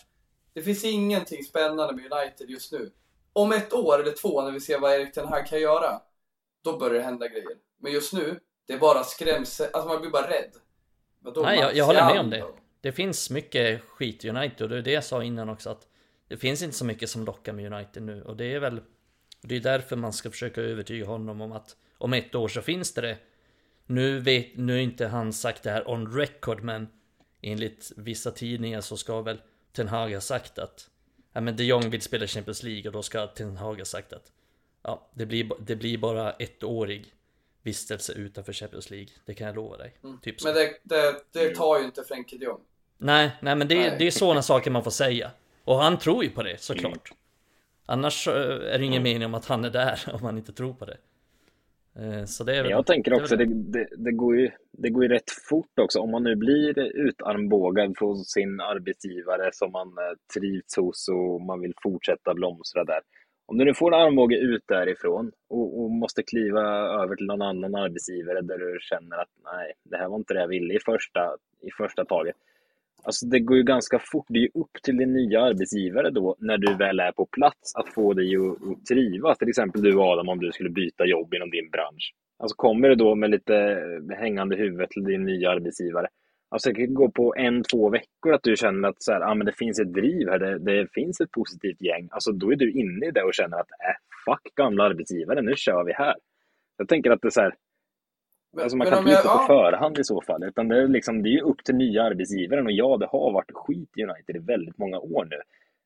det 0.54 0.62
finns 0.62 0.84
ingenting 0.84 1.44
spännande 1.44 1.94
med 1.96 2.14
United 2.14 2.50
just 2.50 2.72
nu. 2.72 2.92
Om 3.34 3.52
ett 3.52 3.74
år 3.74 4.02
eller 4.02 4.12
två, 4.12 4.42
när 4.42 4.52
vi 4.52 4.60
ser 4.60 4.80
vad 4.80 4.94
Erik 4.94 5.14
Ten 5.14 5.28
Hag 5.28 5.48
kan 5.48 5.62
göra, 5.62 6.02
då 6.64 6.78
börjar 6.78 6.94
det 6.94 7.02
hända 7.02 7.28
grejer. 7.28 7.58
Men 7.78 7.92
just 7.92 8.14
nu, 8.14 8.40
det 8.68 8.74
är 8.74 8.80
bara 8.80 9.04
skrämsel, 9.04 9.68
alltså 9.74 9.90
man 9.90 10.02
blir 10.02 10.12
bara 10.12 10.30
rädd. 10.30 10.52
Nej, 11.36 11.60
jag, 11.60 11.76
jag 11.76 11.86
håller 11.86 12.06
med 12.06 12.20
om 12.20 12.30
det. 12.30 12.46
Det 12.82 12.92
finns 12.92 13.30
mycket 13.30 13.82
skit 13.82 14.26
i 14.26 14.30
United 14.30 14.62
och 14.62 14.70
det 14.70 14.78
är 14.78 14.82
det 14.82 14.92
jag 14.92 15.04
sa 15.04 15.24
innan 15.24 15.50
också 15.50 15.70
att 15.70 15.88
det 16.28 16.38
finns 16.38 16.62
inte 16.62 16.76
så 16.76 16.86
mycket 16.86 17.10
som 17.10 17.26
lockar 17.26 17.54
med 17.54 17.74
United 17.74 18.04
nu 18.04 18.24
och 18.24 18.36
det 18.36 18.54
är 18.54 18.60
väl 18.60 18.82
det 19.42 19.56
är 19.56 19.60
därför 19.60 19.96
man 19.96 20.14
ska 20.14 20.32
försöka 20.32 20.62
övertyga 20.62 21.06
honom 21.06 21.42
om 21.42 21.52
att 21.52 21.76
om 21.98 22.14
ett 22.14 22.36
år 22.36 22.48
så 22.48 22.62
finns 22.62 22.94
det 22.94 23.02
det. 23.02 23.18
Nu 23.90 24.20
vet, 24.20 24.48
nu 24.56 24.76
är 24.76 24.82
inte 24.82 25.08
han 25.08 25.34
sagt 25.34 25.64
det 25.64 25.72
här 25.72 25.90
on 25.90 26.18
record 26.18 26.64
men 26.64 26.88
enligt 27.42 27.92
vissa 27.98 28.32
tidningar 28.32 28.82
så 28.82 28.98
ska 28.98 29.22
väl 29.22 29.42
Ten 29.72 29.88
Hag 29.88 30.14
ha 30.14 30.22
sagt 30.22 30.60
att 30.60 30.90
ja, 31.34 31.42
men 31.42 31.56
de 31.56 31.64
Jong 31.64 31.90
vill 31.90 32.02
spela 32.02 32.28
Champions 32.28 32.64
League 32.64 32.88
och 32.88 32.94
då 32.94 33.04
ska 33.04 33.28
Ten 33.28 33.58
Hag 33.58 33.78
ha 33.78 33.86
sagt 33.86 34.14
att 34.14 34.32
ja, 34.84 35.10
det 35.14 35.26
blir, 35.26 35.52
det 35.60 35.76
blir 35.76 35.98
bara 35.98 36.32
ettårig 36.32 37.14
vistelse 37.64 38.14
utanför 38.14 38.54
Champions 38.54 38.90
League. 38.90 39.10
Det 39.26 39.34
kan 39.34 39.48
jag 39.48 39.56
lova 39.56 39.78
dig. 39.78 39.94
Typ 40.22 40.42
så. 40.42 40.48
Men 40.48 40.56
det, 40.56 40.80
det, 40.84 41.22
det 41.32 41.56
tar 41.56 41.80
ju 41.80 41.86
inte 41.86 42.04
Frenkie 42.04 42.40
de 42.40 42.46
Jong. 42.46 42.62
Nej, 42.98 43.32
nej 43.42 43.56
men 43.56 43.68
det, 43.68 43.76
Nej. 43.76 43.96
det 44.00 44.08
är 44.08 44.12
sådana 44.12 44.42
saker 44.42 44.72
man 44.72 44.84
får 44.84 44.92
säga. 44.92 45.32
Och 45.64 45.76
han 45.76 46.00
tror 46.00 46.24
ju 46.24 46.30
på 46.30 46.44
det 46.44 46.62
såklart. 46.62 47.12
Annars 47.86 48.28
eh, 48.28 48.74
är 48.74 48.80
det 48.80 48.86
ingen 48.86 49.04
mening 49.04 49.26
om 49.26 49.34
att 49.34 49.46
han 49.46 49.66
är 49.66 49.70
där 49.70 50.00
om 50.14 50.20
man 50.22 50.38
inte 50.38 50.54
tror 50.54 50.74
på 50.74 50.86
det. 50.86 50.98
Eh, 51.96 52.26
Så 52.26 52.44
det 52.44 52.56
är 52.56 52.62
väl, 52.62 52.72
jag 52.72 52.86
tänker 52.86 53.14
också, 53.14 53.36
det, 53.36 53.46
det, 53.46 53.88
det, 53.98 54.12
går 54.12 54.36
ju, 54.36 54.52
det 54.72 54.90
går 54.90 55.04
ju 55.04 55.10
rätt 55.10 55.32
fort 55.50 55.80
också. 55.82 56.00
Om 56.00 56.12
man 56.12 56.24
nu 56.24 56.36
blir 56.36 56.80
utarmbågad 56.80 57.98
från 57.98 58.18
sin 58.18 58.62
arbetsgivare 58.62 59.50
som 59.54 59.72
man 59.72 59.88
eh, 59.88 60.40
trivs 60.40 60.78
hos 60.78 61.08
och 61.10 61.42
man 61.42 61.62
vill 61.62 61.74
fortsätta 61.84 62.34
blomstra 62.34 62.84
där. 62.84 63.00
Om 63.46 63.58
du 63.58 63.66
nu 63.66 63.74
får 63.74 63.94
en 63.94 64.02
armbåge 64.02 64.36
ut 64.38 64.64
därifrån 64.68 65.32
och, 65.50 65.82
och 65.82 65.92
måste 65.92 66.24
kliva 66.24 66.62
över 67.04 67.16
till 67.16 67.26
någon 67.26 67.42
annan 67.42 67.76
arbetsgivare 67.76 68.42
där 68.42 68.58
du 68.58 68.78
känner 68.82 69.18
att 69.18 69.30
nej, 69.44 69.74
det 69.84 69.98
här 69.98 70.08
var 70.10 70.18
inte 70.18 70.34
det 70.34 70.40
jag 70.40 70.48
ville 70.48 70.74
i 70.74 70.80
första, 70.80 71.36
i 71.62 71.72
första 71.78 72.06
taget. 72.06 72.36
Alltså 73.04 73.26
det 73.26 73.40
går 73.40 73.58
ju 73.58 73.64
ganska 73.64 74.00
fort. 74.00 74.26
Det 74.30 74.40
är 74.40 74.42
ju 74.42 74.52
upp 74.54 74.84
till 74.84 74.98
din 74.98 75.14
nya 75.14 75.42
arbetsgivare 75.42 76.10
då, 76.10 76.36
när 76.40 76.58
du 76.58 76.76
väl 76.76 77.00
är 77.00 77.12
på 77.12 77.26
plats, 77.26 77.76
att 77.76 77.94
få 77.94 78.14
dig 78.14 78.36
att, 78.36 78.86
trivas. 78.86 79.38
Till 79.38 79.50
exempel 79.50 79.82
du 79.82 80.00
Adam, 80.00 80.30
om 80.30 80.40
du 80.40 80.52
skulle 80.52 80.70
byta 80.70 81.06
jobb 81.06 81.34
inom 81.34 81.50
din 81.50 81.70
bransch. 81.70 82.14
Alltså 82.40 82.56
kommer 82.56 82.90
du 82.90 82.96
då 82.96 83.16
med 83.16 83.30
lite 83.30 83.84
hängande 84.18 84.56
huvud 84.56 84.90
till 84.90 85.04
din 85.04 85.26
nya 85.26 85.50
arbetsgivare. 85.50 86.08
Alltså 86.52 86.70
det 86.70 86.76
kan 86.76 86.94
gå 86.94 87.12
på 87.12 87.36
en, 87.38 87.64
två 87.64 87.90
veckor 87.90 88.34
att 88.34 88.44
du 88.44 88.56
känner 88.56 88.90
att 88.90 89.04
så 89.04 89.14
här, 89.14 89.22
ah, 89.22 89.36
men 89.36 89.46
det 89.46 89.54
finns 89.58 89.80
ett 89.80 89.94
driv 89.94 90.30
här, 90.30 90.40
det, 90.40 90.60
det 90.60 90.88
finns 90.94 91.22
ett 91.22 91.32
positivt 91.32 91.82
gäng. 91.82 92.08
Alltså 92.12 92.32
då 92.32 92.52
är 92.52 92.56
du 92.56 92.72
inne 92.72 93.08
i 93.08 93.12
det 93.12 93.24
och 93.24 93.34
känner 93.34 93.58
att 93.58 93.72
äh, 93.72 93.96
fuck 94.26 94.56
gamla 94.56 94.84
arbetsgivare, 94.84 95.42
nu 95.42 95.54
kör 95.56 95.84
vi 95.84 95.94
här. 95.94 96.16
Jag 96.78 96.88
tänker 96.88 97.12
att 97.12 97.22
det 97.22 97.28
är 97.28 97.30
så 97.30 97.42
här, 97.42 97.54
Alltså 98.58 98.78
man 98.78 98.86
men 98.88 98.94
kan 98.98 99.00
inte 99.08 99.12
jag- 99.12 99.24
på 99.40 99.54
förhand 99.54 100.00
i 100.00 100.04
så 100.04 100.22
fall. 100.22 100.44
Utan 100.44 100.68
det 100.68 100.78
är, 100.82 100.88
liksom, 100.88 101.24
det 101.24 101.30
är 101.30 101.32
ju 101.32 101.42
upp 101.42 101.64
till 101.64 101.76
nya 101.76 102.04
arbetsgivaren. 102.04 102.66
Och 102.66 102.72
ja, 102.72 102.98
det 102.98 103.06
har 103.06 103.32
varit 103.32 103.52
skit 103.54 103.90
i 103.98 104.04
United 104.04 104.36
i 104.36 104.40
väldigt 104.40 104.78
många 104.78 105.00
år 105.00 105.26
nu. 105.30 105.38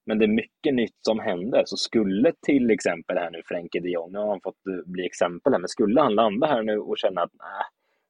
Men 0.06 0.20
det 0.20 0.26
är 0.26 0.30
mycket 0.44 0.74
nytt 0.74 0.98
som 1.02 1.20
händer. 1.20 1.64
Så 1.66 1.78
skulle 1.78 2.32
till 2.46 2.72
exempel 2.72 3.18
här 3.18 3.32
nu 3.32 3.42
Frenkie 3.46 3.82
de 3.82 3.90
Jong, 3.90 4.12
nu 4.12 4.18
har 4.20 4.28
han 4.28 4.42
fått 4.44 4.68
eh, 4.68 4.92
bli 4.92 5.06
exempel 5.06 5.54
här, 5.54 5.60
men 5.60 5.68
skulle 5.68 6.02
han 6.02 6.16
landa 6.16 6.48
här 6.48 6.64
nu 6.64 6.78
och 6.80 6.98
känna 6.98 7.22
att 7.22 7.32
nej, 7.40 7.64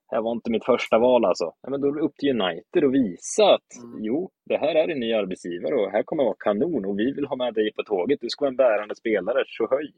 det 0.10 0.16
här 0.16 0.22
var 0.24 0.32
inte 0.32 0.52
mitt 0.52 0.66
första 0.66 0.98
val 1.00 1.26
alltså. 1.26 1.52
Ja, 1.62 1.70
men 1.70 1.82
då 1.82 1.88
är 1.88 1.92
det 1.92 2.02
upp 2.02 2.16
till 2.18 2.42
United 2.42 2.84
att 2.84 2.92
visa 2.94 3.44
att 3.54 3.84
Mm. 3.84 4.04
jo, 4.04 4.30
det 4.46 4.58
här 4.58 4.76
är 4.76 4.88
en 4.88 5.00
ny 5.00 5.14
arbetsgivare 5.14 5.76
och 5.76 5.92
här 5.92 6.04
kommer 6.04 6.24
att 6.24 6.28
vara 6.28 6.36
kanon 6.40 6.86
och 6.86 7.00
vi 7.00 7.12
vill 7.12 7.26
ha 7.26 7.36
med 7.36 7.54
dig 7.54 7.74
på 7.74 7.84
tåget. 7.84 8.20
Du 8.22 8.30
ska 8.30 8.44
vara 8.46 8.50
en 8.52 8.56
bärande 8.56 8.96
spelare, 8.96 9.44
så 9.48 9.68
höj. 9.70 9.92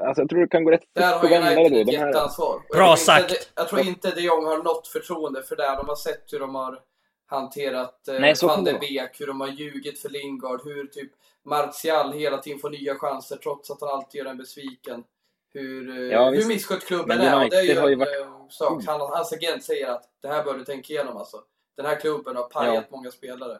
Alltså 0.00 0.22
jag 0.22 0.28
tror 0.30 0.40
det 0.40 0.48
kan 0.48 0.64
gå 0.64 0.70
rätt 0.70 0.80
Där 0.92 1.02
fort 1.18 1.30
har 1.30 1.36
att 1.38 1.44
vända 1.44 1.50
det 1.50 1.56
United 1.66 1.86
då. 1.86 1.92
ett 1.92 1.98
jätteansvar. 2.06 2.62
Bra 2.72 2.80
jag 2.82 2.92
inte 2.92 3.04
sagt. 3.04 3.28
de- 3.28 3.36
Jag 3.54 3.68
tror 3.68 3.80
inte 3.80 4.10
de 4.10 4.20
Jong 4.22 4.44
har 4.44 4.58
något 4.62 4.88
förtroende 4.88 5.42
för 5.42 5.56
det. 5.56 5.76
De 5.76 5.88
har 5.88 5.96
sett 5.96 6.32
hur 6.32 6.40
de 6.40 6.54
har 6.54 6.80
hanterat 7.26 8.08
eh, 8.08 8.20
Nej, 8.20 8.34
van 8.42 8.64
de 8.64 8.72
Beek, 8.72 9.20
hur 9.20 9.26
de 9.26 9.40
har 9.40 9.48
ljugit 9.48 9.98
för 10.02 10.08
Lingard, 10.08 10.60
hur 10.64 10.86
typ 10.86 11.12
Martial 11.44 12.12
hela 12.12 12.38
tiden 12.38 12.58
får 12.58 12.70
nya 12.70 12.94
chanser 12.94 13.36
trots 13.36 13.70
att 13.70 13.80
han 13.80 13.90
alltid 13.90 14.18
gör 14.18 14.30
en 14.30 14.36
besviken. 14.38 15.04
Hur, 15.52 15.90
eh, 15.98 16.02
Ja, 16.12 16.30
hur 16.30 16.46
misskött 16.46 16.84
klubben 16.84 17.18
Men 17.18 17.26
är. 17.26 17.44
Och 17.44 17.50
det 17.50 17.56
är 17.56 17.62
ju 17.62 17.66
United 17.68 17.82
har 17.82 17.88
ju 17.88 17.96
varit- 17.96 18.20
eh, 18.20 18.48
sak. 18.50 18.82
Han, 18.86 19.00
hans 19.00 19.32
agent 19.32 19.64
säger 19.64 19.88
att 19.88 20.02
det 20.22 20.28
här 20.28 20.44
bör 20.44 20.54
du 20.54 20.64
tänka 20.64 20.92
igenom 20.92 21.16
alltså. 21.16 21.36
Den 21.76 21.86
här 21.86 22.00
klubben 22.00 22.36
har 22.36 22.42
pajat 22.48 22.74
Ja. 22.74 22.82
många 22.96 23.10
spelare. 23.10 23.58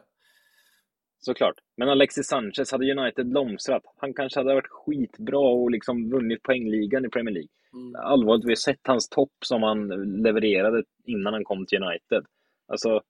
Såklart. 1.27 1.55
Men 1.77 1.89
Alexis 1.89 2.27
Sanchez, 2.27 2.71
hade 2.71 2.91
United 2.91 3.27
blomstrat, 3.27 3.83
han 3.97 4.13
kanske 4.13 4.39
hade 4.39 4.53
varit 4.53 4.67
skitbra 4.67 5.39
och 5.39 5.71
liksom 5.71 6.09
vunnit 6.09 6.43
poängligan 6.43 7.05
i 7.05 7.09
Premier 7.09 7.33
League. 7.33 7.49
Mm. 7.73 7.95
Allvarligt, 7.95 8.45
vi 8.45 8.51
har 8.51 8.55
sett 8.55 8.87
hans 8.87 9.09
topp 9.09 9.33
som 9.45 9.63
han 9.63 9.87
levererade 10.23 10.83
innan 11.05 11.33
han 11.33 11.43
kom 11.43 11.65
till 11.65 11.83
United. 11.83 12.25
Alltså, 12.67 13.01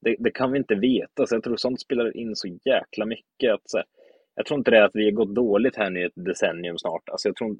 det, 0.00 0.16
det 0.18 0.30
kan 0.30 0.52
vi 0.52 0.58
inte 0.58 0.74
veta, 0.74 1.26
så 1.26 1.34
jag 1.34 1.42
tror 1.42 1.56
sånt 1.56 1.80
spelar 1.80 2.16
in 2.16 2.36
så 2.36 2.48
jäkla 2.64 3.06
mycket. 3.06 3.54
Att, 3.54 3.70
så 3.70 3.76
här, 3.76 3.86
jag 4.34 4.46
tror 4.46 4.58
inte 4.58 4.70
det 4.70 4.78
är 4.78 4.82
att 4.82 4.96
vi 4.96 5.04
har 5.04 5.12
gått 5.12 5.34
dåligt 5.34 5.76
här 5.76 5.90
nu 5.90 6.00
i 6.00 6.04
ett 6.04 6.24
decennium 6.26 6.78
snart. 6.78 7.08
Alltså, 7.08 7.28
jag 7.28 7.36
tror, 7.36 7.56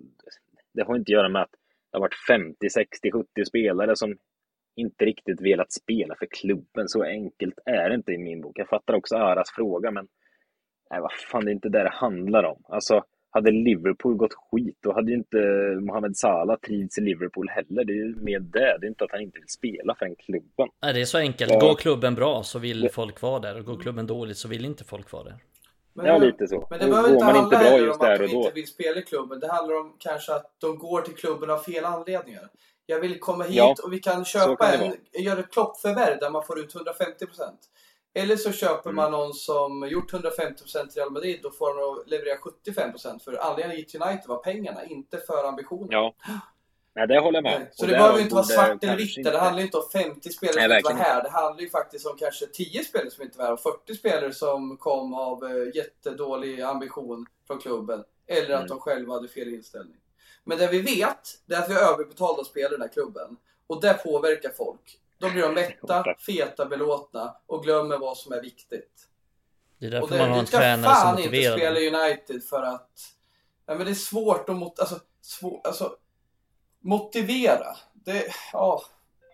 det 0.74 0.82
har 0.82 0.96
inte 0.96 1.11
att 1.11 1.18
göra 1.18 1.28
med 1.28 1.42
att 1.42 1.52
det 1.90 1.98
har 1.98 2.00
varit 2.00 2.26
50, 2.28 2.70
60, 2.70 3.11
70 3.11 3.44
spelare 3.44 3.96
som 3.96 4.16
inte 4.76 5.04
riktigt 5.04 5.40
velat 5.40 5.72
spela 5.72 6.14
för 6.14 6.26
klubben. 6.26 6.88
Så 6.88 7.02
enkelt 7.02 7.58
är 7.66 7.88
det 7.88 7.94
inte 7.94 8.12
i 8.12 8.18
min 8.18 8.40
bok. 8.40 8.58
Jag 8.58 8.68
fattar 8.68 8.94
också 8.94 9.16
Aras 9.16 9.50
fråga, 9.50 9.90
men 9.90 10.08
nej, 10.90 11.00
vad 11.00 11.12
fan, 11.12 11.44
det 11.44 11.50
är 11.50 11.54
inte 11.54 11.68
det 11.68 11.82
det 11.82 11.92
handlar 11.92 12.44
om. 12.44 12.62
Alltså, 12.68 13.04
hade 13.30 13.50
Liverpool 13.50 14.16
gått 14.16 14.34
skit, 14.34 14.78
då 14.80 14.92
hade 14.92 15.10
ju 15.10 15.16
inte 15.16 15.38
Mohamed 15.80 16.16
Salah 16.16 16.56
trivts 16.56 16.98
i 16.98 17.00
Liverpool 17.00 17.48
heller. 17.48 17.84
Det 17.84 17.92
är 17.92 17.96
ju 17.96 18.14
med 18.14 18.42
det. 18.42 18.76
Det 18.80 18.86
är 18.86 18.88
inte 18.88 19.04
att 19.04 19.10
han 19.10 19.20
inte 19.20 19.38
vill 19.38 19.48
spela 19.48 19.94
för 19.94 20.06
den 20.06 20.16
klubben. 20.16 20.68
Nej, 20.82 20.94
det 20.94 21.00
är 21.00 21.04
så 21.04 21.18
enkelt. 21.18 21.52
Ja. 21.52 21.60
Går 21.60 21.74
klubben 21.74 22.14
bra 22.14 22.42
så 22.42 22.58
vill 22.58 22.88
folk 22.92 23.22
vara 23.22 23.40
där 23.40 23.58
och 23.58 23.64
går 23.64 23.78
klubben 23.78 24.06
dåligt 24.06 24.36
så 24.36 24.48
vill 24.48 24.64
inte 24.64 24.84
folk 24.84 25.12
vara 25.12 25.24
där. 25.24 25.36
Men, 25.94 26.06
Ja, 26.06 26.18
lite 26.18 26.46
så. 26.46 26.66
Men 26.70 26.78
det 26.78 26.86
behöver 26.86 27.12
inte 27.12 27.24
handla 27.24 27.42
inte 27.42 27.56
bra 27.56 27.78
just 27.78 28.00
om 28.00 28.06
att 28.12 28.18
de 28.18 28.24
inte 28.24 28.54
vill 28.54 28.66
spela 28.66 29.00
i 29.00 29.02
klubben. 29.02 29.40
Det 29.40 29.52
handlar 29.52 29.80
om 29.80 29.96
kanske 29.98 30.34
att 30.34 30.54
de 30.60 30.78
går 30.78 31.00
till 31.00 31.14
klubben 31.14 31.50
av 31.50 31.58
fel 31.58 31.84
anledningar. 31.84 32.48
Jag 32.87 33.01
vill 33.01 33.20
komma 33.20 33.45
hit 33.45 33.57
Ja, 33.57 33.74
och 33.84 33.93
vi 33.93 33.99
kan 33.99 34.24
köpa 34.24 34.70
kan 34.72 34.80
en, 34.82 34.97
göra 35.22 35.41
ett 35.41 35.51
kloppförvärv 35.53 36.18
där 36.20 36.30
man 36.30 36.43
får 36.47 36.61
ut 36.61 36.74
150%. 36.74 36.87
Eller 38.14 38.37
så 38.37 38.53
köper 38.53 38.91
Mm. 38.91 38.97
man 38.97 39.12
någon 39.12 39.34
som 39.34 39.89
gjort 39.89 40.12
150% 40.12 40.97
i 40.97 41.01
Real 41.01 41.11
Madrid 41.11 41.45
och 41.45 41.57
får 41.57 41.74
honom 41.74 41.99
att 42.01 42.11
leverera 42.11 42.37
75%. 42.39 43.24
För 43.24 43.37
anledningen 43.51 43.84
till 43.87 44.03
United 44.03 44.28
var 44.28 44.37
pengarna, 44.39 44.84
inte 44.84 45.18
för 45.18 45.45
ambitionen. 45.49 45.89
Ja. 45.91 46.14
Nej, 46.95 47.07
det 47.09 47.18
håller 47.20 47.37
jag 47.37 47.43
med. 47.43 47.61
Nej, 47.61 47.68
Så 47.72 47.84
Och 47.84 47.89
det 47.89 47.95
behöver 47.95 48.16
ju 48.18 48.22
inte 48.22 48.34
vara 48.34 48.45
svart 48.45 48.84
eller 48.84 48.97
vitt. 48.97 49.24
Det 49.24 49.39
handlar 49.39 49.59
ju 49.61 49.64
inte 49.64 49.76
om 49.78 49.89
50 49.93 50.30
spelare 50.32 50.68
Nej, 50.68 50.82
som 50.82 50.91
inte 50.91 51.03
var 51.05 51.11
här. 51.11 51.22
Det 51.22 51.30
handlar 51.30 51.62
ju 51.62 51.70
faktiskt 51.70 52.07
om 52.07 52.16
kanske 52.16 52.47
10 52.47 52.84
spelare 52.84 53.11
som 53.11 53.22
inte 53.22 53.39
var 53.39 53.45
här 53.45 53.53
och 53.53 53.61
40 53.61 53.95
spelare 53.95 54.32
som 54.32 54.76
kom 54.76 55.14
av 55.14 55.45
eh, 55.45 55.76
jättedålig 55.76 56.61
ambition 56.61 57.26
från 57.47 57.59
klubben. 57.59 58.05
Eller 58.26 58.51
att 58.55 58.61
Mm. 58.61 58.68
de 58.68 58.80
själva 58.80 59.14
hade 59.14 59.28
fel 59.28 59.49
inställning. 59.55 59.97
Men 60.47 60.59
det 60.59 60.66
vi 60.68 60.80
vet, 60.80 61.38
det 61.47 61.55
är 61.55 61.62
att 61.62 61.70
vi 61.70 61.74
har 61.74 61.80
överbetalda 61.92 62.44
spelare 62.44 62.72
i 62.74 62.76
den 62.76 62.80
här 62.80 62.88
klubben. 62.92 63.36
Och 63.66 63.80
det 63.80 63.94
påverkar 63.94 64.51
folk. 64.51 65.01
Då 65.18 65.30
blir 65.30 65.42
de 65.42 65.55
mätta, 65.55 66.05
feta, 66.26 66.66
belåtna 66.66 67.36
och 67.47 67.62
glömmer 67.64 67.99
vad 67.99 68.16
som 68.16 68.32
är 68.32 68.40
viktigt. 68.42 69.09
Det 69.78 69.86
är 69.86 70.03
Och 70.03 70.09
därför 70.11 70.14
det, 70.14 70.20
man 70.22 70.28
har 70.30 70.36
du 70.36 70.40
en 70.40 70.47
ska 70.47 70.59
tränare 70.59 70.94
som 70.94 71.03
fan 71.03 71.18
inte 71.18 71.28
motiverar 71.30 71.57
spela 71.57 71.74
dem. 71.74 71.82
i 72.05 72.07
United 72.09 72.44
för 72.44 72.62
att... 72.62 72.90
Ja, 73.66 73.74
men 73.74 73.84
det 73.86 73.92
är 73.92 73.94
svårt 73.94 74.49
att 74.49 74.57
mot, 74.57 74.78
alltså, 74.80 75.01
svår, 75.22 75.61
alltså, 75.64 75.97
motivera. 76.80 77.76
Det, 77.92 78.26
ja, 78.53 78.82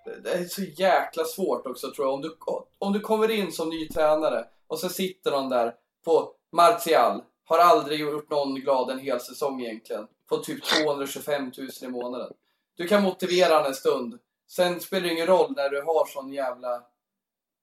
det- 0.05 0.21
det 0.21 0.31
är 0.33 0.45
så 0.45 0.63
jäkla 0.63 1.25
svårt 1.25 1.67
också 1.67 1.93
tror 1.95 2.07
jag. 2.07 2.15
Om 2.15 2.23
du, 2.23 2.37
om 2.79 2.93
du 2.93 3.01
kommer 3.01 3.31
in 3.31 3.53
som 3.53 3.69
ny 3.69 3.89
tränare 3.89 4.45
och 4.67 4.79
så 4.79 4.89
sitter 4.89 5.31
någon 5.31 5.49
där 5.49 5.75
på 6.05 6.35
Martial. 6.53 7.23
Har 7.45 7.59
aldrig 7.59 8.01
gjort 8.01 8.31
någon 8.31 8.55
glad 8.55 8.91
en 8.91 8.99
hel 8.99 9.21
säsong 9.21 9.61
egentligen. 9.63 10.07
På 10.33 10.39
typ 10.39 10.65
225 10.65 11.53
000 11.59 11.69
i 11.83 11.89
månaden. 11.89 12.33
Du 12.77 12.89
kan 12.89 13.03
motivera 13.03 13.55
honom 13.55 13.67
en 13.67 13.75
stund. 13.75 14.19
Sen 14.49 14.81
spelar 14.81 15.07
det 15.07 15.13
ingen 15.13 15.27
roll 15.27 15.53
när 15.57 15.71
du 15.71 15.83
har 15.83 16.07
sån 16.07 16.33
jävla 16.33 16.83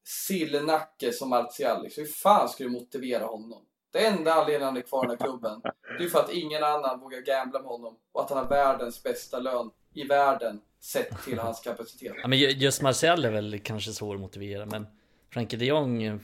sillnacke 0.03 1.13
som 1.13 1.29
Martial. 1.29 1.83
Liksom. 1.83 2.03
Hur 2.03 2.11
fan 2.11 2.49
ska 2.49 2.63
du 2.63 2.69
motivera 2.69 3.25
honom? 3.25 3.65
Det 3.91 4.05
enda 4.05 4.33
anledningen 4.33 4.63
han 4.63 4.77
är 4.77 4.81
kvar 4.81 5.05
i 5.05 5.07
den 5.07 5.17
här 5.19 5.25
klubben, 5.25 5.61
det 5.97 6.03
är 6.03 6.09
för 6.09 6.19
att 6.19 6.33
ingen 6.33 6.63
annan 6.63 6.99
vågar 6.99 7.21
gambla 7.21 7.59
med 7.59 7.67
honom 7.67 7.97
och 8.11 8.21
att 8.21 8.29
han 8.29 8.37
har 8.37 8.49
världens 8.49 9.03
bästa 9.03 9.39
lön 9.39 9.71
i 9.93 10.03
världen 10.03 10.61
sett 10.79 11.23
till 11.23 11.39
hans 11.39 11.59
kapacitet. 11.59 12.13
Ja, 12.21 12.27
men 12.27 12.39
just 12.39 12.81
Martial 12.81 13.25
är 13.25 13.31
väl 13.31 13.59
kanske 13.59 13.91
svår 13.91 14.15
att 14.15 14.21
motivera 14.21 14.65
men 14.65 14.87
Frankie 15.29 15.59
de 15.59 15.65
Jong 15.65 16.19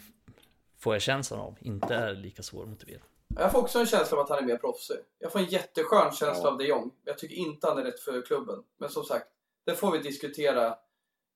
får 0.80 0.96
jag 0.96 1.02
känslan 1.02 1.40
av 1.40 1.58
inte 1.62 1.96
är 1.96 2.14
lika 2.14 2.44
svår 2.44 2.64
att 2.64 2.70
motivera. 2.70 3.02
Jag 3.36 3.52
får 3.52 3.60
också 3.60 3.80
en 3.80 3.86
känsla 3.86 4.18
av 4.18 4.24
att 4.24 4.30
han 4.30 4.40
är 4.40 4.44
mer 4.44 4.58
proffsig. 4.58 4.98
Jag 5.20 5.32
får 5.32 5.40
en 5.40 5.46
jätteskön 5.46 6.12
känsla 6.12 6.44
Ja. 6.44 6.52
av 6.52 6.58
de 6.58 6.66
Jong. 6.66 6.92
Jag 7.06 7.18
tycker 7.18 7.36
inte 7.36 7.68
han 7.68 7.78
är 7.78 7.84
rätt 7.84 8.00
för 8.00 8.22
klubben. 8.22 8.64
Men 8.78 8.90
som 8.90 9.04
sagt, 9.04 9.26
det 9.66 9.76
får 9.76 9.92
vi 9.92 9.98
diskutera 10.00 10.76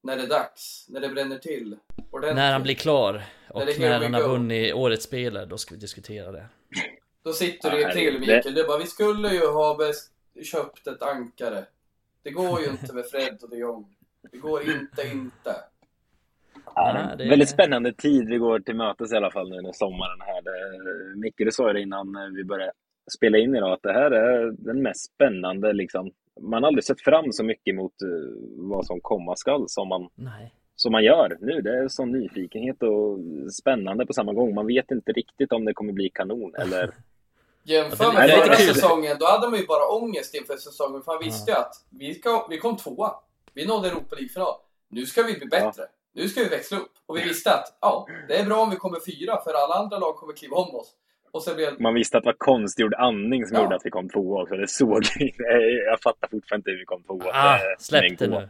när 0.04 0.18
det 0.18 0.24
är 0.24 0.28
dags. 0.28 0.86
När 0.90 1.00
det 1.00 1.10
bränner 1.10 1.38
till. 1.38 1.78
Ordentligt. 2.12 2.36
När 2.36 2.52
han 2.52 2.64
blir 2.64 2.76
klar 2.76 3.26
och 3.50 3.60
När 3.60 3.66
det 3.66 3.76
är 3.76 3.80
när 3.80 4.00
han 4.02 4.14
har 4.14 4.28
vunnit 4.28 4.74
Årets 4.74 5.06
spelare 5.06 5.46
då 5.46 5.58
ska 5.58 5.76
vi 5.76 5.82
diskutera 5.82 6.32
det. 6.32 6.46
Då 7.24 7.34
sitter 7.34 7.72
du 7.72 7.90
i 7.90 7.94
till 7.94 8.20
Mikael. 8.20 8.54
Du 8.54 8.64
bara, 8.68 8.78
vi 8.78 8.88
skulle 8.88 9.34
ju 9.34 9.48
ha 9.48 9.78
köpt 10.44 10.88
ett 10.88 11.02
ankare. 11.02 11.66
Det 12.24 12.32
går 12.32 12.62
ju 12.62 12.68
inte 12.68 12.94
med 12.94 13.06
Fred 13.06 13.40
och 13.44 13.50
de 13.50 13.58
Jong. 13.58 13.96
Det 14.32 14.38
går 14.38 14.62
inte, 14.70 15.08
inte. 15.08 15.56
Ja, 16.76 17.08
Ja, 17.10 17.16
det 17.16 17.24
är- 17.24 17.30
Väldigt 17.30 17.50
spännande 17.50 17.94
tid 17.94 18.28
vi 18.30 18.38
går 18.38 18.60
till 18.60 18.76
mötes 18.76 19.14
i 19.14 19.16
alla 19.16 19.32
fall 19.32 19.50
nu 19.50 19.62
när 19.62 19.72
sommaren 19.72 20.22
är 20.22 20.26
här. 20.26 20.42
Det, 20.42 21.20
Micke, 21.20 21.36
du 21.38 21.52
sa 21.52 21.68
ju 21.68 21.74
det 21.74 21.82
innan 21.82 22.16
eh, 22.16 22.22
vi 22.36 22.44
började 22.44 22.72
spela 23.18 23.38
in 23.38 23.56
idag 23.56 23.72
att 23.74 23.84
det 23.84 23.94
här 23.94 24.12
är 24.12 24.52
den 24.52 24.82
mest 24.82 25.14
spännande 25.14 25.74
liksom. 25.74 26.12
Man 26.42 26.64
har 26.64 26.68
aldrig 26.68 26.84
sett 26.84 27.02
fram 27.02 27.32
så 27.34 27.44
mycket 27.44 27.76
mot 27.76 28.02
eh, 28.02 28.08
vad 28.58 28.86
som 28.86 29.00
komma 29.02 29.36
skall 29.36 29.64
som 29.68 29.88
man, 29.88 30.10
Nej. 30.16 30.54
som 30.76 30.92
man 30.92 31.04
gör 31.04 31.38
nu. 31.42 31.62
Det 31.62 31.78
är 31.78 31.88
sån 31.88 32.12
nyfikenhet 32.12 32.84
och 32.84 33.20
spännande 33.54 34.06
på 34.06 34.14
samma 34.14 34.34
gång. 34.34 34.56
Man 34.56 34.68
vet 34.68 34.92
inte 34.92 35.12
riktigt 35.12 35.52
om 35.52 35.66
det 35.66 35.74
kommer 35.74 35.94
bli 35.94 36.10
kanon 36.10 36.56
eller 36.56 36.92
Jämför 37.64 38.04
Ja, 38.06 38.14
med 38.14 38.30
förra 38.30 38.54
säsongen, 38.56 39.18
då 39.20 39.26
hade 39.26 39.48
man 39.50 39.60
ju 39.60 39.66
bara 39.66 39.88
ångest 40.04 40.36
inför 40.36 40.56
säsongen. 40.58 41.02
För 41.02 41.12
man 41.12 41.24
visste 41.24 41.52
ju 41.52 41.58
att 41.58 41.74
vi, 41.90 42.14
ska, 42.14 42.48
vi 42.50 42.58
kom 42.58 42.78
tvåa. 42.78 43.12
Vi 43.54 43.66
nådde 43.66 43.88
Europa 43.88 44.16
League-final. 44.16 44.54
Nu 44.90 45.06
ska 45.06 45.24
vi 45.24 45.34
bli 45.34 45.46
bättre. 45.46 45.84
Nu 46.14 46.28
ska 46.28 46.44
vi 46.44 46.50
växla 46.50 46.78
upp. 46.78 46.92
Och 47.06 47.18
vi 47.18 47.22
visste 47.24 47.54
att 47.54 47.78
ja, 47.82 48.08
det 48.28 48.36
är 48.40 48.46
bra 48.46 48.58
om 48.62 48.70
vi 48.70 48.76
kommer 48.76 49.00
fyra, 49.06 49.42
för 49.44 49.54
alla 49.54 49.76
andra 49.84 49.98
lag 49.98 50.16
kommer 50.16 50.34
kliva 50.34 50.56
om 50.58 50.76
oss. 50.76 50.96
Och 51.32 51.44
sen 51.44 51.56
blev 51.56 51.82
man 51.82 51.94
visste 51.94 52.18
att 52.18 52.24
det 52.24 52.28
var 52.28 52.36
konstgjord 52.38 52.94
andning 52.94 53.46
som 53.46 53.58
Ja. 53.58 53.64
gjorde 53.64 53.76
att 53.76 53.86
vi 53.86 53.90
kom 53.90 54.10
tvåa 54.10 54.42
också. 54.42 54.56
Det 54.56 54.68
såg 54.68 55.04
Jag 55.90 56.02
fattar 56.02 56.28
fortfarande 56.28 56.62
inte 56.62 56.72
hur 56.72 56.78
vi 56.78 56.86
kom 56.86 57.04
tvåa. 57.04 57.32
Ah, 57.34 57.56
är 57.58 57.76
släpp 57.80 58.18
det 58.20 58.28
nu. 58.28 58.50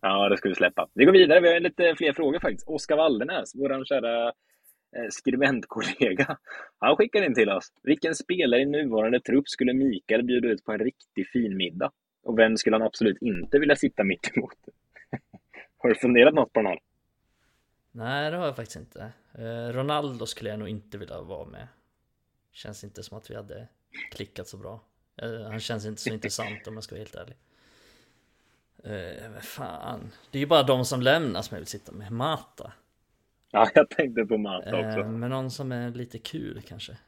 Ja, 0.00 0.28
det 0.28 0.36
ska 0.36 0.48
vi 0.48 0.54
släppa. 0.54 0.88
Vi 0.94 1.04
går 1.04 1.12
vidare. 1.12 1.40
Vi 1.40 1.52
har 1.52 1.60
lite 1.60 1.94
fler 1.96 2.12
frågor 2.12 2.38
faktiskt. 2.38 2.68
Oskar 2.68 2.96
Wallenäs, 2.96 3.52
vår 3.54 3.84
kära 3.84 4.26
eh, 4.28 5.08
skribentkollega. 5.10 6.36
Han 6.78 6.96
skickar 6.96 7.22
in 7.22 7.34
till 7.34 7.50
oss. 7.50 7.72
Vilken 7.82 8.14
spelare 8.14 8.60
i 8.60 8.66
nuvarande 8.66 9.20
trupp 9.20 9.48
skulle 9.48 9.72
Mikael 9.72 10.22
bjuda 10.22 10.48
ut 10.48 10.64
på 10.64 10.72
en 10.72 10.78
riktig 10.78 11.28
fin 11.28 11.56
middag? 11.56 11.90
Och 12.24 12.38
vem 12.38 12.56
skulle 12.56 12.76
han 12.76 12.86
absolut 12.86 13.18
inte 13.22 13.58
vilja 13.58 13.76
sitta 13.76 14.04
mitt 14.04 14.36
emot? 14.36 14.52
Har 15.84 15.88
du 15.88 15.94
funderat 15.94 16.34
något 16.34 16.52
på 16.52 16.60
den 16.60 16.66
här? 16.66 16.78
Nej 17.92 18.30
det 18.30 18.36
har 18.36 18.46
jag 18.46 18.56
faktiskt 18.56 18.76
inte. 18.76 19.12
Eh, 19.32 19.68
Ronaldo 19.72 20.26
skulle 20.26 20.50
jag 20.50 20.58
nog 20.58 20.68
inte 20.68 20.98
vilja 20.98 21.20
vara 21.20 21.46
med. 21.46 21.68
Känns 22.52 22.84
inte 22.84 23.02
som 23.02 23.18
att 23.18 23.30
vi 23.30 23.34
hade 23.34 23.68
klickat 24.10 24.48
så 24.48 24.56
bra. 24.56 24.80
Eh, 25.16 25.42
han 25.42 25.60
känns 25.60 25.86
inte 25.86 26.02
så 26.02 26.10
intressant 26.14 26.66
om 26.66 26.74
jag 26.74 26.84
ska 26.84 26.94
vara 26.94 27.00
helt 27.00 27.14
ärlig. 27.14 27.36
Eh, 28.84 29.40
fan. 29.40 30.12
Det 30.30 30.38
är 30.38 30.40
ju 30.40 30.46
bara 30.46 30.62
de 30.62 30.84
som 30.84 31.02
lämnas 31.02 31.46
som 31.46 31.54
jag 31.54 31.60
vill 31.60 31.66
sitta 31.66 31.92
med. 31.92 32.12
Mata. 32.12 32.72
Ja, 33.50 33.70
jag 33.74 33.90
tänkte 33.90 34.26
på 34.26 34.38
Mata 34.38 34.76
också. 34.76 35.00
Eh, 35.00 35.08
men 35.08 35.30
någon 35.30 35.50
som 35.50 35.72
är 35.72 35.90
lite 35.90 36.18
kul 36.18 36.62
kanske. 36.68 36.98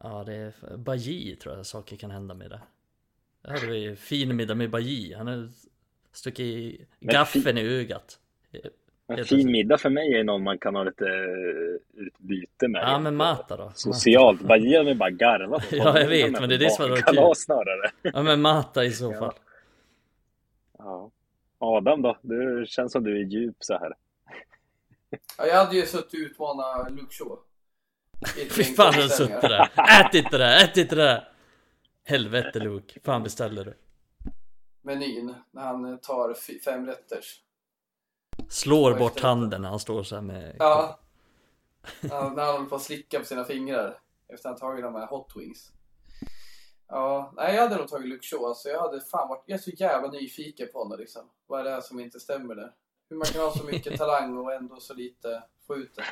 Ja 0.00 0.24
det 0.24 0.34
är 0.34 0.76
Baji 0.76 1.36
tror 1.36 1.56
jag 1.56 1.66
saker 1.66 1.96
kan 1.96 2.10
hända 2.10 2.34
med 2.34 2.50
det. 2.50 2.60
Det 3.42 3.50
hade 3.50 3.66
vi 3.66 3.96
fin 3.96 4.36
middag 4.36 4.54
med 4.54 4.70
Baji. 4.70 5.14
Han 5.14 5.26
har 5.26 5.48
stuckit 6.12 6.80
Men 6.98 7.14
gaffeln 7.14 7.58
i 7.58 7.80
ögat. 7.80 8.18
En 9.06 9.24
fin 9.24 9.50
middag 9.52 9.78
för 9.78 9.90
mig 9.90 10.14
är 10.14 10.24
någon 10.24 10.42
man 10.42 10.58
kan 10.58 10.74
ha 10.74 10.82
lite 10.82 11.04
eh, 11.06 12.02
utbyte 12.06 12.68
med. 12.68 12.82
Ja 12.82 12.98
men 12.98 13.16
Mata 13.16 13.56
då. 13.56 13.72
Socialt. 13.74 14.40
Bara 14.40 14.58
ge 14.58 14.82
mig 14.84 14.94
bara 14.94 15.10
garva. 15.10 15.60
Ja, 15.70 16.00
jag 16.00 16.08
vet, 16.08 16.32
men 16.32 16.48
det 16.48 16.54
är 16.54 16.58
det 16.58 16.70
som 16.70 16.82
hade 16.82 16.92
varit 17.02 17.06
kul. 17.06 17.34
Snarare. 17.36 17.90
Ja 18.02 18.22
men 18.22 18.40
Mata 18.40 18.84
i 18.84 18.90
så 18.90 19.12
Ja. 19.12 19.18
fall. 19.18 19.34
Ja. 20.78 21.10
Adam 21.58 22.02
då? 22.02 22.18
Du 22.22 22.64
känns 22.68 22.92
som 22.92 23.04
du 23.04 23.20
är 23.20 23.24
djup 23.24 23.56
så 23.60 23.78
här. 23.78 23.92
Ja, 25.38 25.46
jag 25.46 25.64
hade 25.64 25.76
ju 25.76 25.86
suttit 25.86 26.12
och 26.14 26.18
utmanat 26.18 26.90
Luke 26.92 27.14
Shaw. 27.14 27.38
I 28.42 28.48
Fy 28.50 28.62
fan 28.64 28.86
har 28.86 28.92
du 28.92 29.08
föreställningar. 29.08 29.40
suttit 29.40 29.50
där. 29.76 30.06
Ät 30.06 30.14
inte 30.14 30.38
det, 30.38 30.56
ät 30.64 30.76
inte 30.76 30.94
det. 30.96 31.24
Helvete 32.04 32.58
Luke, 32.58 33.00
fan 33.04 33.22
beställer 33.22 33.64
du? 33.64 33.74
Menyn, 34.82 35.34
när 35.50 35.62
han 35.62 35.98
tar 36.00 36.34
fy- 36.34 36.60
fem 36.60 36.86
rätters. 36.86 37.42
Slår 38.48 38.94
bort 38.98 39.10
efter- 39.16 39.28
handen 39.28 39.62
när 39.62 39.68
han 39.68 39.78
står 39.80 40.02
så 40.02 40.14
här 40.14 40.22
med... 40.22 40.56
Ja. 40.58 40.98
ja. 42.00 42.32
När 42.36 42.44
han 42.44 42.54
håller 42.54 42.68
på 42.68 42.74
att 42.76 42.82
slicka 42.82 43.18
på 43.18 43.24
sina 43.24 43.44
fingrar. 43.44 44.00
Efter 44.28 44.48
att 44.48 44.60
han 44.60 44.70
tagit 44.70 44.84
de 44.84 44.94
här 44.94 45.06
hot 45.06 45.32
wings. 45.36 45.72
Ja, 46.88 47.32
nej 47.36 47.54
jag 47.54 47.62
hade 47.62 47.76
nog 47.76 47.88
tagit 47.88 48.08
Luke 48.08 48.26
Shaw. 48.26 48.44
Alltså 48.48 48.68
jag 48.68 48.80
hade 48.80 49.00
fan 49.00 49.28
varit, 49.28 49.42
jag 49.46 49.54
är 49.58 49.62
så 49.62 49.70
jävla 49.70 50.10
nyfiken 50.10 50.68
på 50.72 50.78
honom 50.78 50.98
liksom. 50.98 51.22
Vad 51.46 51.60
är 51.60 51.64
det 51.64 51.70
här 51.70 51.80
som 51.80 52.00
inte 52.00 52.20
stämmer 52.20 52.54
där? 52.54 52.74
Hur 53.08 53.16
man 53.16 53.26
kan 53.26 53.42
ha 53.42 53.50
så 53.50 53.64
mycket 53.64 53.96
talang 53.98 54.36
och 54.38 54.52
ändå 54.54 54.76
så 54.80 54.94
lite, 54.94 55.42
få 55.66 55.76
ut 55.76 55.94
det. 55.96 56.04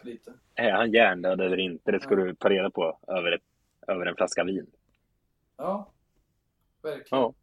Så 0.00 0.06
lite. 0.06 0.32
Är 0.54 0.70
han 0.72 0.92
hjärndöd 0.92 1.40
eller 1.40 1.56
inte? 1.60 1.92
Det 1.92 2.00
ska 2.00 2.14
du 2.14 2.34
ta 2.34 2.48
reda 2.48 2.70
på 2.70 2.98
över, 3.06 3.32
ett, 3.32 3.42
över 3.88 4.06
en 4.06 4.16
flaska 4.16 4.44
vin. 4.44 4.70
Ja. 5.56 5.92
Verkligen. 6.82 7.06
Ja. 7.22 7.34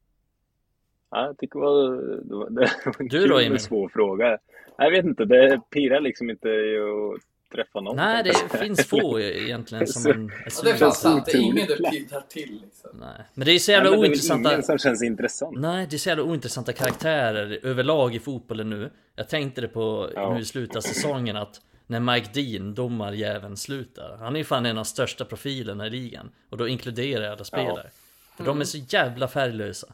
Ja, 1.12 1.26
jag 1.26 1.38
tycker 1.38 1.60
det 1.60 1.66
var, 1.66 1.92
det 2.24 2.36
var, 2.36 2.50
det 2.50 2.62
var 2.86 2.96
en 3.00 3.08
Du 3.08 3.20
kul 3.20 3.30
då, 3.30 3.40
Emil? 3.40 3.60
svår 3.60 3.90
fråga. 3.90 4.38
Jag 4.78 4.92
vet 4.92 5.06
inte, 5.06 5.26
det 5.26 5.62
pirrar 5.70 6.00
liksom 6.02 6.30
inte 6.30 6.48
att 6.50 7.22
träffa 7.56 7.82
någon. 7.82 7.96
Nej 7.96 8.24
det 8.24 8.58
finns 8.60 8.88
få 8.88 9.20
egentligen 9.20 9.88
som 9.88 10.02
Så- 10.02 10.10
man 10.10 10.26
är 10.30 10.34
Ja, 10.46 10.64
det 10.64 10.86
är 10.86 10.90
sant. 10.90 11.26
Det 11.26 11.32
är 11.32 11.42
ingen 11.42 11.56
du 11.68 11.76
pillar 11.76 12.22
till 12.30 12.60
liksom. 12.64 12.90
Nej, 13.00 13.26
men 13.34 13.46
det 13.46 13.52
är 13.52 13.60
så 13.60 13.72
Nej, 13.72 13.76
jävla 13.78 13.90
men 13.92 14.00
det 14.00 14.06
är 14.06 14.10
väl 14.10 14.10
ointressanta... 14.10 14.52
ingen 14.52 14.64
som 14.64 14.78
känns 14.78 15.04
intressant. 15.04 15.58
Nej, 15.60 15.88
det 15.90 15.96
är 15.96 15.98
så 15.98 16.10
jävla 16.10 16.24
ointressanta 16.24 16.74
karaktärer 16.74 17.60
överlag 17.64 18.16
i 18.16 18.20
fotbollen 18.20 18.70
nu. 18.70 18.90
Jag 19.16 19.30
tänkte 19.30 19.62
det 19.62 19.68
på 19.68 20.10
Ja. 20.16 20.34
nu 20.34 20.40
i 20.40 20.46
slutet 20.46 20.76
av 20.76 20.82
säsongen 20.82 21.38
att 21.38 21.62
när 21.88 22.00
Mike 22.00 22.30
Dean, 22.34 22.74
domarjäveln, 22.74 23.58
slutar. 23.58 24.18
Han 24.20 24.36
är 24.36 24.40
ju 24.40 24.46
fan 24.46 24.66
en 24.66 24.70
av 24.72 24.76
de 24.76 24.86
största 24.86 25.26
profilerna 25.26 25.88
i 25.88 25.90
ligan. 25.90 26.30
Och 26.50 26.58
då 26.58 26.68
inkluderar 26.68 27.24
jag 27.24 27.32
alla 27.34 27.44
spelare. 27.44 27.90
För 28.38 28.44
de 28.44 28.62
är 28.62 28.66
så 28.66 28.78
jävla 28.90 29.28
färglösa. 29.28 29.88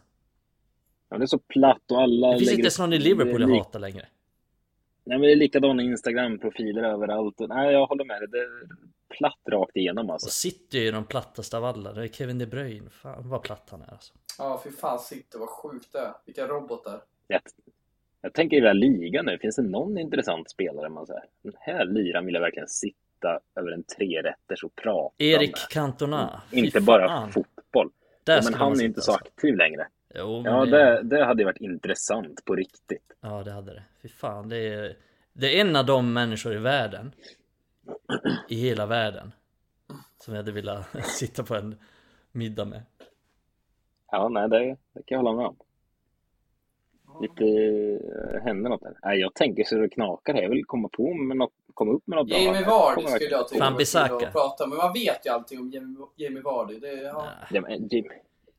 Ja, 1.14 1.18
det 1.20 1.26
är 1.26 1.28
så 1.28 1.40
platt 1.40 1.92
och 1.92 2.02
alla 2.02 2.32
Det 2.32 2.38
finns 2.40 2.52
inte 2.52 2.62
ens 2.62 2.80
någon 2.80 2.94
i 2.94 3.00
Liverpool 3.00 3.42
jag 3.42 3.58
hatar 3.58 3.80
längre. 3.80 4.06
Nej, 5.04 5.18
men 5.18 5.22
det 5.22 5.32
är 5.32 5.36
likadana 5.36 5.84
Instagram-profiler 5.84 6.84
överallt. 6.84 7.42
Och, 7.42 7.50
nej, 7.50 7.74
jag 7.74 7.86
håller 7.86 8.06
med 8.06 8.22
dig. 8.22 8.28
Det 8.32 8.38
är 8.38 8.68
platt 9.18 9.40
rakt 9.52 9.78
igenom 9.78 10.10
alltså. 10.10 10.28
Och 10.28 10.32
City 10.32 10.80
är 10.80 10.84
ju 10.84 10.92
de 10.92 11.06
plattaste 11.06 11.58
av 11.58 11.66
alla. 11.66 11.94
Det 11.94 12.04
är 12.04 12.08
Kevin 12.08 12.38
De 12.38 12.46
Bruyne. 12.46 12.90
Fan 12.90 13.30
vad 13.30 13.44
platt 13.44 13.68
han 13.72 13.82
är 13.82 13.92
alltså. 13.92 14.14
Ja, 14.38 14.62
fy 14.64 14.72
fan 14.72 15.00
City, 15.00 15.38
vad 15.38 15.50
sjukt 15.50 15.92
det 15.92 16.00
är. 16.00 16.14
Vilka 16.26 16.48
robotar. 16.48 17.02
Jag, 17.28 17.42
jag 18.22 18.34
tänker 18.34 18.58
i 18.58 18.60
den 18.60 18.68
här 18.68 18.74
ligan 18.74 19.26
nu, 19.26 19.38
finns 19.38 19.56
det 19.56 19.62
någon 19.62 19.98
intressant 19.98 20.50
spelare 20.50 20.90
man 20.90 21.08
säger? 21.08 21.24
Den 21.42 21.54
här 21.60 21.86
liran 21.86 22.26
vill 22.26 22.34
jag 22.34 22.42
verkligen 22.42 22.68
sitta 22.68 23.40
över 23.56 23.72
en 23.72 23.84
trerätters 23.84 24.64
och 24.64 24.76
prata 24.76 25.16
Erik 25.18 25.52
med. 25.52 25.70
Cantona. 25.70 26.42
Inte 26.52 26.82
bara 26.82 27.28
fotboll. 27.32 27.90
Där 28.24 28.36
Ja, 28.36 28.42
men 28.44 28.54
han 28.54 28.80
är 28.80 28.84
inte 28.84 29.02
så 29.02 29.12
alltså. 29.12 29.26
aktiv 29.26 29.56
längre. 29.56 29.88
Jo, 30.14 30.42
men 30.42 30.54
Ja, 30.54 30.66
det... 30.66 30.72
det, 30.72 31.04
det 31.04 31.26
hade 31.26 31.42
ju 31.42 31.46
varit 31.46 31.62
intressant 31.62 32.46
på 32.46 32.56
riktigt. 32.56 33.14
Ja, 33.22 33.44
det 33.44 33.52
hade 33.52 33.74
det. 33.74 33.84
Fy 34.02 34.08
fan, 34.08 34.50
det 34.50 34.58
är... 34.58 34.98
Det 35.34 35.58
är 35.58 35.62
en 35.62 35.76
av 35.76 35.86
de 35.86 36.14
människor 36.14 36.54
i 36.54 36.58
världen. 36.58 37.16
I 38.50 38.56
hela 38.56 38.86
världen. 38.86 39.32
Som 40.18 40.34
jag 40.34 40.42
hade 40.42 40.52
velat 40.52 40.88
sitta 41.06 41.44
på 41.44 41.56
en 41.56 41.76
middag 42.32 42.66
med. 42.66 42.84
Ja, 44.12 44.30
nej, 44.30 44.50
det, 44.50 44.78
det 44.94 45.04
kan 45.06 45.16
jag 45.16 45.18
hålla 45.18 45.38
med 45.38 45.46
om. 45.46 45.58
Lite 47.22 47.46
äh, 48.34 48.44
händer 48.44 48.70
något 48.70 48.82
där. 48.82 48.98
Nej, 49.04 49.20
jag 49.20 49.34
tänker 49.34 49.64
så 49.64 49.76
det 49.76 49.90
knakar 49.90 50.34
här. 50.34 50.42
Jag 50.42 50.50
vill 50.50 50.66
komma 50.66 50.90
på 50.90 51.14
med 51.14 51.38
något, 51.38 51.54
komma 51.74 51.92
upp 51.92 52.08
med 52.08 52.18
något 52.18 52.28
bra. 52.28 52.38
Jamie 52.38 52.62
Jag 52.62 52.70
Vardy 52.70 53.08
skulle 53.08 53.30
jag 53.30 53.48
tycka 53.48 53.64
Fan, 53.64 54.20
prata 54.32 54.64
om. 54.64 54.70
Men 54.70 54.78
man 54.78 54.94
vet 54.94 55.26
ju 55.26 55.30
allting 55.30 55.60
om 55.60 55.72
Jamie, 55.72 55.98
Jamie 56.16 56.42
Vardy. 56.42 56.80
Det, 56.80 57.02
ja. 57.02 57.28
Ja, 57.52 57.62
men 57.62 57.88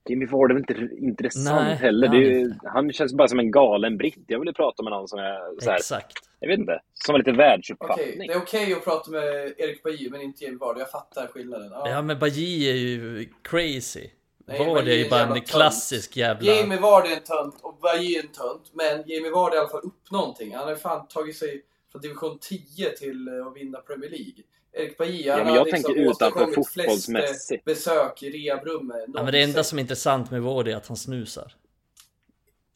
Jimmy 0.08 0.26
Ward 0.26 0.50
är 0.50 0.54
väl 0.54 0.64
inte 0.70 0.96
intressant 1.06 1.66
Nej, 1.66 1.76
heller. 1.76 2.08
han 2.08 2.16
ju, 2.16 2.40
inte. 2.40 2.68
han 2.68 2.92
känns 2.92 3.14
bara 3.14 3.28
som 3.28 3.38
en 3.38 3.50
galen 3.50 3.96
britt. 3.96 4.24
Jag 4.26 4.38
ville 4.38 4.52
prata 4.52 4.82
med 4.82 4.90
någon 4.90 5.08
som 5.08 5.18
är 5.18 5.60
så 5.60 5.70
här, 5.70 5.76
Exakt. 5.76 6.12
jag 6.40 6.48
vet 6.48 6.58
inte, 6.58 6.80
som 6.94 7.12
har 7.12 7.18
lite 7.18 7.32
världsuppfattning. 7.32 8.18
det 8.18 8.32
är 8.34 8.38
okej 8.38 8.72
att 8.72 8.84
prata 8.84 9.10
med 9.10 9.24
Erik 9.58 9.82
Bajy 9.82 10.10
men 10.10 10.20
inte 10.20 10.44
Jamie 10.44 10.58
Vardy. 10.58 10.80
Jag 10.80 10.90
fattar 10.90 11.26
skillnaden. 11.26 11.68
Ja. 11.70 11.88
Ja 11.90 12.02
men 12.02 12.18
Bajy 12.18 12.70
är 12.70 12.74
ju 12.74 13.28
crazy. 13.42 14.08
Nej, 14.46 14.58
Bajy 14.74 14.90
är 14.92 14.96
ju 15.04 15.10
bara 15.10 15.20
jävla 15.20 15.34
en 15.34 15.40
tönt. 15.40 15.48
klassisk 15.50 16.16
jävla... 16.16 16.52
Jamie 16.52 16.78
Vardy 16.80 17.08
är 17.08 17.16
en 17.16 17.22
tönt 17.22 17.54
och 17.62 17.78
Bajy 17.82 18.14
är 18.16 18.20
en 18.22 18.28
tönt. 18.28 18.70
Men 18.72 18.98
Jamie 19.06 19.30
Vardy 19.30 19.36
har 19.36 19.54
i 19.56 19.58
alla 19.58 19.68
fall 19.68 19.80
upp 19.84 20.10
någonting. 20.10 20.54
Han 20.54 20.64
har 20.64 20.70
ju 20.70 20.76
fan 20.76 21.06
tagit 21.08 21.36
sig 21.36 21.62
från 21.92 22.02
division 22.02 22.38
10 22.38 22.90
till 22.90 23.28
eh, 23.28 23.46
att 23.46 23.56
vinna 23.56 23.78
Premier 23.78 24.10
League. 24.10 24.42
Erik 24.76 24.98
Bajy, 24.98 25.30
han 25.30 25.44
men 25.44 25.54
jag 25.54 25.66
liksom 25.66 25.82
tänker 25.94 26.10
utanför 26.10 26.40
eh, 26.40 26.46
fotbollsmässigt. 26.54 27.64
besök 27.64 28.22
i 28.22 28.30
rehabrummet. 28.30 29.04
Ja 29.14 29.22
men 29.22 29.32
det 29.32 29.42
enda 29.42 29.64
som 29.64 29.78
är 29.78 29.82
intressant 29.82 30.30
med 30.30 30.42
Vardy 30.42 30.70
är 30.70 30.76
att 30.76 30.86
han 30.86 30.96
snusar. 30.96 31.54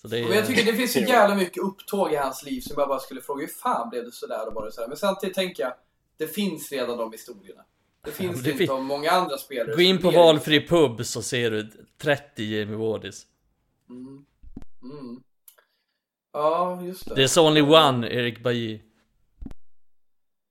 Så 0.03 0.09
det 0.09 0.19
är... 0.19 0.23
Men 0.25 0.33
jag 0.33 0.47
tycker 0.47 0.65
det 0.65 0.73
finns 0.77 0.93
så 0.93 0.99
jävla 1.09 1.35
mycket 1.37 1.63
upptåg 1.63 2.13
i 2.13 2.17
hans 2.17 2.45
liv 2.45 2.61
som 2.61 2.75
jag 2.79 2.89
bara 2.89 2.99
skulle 3.01 3.21
fråga 3.21 3.41
hur 3.41 3.53
fan 3.53 3.91
blev 3.91 4.05
det 4.05 4.13
sådär 4.13 4.47
och 4.47 4.55
bara 4.55 4.71
sådär. 4.71 4.89
Men 4.89 4.97
samtidigt 4.97 5.35
tänker 5.35 5.63
jag, 5.63 5.73
det 6.17 6.27
finns 6.27 6.73
redan 6.73 6.99
de 6.99 7.13
historierna. 7.13 7.65
Det 8.05 8.11
finns 8.13 8.43
det 8.43 8.51
inte 8.51 8.59
fin- 8.59 8.71
om 8.71 8.87
många 8.87 9.11
andra 9.11 9.39
spelare. 9.39 9.75
Gå 9.77 9.81
in 9.83 9.99
på 10.03 10.11
valfri 10.11 10.67
pub 10.67 11.07
så 11.07 11.23
ser 11.23 11.51
du 11.51 11.71
30 11.99 12.43
Jamie 12.43 12.77
Wardys. 12.77 13.27
Mm. 13.91 14.25
Mm. 14.83 15.23
Ja, 16.33 16.83
just 16.83 17.09
det. 17.09 17.15
There's 17.15 17.41
only 17.41 17.61
one 17.63 18.09
Erik 18.11 18.43
Bajy. 18.43 18.81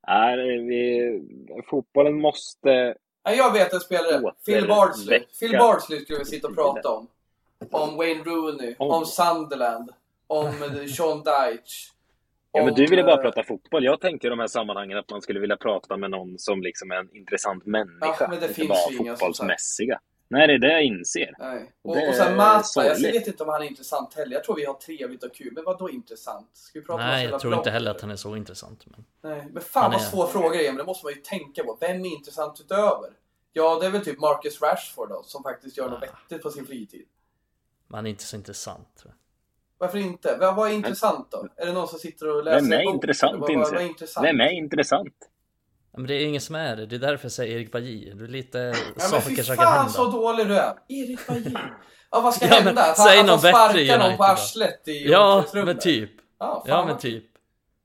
Nej, 0.07 0.61
vi, 0.61 1.21
fotbollen 1.69 2.21
måste... 2.21 2.95
Ja, 3.23 3.33
jag 3.33 3.53
vet 3.53 3.73
en 3.73 3.79
spelare. 3.79 4.33
Phil 4.45 4.67
Bardsley. 4.67 5.19
Phil 5.39 5.51
Bardsley 5.51 5.99
skulle 5.99 6.19
vi 6.19 6.25
sitta 6.25 6.47
och 6.47 6.55
prata 6.55 6.89
om. 6.89 7.07
Om 7.71 7.97
Wayne 7.97 8.23
Rooney, 8.23 8.75
Om. 8.79 8.91
om 8.91 9.05
Sunderland, 9.05 9.91
om 10.27 10.45
eh, 10.45 10.85
Sean 10.85 11.23
Dyche. 11.23 11.93
Ja, 12.51 12.65
men 12.65 12.73
du 12.73 12.85
ville 12.85 13.03
bara 13.03 13.15
eh, 13.15 13.21
prata 13.21 13.43
fotboll. 13.43 13.83
Jag 13.83 14.01
tänkte 14.01 14.27
i 14.27 14.29
de 14.29 14.39
här 14.39 14.47
sammanhangen 14.47 14.97
att 14.97 15.09
man 15.09 15.21
skulle 15.21 15.39
vilja 15.39 15.57
prata 15.57 15.97
med 15.97 16.11
någon 16.11 16.39
som 16.39 16.61
liksom 16.61 16.91
är 16.91 16.95
en 16.95 17.15
intressant 17.15 17.65
människa. 17.65 18.15
Ja, 18.19 18.27
men 18.29 18.29
det 18.29 18.35
inte 18.35 18.53
finns 18.53 18.69
bara 18.69 18.91
ju 18.91 18.97
inga 18.97 19.15
fotbollsmässiga. 19.15 19.99
Nej, 20.29 20.47
det 20.47 20.53
är 20.53 20.57
det 20.59 20.71
jag 20.71 20.83
inser. 20.83 21.35
Nej. 21.39 21.71
Och 21.81 21.89
Och, 21.89 21.95
det 21.95 22.07
och 22.09 22.15
sen 22.15 22.35
Mata, 22.37 22.85
jag 22.85 22.99
vet 22.99 23.27
inte 23.27 23.43
om 23.43 23.49
han 23.49 23.61
är 23.61 23.65
intressant 23.65 24.13
heller. 24.13 24.33
Jag 24.33 24.43
tror 24.43 24.55
vi 24.55 24.65
har 24.65 24.73
trevligt 24.73 25.23
och 25.23 25.35
kul. 25.35 25.51
Men 25.53 25.63
vad 25.63 25.79
då 25.79 25.89
intressant? 25.89 26.49
Ska 26.53 26.79
vi 26.79 26.85
prata 26.85 27.03
om 27.03 27.09
Nej, 27.09 27.25
jag 27.25 27.39
tror 27.39 27.53
inte 27.55 27.69
heller 27.69 27.85
eller? 27.89 27.95
att 27.95 28.01
han 28.01 28.11
är 28.11 28.15
så 28.15 28.35
intressant. 28.35 28.85
Men... 28.85 29.05
Nej, 29.21 29.47
men 29.51 29.63
fan 29.63 29.83
Han 29.83 29.91
vad 29.91 30.01
är- 30.01 30.05
svår 30.05 30.27
fråga 30.27 30.49
det 30.57 30.67
är, 30.67 30.71
men 30.71 30.77
det 30.77 30.83
måste 30.83 31.05
man 31.05 31.13
ju 31.13 31.19
tänka 31.21 31.63
på. 31.63 31.77
Vem 31.81 32.05
är 32.05 32.09
intressant 32.09 32.59
utöver? 32.61 33.09
Ja, 33.53 33.79
det 33.79 33.85
är 33.85 33.89
väl 33.89 34.05
typ 34.05 34.19
Marcus 34.19 34.61
Rashford 34.61 35.09
då, 35.09 35.23
som 35.23 35.43
faktiskt 35.43 35.77
gör 35.77 35.89
något 35.89 36.03
Ah. 36.03 36.05
vettigt 36.29 36.43
på 36.43 36.49
sin 36.49 36.65
fritid. 36.65 37.05
Man 37.87 38.05
är 38.05 38.09
inte 38.09 38.23
så 38.23 38.35
intressant. 38.35 38.87
tror 39.01 39.11
jag. 39.13 39.17
Varför 39.77 39.97
inte? 39.97 40.37
Vad, 40.39 40.69
är 40.71 40.73
intressant 40.73 41.31
då? 41.31 41.47
Är 41.55 41.65
det 41.65 41.71
någon 41.73 41.87
som 41.87 41.99
sitter 41.99 42.27
och 42.35 42.43
läser 42.43 42.61
Vem 42.61 42.71
är 42.71 42.79
en 42.79 42.85
bok? 42.85 42.93
intressant, 42.95 43.39
vad, 43.39 43.55
vad, 43.55 43.71
vad 43.71 43.81
är 43.81 43.85
intressant? 43.85 44.25
Vem 44.27 44.39
är 44.41 44.51
intressant? 44.51 45.13
Men 45.97 46.07
det 46.07 46.13
är 46.13 46.25
ingen 46.25 46.41
som 46.41 46.55
är 46.55 46.75
det. 46.75 46.85
Det 46.85 46.95
är 46.95 46.99
därför 46.99 47.25
jag 47.25 47.31
säger 47.31 47.55
Erik 47.57 47.71
Bajy. 47.71 48.13
Du 48.13 48.23
är 48.23 48.27
lite 48.27 48.57
Ja, 48.57 48.73
men 48.95 48.99
saker 49.01 49.21
fy 49.21 49.43
som 49.43 49.55
kan 49.55 49.65
fan 49.65 49.77
hända. 49.77 49.91
så 49.91 50.05
dålig 50.11 50.47
du 50.47 50.57
är! 50.57 50.73
Erik 50.87 51.27
Bajin. 51.27 51.57
Ja, 52.11 52.21
vad 52.21 52.33
ska 52.33 52.45
Ja, 52.45 52.51
men 52.55 52.63
hända? 52.63 52.81
Att 52.83 52.97
säg 52.97 53.17
han, 53.17 53.19
att 53.19 53.25
någon 53.43 53.53
han 53.53 53.67
bättre 53.69 53.85
sparkar 53.85 53.97
någon 53.97 54.05
United 54.05 54.17
på 54.17 54.23
arslet 54.23 54.87
i 54.87 55.09
Ja, 55.09 55.45
men 55.53 55.79
typ. 55.79 56.11
Ja, 56.39 56.63
fan 56.67 56.77
Ja, 56.77 56.85
men 56.85 56.97
typ. 56.97 57.23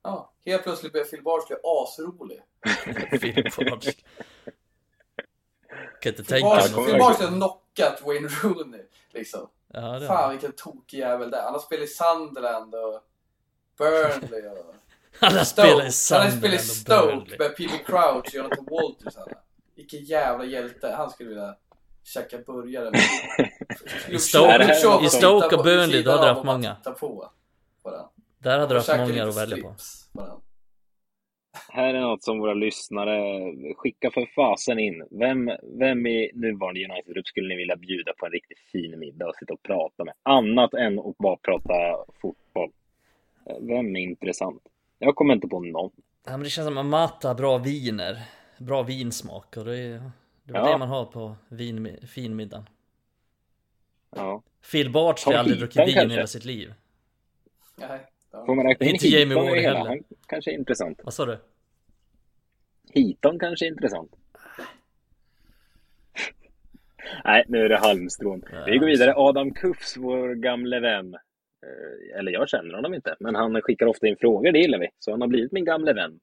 Ja, 0.02 0.32
helt 0.46 0.62
plötsligt 0.62 0.92
blev 0.92 1.04
Phil 1.04 1.22
Bardsley 1.22 1.58
asrolig. 1.64 2.40
Phil 3.20 3.70
Bardsley. 3.70 3.94
Kan 6.02 6.12
inte 6.12 6.24
tänka 6.24 6.48
mig. 6.48 6.86
Phil 6.86 6.98
Bardsley 6.98 7.28
har 7.28 7.36
knockat 7.36 8.02
Wayne 8.06 8.28
Rooney. 8.42 8.82
Liksom. 9.10 9.48
Ja, 9.72 9.80
det 9.98 10.06
Fan 10.06 10.30
vilken 10.30 10.52
tokig 10.52 10.98
jävel 10.98 11.30
det 11.30 11.36
är. 11.36 11.42
Han 11.42 11.52
har 11.52 11.60
spelat 11.60 11.84
i 11.84 11.86
Sunderland 11.92 12.74
och 12.74 13.00
Burnley 13.78 14.48
och 14.48 14.74
Alla 15.20 15.44
spelar 15.44 15.68
i 15.68 15.72
Han 15.72 15.80
har 15.84 15.90
Sunderland 15.90 16.32
spelat 16.38 16.54
i 16.54 16.58
Stoke 16.58 17.36
med 17.38 17.56
Peter 17.56 17.84
Crouch 17.84 18.16
och 18.18 18.34
Jonathan 18.34 18.66
Walters. 18.70 19.14
Vilken 19.76 20.04
jävla 20.04 20.44
hjälte. 20.44 20.88
Han 20.96 21.10
skulle 21.10 21.28
vilja 21.28 21.56
käka 22.04 22.38
burgare. 22.38 22.88
I 24.08 24.18
Stoke- 24.18 24.74
i 25.04 25.08
Stoke 25.08 25.56
och 25.56 25.64
Burnley, 25.64 26.02
då 26.02 26.10
hade 26.10 26.22
du 26.22 26.28
haft 26.28 26.44
många. 26.44 26.76
Där 28.38 28.58
hade 28.58 28.74
du 28.74 28.78
haft 28.78 28.88
många 28.88 29.24
att 29.28 29.36
välja 29.36 29.56
på. 29.62 29.74
Här 31.68 31.94
är 31.94 32.00
något 32.00 32.24
som 32.24 32.38
våra 32.38 32.54
lyssnare 32.54 33.16
skickar 33.76 34.10
för 34.10 34.26
fasen 34.34 34.78
in. 34.78 35.06
Vem, 35.10 35.50
vem 35.78 36.06
i 36.06 36.30
nuvarande 36.34 36.84
United-grupp 36.84 37.26
skulle 37.26 37.48
ni 37.48 37.56
vilja 37.56 37.76
bjuda 37.76 38.12
på 38.18 38.26
en 38.26 38.32
riktigt 38.32 38.58
fin 38.72 38.98
middag 38.98 39.26
och 39.28 39.34
sitta 39.36 39.52
och 39.54 39.62
prata 39.62 40.04
med? 40.04 40.14
Annat 40.22 40.74
än 40.74 40.98
att 40.98 41.18
bara 41.18 41.36
prata 41.36 41.74
fotboll. 42.22 42.70
Vem 43.60 43.96
är 43.96 44.00
intressant? 44.00 44.62
Jag 45.04 45.16
kommer 45.16 45.34
inte 45.34 45.48
på 45.48 45.60
någon. 45.60 45.90
Ja, 46.24 46.30
men 46.30 46.40
det 46.42 46.50
känns 46.50 46.66
som 46.66 46.78
att 46.78 46.86
Mata 46.86 47.28
har 47.28 47.34
bra 47.34 47.58
viner. 47.58 48.22
Bra 48.58 48.82
vinsmak 48.82 49.56
och 49.56 49.64
det 49.64 49.78
är 49.78 50.10
det, 50.44 50.54
är 50.54 50.58
Ja. 50.58 50.72
det 50.72 50.78
man 50.78 50.88
har 50.88 51.04
på 51.04 51.36
vin, 51.48 51.96
finmiddagen. 52.06 52.68
Ja. 54.16 54.42
Phil 54.72 54.92
Bartley 54.92 55.34
har 55.34 55.40
aldrig 55.40 55.58
druckit 55.58 55.88
vin 55.88 55.94
kanske? 55.94 56.14
hela 56.14 56.26
sitt 56.26 56.44
liv. 56.44 56.74
Nej. 57.76 58.00
Ja. 58.32 58.46
Får 58.46 58.54
man 58.54 58.66
räkna 58.66 58.86
in 58.86 58.92
Inte 58.94 59.08
Jamie 59.08 59.38
Heaton 59.38 59.46
i 59.46 59.50
Ward 59.50 59.58
heller. 59.58 59.88
Han 59.88 59.98
kanske 60.26 60.50
är 60.50 60.54
intressant. 60.54 61.00
Vad 61.04 61.14
sa 61.14 61.26
du? 61.26 61.38
Heaton 62.94 63.38
kanske 63.38 63.66
är 63.66 63.68
intressant. 63.68 64.12
Nej, 67.24 67.44
nu 67.48 67.64
är 67.64 67.68
det 67.68 67.78
halmstrån. 67.78 68.42
Vi 68.66 68.78
går 68.78 68.86
vidare. 68.86 69.14
Adam 69.16 69.54
Kufs, 69.54 69.96
vår 69.96 70.34
gamle 70.34 70.80
vän. 70.80 71.16
Eh, 71.62 72.18
Eller 72.18 72.32
jag 72.32 72.48
känner 72.48 72.74
honom 72.74 72.94
inte, 72.94 73.16
men 73.20 73.34
han 73.34 73.62
skickar 73.62 73.86
ofta 73.86 74.06
in 74.06 74.16
frågor, 74.20 74.52
det 74.52 74.58
gillar 74.58 74.78
vi. 74.78 74.88
Så 74.98 75.10
han 75.10 75.20
har 75.20 75.28
blivit 75.28 75.52
min 75.52 75.64
gamle 75.64 75.92
vän. 75.92 76.20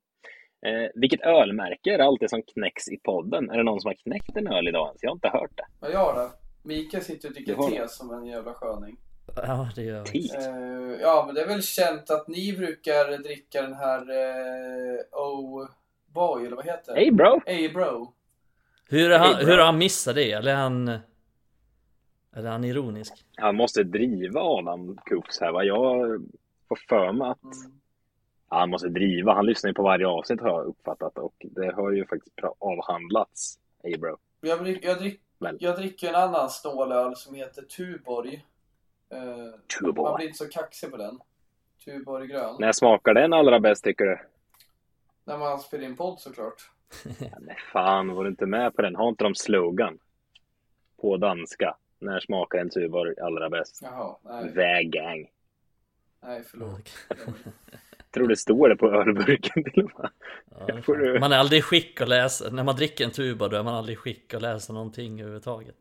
Eh, 0.65 0.89
vilket 0.95 1.21
ölmärke 1.21 1.93
är 1.93 1.97
det 1.97 2.03
alltid 2.03 2.29
som 2.29 2.41
knäcks 2.53 2.87
i 2.89 2.97
podden? 2.97 3.49
Är 3.49 3.57
det 3.57 3.63
någon 3.63 3.81
som 3.81 3.89
har 3.89 3.95
knäckt 3.95 4.37
en 4.37 4.47
öl 4.47 4.67
idag 4.67 4.87
ens? 4.87 5.03
Jag 5.03 5.09
har 5.09 5.15
inte 5.15 5.27
hört 5.29 5.51
det. 5.57 5.65
Vad 5.79 5.91
gör 5.91 6.13
det? 6.15 6.29
Mikael 6.63 7.03
sitter 7.03 7.27
och 7.27 7.33
dricker 7.33 7.51
Det 7.55 7.61
har 7.61 7.69
te 7.69 7.81
det. 7.81 7.89
som 7.89 8.11
en 8.13 8.25
jävla 8.25 8.53
sköning. 8.53 8.97
Ja, 9.35 9.69
det 9.75 9.81
gör 9.83 10.05
vi. 10.13 10.27
Te. 10.29 10.37
Eh, 10.37 11.01
ja, 11.01 11.23
men 11.25 11.35
det 11.35 11.41
är 11.41 11.47
väl 11.47 11.61
känt 11.63 12.09
att 12.09 12.27
ni 12.27 12.53
brukar 12.57 13.17
dricka 13.23 13.61
den 13.61 13.73
här 13.73 13.99
eh, 14.01 14.99
Oh 15.11 15.67
Boy, 16.13 16.45
eller 16.45 16.55
vad 16.55 16.65
heter 16.65 16.93
det? 16.93 16.99
Hey 16.99 17.11
bro! 17.11 17.41
Hey 17.45 17.69
bro. 17.69 18.13
Hur 18.89 19.11
är 19.11 19.19
han, 19.19 19.27
Hey, 19.27 19.37
hur 19.39 19.45
bro. 19.45 19.55
har 19.55 19.65
han 19.65 19.77
missat 19.77 20.15
det? 20.15 20.31
Eller 20.31 20.51
är 20.51 20.55
han... 20.55 20.99
Eller 22.35 22.47
är 22.47 22.51
han 22.51 22.63
ironisk? 22.63 23.25
Han 23.37 23.55
måste 23.55 23.83
driva 23.83 24.41
Adam 24.41 24.97
Kufs 25.05 25.39
här 25.41 25.51
va? 25.51 25.63
Jag 25.63 26.21
får 26.67 26.75
för 26.89 27.11
mig 27.11 27.27
att 27.29 27.43
Mm. 27.43 27.79
Ja, 28.51 28.59
han 28.59 28.69
måste 28.69 28.89
driva. 28.89 29.33
Han 29.33 29.45
lyssnar 29.45 29.69
ju 29.69 29.73
på 29.73 29.83
varje 29.83 30.07
avsnitt 30.07 30.41
har 30.41 30.49
jag 30.49 30.65
uppfattat 30.65 31.17
och 31.17 31.33
det 31.39 31.73
har 31.75 31.91
ju 31.91 32.05
faktiskt 32.05 32.35
avhandlats. 32.59 33.59
Hey 33.83 33.97
bro. 33.97 34.17
Jag, 34.41 34.59
drick, 34.63 34.85
jag, 34.85 34.97
drick, 34.99 35.21
Väl. 35.39 35.57
jag 35.59 35.75
dricker 35.75 36.09
en 36.09 36.15
annan 36.15 36.49
snålöl 36.49 37.15
som 37.15 37.35
heter 37.35 37.61
Tuborg. 37.61 38.45
Eh, 39.09 39.19
man 39.27 39.53
Turbo. 39.79 40.15
blir 40.15 40.25
inte 40.27 40.37
så 40.37 40.47
kaxig 40.49 40.91
på 40.91 40.97
den. 40.97 41.19
Tuborg 41.85 42.27
grön. 42.27 42.55
När 42.59 42.71
smakar 42.71 43.13
den 43.13 43.33
allra 43.33 43.59
bäst 43.59 43.83
tycker 43.83 44.05
du? 44.05 44.19
När 45.23 45.37
man 45.37 45.59
spelar 45.59 45.85
in 45.85 45.95
podd 45.95 46.19
såklart. 46.19 46.71
Ja, 47.19 47.37
men 47.39 47.55
fan, 47.73 48.07
var 48.15 48.23
du 48.23 48.29
inte 48.29 48.45
med 48.45 48.75
på 48.75 48.81
den? 48.81 48.95
Har 48.95 49.09
inte 49.09 49.23
de 49.23 49.35
slogan? 49.35 49.99
På 51.01 51.17
danska. 51.17 51.77
När 51.99 52.19
smakar 52.19 52.59
en 52.59 52.69
Tuborg 52.69 53.19
allra 53.19 53.49
bäst? 53.49 53.79
Jaha, 53.81 54.15
nej, 54.23 54.51
Vägang. 54.53 55.27
nej 56.23 56.43
förlåt. 56.51 56.89
Tror 58.13 58.27
det 58.27 58.35
står 58.37 58.69
det 58.69 58.75
på 58.75 58.91
ölburken 58.91 59.63
till 59.63 59.83
och 59.83 59.91
med. 59.99 60.09
Ja, 60.67 60.93
du- 60.93 61.19
Man 61.19 61.31
är 61.31 61.37
aldrig 61.37 61.59
i 61.59 61.61
skick 61.61 62.01
att 62.01 62.09
läsa, 62.09 62.49
när 62.51 62.63
man 62.63 62.75
dricker 62.75 63.05
en 63.05 63.11
tuba 63.11 63.47
då 63.47 63.57
är 63.57 63.63
man 63.63 63.75
aldrig 63.75 63.93
i 63.93 63.97
skick 63.99 64.33
att 64.33 64.41
läsa 64.41 64.73
någonting 64.73 65.19
överhuvudtaget. 65.21 65.75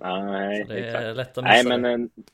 Nej, 0.00 0.64
Så 0.66 0.72
det 0.72 0.78
exakt. 0.86 1.04
är 1.04 1.14
lätt 1.14 1.38
att 1.38 1.44
Nej, 1.44 1.64
missa 1.64 1.78
men 1.78 1.82
det. 1.82 2.22
eh, 2.22 2.24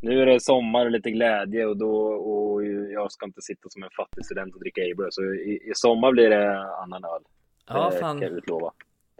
nu 0.00 0.22
är 0.22 0.26
det 0.26 0.40
sommar 0.40 0.84
och 0.84 0.90
lite 0.90 1.10
glädje 1.10 1.66
och 1.66 1.76
då 1.76 1.96
och 2.06 2.64
jag 2.66 3.12
ska 3.12 3.26
inte 3.26 3.42
sitta 3.42 3.68
som 3.68 3.82
en 3.82 3.90
fattig 3.96 4.24
student 4.24 4.54
och 4.54 4.60
dricka 4.60 4.80
Abra. 4.92 5.06
Så 5.10 5.22
i, 5.24 5.60
i 5.70 5.72
sommar 5.74 6.12
blir 6.12 6.30
det 6.30 6.58
annan 6.62 7.04
öl. 7.04 7.22
Ja, 7.66 7.90
det 7.90 7.98
fan. 7.98 8.20
kan 8.20 8.28
jag 8.28 8.38
utlova. 8.38 8.72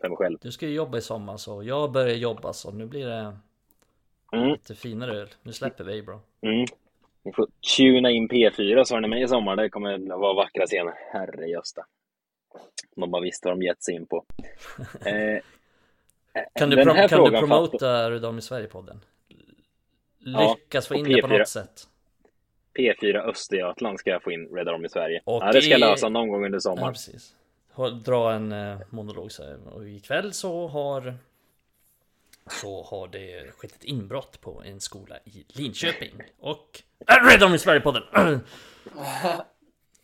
För 0.04 0.08
mig 0.08 0.16
själv. 0.16 0.38
Du 0.40 0.52
ska 0.52 0.66
ju 0.66 0.74
jobba 0.74 0.98
i 0.98 1.00
sommar 1.00 1.36
så 1.36 1.62
jag 1.62 1.92
börjar 1.92 2.14
jobba 2.14 2.52
så 2.52 2.70
nu 2.70 2.86
blir 2.86 3.06
det 3.06 3.36
Mm, 4.32 4.48
lite 4.48 4.74
finare 4.74 5.12
öl. 5.20 5.28
Nu 5.42 5.52
släpper 5.52 5.84
vi 5.84 6.02
bra. 6.02 6.20
mm. 6.40 6.66
Ni 7.22 7.32
får 7.32 7.46
tuna 7.76 8.10
in 8.10 8.28
P4 8.28 8.84
så 8.84 8.94
har 8.94 9.00
ni 9.00 9.08
med 9.08 9.22
i 9.22 9.28
sommar. 9.28 9.56
Det 9.56 9.68
kommer 9.70 10.16
vara 10.16 10.34
vackra 10.34 10.66
scener. 10.66 10.94
Herre 11.12 11.46
Gösta. 11.46 11.86
De 12.96 13.10
bara 13.10 13.22
visste 13.22 13.48
vad 13.48 13.58
de 13.58 13.64
gett 13.64 13.82
sig 13.82 13.94
in 13.94 14.06
på. 14.06 14.24
Eh, 16.36 16.42
Kan 16.54 16.70
du, 16.70 16.76
prom- 16.76 17.08
kan 17.08 17.24
du 17.24 17.30
promota 17.38 18.10
Rudolm 18.10 18.38
i 18.38 18.42
Sverige-podden? 18.42 19.00
Ja, 20.18 20.56
Lyckas 20.58 20.88
få 20.88 20.94
på 20.94 20.98
in 21.00 21.04
det 21.04 21.22
på 21.22 21.28
P4. 21.28 21.38
något 21.38 21.48
sätt. 21.48 21.88
P4 22.78 23.16
Östergötland 23.28 23.98
ska 24.00 24.10
jag 24.10 24.22
få 24.22 24.32
in 24.32 24.48
Red 24.48 24.68
Army 24.68 24.86
i 24.86 24.88
Sverige. 24.88 25.20
Och 25.24 25.42
ja, 25.42 25.52
det 25.52 25.62
ska 25.62 25.70
jag 25.70 25.80
lösa 25.80 26.08
någon 26.08 26.28
gång 26.28 26.44
under 26.44 26.56
Ja, 26.56 26.60
sommaren. 26.60 26.92
precis. 26.92 27.34
Dra 28.04 28.32
en 28.32 28.52
eh, 28.52 28.78
monolog 28.90 29.32
så 29.32 29.44
här. 29.44 29.58
Och 29.74 29.88
ikväll 29.88 30.32
så 30.32 30.68
har 30.68 31.14
så 32.60 32.82
har 32.82 33.08
det 33.08 33.50
skett 33.56 33.72
ett 33.72 33.84
inbrott 33.84 34.40
på 34.40 34.62
en 34.66 34.80
skola 34.80 35.16
i 35.24 35.44
Linköping 35.48 36.10
och 36.40 36.82
äh, 37.08 37.40
Red 37.40 37.54
i 37.54 37.58
Sverige-podden! 37.58 38.02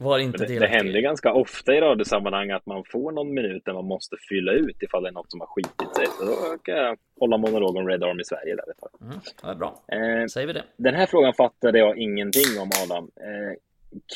Var 0.03 0.19
inte 0.19 0.47
Det, 0.47 0.59
det 0.59 0.67
händer 0.67 1.01
ganska 1.01 1.33
ofta 1.33 1.75
i 1.75 1.81
radiosammanhang 1.81 2.51
att 2.51 2.67
man 2.67 2.85
får 2.85 3.13
någon 3.13 3.35
minut 3.35 3.65
där 3.65 3.73
man 3.73 3.85
måste 3.85 4.17
fylla 4.29 4.53
ut 4.53 4.83
ifall 4.83 5.03
det 5.03 5.09
är 5.09 5.13
något 5.13 5.31
som 5.31 5.41
har 5.41 5.47
skitit 5.47 5.97
sig. 5.97 6.07
Så 6.07 6.25
då 6.25 6.59
kan 6.63 6.75
jag 6.75 6.99
hålla 7.21 7.37
monolog 7.37 7.77
om 7.77 7.89
Red 7.89 8.03
Army 8.05 8.25
Sverige 8.25 8.55
där 8.57 8.71
ett 8.71 8.79
tag. 8.79 8.91
Mm, 9.01 9.21
ja, 9.43 9.55
bra, 9.55 9.83
Eh, 9.93 10.27
säger 10.27 10.47
vi 10.47 10.53
det. 10.53 10.65
den 10.77 10.95
här 10.95 11.07
frågan 11.07 11.35
fattade 11.35 11.79
jag 11.79 11.99
ingenting 11.99 12.61
om 12.61 12.71
Adam. 12.85 13.11
Eh, 13.17 13.57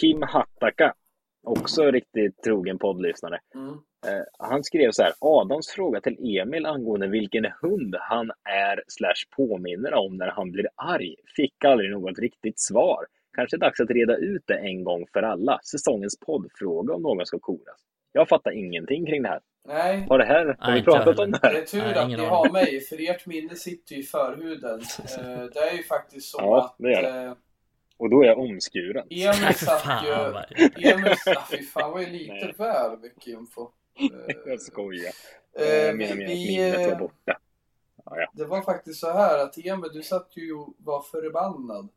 Kim 0.01 0.23
Hattaka, 0.23 0.95
också 1.45 1.91
riktigt 1.91 2.43
trogen 2.43 2.79
poddlyssnare. 2.79 3.39
Mm. 3.55 3.73
Eh, 4.07 4.25
han 4.39 4.65
skrev 4.65 4.91
så 4.91 5.03
här, 5.03 5.13
Adams 5.21 5.69
fråga 5.69 6.01
till 6.01 6.39
Emil 6.39 6.67
angående 6.67 7.07
vilken 7.07 7.45
hund 7.63 7.97
han 8.01 8.31
är 8.45 8.83
slash 8.89 9.37
påminner 9.37 9.95
om 9.95 10.17
när 10.17 10.29
han 10.29 10.51
blir 10.51 10.69
arg 10.77 11.15
fick 11.37 11.65
aldrig 11.65 11.91
något 11.91 12.19
riktigt 12.19 12.61
svar. 12.61 13.07
Kanske 13.37 13.57
dags 13.57 13.81
att 13.81 13.91
reda 13.91 14.17
ut 14.17 14.43
det 14.47 14.59
en 14.59 14.85
gång 14.85 15.07
för 15.13 15.23
alla. 15.23 15.61
Säsongens 15.63 16.19
poddfråga 16.27 16.95
om 16.95 17.03
någon 17.03 17.27
ska 17.27 17.39
koras. 17.39 17.81
Jag 18.13 18.29
fattar 18.29 18.51
ingenting 18.51 19.07
kring 19.07 19.23
det 19.23 19.29
här. 19.29 19.41
Nej, 19.69 20.07
Har, 20.09 20.19
det 20.19 20.25
här, 20.25 20.57
har 20.59 20.71
Nej, 20.71 20.81
vi 20.81 20.85
pratat 20.85 21.19
om 21.19 21.31
det 21.31 21.39
det 21.43 21.49
här? 21.49 21.55
är 21.55 21.63
tur 21.65 21.79
Nej, 21.79 21.95
att 21.95 22.09
ni 22.09 22.15
har 22.25 22.53
mig, 22.53 22.81
för 22.81 23.11
ert 23.11 23.27
minne 23.27 23.55
sitter 23.55 23.95
ju 23.95 24.01
i 24.01 24.05
förhuden. 24.05 24.81
Eh, 25.19 25.45
det 25.55 25.61
är 25.61 25.77
ju 25.77 25.83
faktiskt 25.83 26.29
så 26.29 26.39
Ja, 26.41 26.65
att 26.65 26.77
Och 27.97 28.11
då 28.11 28.23
är 28.23 28.27
jag 28.27 28.39
omskuren. 28.39 29.07
Emil 29.11 29.55
satt 29.55 30.05
ju... 30.05 30.13
Emil, 30.91 31.13
ah, 31.27 31.47
fy 31.51 31.63
fan 31.63 31.91
var 31.91 32.01
ju 32.01 32.07
lite 32.11 32.33
Nej. 32.33 32.55
väl 32.59 32.99
mycket 32.99 33.27
info. 33.27 33.63
Eh, 34.01 34.37
Jag 34.47 34.61
skojar. 34.61 35.13
eh, 35.59 35.67
Jag 35.67 35.97
menar 35.97 36.15
med 36.17 36.25
att 36.25 36.31
minnet 36.31 36.77
var 36.77 36.93
eh, 36.93 36.99
borta. 36.99 37.39
Ja, 38.05 38.19
ja. 38.21 38.31
Det 38.35 38.45
var 38.45 38.63
faktiskt 38.63 39.01
så 39.01 39.11
här 39.13 39.39
att 39.39 39.59
Emil, 39.59 39.91
du 39.93 40.03
satt 40.03 40.31
ju 40.37 40.53
och 40.55 40.75
var 40.79 41.03
förbannad. 41.03 41.89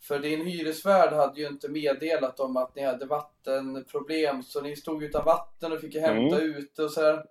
För 0.00 0.18
din 0.18 0.46
hyresvärd 0.46 1.12
hade 1.12 1.40
ju 1.40 1.46
inte 1.46 1.68
meddelat 1.68 2.40
om 2.40 2.56
att 2.56 2.74
ni 2.76 2.82
hade 2.84 3.06
vattenproblem, 3.06 4.42
så 4.42 4.60
ni 4.60 4.76
stod 4.76 5.02
utan 5.02 5.24
vatten 5.24 5.72
och 5.72 5.80
fick 5.80 5.96
hämta 5.96 6.40
ute 6.40 6.82
och 6.84 6.90
så 6.90 7.00
här. 7.02 7.24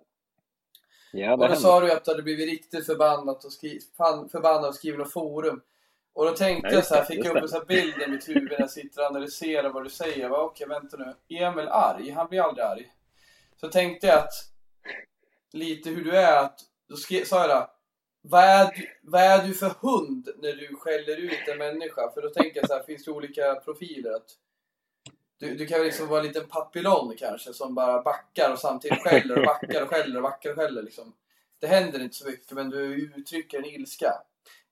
Ja, 1.12 1.32
Och 1.32 1.38
då 1.38 1.44
hände. 1.44 1.60
sa 1.60 1.80
du 1.80 1.92
att 1.92 2.04
du 2.04 2.10
hade 2.10 2.22
blivit 2.22 2.48
riktigt 2.50 2.86
förbannad 2.86 3.36
och, 3.44 3.52
skri- 3.52 3.80
fan, 3.96 4.28
förbannad 4.28 4.68
och 4.68 4.74
skrivit 4.74 4.98
något 4.98 5.12
forum. 5.12 5.60
Och 6.18 6.24
då 6.24 6.32
tänkte 6.32 6.68
Ja, 6.68 6.74
jag 6.74 6.86
så 6.86 6.94
här, 6.94 7.04
fick 7.04 7.24
jag 7.24 7.36
upp 7.36 7.42
en 7.42 7.48
sån 7.48 7.58
här 7.58 7.66
bild 7.66 8.02
i 8.02 8.06
mitt 8.06 8.28
huvud 8.28 8.50
när 8.50 8.60
jag 8.60 8.70
sitter 8.70 9.00
och 9.00 9.06
analyserar 9.06 9.70
vad 9.70 9.84
du 9.84 9.90
säger. 9.90 10.18
Jag 10.18 10.30
bara, 10.30 10.44
Okej, 10.44 10.66
vänta 10.68 10.96
nu. 10.96 11.36
Emil 11.36 11.68
arg? 11.68 12.10
Han 12.10 12.28
blir 12.28 12.40
aldrig 12.40 12.64
arg. 12.64 12.92
Så 13.60 13.68
tänkte 13.68 14.06
jag 14.06 14.18
att 14.18 14.32
lite 15.52 15.90
hur 15.90 16.04
du 16.04 16.16
är, 16.16 16.36
att 16.36 16.60
då 16.88 16.96
skrev, 16.96 17.24
sa 17.24 17.40
jag 17.40 17.50
då, 17.50 17.70
vad 18.22 18.44
är, 18.44 18.72
du, 18.76 18.86
vad 19.02 19.22
är 19.22 19.46
du 19.46 19.54
för 19.54 19.74
hund 19.80 20.28
när 20.38 20.52
du 20.52 20.76
skäller 20.76 21.16
ut 21.16 21.48
en 21.48 21.58
människa? 21.58 22.10
För 22.14 22.22
då 22.22 22.28
tänker 22.28 22.60
jag 22.60 22.68
så 22.68 22.74
här, 22.74 22.82
finns 22.82 23.04
det 23.04 23.10
olika 23.10 23.54
profiler? 23.54 24.10
Att 24.10 24.30
du, 25.38 25.54
du 25.54 25.66
kan 25.66 25.82
liksom 25.82 26.08
vara 26.08 26.20
en 26.20 26.26
liten 26.26 26.48
papillon 26.48 27.14
kanske 27.18 27.52
som 27.52 27.74
bara 27.74 28.02
backar 28.02 28.52
och 28.52 28.58
samtidigt 28.58 29.02
skäller 29.02 29.38
och 29.38 29.44
backar 29.44 29.82
och 29.82 29.88
skäller 29.88 30.16
och 30.16 30.22
backar 30.22 30.50
och 30.50 30.56
skäller 30.56 30.82
liksom. 30.82 31.12
Det 31.58 31.66
händer 31.66 32.00
inte 32.00 32.16
så 32.16 32.26
mycket 32.26 32.52
men 32.52 32.70
du 32.70 33.12
uttrycker 33.16 33.58
en 33.58 33.64
ilska. 33.64 34.12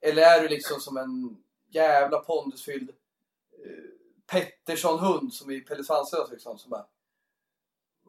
Eller 0.00 0.22
är 0.22 0.42
du 0.42 0.48
liksom 0.48 0.80
som 0.80 0.96
en 0.96 1.36
jävla 1.70 2.18
pondusfylld 2.18 2.90
eh, 2.90 3.84
Pettersson-hund 4.30 5.32
som 5.32 5.50
i 5.50 5.60
Pelle 5.60 5.84
Svanslös 5.84 6.30
liksom 6.30 6.58
som 6.58 6.70
bara 6.70 6.86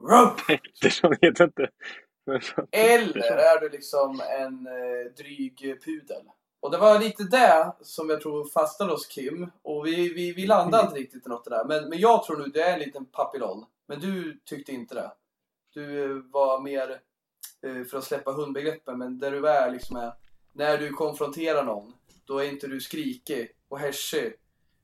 Ruff! 0.02 0.48
Pettersson 0.48 1.16
jag 1.22 1.42
inte. 1.42 1.70
Eller 2.72 3.38
är 3.38 3.60
du 3.60 3.70
liksom 3.70 4.22
en 4.40 4.68
eh, 4.68 5.12
dryg 5.18 5.80
pudel? 5.86 6.24
Och 6.60 6.72
det 6.72 6.78
var 6.78 7.00
lite 7.00 7.24
det 7.24 7.76
som 7.82 8.10
jag 8.10 8.22
tror 8.22 8.46
fastnade 8.46 8.92
hos 8.92 9.08
Kim. 9.08 9.52
Och 9.62 9.86
vi, 9.86 10.14
vi, 10.14 10.34
vi 10.34 10.48
landade 10.48 10.84
inte 10.84 11.00
riktigt 11.00 11.26
i 11.26 11.30
något 11.30 11.46
där. 11.46 11.66
Men, 11.66 11.90
men 11.90 12.00
jag 12.00 12.24
tror 12.24 12.38
nu 12.38 12.46
du 12.46 12.62
är 12.62 12.74
en 12.74 12.80
liten 12.80 13.06
papillon. 13.06 13.66
Men 13.88 14.00
du 14.00 14.40
tyckte 14.46 14.72
inte 14.72 14.96
det. 14.96 15.12
Du 15.74 16.04
eh, 16.04 16.24
var 16.24 16.62
mer 16.62 17.00
eh, 17.64 17.84
för 17.84 17.98
att 17.98 18.04
släppa 18.04 18.32
hundbegreppen. 18.32 18.98
Men 18.98 19.20
där 19.20 19.32
du 19.32 19.48
är 19.48 19.72
liksom 19.72 19.98
är, 19.98 20.14
när 20.58 20.78
du 20.78 20.90
konfronterar 20.94 21.64
någon. 21.64 21.94
Då 22.26 22.40
är 22.40 22.50
inte 22.50 22.68
du 22.68 22.82
skrikig 22.82 23.50
och 23.70 23.80
hässig. 23.80 24.34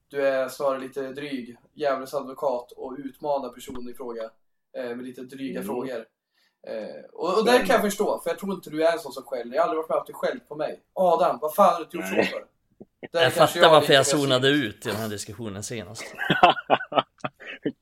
Du 0.07 0.27
är 0.27 0.49
snarare 0.49 0.79
lite 0.79 1.01
dryg, 1.11 1.57
djävulens 1.73 2.13
advokat 2.13 2.71
och 2.71 2.95
utmanar 2.97 3.49
personen 3.49 3.89
i 3.89 3.93
fråga. 3.93 4.23
Eh, 4.77 4.83
med 4.95 5.03
lite 5.05 5.21
dryga 5.21 5.59
Mm. 5.59 5.67
frågor. 5.67 6.05
Eh, 6.67 7.05
och, 7.13 7.37
och 7.39 7.45
det 7.45 7.57
kan 7.57 7.67
jag 7.67 7.81
förstå, 7.81 8.19
för 8.19 8.29
jag 8.29 8.39
tror 8.39 8.53
inte 8.53 8.69
du 8.69 8.85
är 8.85 8.93
en 8.93 8.99
sån 8.99 9.11
som 9.13 9.23
skäller. 9.23 9.55
Jag 9.55 9.61
har 9.61 9.69
aldrig 9.69 9.77
varit 9.77 9.89
med 9.89 9.95
om 9.95 10.01
att 10.01 10.07
du 10.07 10.13
skällt 10.13 10.49
på 10.49 10.55
mig. 10.55 10.81
Adam, 10.93 11.39
vad 11.41 11.55
fan 11.55 11.73
har 11.73 11.79
du 11.79 11.83
inte 11.83 11.97
gjort 11.97 12.05
så 12.25 12.31
för? 12.31 12.45
Där 13.11 13.21
Jag 13.23 13.33
fattar 13.33 13.69
varför 13.69 13.93
jag 13.93 14.07
zonade 14.07 14.47
ut 14.49 14.85
i 14.85 14.89
den 14.89 14.97
här 14.97 15.09
diskussionen 15.09 15.63
senast. 15.63 16.03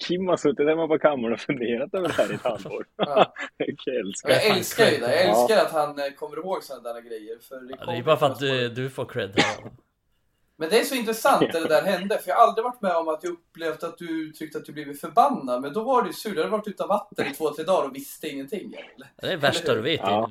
Kim 0.07 0.27
har 0.27 0.37
suttit 0.37 0.67
hemma 0.67 0.87
på 0.87 0.99
kammaren 0.99 1.33
och 1.33 1.39
funderat 1.39 1.93
över 1.93 2.07
det 2.07 2.13
här 2.13 2.31
i 2.31 2.35
ett 2.35 2.41
halvår. 2.43 2.85
Ja. 2.95 3.33
Jag 3.57 3.95
älskar 3.95 4.29
Jag 4.29 4.39
det. 4.39 4.49
älskar 4.49 4.85
ju 4.91 4.97
det. 4.97 5.15
Jag 5.15 5.25
Ja. 5.25 5.41
älskar 5.41 5.65
att 5.65 5.71
han 5.71 5.99
eh, 5.99 6.11
kommer 6.15 6.37
ihåg 6.37 6.63
sådana 6.63 6.93
där 6.93 7.01
grejer. 7.01 7.37
För 7.49 7.55
det, 7.55 7.75
Ja, 7.79 7.91
det 7.91 7.97
är 7.97 8.03
bara 8.03 8.17
för 8.17 8.25
att 8.25 8.39
du, 8.39 8.69
du 8.69 8.89
får 8.89 9.05
cred 9.05 9.31
här. 9.35 9.71
Men 10.57 10.69
det 10.69 10.79
är 10.79 10.83
så 10.83 10.95
intressant 10.95 11.53
när 11.53 11.59
det 11.61 11.67
där 11.67 11.81
hände. 11.83 12.17
För 12.17 12.29
jag 12.29 12.35
har 12.35 12.47
aldrig 12.47 12.63
varit 12.63 12.81
med 12.81 12.95
om 12.95 13.07
att 13.07 13.23
jag 13.23 13.33
upplevt 13.33 13.83
att 13.83 13.97
du 13.97 14.31
tyckte 14.31 14.57
att 14.57 14.65
du 14.65 14.71
blivit 14.73 15.01
förbannad. 15.01 15.61
Men 15.61 15.73
då 15.73 15.83
var 15.83 16.01
du 16.03 16.13
sur. 16.13 16.31
Du 16.35 16.37
hade 16.37 16.51
varit 16.51 16.67
utan 16.67 16.87
vatten 16.87 17.27
i 17.27 17.33
två, 17.33 17.53
tre 17.53 17.63
dagar 17.63 17.87
och 17.89 17.95
visste 17.95 18.27
ingenting. 18.27 18.73
Eller? 18.73 19.07
Det 19.21 19.27
är 19.27 19.31
det 19.31 19.37
värsta 19.37 19.75
du 19.75 19.81
vet 19.81 19.99
Ja. 20.03 20.29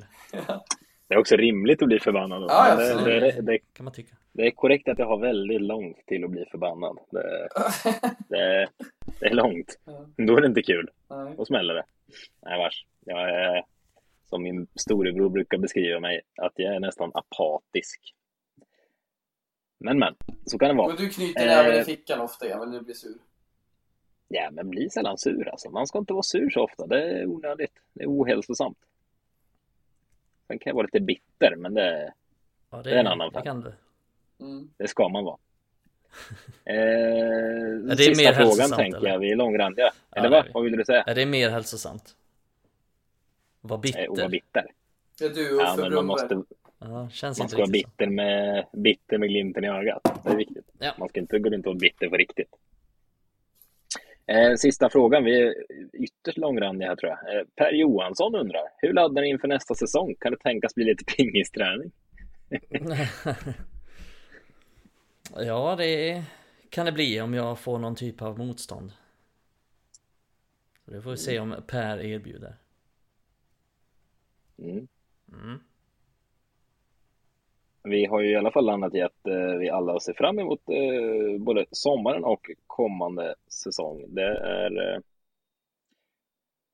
Det 1.07 1.13
är 1.15 1.17
också 1.19 1.35
rimligt 1.35 1.81
att 1.81 1.87
bli 1.87 1.99
förbannad. 1.99 2.43
Ja, 2.49 2.73
Men 2.77 3.03
det, 3.03 3.19
det, 3.19 3.41
det, 3.41 3.57
kan 3.73 3.83
man 3.83 3.93
tycka. 3.93 4.15
Det 4.31 4.47
är 4.47 4.51
korrekt 4.51 4.87
att 4.89 4.99
jag 4.99 5.05
har 5.05 5.17
väldigt 5.17 5.61
långt 5.61 6.05
till 6.07 6.23
att 6.23 6.29
bli 6.29 6.45
förbannad. 6.45 6.97
Det, 7.09 7.49
det, 8.29 8.69
det 9.19 9.25
är 9.25 9.33
långt. 9.33 9.79
Ja. 9.85 10.05
Då 10.17 10.37
är 10.37 10.41
det 10.41 10.47
inte 10.47 10.61
kul. 10.61 10.89
Nej. 11.09 11.33
Då 11.37 11.45
smäller 11.45 11.73
det. 11.73 11.83
Nej 12.41 12.57
vars. 12.57 12.85
Jag 13.05 13.29
är, 13.29 13.65
som 14.25 14.43
min 14.43 14.67
storebror 14.75 15.29
brukar 15.29 15.57
beskriva 15.57 15.99
mig, 15.99 16.21
att 16.37 16.53
jag 16.55 16.75
är 16.75 16.79
nästan 16.79 17.11
apatisk. 17.13 18.15
Men 19.77 19.99
men, 19.99 20.15
så 20.45 20.57
kan 20.57 20.69
det 20.69 20.75
vara. 20.75 20.87
Men 20.87 20.97
du 20.97 21.09
knyter 21.09 21.45
näven 21.45 21.73
i 21.73 21.77
Eh. 21.77 21.83
fickan 21.85 22.21
ofta 22.21 22.45
igen, 22.45 22.59
men 22.59 22.71
du 22.71 22.81
blir 22.81 22.95
sur. 22.95 23.17
Ja, 24.27 24.49
men 24.51 24.69
bli 24.69 24.89
sällan 24.89 25.17
sur 25.17 25.49
alltså. 25.49 25.69
Man 25.69 25.87
ska 25.87 25.99
inte 25.99 26.13
vara 26.13 26.23
sur 26.23 26.49
så 26.49 26.63
ofta. 26.63 26.87
Det 26.87 27.03
är 27.03 27.25
onödigt. 27.25 27.71
Det 27.93 28.03
är 28.03 28.07
ohälsosamt. 28.07 28.77
Sen 30.47 30.59
kan 30.59 30.69
jag 30.69 30.75
vara 30.75 30.85
lite 30.85 30.99
bitter, 30.99 31.55
men 31.55 31.73
det, 31.73 32.13
Ja, 32.69 32.77
det, 32.77 32.89
Det 32.89 32.95
är 32.95 32.99
en 32.99 33.07
annan 33.07 33.61
du. 33.61 33.73
Mm. 34.41 34.69
det 34.77 34.87
ska 34.87 35.09
man 35.09 35.23
vara. 35.23 35.37
Eh, 36.65 36.75
det 37.87 37.97
sista 37.97 38.23
mer 38.23 38.33
frågan 38.33 38.71
tänker 38.77 38.97
eller? 38.97 39.09
jag. 39.09 39.19
Vi 39.19 39.31
är 39.31 39.35
långrandiga. 39.35 39.85
Ja, 39.85 39.91
eller 40.19 40.29
det 40.29 40.35
är 40.35 40.39
vad? 40.39 40.45
vi. 40.45 40.51
Vad 40.53 40.63
vill 40.63 40.77
du 40.77 40.85
säga? 40.85 41.03
Är 41.03 41.15
det 41.15 41.25
mer 41.25 41.49
hälsosamt? 41.49 42.15
Var 43.61 43.77
Eh, 43.77 43.81
bitter? 43.81 44.03
att 44.11 44.17
vara 44.17 44.29
bitter. 44.29 44.65
Det 45.19 45.25
är 45.25 45.29
du 45.29 45.55
och 45.55 45.61
Ja, 45.61 45.75
men 45.77 45.93
man 45.93 46.05
måste, 46.05 46.41
Ja, 46.79 47.09
känns 47.11 47.39
man 47.39 47.45
inte 47.45 47.51
ska 47.51 47.57
vara 47.57 47.65
så. 47.67 47.71
bitter 47.71 48.07
med, 48.07 48.65
bitter 48.73 49.17
med 49.17 49.29
glimten 49.29 49.63
i 49.63 49.67
ögat. 49.69 50.21
Det 50.23 50.29
är 50.29 50.35
viktigt. 50.35 50.65
Ja. 50.79 50.91
Man 50.99 51.09
ska 51.09 51.19
inte 51.19 51.39
gå 51.39 51.49
runt 51.49 51.65
och 51.65 51.69
vara 51.73 51.79
bitter 51.79 52.09
på 52.09 52.17
riktigt. 52.17 52.55
Eh, 54.27 54.55
sista 54.55 54.89
frågan. 54.89 55.23
Vi 55.23 55.41
är 55.41 55.53
ytterst 55.93 56.37
långrandiga 56.37 56.89
här 56.89 56.95
tror 56.95 57.09
jag. 57.11 57.35
Eh, 57.39 57.43
per 57.55 57.71
Johansson 57.73 58.35
undrar. 58.35 58.61
Hur 58.77 58.93
laddar 58.93 59.21
ni 59.21 59.29
inför 59.29 59.47
nästa 59.47 59.75
säsong? 59.75 60.15
Kan 60.19 60.31
det 60.31 60.37
tänkas 60.39 60.75
bli 60.75 60.85
lite 60.85 61.03
pingisträning? 61.17 61.91
ja, 65.35 65.75
det 65.77 66.23
kan 66.69 66.85
det 66.85 66.91
bli 66.91 67.21
om 67.21 67.33
jag 67.33 67.59
får 67.59 67.79
någon 67.79 67.95
typ 67.95 68.21
av 68.21 68.39
motstånd. 68.39 68.91
Så 70.85 70.91
det 70.91 71.01
får 71.01 71.11
vi 71.11 71.17
se 71.17 71.39
om 71.39 71.55
Per 71.67 71.99
erbjuder. 72.05 72.55
Mm. 74.57 74.87
Mm. 75.33 75.59
Vi 77.83 78.05
har 78.05 78.21
ju 78.21 78.31
i 78.31 78.35
alla 78.35 78.51
fall 78.51 78.65
landat 78.65 78.95
i 78.95 79.01
att 79.01 79.27
eh, 79.27 79.57
vi 79.59 79.69
alla 79.69 79.99
ser 79.99 80.13
fram 80.13 80.39
emot 80.39 80.61
eh, 80.69 81.39
både 81.39 81.65
sommaren 81.71 82.23
och 82.23 82.51
kommande 82.67 83.35
säsong. 83.47 84.05
Det 84.07 84.37
är, 84.37 84.93
eh, 84.93 84.99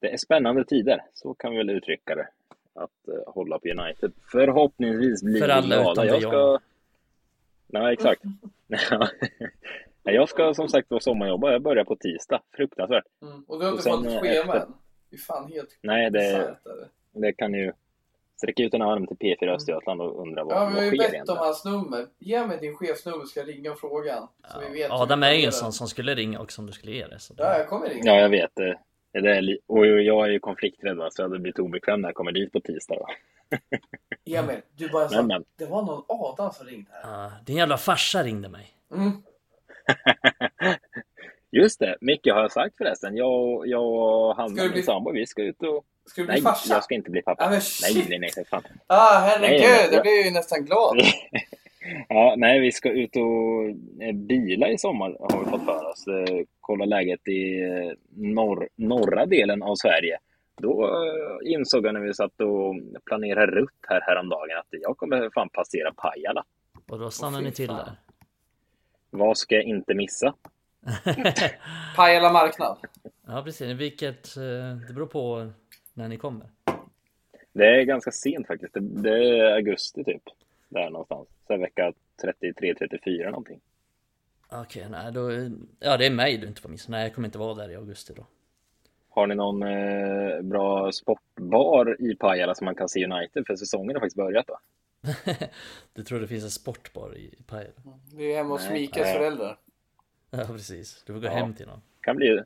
det 0.02 0.14
är 0.14 0.18
spännande 0.18 0.66
tider, 0.66 1.02
så 1.14 1.34
kan 1.34 1.52
vi 1.52 1.58
väl 1.58 1.70
uttrycka 1.70 2.16
det. 2.16 2.28
Att 2.74 3.08
eh, 3.08 3.34
hålla 3.34 3.60
på 3.60 3.68
United. 3.68 4.12
Förhoppningsvis 4.32 5.24
blir 5.24 5.40
För 5.40 5.48
vi 5.48 5.54
alla 5.54 5.76
glada. 5.76 5.92
utom 5.92 6.06
Jag 6.06 6.22
ska... 6.22 6.60
Nej, 7.68 7.94
exakt. 7.94 8.22
Nej, 10.04 10.16
jag 10.16 10.30
ska 10.30 10.54
som 10.54 10.70
sagt 10.70 10.90
vara 10.92 11.00
sommarjobba. 11.02 11.52
Jag 11.52 11.62
börjar 11.62 11.84
på 11.84 11.96
tisdag. 11.96 12.42
Fruktansvärt. 12.56 13.04
Mm. 13.22 13.44
Och 13.48 13.60
du 13.60 13.66
har 13.66 13.72
Och 13.74 13.78
inte 13.80 13.90
fått 13.90 14.06
ett 14.06 14.14
eh, 14.14 14.20
schema 14.20 14.54
efter- 14.56 14.60
än. 14.68 14.74
Det 15.10 15.16
är 15.16 15.20
fan 15.20 15.48
helt 15.52 15.78
Nej, 15.82 16.12
det, 16.12 16.56
det. 17.14 17.34
kan 17.34 17.54
ju 17.54 17.72
sträcka 18.38 18.64
ut 18.64 18.74
en 18.74 18.82
arm 18.82 19.08
till 19.08 19.18
P4 19.18 19.56
Östergötland 19.56 20.02
och 20.02 20.22
undra 20.22 20.44
vad, 20.44 20.56
Ja, 20.56 20.60
vad 20.64 20.74
vi 20.74 20.76
har 20.80 20.84
ju 20.86 20.90
sker 20.90 20.98
bett 20.98 21.08
om 21.10 21.14
egentligen. 21.14 21.38
hans 21.44 21.66
nummer. 21.66 22.06
Ge 22.20 22.46
mig 22.48 22.58
din 22.62 22.76
chefsnummer 22.76 23.26
ska 23.26 23.40
jag 23.40 23.50
ringa 23.50 23.72
och 23.72 23.80
fråga. 23.80 24.28
Så 24.54 24.60
vi 24.72 24.80
vet 24.82 24.92
Adam 24.92 25.24
är 25.24 25.32
ju 25.32 25.46
en 25.46 25.52
sån 25.52 25.74
som 25.74 25.88
skulle 25.88 26.16
ringa 26.16 26.40
också 26.40 26.62
om 26.62 26.66
du 26.68 26.74
skulle 26.74 26.92
ge 26.92 27.08
det. 27.08 27.20
Så 27.20 27.34
det... 27.34 27.44
Ja, 27.44 27.58
jag 27.58 27.68
kommer 27.70 27.90
ringa. 27.90 28.04
Ja, 28.06 28.20
jag 28.22 28.30
vet. 28.30 28.52
Det 28.56 28.80
är 29.26 29.58
och 29.68 29.88
jag 29.88 30.26
är 30.26 30.30
ju 30.32 30.40
konflikträdd, 30.40 30.98
va, 30.98 31.10
så 31.12 31.22
jag 31.22 31.30
hade 31.30 31.40
blivit 31.40 31.60
obekväm 31.60 32.02
när 32.02 32.08
jag 32.10 32.16
kommer 32.16 32.32
dit 32.32 32.52
på 32.52 32.60
tisdag. 32.60 32.96
Va? 33.00 33.08
Emil, 34.40 34.62
du 34.76 34.90
bara 34.90 35.10
sa 35.10 35.16
Men, 35.16 35.28
men. 35.28 35.44
det 35.58 35.66
var 35.66 35.82
någon 35.84 36.04
Adam 36.08 36.52
som 36.54 36.66
ringde 36.68 36.90
här. 37.04 37.12
Ja, 37.24 37.32
din 37.46 37.56
jävla 37.58 37.78
farsa 37.78 38.24
ringde 38.24 38.50
mig. 38.50 38.68
Mm. 38.96 39.12
Just 41.52 41.80
det, 41.80 41.98
Micke 42.02 42.28
har 42.28 42.42
jag 42.42 42.52
sagt 42.52 42.78
förresten. 42.78 43.18
Jag, 43.18 43.68
jag 43.68 43.84
och 43.86 44.36
du 44.56 44.62
min 44.64 44.72
bli- 44.72 44.84
sambo, 44.84 45.12
vi 45.12 45.26
ska 45.28 45.44
ut 45.44 45.64
och... 45.64 45.86
Ska 46.06 46.22
du 46.22 46.26
bli 46.26 46.34
Nej, 46.34 46.42
farsa? 46.44 46.74
jag 46.74 46.84
ska 46.84 46.96
inte 46.96 47.12
bli 47.12 47.22
pappa. 47.22 47.44
Ja, 47.44 47.50
men 47.50 47.62
nej, 47.82 48.06
nej, 48.20 48.32
nej, 48.36 48.46
fan. 48.46 48.64
Ah, 48.88 49.20
herregud, 49.20 49.62
Nej, 49.62 49.90
jag- 49.92 50.02
blir 50.02 50.16
jag 50.18 50.26
ju 50.26 50.32
nästan 50.32 50.66
glad. 50.66 50.98
Ja, 52.10 52.34
nej, 52.38 52.60
vi 52.60 52.72
ska 52.72 52.90
ut 52.92 53.16
och 53.16 53.70
eh, 54.04 54.14
bila 54.14 54.70
i 54.70 54.78
sommar 54.78 55.18
har 55.20 55.44
vi 55.44 55.52
fått 55.52 55.66
för 55.66 55.90
oss. 55.90 56.08
Eh, 56.08 56.46
Kolla 56.62 56.86
läget 56.86 57.28
i 57.28 57.62
eh, 57.64 57.92
norr, 58.10 58.70
norra 58.76 59.26
delen 59.26 59.64
av 59.64 59.76
Sverige. 59.76 60.18
Då 60.62 60.92
insåg 61.46 61.86
jag 61.86 61.94
när 61.94 62.02
vi 62.02 62.14
satt 62.14 62.42
och 62.42 62.76
planerade 63.06 63.52
rutt 63.52 63.86
här 63.88 64.02
häromdagen 64.02 64.58
att 64.58 64.68
jag 64.70 64.98
kommer 64.98 65.30
fan 65.34 65.50
passera 65.50 65.94
Pajala. 65.94 66.44
Och 66.90 67.00
då 67.00 67.10
stannar 67.10 67.42
ni 67.42 67.52
till 67.52 67.68
fan. 67.68 67.78
där. 67.78 67.92
Vad 69.10 69.38
ska 69.38 69.56
jag 69.56 69.64
inte 69.64 69.94
missa? 69.94 70.34
Pajala 71.96 72.32
marknad. 72.32 72.78
Ja 73.28 73.42
precis, 73.44 73.68
vilket... 73.68 74.36
Det 74.88 74.94
beror 74.94 75.08
på 75.08 75.52
när 75.94 76.08
ni 76.08 76.18
kommer. 76.18 76.48
Det 77.54 77.66
är 77.66 77.84
ganska 77.84 78.12
sent 78.12 78.48
faktiskt. 78.48 78.74
Det, 78.74 78.80
det 78.80 79.40
är 79.40 79.56
augusti 79.56 80.04
typ. 80.04 80.24
Där 80.70 80.90
någonstans. 80.90 81.28
Så 81.48 81.54
här 81.54 81.60
vecka 81.60 81.94
33-34 82.24 83.26
någonting. 83.26 83.62
Okej, 84.50 84.88
nej 84.90 85.12
då... 85.12 85.32
Ja 85.80 85.98
det 85.98 86.06
är 86.06 86.12
mig 86.12 86.38
du 86.38 86.48
inte 86.48 86.62
får 86.62 86.70
missa. 86.70 86.92
Nej 86.92 87.04
jag 87.04 87.14
kommer 87.16 87.28
inte 87.28 87.38
vara 87.38 87.54
där 87.54 87.70
i 87.70 87.76
augusti 87.76 88.14
då. 88.16 88.26
Har 89.10 89.28
ni 89.28 89.36
någon 89.36 89.64
eh, 89.64 90.42
bra 90.42 90.92
sportbar 90.92 91.98
i 92.02 92.16
Pajala 92.16 92.56
som 92.56 92.66
man 92.66 92.76
kan 92.76 92.90
se 92.90 93.06
United? 93.06 93.48
För 93.48 93.56
säsongen 93.56 93.96
har 93.96 94.00
faktiskt 94.00 94.18
börjat 94.18 94.48
då. 94.48 94.60
Du 95.94 96.04
tror 96.04 96.20
det 96.20 96.28
finns 96.28 96.44
en 96.44 96.50
sportbar 96.50 97.18
i 97.18 97.44
Pajala? 97.48 97.74
Vi 98.16 98.32
är 98.34 98.38
hemma 98.38 98.50
hos 98.50 98.70
Nej. 98.70 98.90
föräldrar. 98.94 99.60
Ja 100.32 100.46
precis, 100.48 101.04
du 101.06 101.14
får 101.14 101.20
gå 101.20 101.28
Ja. 101.28 101.32
hem 101.32 101.54
till 101.54 101.68
någon. 101.68 101.82
Kan 102.02 102.16
bli, 102.16 102.42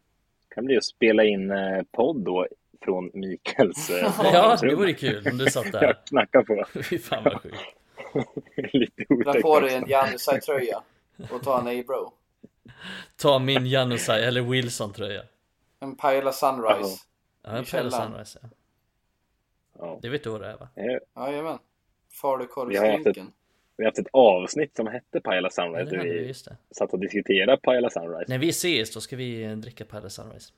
kan 0.49 0.65
bli 0.65 0.77
att 0.77 0.83
spela 0.83 1.23
in 1.23 1.51
eh, 1.51 1.83
podd 1.91 2.23
då 2.25 2.47
från 2.81 3.11
Mikaels 3.13 3.89
eh, 3.89 4.13
Ja, 4.33 4.57
det 4.61 4.75
vore 4.75 4.93
kul 4.93 5.27
om 5.31 5.37
du 5.37 5.45
satt 5.45 5.71
där. 5.71 5.83
Jag 5.83 6.05
knackar 6.05 6.43
på. 6.43 6.65
Fy 6.83 6.97
fan 6.97 7.23
vad 7.23 7.41
sjukt. 7.41 7.55
Lite 8.73 9.05
otäckt 9.09 9.41
på 9.41 9.59
dig 9.59 9.65
också. 9.65 9.77
en 9.77 9.89
Janusaj-tröja 9.89 10.81
och 11.31 11.43
ta 11.43 11.59
en 11.59 11.67
A-bro. 11.79 12.13
Ta 13.15 13.39
min 13.39 13.65
Janusaj 13.67 14.23
eller 14.25 14.41
Wilson 14.41 14.93
tröja. 14.93 15.23
En 15.79 15.95
Pajala 15.95 16.31
Sunrise. 16.31 16.97
Ja, 17.43 17.49
en 17.49 17.65
källaren. 17.65 18.11
Sunrise. 18.11 18.39
Ja. 18.41 18.49
Ja. 19.79 19.99
Det 20.01 20.09
vet 20.09 20.23
du 20.23 20.29
vad 20.29 20.41
det 20.41 20.47
är 20.47 20.57
va? 20.57 20.67
Eh, 20.75 21.25
Jajamän. 21.25 21.57
Falukorvsdrinken. 22.21 23.31
Vi 23.77 23.83
har 23.83 23.91
haft 23.91 23.99
ett 23.99 24.07
avsnitt 24.13 24.75
som 24.75 24.87
hette 24.87 25.21
Pajala 25.21 25.49
Sunrise 25.49 25.79
Ja, 25.79 25.85
det 25.85 25.91
där 25.91 25.97
hade 25.97 26.09
vi, 26.19 26.27
just 26.27 26.45
det. 26.45 26.57
satt 26.71 26.93
och 26.93 26.99
diskuterade 26.99 27.57
Pajala 27.57 27.89
Sunrise. 27.89 28.25
När 28.27 28.37
vi 28.37 28.49
ses 28.49 28.93
då 28.93 29.01
ska 29.01 29.15
vi 29.15 29.43
eh, 29.43 29.51
dricka 29.51 29.85
Pelle 29.85 30.09
Sunrise. 30.09 30.53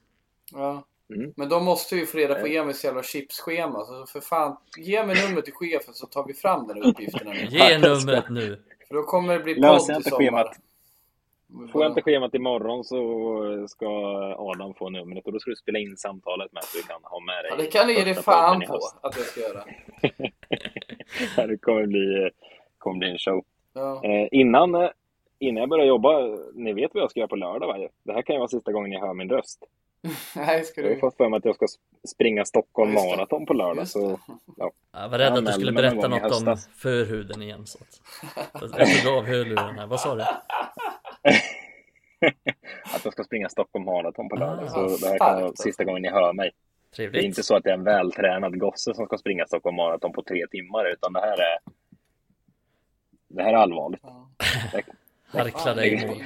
Ja. 0.51 0.83
Mm. 1.15 1.33
Men 1.35 1.49
då 1.49 1.59
måste 1.59 1.95
vi 1.95 2.05
få 2.05 2.17
reda 2.17 2.35
på 2.35 2.47
Emils 2.47 2.83
jävla 2.83 3.03
chipsschema. 3.03 3.85
Så 3.85 4.05
för 4.05 4.21
fan, 4.21 4.57
ge 4.77 5.05
mig 5.05 5.27
numret 5.27 5.45
till 5.45 5.53
chefen 5.53 5.93
så 5.93 6.07
tar 6.07 6.27
vi 6.27 6.33
fram 6.33 6.67
den 6.67 6.83
uppgiften. 6.83 7.27
Ge 7.49 7.77
numret 7.77 8.29
nu! 8.29 8.63
För 8.87 8.95
då 8.95 9.03
kommer 9.03 9.33
det 9.33 9.43
bli 9.43 9.55
podd 9.55 9.89
i 9.89 9.93
inte 9.93 10.09
sommar. 10.09 10.17
schemat. 10.17 10.57
Får 11.71 11.83
jag 11.83 11.91
inte 11.91 12.01
schemat 12.01 12.35
imorgon 12.35 12.83
så 12.83 13.67
ska 13.67 13.87
Adam 14.37 14.73
få 14.73 14.89
numret 14.89 15.25
och 15.25 15.33
då 15.33 15.39
ska 15.39 15.49
du 15.49 15.55
spela 15.55 15.79
in 15.79 15.97
samtalet 15.97 16.53
med 16.53 16.63
så 16.63 16.77
du 16.77 16.83
kan 16.83 16.99
ha 17.03 17.19
med 17.19 17.43
dig. 17.43 17.51
Ja, 17.51 17.55
det 17.57 17.65
kan 17.65 17.87
du 17.87 17.93
ge 17.93 18.03
dig 18.03 18.13
fan 18.13 18.61
på 18.67 18.79
att 19.01 19.17
jag 19.17 19.25
ska 19.25 19.41
göra. 19.41 19.63
Det 21.47 21.57
kommer 21.57 21.85
bli, 21.85 22.29
kommer 22.77 22.99
bli 22.99 23.09
en 23.09 23.17
show. 23.17 23.43
Ja. 23.73 24.03
Eh, 24.03 24.27
innan, 24.31 24.75
eh, 24.75 24.89
innan 25.39 25.61
jag 25.61 25.69
börjar 25.69 25.85
jobba, 25.85 26.19
ni 26.53 26.73
vet 26.73 26.93
vad 26.93 27.03
jag 27.03 27.11
ska 27.11 27.19
göra 27.19 27.27
på 27.27 27.35
lördag 27.35 27.67
va? 27.67 27.87
Det 28.03 28.13
här 28.13 28.21
kan 28.21 28.35
ju 28.35 28.39
vara 28.39 28.49
sista 28.49 28.71
gången 28.71 28.89
ni 28.89 28.99
hör 28.99 29.13
min 29.13 29.29
röst. 29.29 29.63
Nej, 30.35 30.63
ska 30.63 30.81
Jag 30.81 30.87
har 30.87 30.95
du... 30.95 30.99
fått 30.99 31.17
för 31.17 31.29
mig 31.29 31.37
att 31.37 31.45
jag 31.45 31.55
ska 31.55 31.65
sp- 31.65 32.07
springa 32.07 32.45
Stockholm. 32.45 32.93
Marathon 32.93 33.45
på 33.45 33.53
lördag. 33.53 33.87
Så, 33.87 34.19
ja. 34.57 34.71
Jag 34.91 35.09
var 35.09 35.17
rädd 35.17 35.33
att 35.33 35.45
du 35.45 35.51
skulle 35.51 35.71
berätta 35.71 36.07
något 36.07 36.47
om 36.47 36.57
förhuden 36.75 37.41
igen 37.41 37.67
så 37.67 37.77
att... 37.81 38.01
Jag 38.61 39.03
tog 39.03 39.13
av 39.13 39.25
hörluren 39.25 39.79
här, 39.79 39.87
vad 39.87 39.99
sa 39.99 40.15
du? 40.15 40.23
Att 42.95 43.05
jag 43.05 43.13
ska 43.13 43.23
springa 43.23 43.49
Stockholm 43.49 43.85
Marathon 43.85 44.29
på 44.29 44.35
lördag. 44.35 44.65
Ah, 44.65 44.69
så 44.69 45.05
det 45.05 45.07
här 45.11 45.17
kan 45.17 45.41
vara 45.41 45.55
sista 45.55 45.83
gången 45.83 46.01
ni 46.01 46.09
hör 46.09 46.33
mig. 46.33 46.51
Det 46.51 46.93
är 46.93 46.95
Trevligt. 46.95 47.25
inte 47.25 47.43
så 47.43 47.55
att 47.55 47.65
jag 47.65 47.73
är 47.73 47.77
en 47.77 47.83
vältränad 47.83 48.59
gosse 48.59 48.93
som 48.93 49.05
ska 49.05 49.17
springa 49.17 49.45
Stockholm 49.47 49.75
Marathon 49.75 50.13
på 50.13 50.23
tre 50.23 50.47
timmar, 50.51 50.85
utan 50.93 51.13
det 51.13 51.19
här 51.19 51.37
är 51.37 51.59
det 53.27 53.43
här 53.43 53.53
är 53.53 53.57
allvarligt. 53.57 54.01
Ja. 54.03 54.29
Harkla 55.39 55.73
dig 55.73 55.93
i 55.93 56.07
mål. 56.07 56.23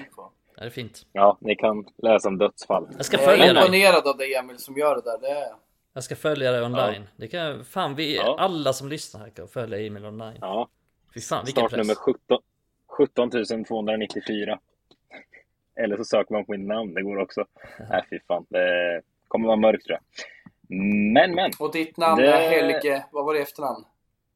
Det 0.58 0.66
är 0.66 0.70
fint. 0.70 1.06
Ja, 1.14 1.38
ni 1.42 1.56
kan 1.56 1.86
läsa 1.98 2.28
om 2.28 2.38
dödsfall. 2.38 2.88
Jag 2.98 3.06
ska 3.06 3.18
Jag 3.18 3.26
följa 3.26 3.46
är 3.46 3.54
dig. 3.54 3.64
imponerad 3.64 4.08
av 4.08 4.18
dig 4.18 4.36
Emil 4.36 4.58
som 4.58 4.78
gör 4.78 4.96
det 4.96 5.02
där. 5.02 5.18
Det 5.22 5.30
är... 5.30 5.48
Jag 5.94 6.04
ska 6.04 6.16
följa 6.16 6.52
dig 6.52 6.62
online. 6.64 7.08
Det 7.16 7.28
kan 7.28 7.66
fan 7.66 7.96
vi, 7.96 8.16
Ja. 8.16 8.36
alla 8.40 8.74
som 8.74 8.90
lyssnar 8.90 9.22
här 9.22 9.30
kan 9.30 9.48
följa 9.48 9.88
Emil 9.88 10.06
online. 10.06 10.38
Ja, 10.42 10.70
Fy 11.14 11.20
fan 11.22 11.46
start 11.46 11.70
press. 11.70 11.78
nummer 11.78 11.96
17, 11.96 12.40
17 12.88 13.30
294. 13.66 14.60
Eller 15.76 15.98
så 15.98 16.04
söker 16.06 16.34
man 16.34 16.46
på 16.46 16.52
mitt 16.52 16.68
namn, 16.68 16.94
det 16.94 17.02
går 17.04 17.18
också. 17.18 17.46
Nej, 17.90 18.04
fy 18.10 18.20
fan. 18.28 18.46
Det 18.50 19.02
kommer 19.28 19.48
vara 19.48 19.58
mörkt 19.58 19.86
tror 19.86 19.98
jag. 19.98 20.04
Men, 21.14 21.36
men. 21.36 21.52
Och 21.60 21.72
ditt 21.74 21.98
namn 21.98 22.22
Det- 22.22 22.32
är 22.34 22.50
Helge, 22.50 23.06
vad 23.12 23.26
var 23.26 23.34
det 23.34 23.40
efternamn? 23.40 23.86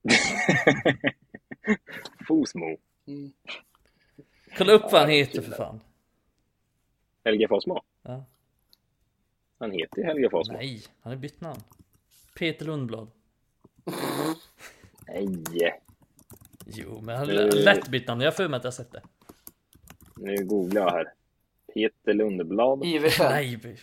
Fosmo. 2.27 2.77
Mm. 3.07 3.31
Kolla 4.57 4.73
upp 4.73 4.81
vad 4.91 5.01
han 5.01 5.09
Ja, 5.09 5.15
heter 5.15 5.41
för 5.41 5.51
fan. 5.51 5.81
Helge 7.25 7.47
Fossmo. 7.47 7.81
Ja. 8.01 8.25
Han 9.59 9.71
heter 9.71 9.97
ju 10.01 10.03
Helge 10.03 10.29
Fossmo. 10.29 10.53
Nej, 10.57 10.83
han 11.01 11.11
har 11.13 11.17
bytt 11.19 11.41
namn. 11.41 11.59
Peter 12.39 12.65
Lundblad. 12.65 13.07
Nej. 15.07 15.81
Jo, 16.65 16.99
men 17.01 17.17
han 17.17 17.27
har 17.27 17.63
lätt 17.63 17.87
bytt 17.87 18.07
namn. 18.07 18.21
Jag 18.21 18.27
har 18.31 18.35
för 18.35 18.47
mig 18.47 18.57
att 18.57 18.63
jag 18.63 18.71
har 18.71 18.75
sett 18.75 18.91
det. 18.91 19.01
Nu 20.15 20.45
googlar 20.45 20.81
jag 20.81 20.91
här. 20.91 21.13
Peter 21.73 22.13
Lundblad. 22.13 22.85
Iversen. 22.85 23.25
Nej, 23.31 23.55
vi- 23.55 23.77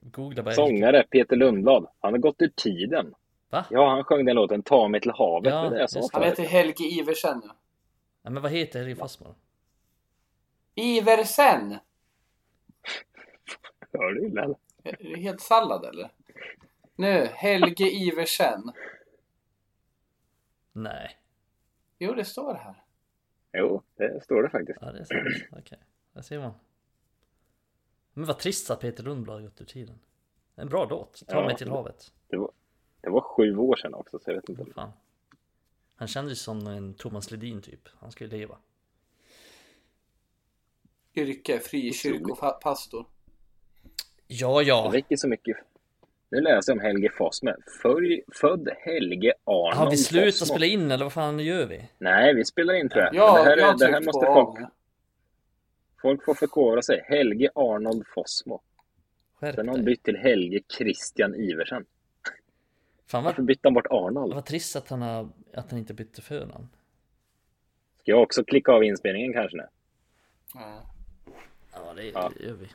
googla 0.00 0.42
bara. 0.42 0.54
Sångare 0.54 1.02
Peter 1.02 1.36
Lundblad. 1.36 1.86
Han 2.00 2.12
har 2.12 2.18
gått 2.18 2.42
ur 2.42 2.52
tiden. 2.56 3.14
Va? 3.50 3.64
Ja, 3.70 3.88
han 3.90 4.04
sjöng 4.04 4.24
den 4.24 4.36
låten 4.36 4.62
Ta 4.62 4.88
mig 4.88 5.00
till 5.00 5.10
havet. 5.10 5.52
Ja, 5.52 5.60
det 5.60 5.66
är 5.66 5.70
det 5.70 5.80
jag 5.80 5.90
sa 5.90 5.98
just 5.98 6.12
Han 6.12 6.22
förut. 6.22 6.38
heter 6.38 6.50
Helge 6.50 6.84
Iversen 6.84 7.38
nu. 7.44 7.50
Ja, 8.22 8.30
men 8.30 8.42
vad 8.42 8.52
heter 8.52 8.78
Helge 8.78 8.96
Fossmo? 8.96 9.34
Iversen! 10.74 11.76
Hör 13.98 14.12
du 14.12 14.26
illa 14.26 14.42
eller? 14.44 14.56
Är 14.82 14.96
det 15.14 15.20
helt 15.20 15.40
sallad 15.40 15.84
eller? 15.84 16.10
Nu, 16.96 17.26
Helge 17.26 17.84
Iversen. 17.90 18.72
Nej. 20.72 21.18
Jo, 21.98 22.14
det 22.14 22.24
står 22.24 22.54
här. 22.54 22.82
Jo, 23.52 23.82
det 23.96 24.24
står 24.24 24.42
det 24.42 24.50
faktiskt. 24.50 24.78
Ja, 24.80 24.92
det 24.92 24.98
är 25.00 25.04
sant. 25.04 25.48
Okej, 25.60 25.78
där 26.12 26.22
ser 26.22 26.38
man. 26.38 26.52
Men 28.12 28.24
vad 28.24 28.38
trist 28.38 28.70
att 28.70 28.80
Peter 28.80 29.02
Lundblad 29.04 29.42
gått 29.42 29.60
ur 29.60 29.64
tiden. 29.64 29.98
En 30.54 30.68
bra 30.68 30.84
låt. 30.90 31.22
Ta 31.28 31.36
Ja. 31.40 31.46
mig 31.46 31.56
till 31.56 31.68
havet. 31.70 32.12
Det 32.28 32.36
var, 32.36 32.50
det 33.00 33.10
var 33.10 33.20
sju 33.20 33.56
år 33.56 33.76
sedan 33.76 33.94
också, 33.94 34.18
så 34.18 34.30
jag 34.30 34.34
vet 34.34 34.48
inte. 34.48 34.72
Fan. 34.74 34.92
Han 35.96 36.08
kändes 36.08 36.40
som 36.42 36.66
en 36.66 36.94
Thomas 36.94 37.30
Ledin 37.30 37.62
typ. 37.62 37.88
Han 37.98 38.12
ju 38.24 38.30
leva. 38.30 38.58
Yrke, 41.14 41.58
frikyrkopastor. 41.60 43.06
Ja, 44.26 44.58
Det 44.58 44.64
ja. 44.64 44.90
räcker 44.94 45.16
så 45.16 45.28
mycket. 45.28 45.56
Nu 46.30 46.40
läser 46.40 46.72
jag 46.72 46.78
om 46.78 46.84
Helge 46.84 47.10
Fossmo. 47.18 47.52
Född 48.40 48.68
Helge 48.78 49.32
Arnold 49.44 49.74
Har 49.76 49.90
vi 49.90 49.96
slutat 49.96 50.48
spela 50.48 50.66
in 50.66 50.90
eller 50.90 51.04
vad 51.04 51.12
fan 51.12 51.38
gör 51.38 51.66
vi? 51.66 51.88
Nej, 51.98 52.34
vi 52.34 52.44
spelar 52.44 52.74
in 52.74 52.88
tror 52.88 53.02
jag. 53.04 53.14
Ja, 53.14 53.36
det 53.38 53.50
här, 53.50 53.56
jag 53.56 53.78
det 53.78 53.86
här 53.86 54.00
måste 54.00 54.26
folk, 54.26 54.68
folk 56.02 56.24
få 56.24 56.34
förkovra 56.34 56.82
sig. 56.82 57.02
Helge 57.08 57.50
Arnold 57.54 58.06
Fossmo. 58.14 58.60
Sen 59.40 59.68
har 59.68 59.76
han 59.76 59.84
bytt 59.84 60.02
till 60.02 60.16
Helge 60.16 60.60
Christian 60.78 61.34
Iversen. 61.34 61.84
Fan 63.06 63.24
Varför 63.24 63.42
vad, 63.42 63.46
bytte 63.46 63.60
han 63.64 63.74
bort 63.74 63.86
Arnold? 63.90 64.34
vad 64.34 64.44
trist 64.46 64.76
att 64.76 64.88
han, 64.88 65.02
har, 65.02 65.28
att 65.54 65.70
han 65.70 65.78
inte 65.78 65.94
bytte 65.94 66.22
förnamn. 66.22 66.68
Ska 68.00 68.10
jag 68.10 68.22
också 68.22 68.44
klicka 68.44 68.72
av 68.72 68.84
inspelningen 68.84 69.32
kanske 69.32 69.56
nu? 69.56 69.66
Ja. 70.54 70.82
Ja, 71.72 71.92
det 71.96 72.04
Ja. 72.04 72.32
gör 72.40 72.52
vi. 72.52 72.66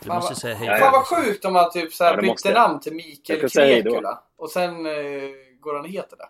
Du 0.00 0.06
Fan, 0.06 0.16
måste 0.16 0.34
säga 0.34 0.54
hej. 0.54 0.68
Fan 0.68 0.78
ja. 0.80 0.90
vad 0.92 1.06
sjukt 1.24 1.44
om 1.44 1.52
man 1.52 1.70
typ 1.70 1.92
så 1.92 2.04
här 2.04 2.10
Ja, 2.14 2.20
det 2.20 2.26
måste 2.26 2.48
bytte 2.48 2.60
namn 2.60 2.80
till 2.80 2.94
Mikael. 2.94 3.48
Krekula. 3.48 4.22
Och 4.36 4.50
sen 4.50 4.86
eh, 4.86 4.92
går 5.60 5.74
han 5.74 5.84
och 5.84 5.90
heter 5.90 6.16
det. 6.16 6.28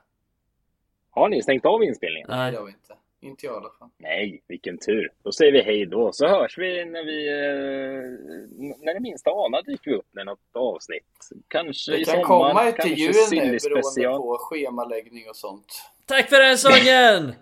Har 1.11 1.29
ni 1.29 1.43
stängt 1.43 1.65
av 1.67 1.83
inspelningen? 1.85 2.29
Nej, 2.31 2.53
det 2.53 2.59
har 2.59 2.65
vi 2.65 2.71
inte. 2.73 2.95
Inte 3.23 3.47
jag 3.47 3.55
i 3.55 3.57
alla 3.57 3.71
fall. 3.79 3.89
Nej, 3.99 4.43
vilken 4.49 4.79
tur. 4.79 5.13
Då 5.23 5.33
säger 5.33 5.53
vi 5.53 5.63
hej 5.63 5.87
då, 5.87 6.13
så 6.13 6.27
hörs 6.29 6.59
vi 6.59 6.85
när 6.85 7.05
vi... 7.05 7.29
Eh, 7.29 8.77
när 8.79 8.95
det 8.95 9.01
minsta 9.01 9.31
anar 9.31 9.63
dyker 9.63 9.91
vi 9.91 9.97
upp 9.97 10.07
med 10.15 10.27
något 10.27 10.39
avsnitt. 10.55 11.29
Kanske 11.49 11.93
Det 11.93 11.99
i 11.99 12.05
kan 12.05 12.13
sommar, 12.15 12.25
komma 12.27 12.69
ett 12.69 12.77
till 12.81 12.99
juni 12.99 13.15
silly 13.15 13.41
beroende 13.41 13.83
special. 13.83 14.17
på 14.19 14.39
schemaläggning 14.41 15.29
och 15.29 15.37
sånt. 15.37 15.83
tack 16.07 16.29
för 16.29 16.39
den 16.43 16.59
sången! 16.59 17.35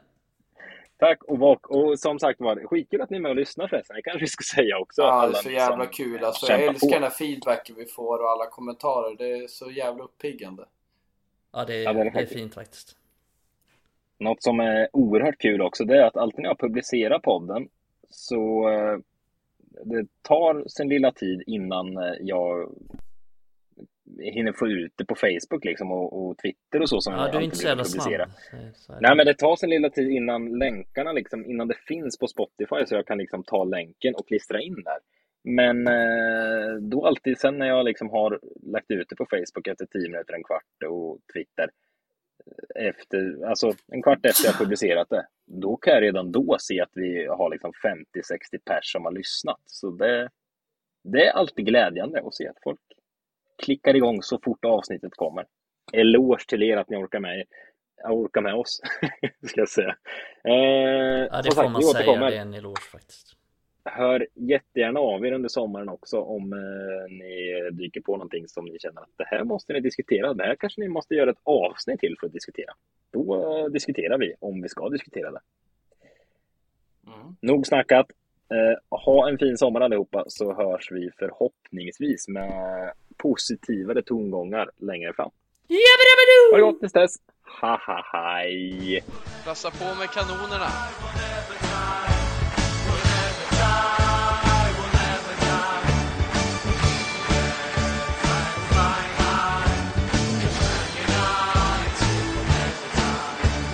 Tack 0.99 1.25
och, 1.25 1.43
och, 1.43 1.70
och 1.70 1.99
som 1.99 2.19
sagt 2.19 2.41
var, 2.41 2.66
skitkul 2.66 3.01
att 3.01 3.11
ni 3.11 3.16
är 3.16 3.20
med 3.20 3.31
och 3.31 3.37
lyssnar 3.37 3.69
förresten. 3.69 3.97
Det 3.97 4.03
kanske 4.03 4.20
vi 4.20 4.27
ska 4.27 4.57
säga 4.57 4.79
också. 4.79 5.03
Ja, 5.03 5.27
det 5.27 5.39
är 5.39 5.43
så 5.43 5.51
jävla 5.51 5.87
kul. 5.87 6.25
Alltså, 6.25 6.53
jag 6.53 6.62
älskar 6.62 6.89
på. 6.89 6.95
den 6.95 7.03
här 7.03 7.11
feedbacken 7.11 7.77
vi 7.79 7.87
får 7.87 8.19
och 8.19 8.31
alla 8.31 8.47
kommentarer. 8.47 9.16
Det 9.16 9.33
är 9.33 9.47
så 9.49 9.70
jävla 9.70 10.05
uppiggande. 10.05 10.65
Ja, 11.53 11.65
det 11.65 11.75
är, 11.75 11.85
Ja, 11.85 11.93
det 11.93 12.01
är 12.01 12.11
det 12.11 12.20
är 12.20 12.27
fint 12.27 12.55
faktiskt. 12.55 12.97
Något 14.19 14.43
som 14.43 14.61
är 14.61 14.89
oerhört 14.93 15.39
kul 15.39 15.62
också, 15.62 15.85
det 15.85 15.97
är 15.97 16.07
att 16.07 16.16
alltid 16.16 16.43
när 16.43 16.49
jag 16.49 16.59
publicerar 16.59 17.19
podden 17.19 17.69
så 18.11 18.70
eh, 18.70 18.99
det 19.85 20.07
tar 20.23 20.69
sin 20.69 20.89
lilla 20.89 21.12
tid 21.12 21.43
innan 21.47 21.97
eh, 21.97 22.15
jag 22.20 22.73
hinner 24.19 24.53
få 24.53 24.69
ut 24.69 24.93
det 24.97 25.05
på 25.05 25.15
Facebook 25.15 25.65
liksom 25.65 25.93
och, 25.93 26.28
och 26.28 26.39
Twitter 26.39 26.82
och 26.82 26.89
så 26.89 27.01
som 27.01 27.15
Ja, 27.15 27.24
jag 27.24 27.32
du 27.32 27.39
är 27.39 27.43
inte 27.43 27.57
så 27.57 27.66
jävla 27.66 27.85
publicera. 27.85 28.27
snabb. 28.74 28.99
Nej, 29.01 29.16
men 29.16 29.27
det 29.27 29.35
tar 29.35 29.57
sin 29.57 29.70
lilla 29.70 29.90
tid 29.90 30.11
innan 30.11 30.59
länkarna 30.59 31.12
liksom, 31.12 31.47
innan 31.47 31.69
det 31.69 31.77
finns 31.86 32.19
på 32.19 32.27
Spotify 32.27 32.86
så 32.86 32.95
jag 32.95 33.07
kan 33.07 33.19
liksom 33.19 33.45
ta 33.45 33.65
länken 33.65 34.15
och 34.15 34.28
klistra 34.28 34.61
in 34.61 34.82
där. 34.85 34.99
Men 35.45 35.86
eh, 35.86 36.74
då 36.81 37.07
alltid 37.07 37.39
sen 37.39 37.59
när 37.59 37.66
jag 37.66 37.85
liksom 37.85 38.11
har 38.11 38.40
lagt 38.62 38.90
ut 38.90 39.09
det 39.09 39.16
på 39.16 39.27
Facebook 39.31 39.66
efter 39.66 39.86
10 39.86 40.09
minuter, 40.09 40.35
en 40.35 40.45
kvart 40.45 40.82
och 40.89 41.19
Twitter 41.32 41.70
efter, 42.74 43.47
alltså 43.49 43.73
en 43.93 44.03
kvart 44.03 44.27
efter 44.27 44.49
jag 44.49 44.59
publicerat 44.59 45.09
det, 45.11 45.27
då 45.47 45.77
kan 45.77 45.95
jag 45.95 46.03
redan 46.03 46.32
då 46.32 46.57
se 46.61 46.81
att 46.81 46.90
vi 46.95 47.27
har 47.27 47.51
liksom 47.51 47.73
50-60 47.73 48.59
pers 48.65 48.93
som 48.93 49.05
har 49.05 49.12
lyssnat. 49.12 49.61
Så 49.66 49.90
det, 49.90 50.28
det 51.05 51.27
är 51.27 51.32
alltid 51.32 51.66
glädjande 51.66 52.23
att 52.24 52.35
se 52.35 52.49
att 52.49 52.62
folk 52.62 52.81
klickar 53.59 53.97
igång 53.97 54.23
så 54.23 54.39
fort 54.45 54.65
avsnittet 54.65 55.13
kommer. 55.15 55.47
Eloge 55.93 56.47
till 56.49 56.63
er 56.63 56.77
att 56.77 56.91
ni 56.91 56.97
orkar 56.97 57.21
med, 57.21 57.45
orkar 58.05 58.41
med 58.41 58.55
oss, 58.55 58.81
ska 59.43 59.61
jag 59.61 59.69
säga. 59.69 59.97
Eh, 60.45 61.29
Ja, 61.31 61.43
det 61.43 61.55
får 61.55 61.63
sagt, 61.63 61.73
man 61.73 61.81
vi 61.81 61.87
säga. 61.87 62.17
Det 62.17 62.37
är 62.37 62.41
en 62.41 62.55
eloge 62.55 62.81
faktiskt. 62.93 63.35
Hör 63.85 64.27
jättegärna 64.35 65.01
av 65.01 65.27
er 65.27 65.33
under 65.33 65.49
sommaren 65.49 65.89
också 65.89 66.21
om 66.21 66.53
eh, 66.53 67.13
ni 67.13 67.71
dyker 67.73 68.01
på 68.01 68.13
någonting 68.13 68.49
som 68.49 68.65
ni 68.65 68.79
känner 68.79 69.01
att 69.01 69.13
det 69.17 69.25
här 69.25 69.45
måste 69.45 69.73
ni 69.73 69.81
diskutera. 69.81 70.35
Det 70.35 70.45
här 70.45 70.57
kanske 70.57 70.81
ni 70.81 70.89
måste 70.89 71.15
göra 71.15 71.31
ett 71.31 71.41
avsnitt 71.43 72.01
till 72.01 72.17
för 72.21 72.27
att 72.27 72.33
diskutera. 72.33 72.73
Då 73.11 73.35
eh, 73.35 73.67
diskuterar 73.73 74.19
vi 74.19 74.35
om 74.41 74.63
vi 74.63 74.69
ska 74.69 74.89
diskutera 74.89 75.31
det. 75.31 75.41
Mm. 77.07 77.37
Nog 77.41 77.67
snackat. 77.67 78.07
Eh, 78.51 78.99
ha 78.99 79.29
en 79.29 79.39
fin 79.39 79.59
sommar 79.59 79.81
allihopa 79.81 80.25
så 80.29 80.55
hörs 80.55 80.93
vi 80.93 81.11
förhoppningsvis 81.19 82.29
med 82.29 82.93
positivare 83.19 84.03
tongångar 84.03 84.70
längre 84.77 85.12
fram. 85.12 85.31
Ha 86.51 86.57
det 86.57 86.62
gott 86.62 86.81
tills 86.81 86.93
dess. 86.93 87.15
Ha 87.61 87.81
ha 87.86 88.05
hej! 88.12 89.05
Passa 89.45 89.70
på 89.70 89.85
med 89.85 90.11
kanonerna. 90.11 90.69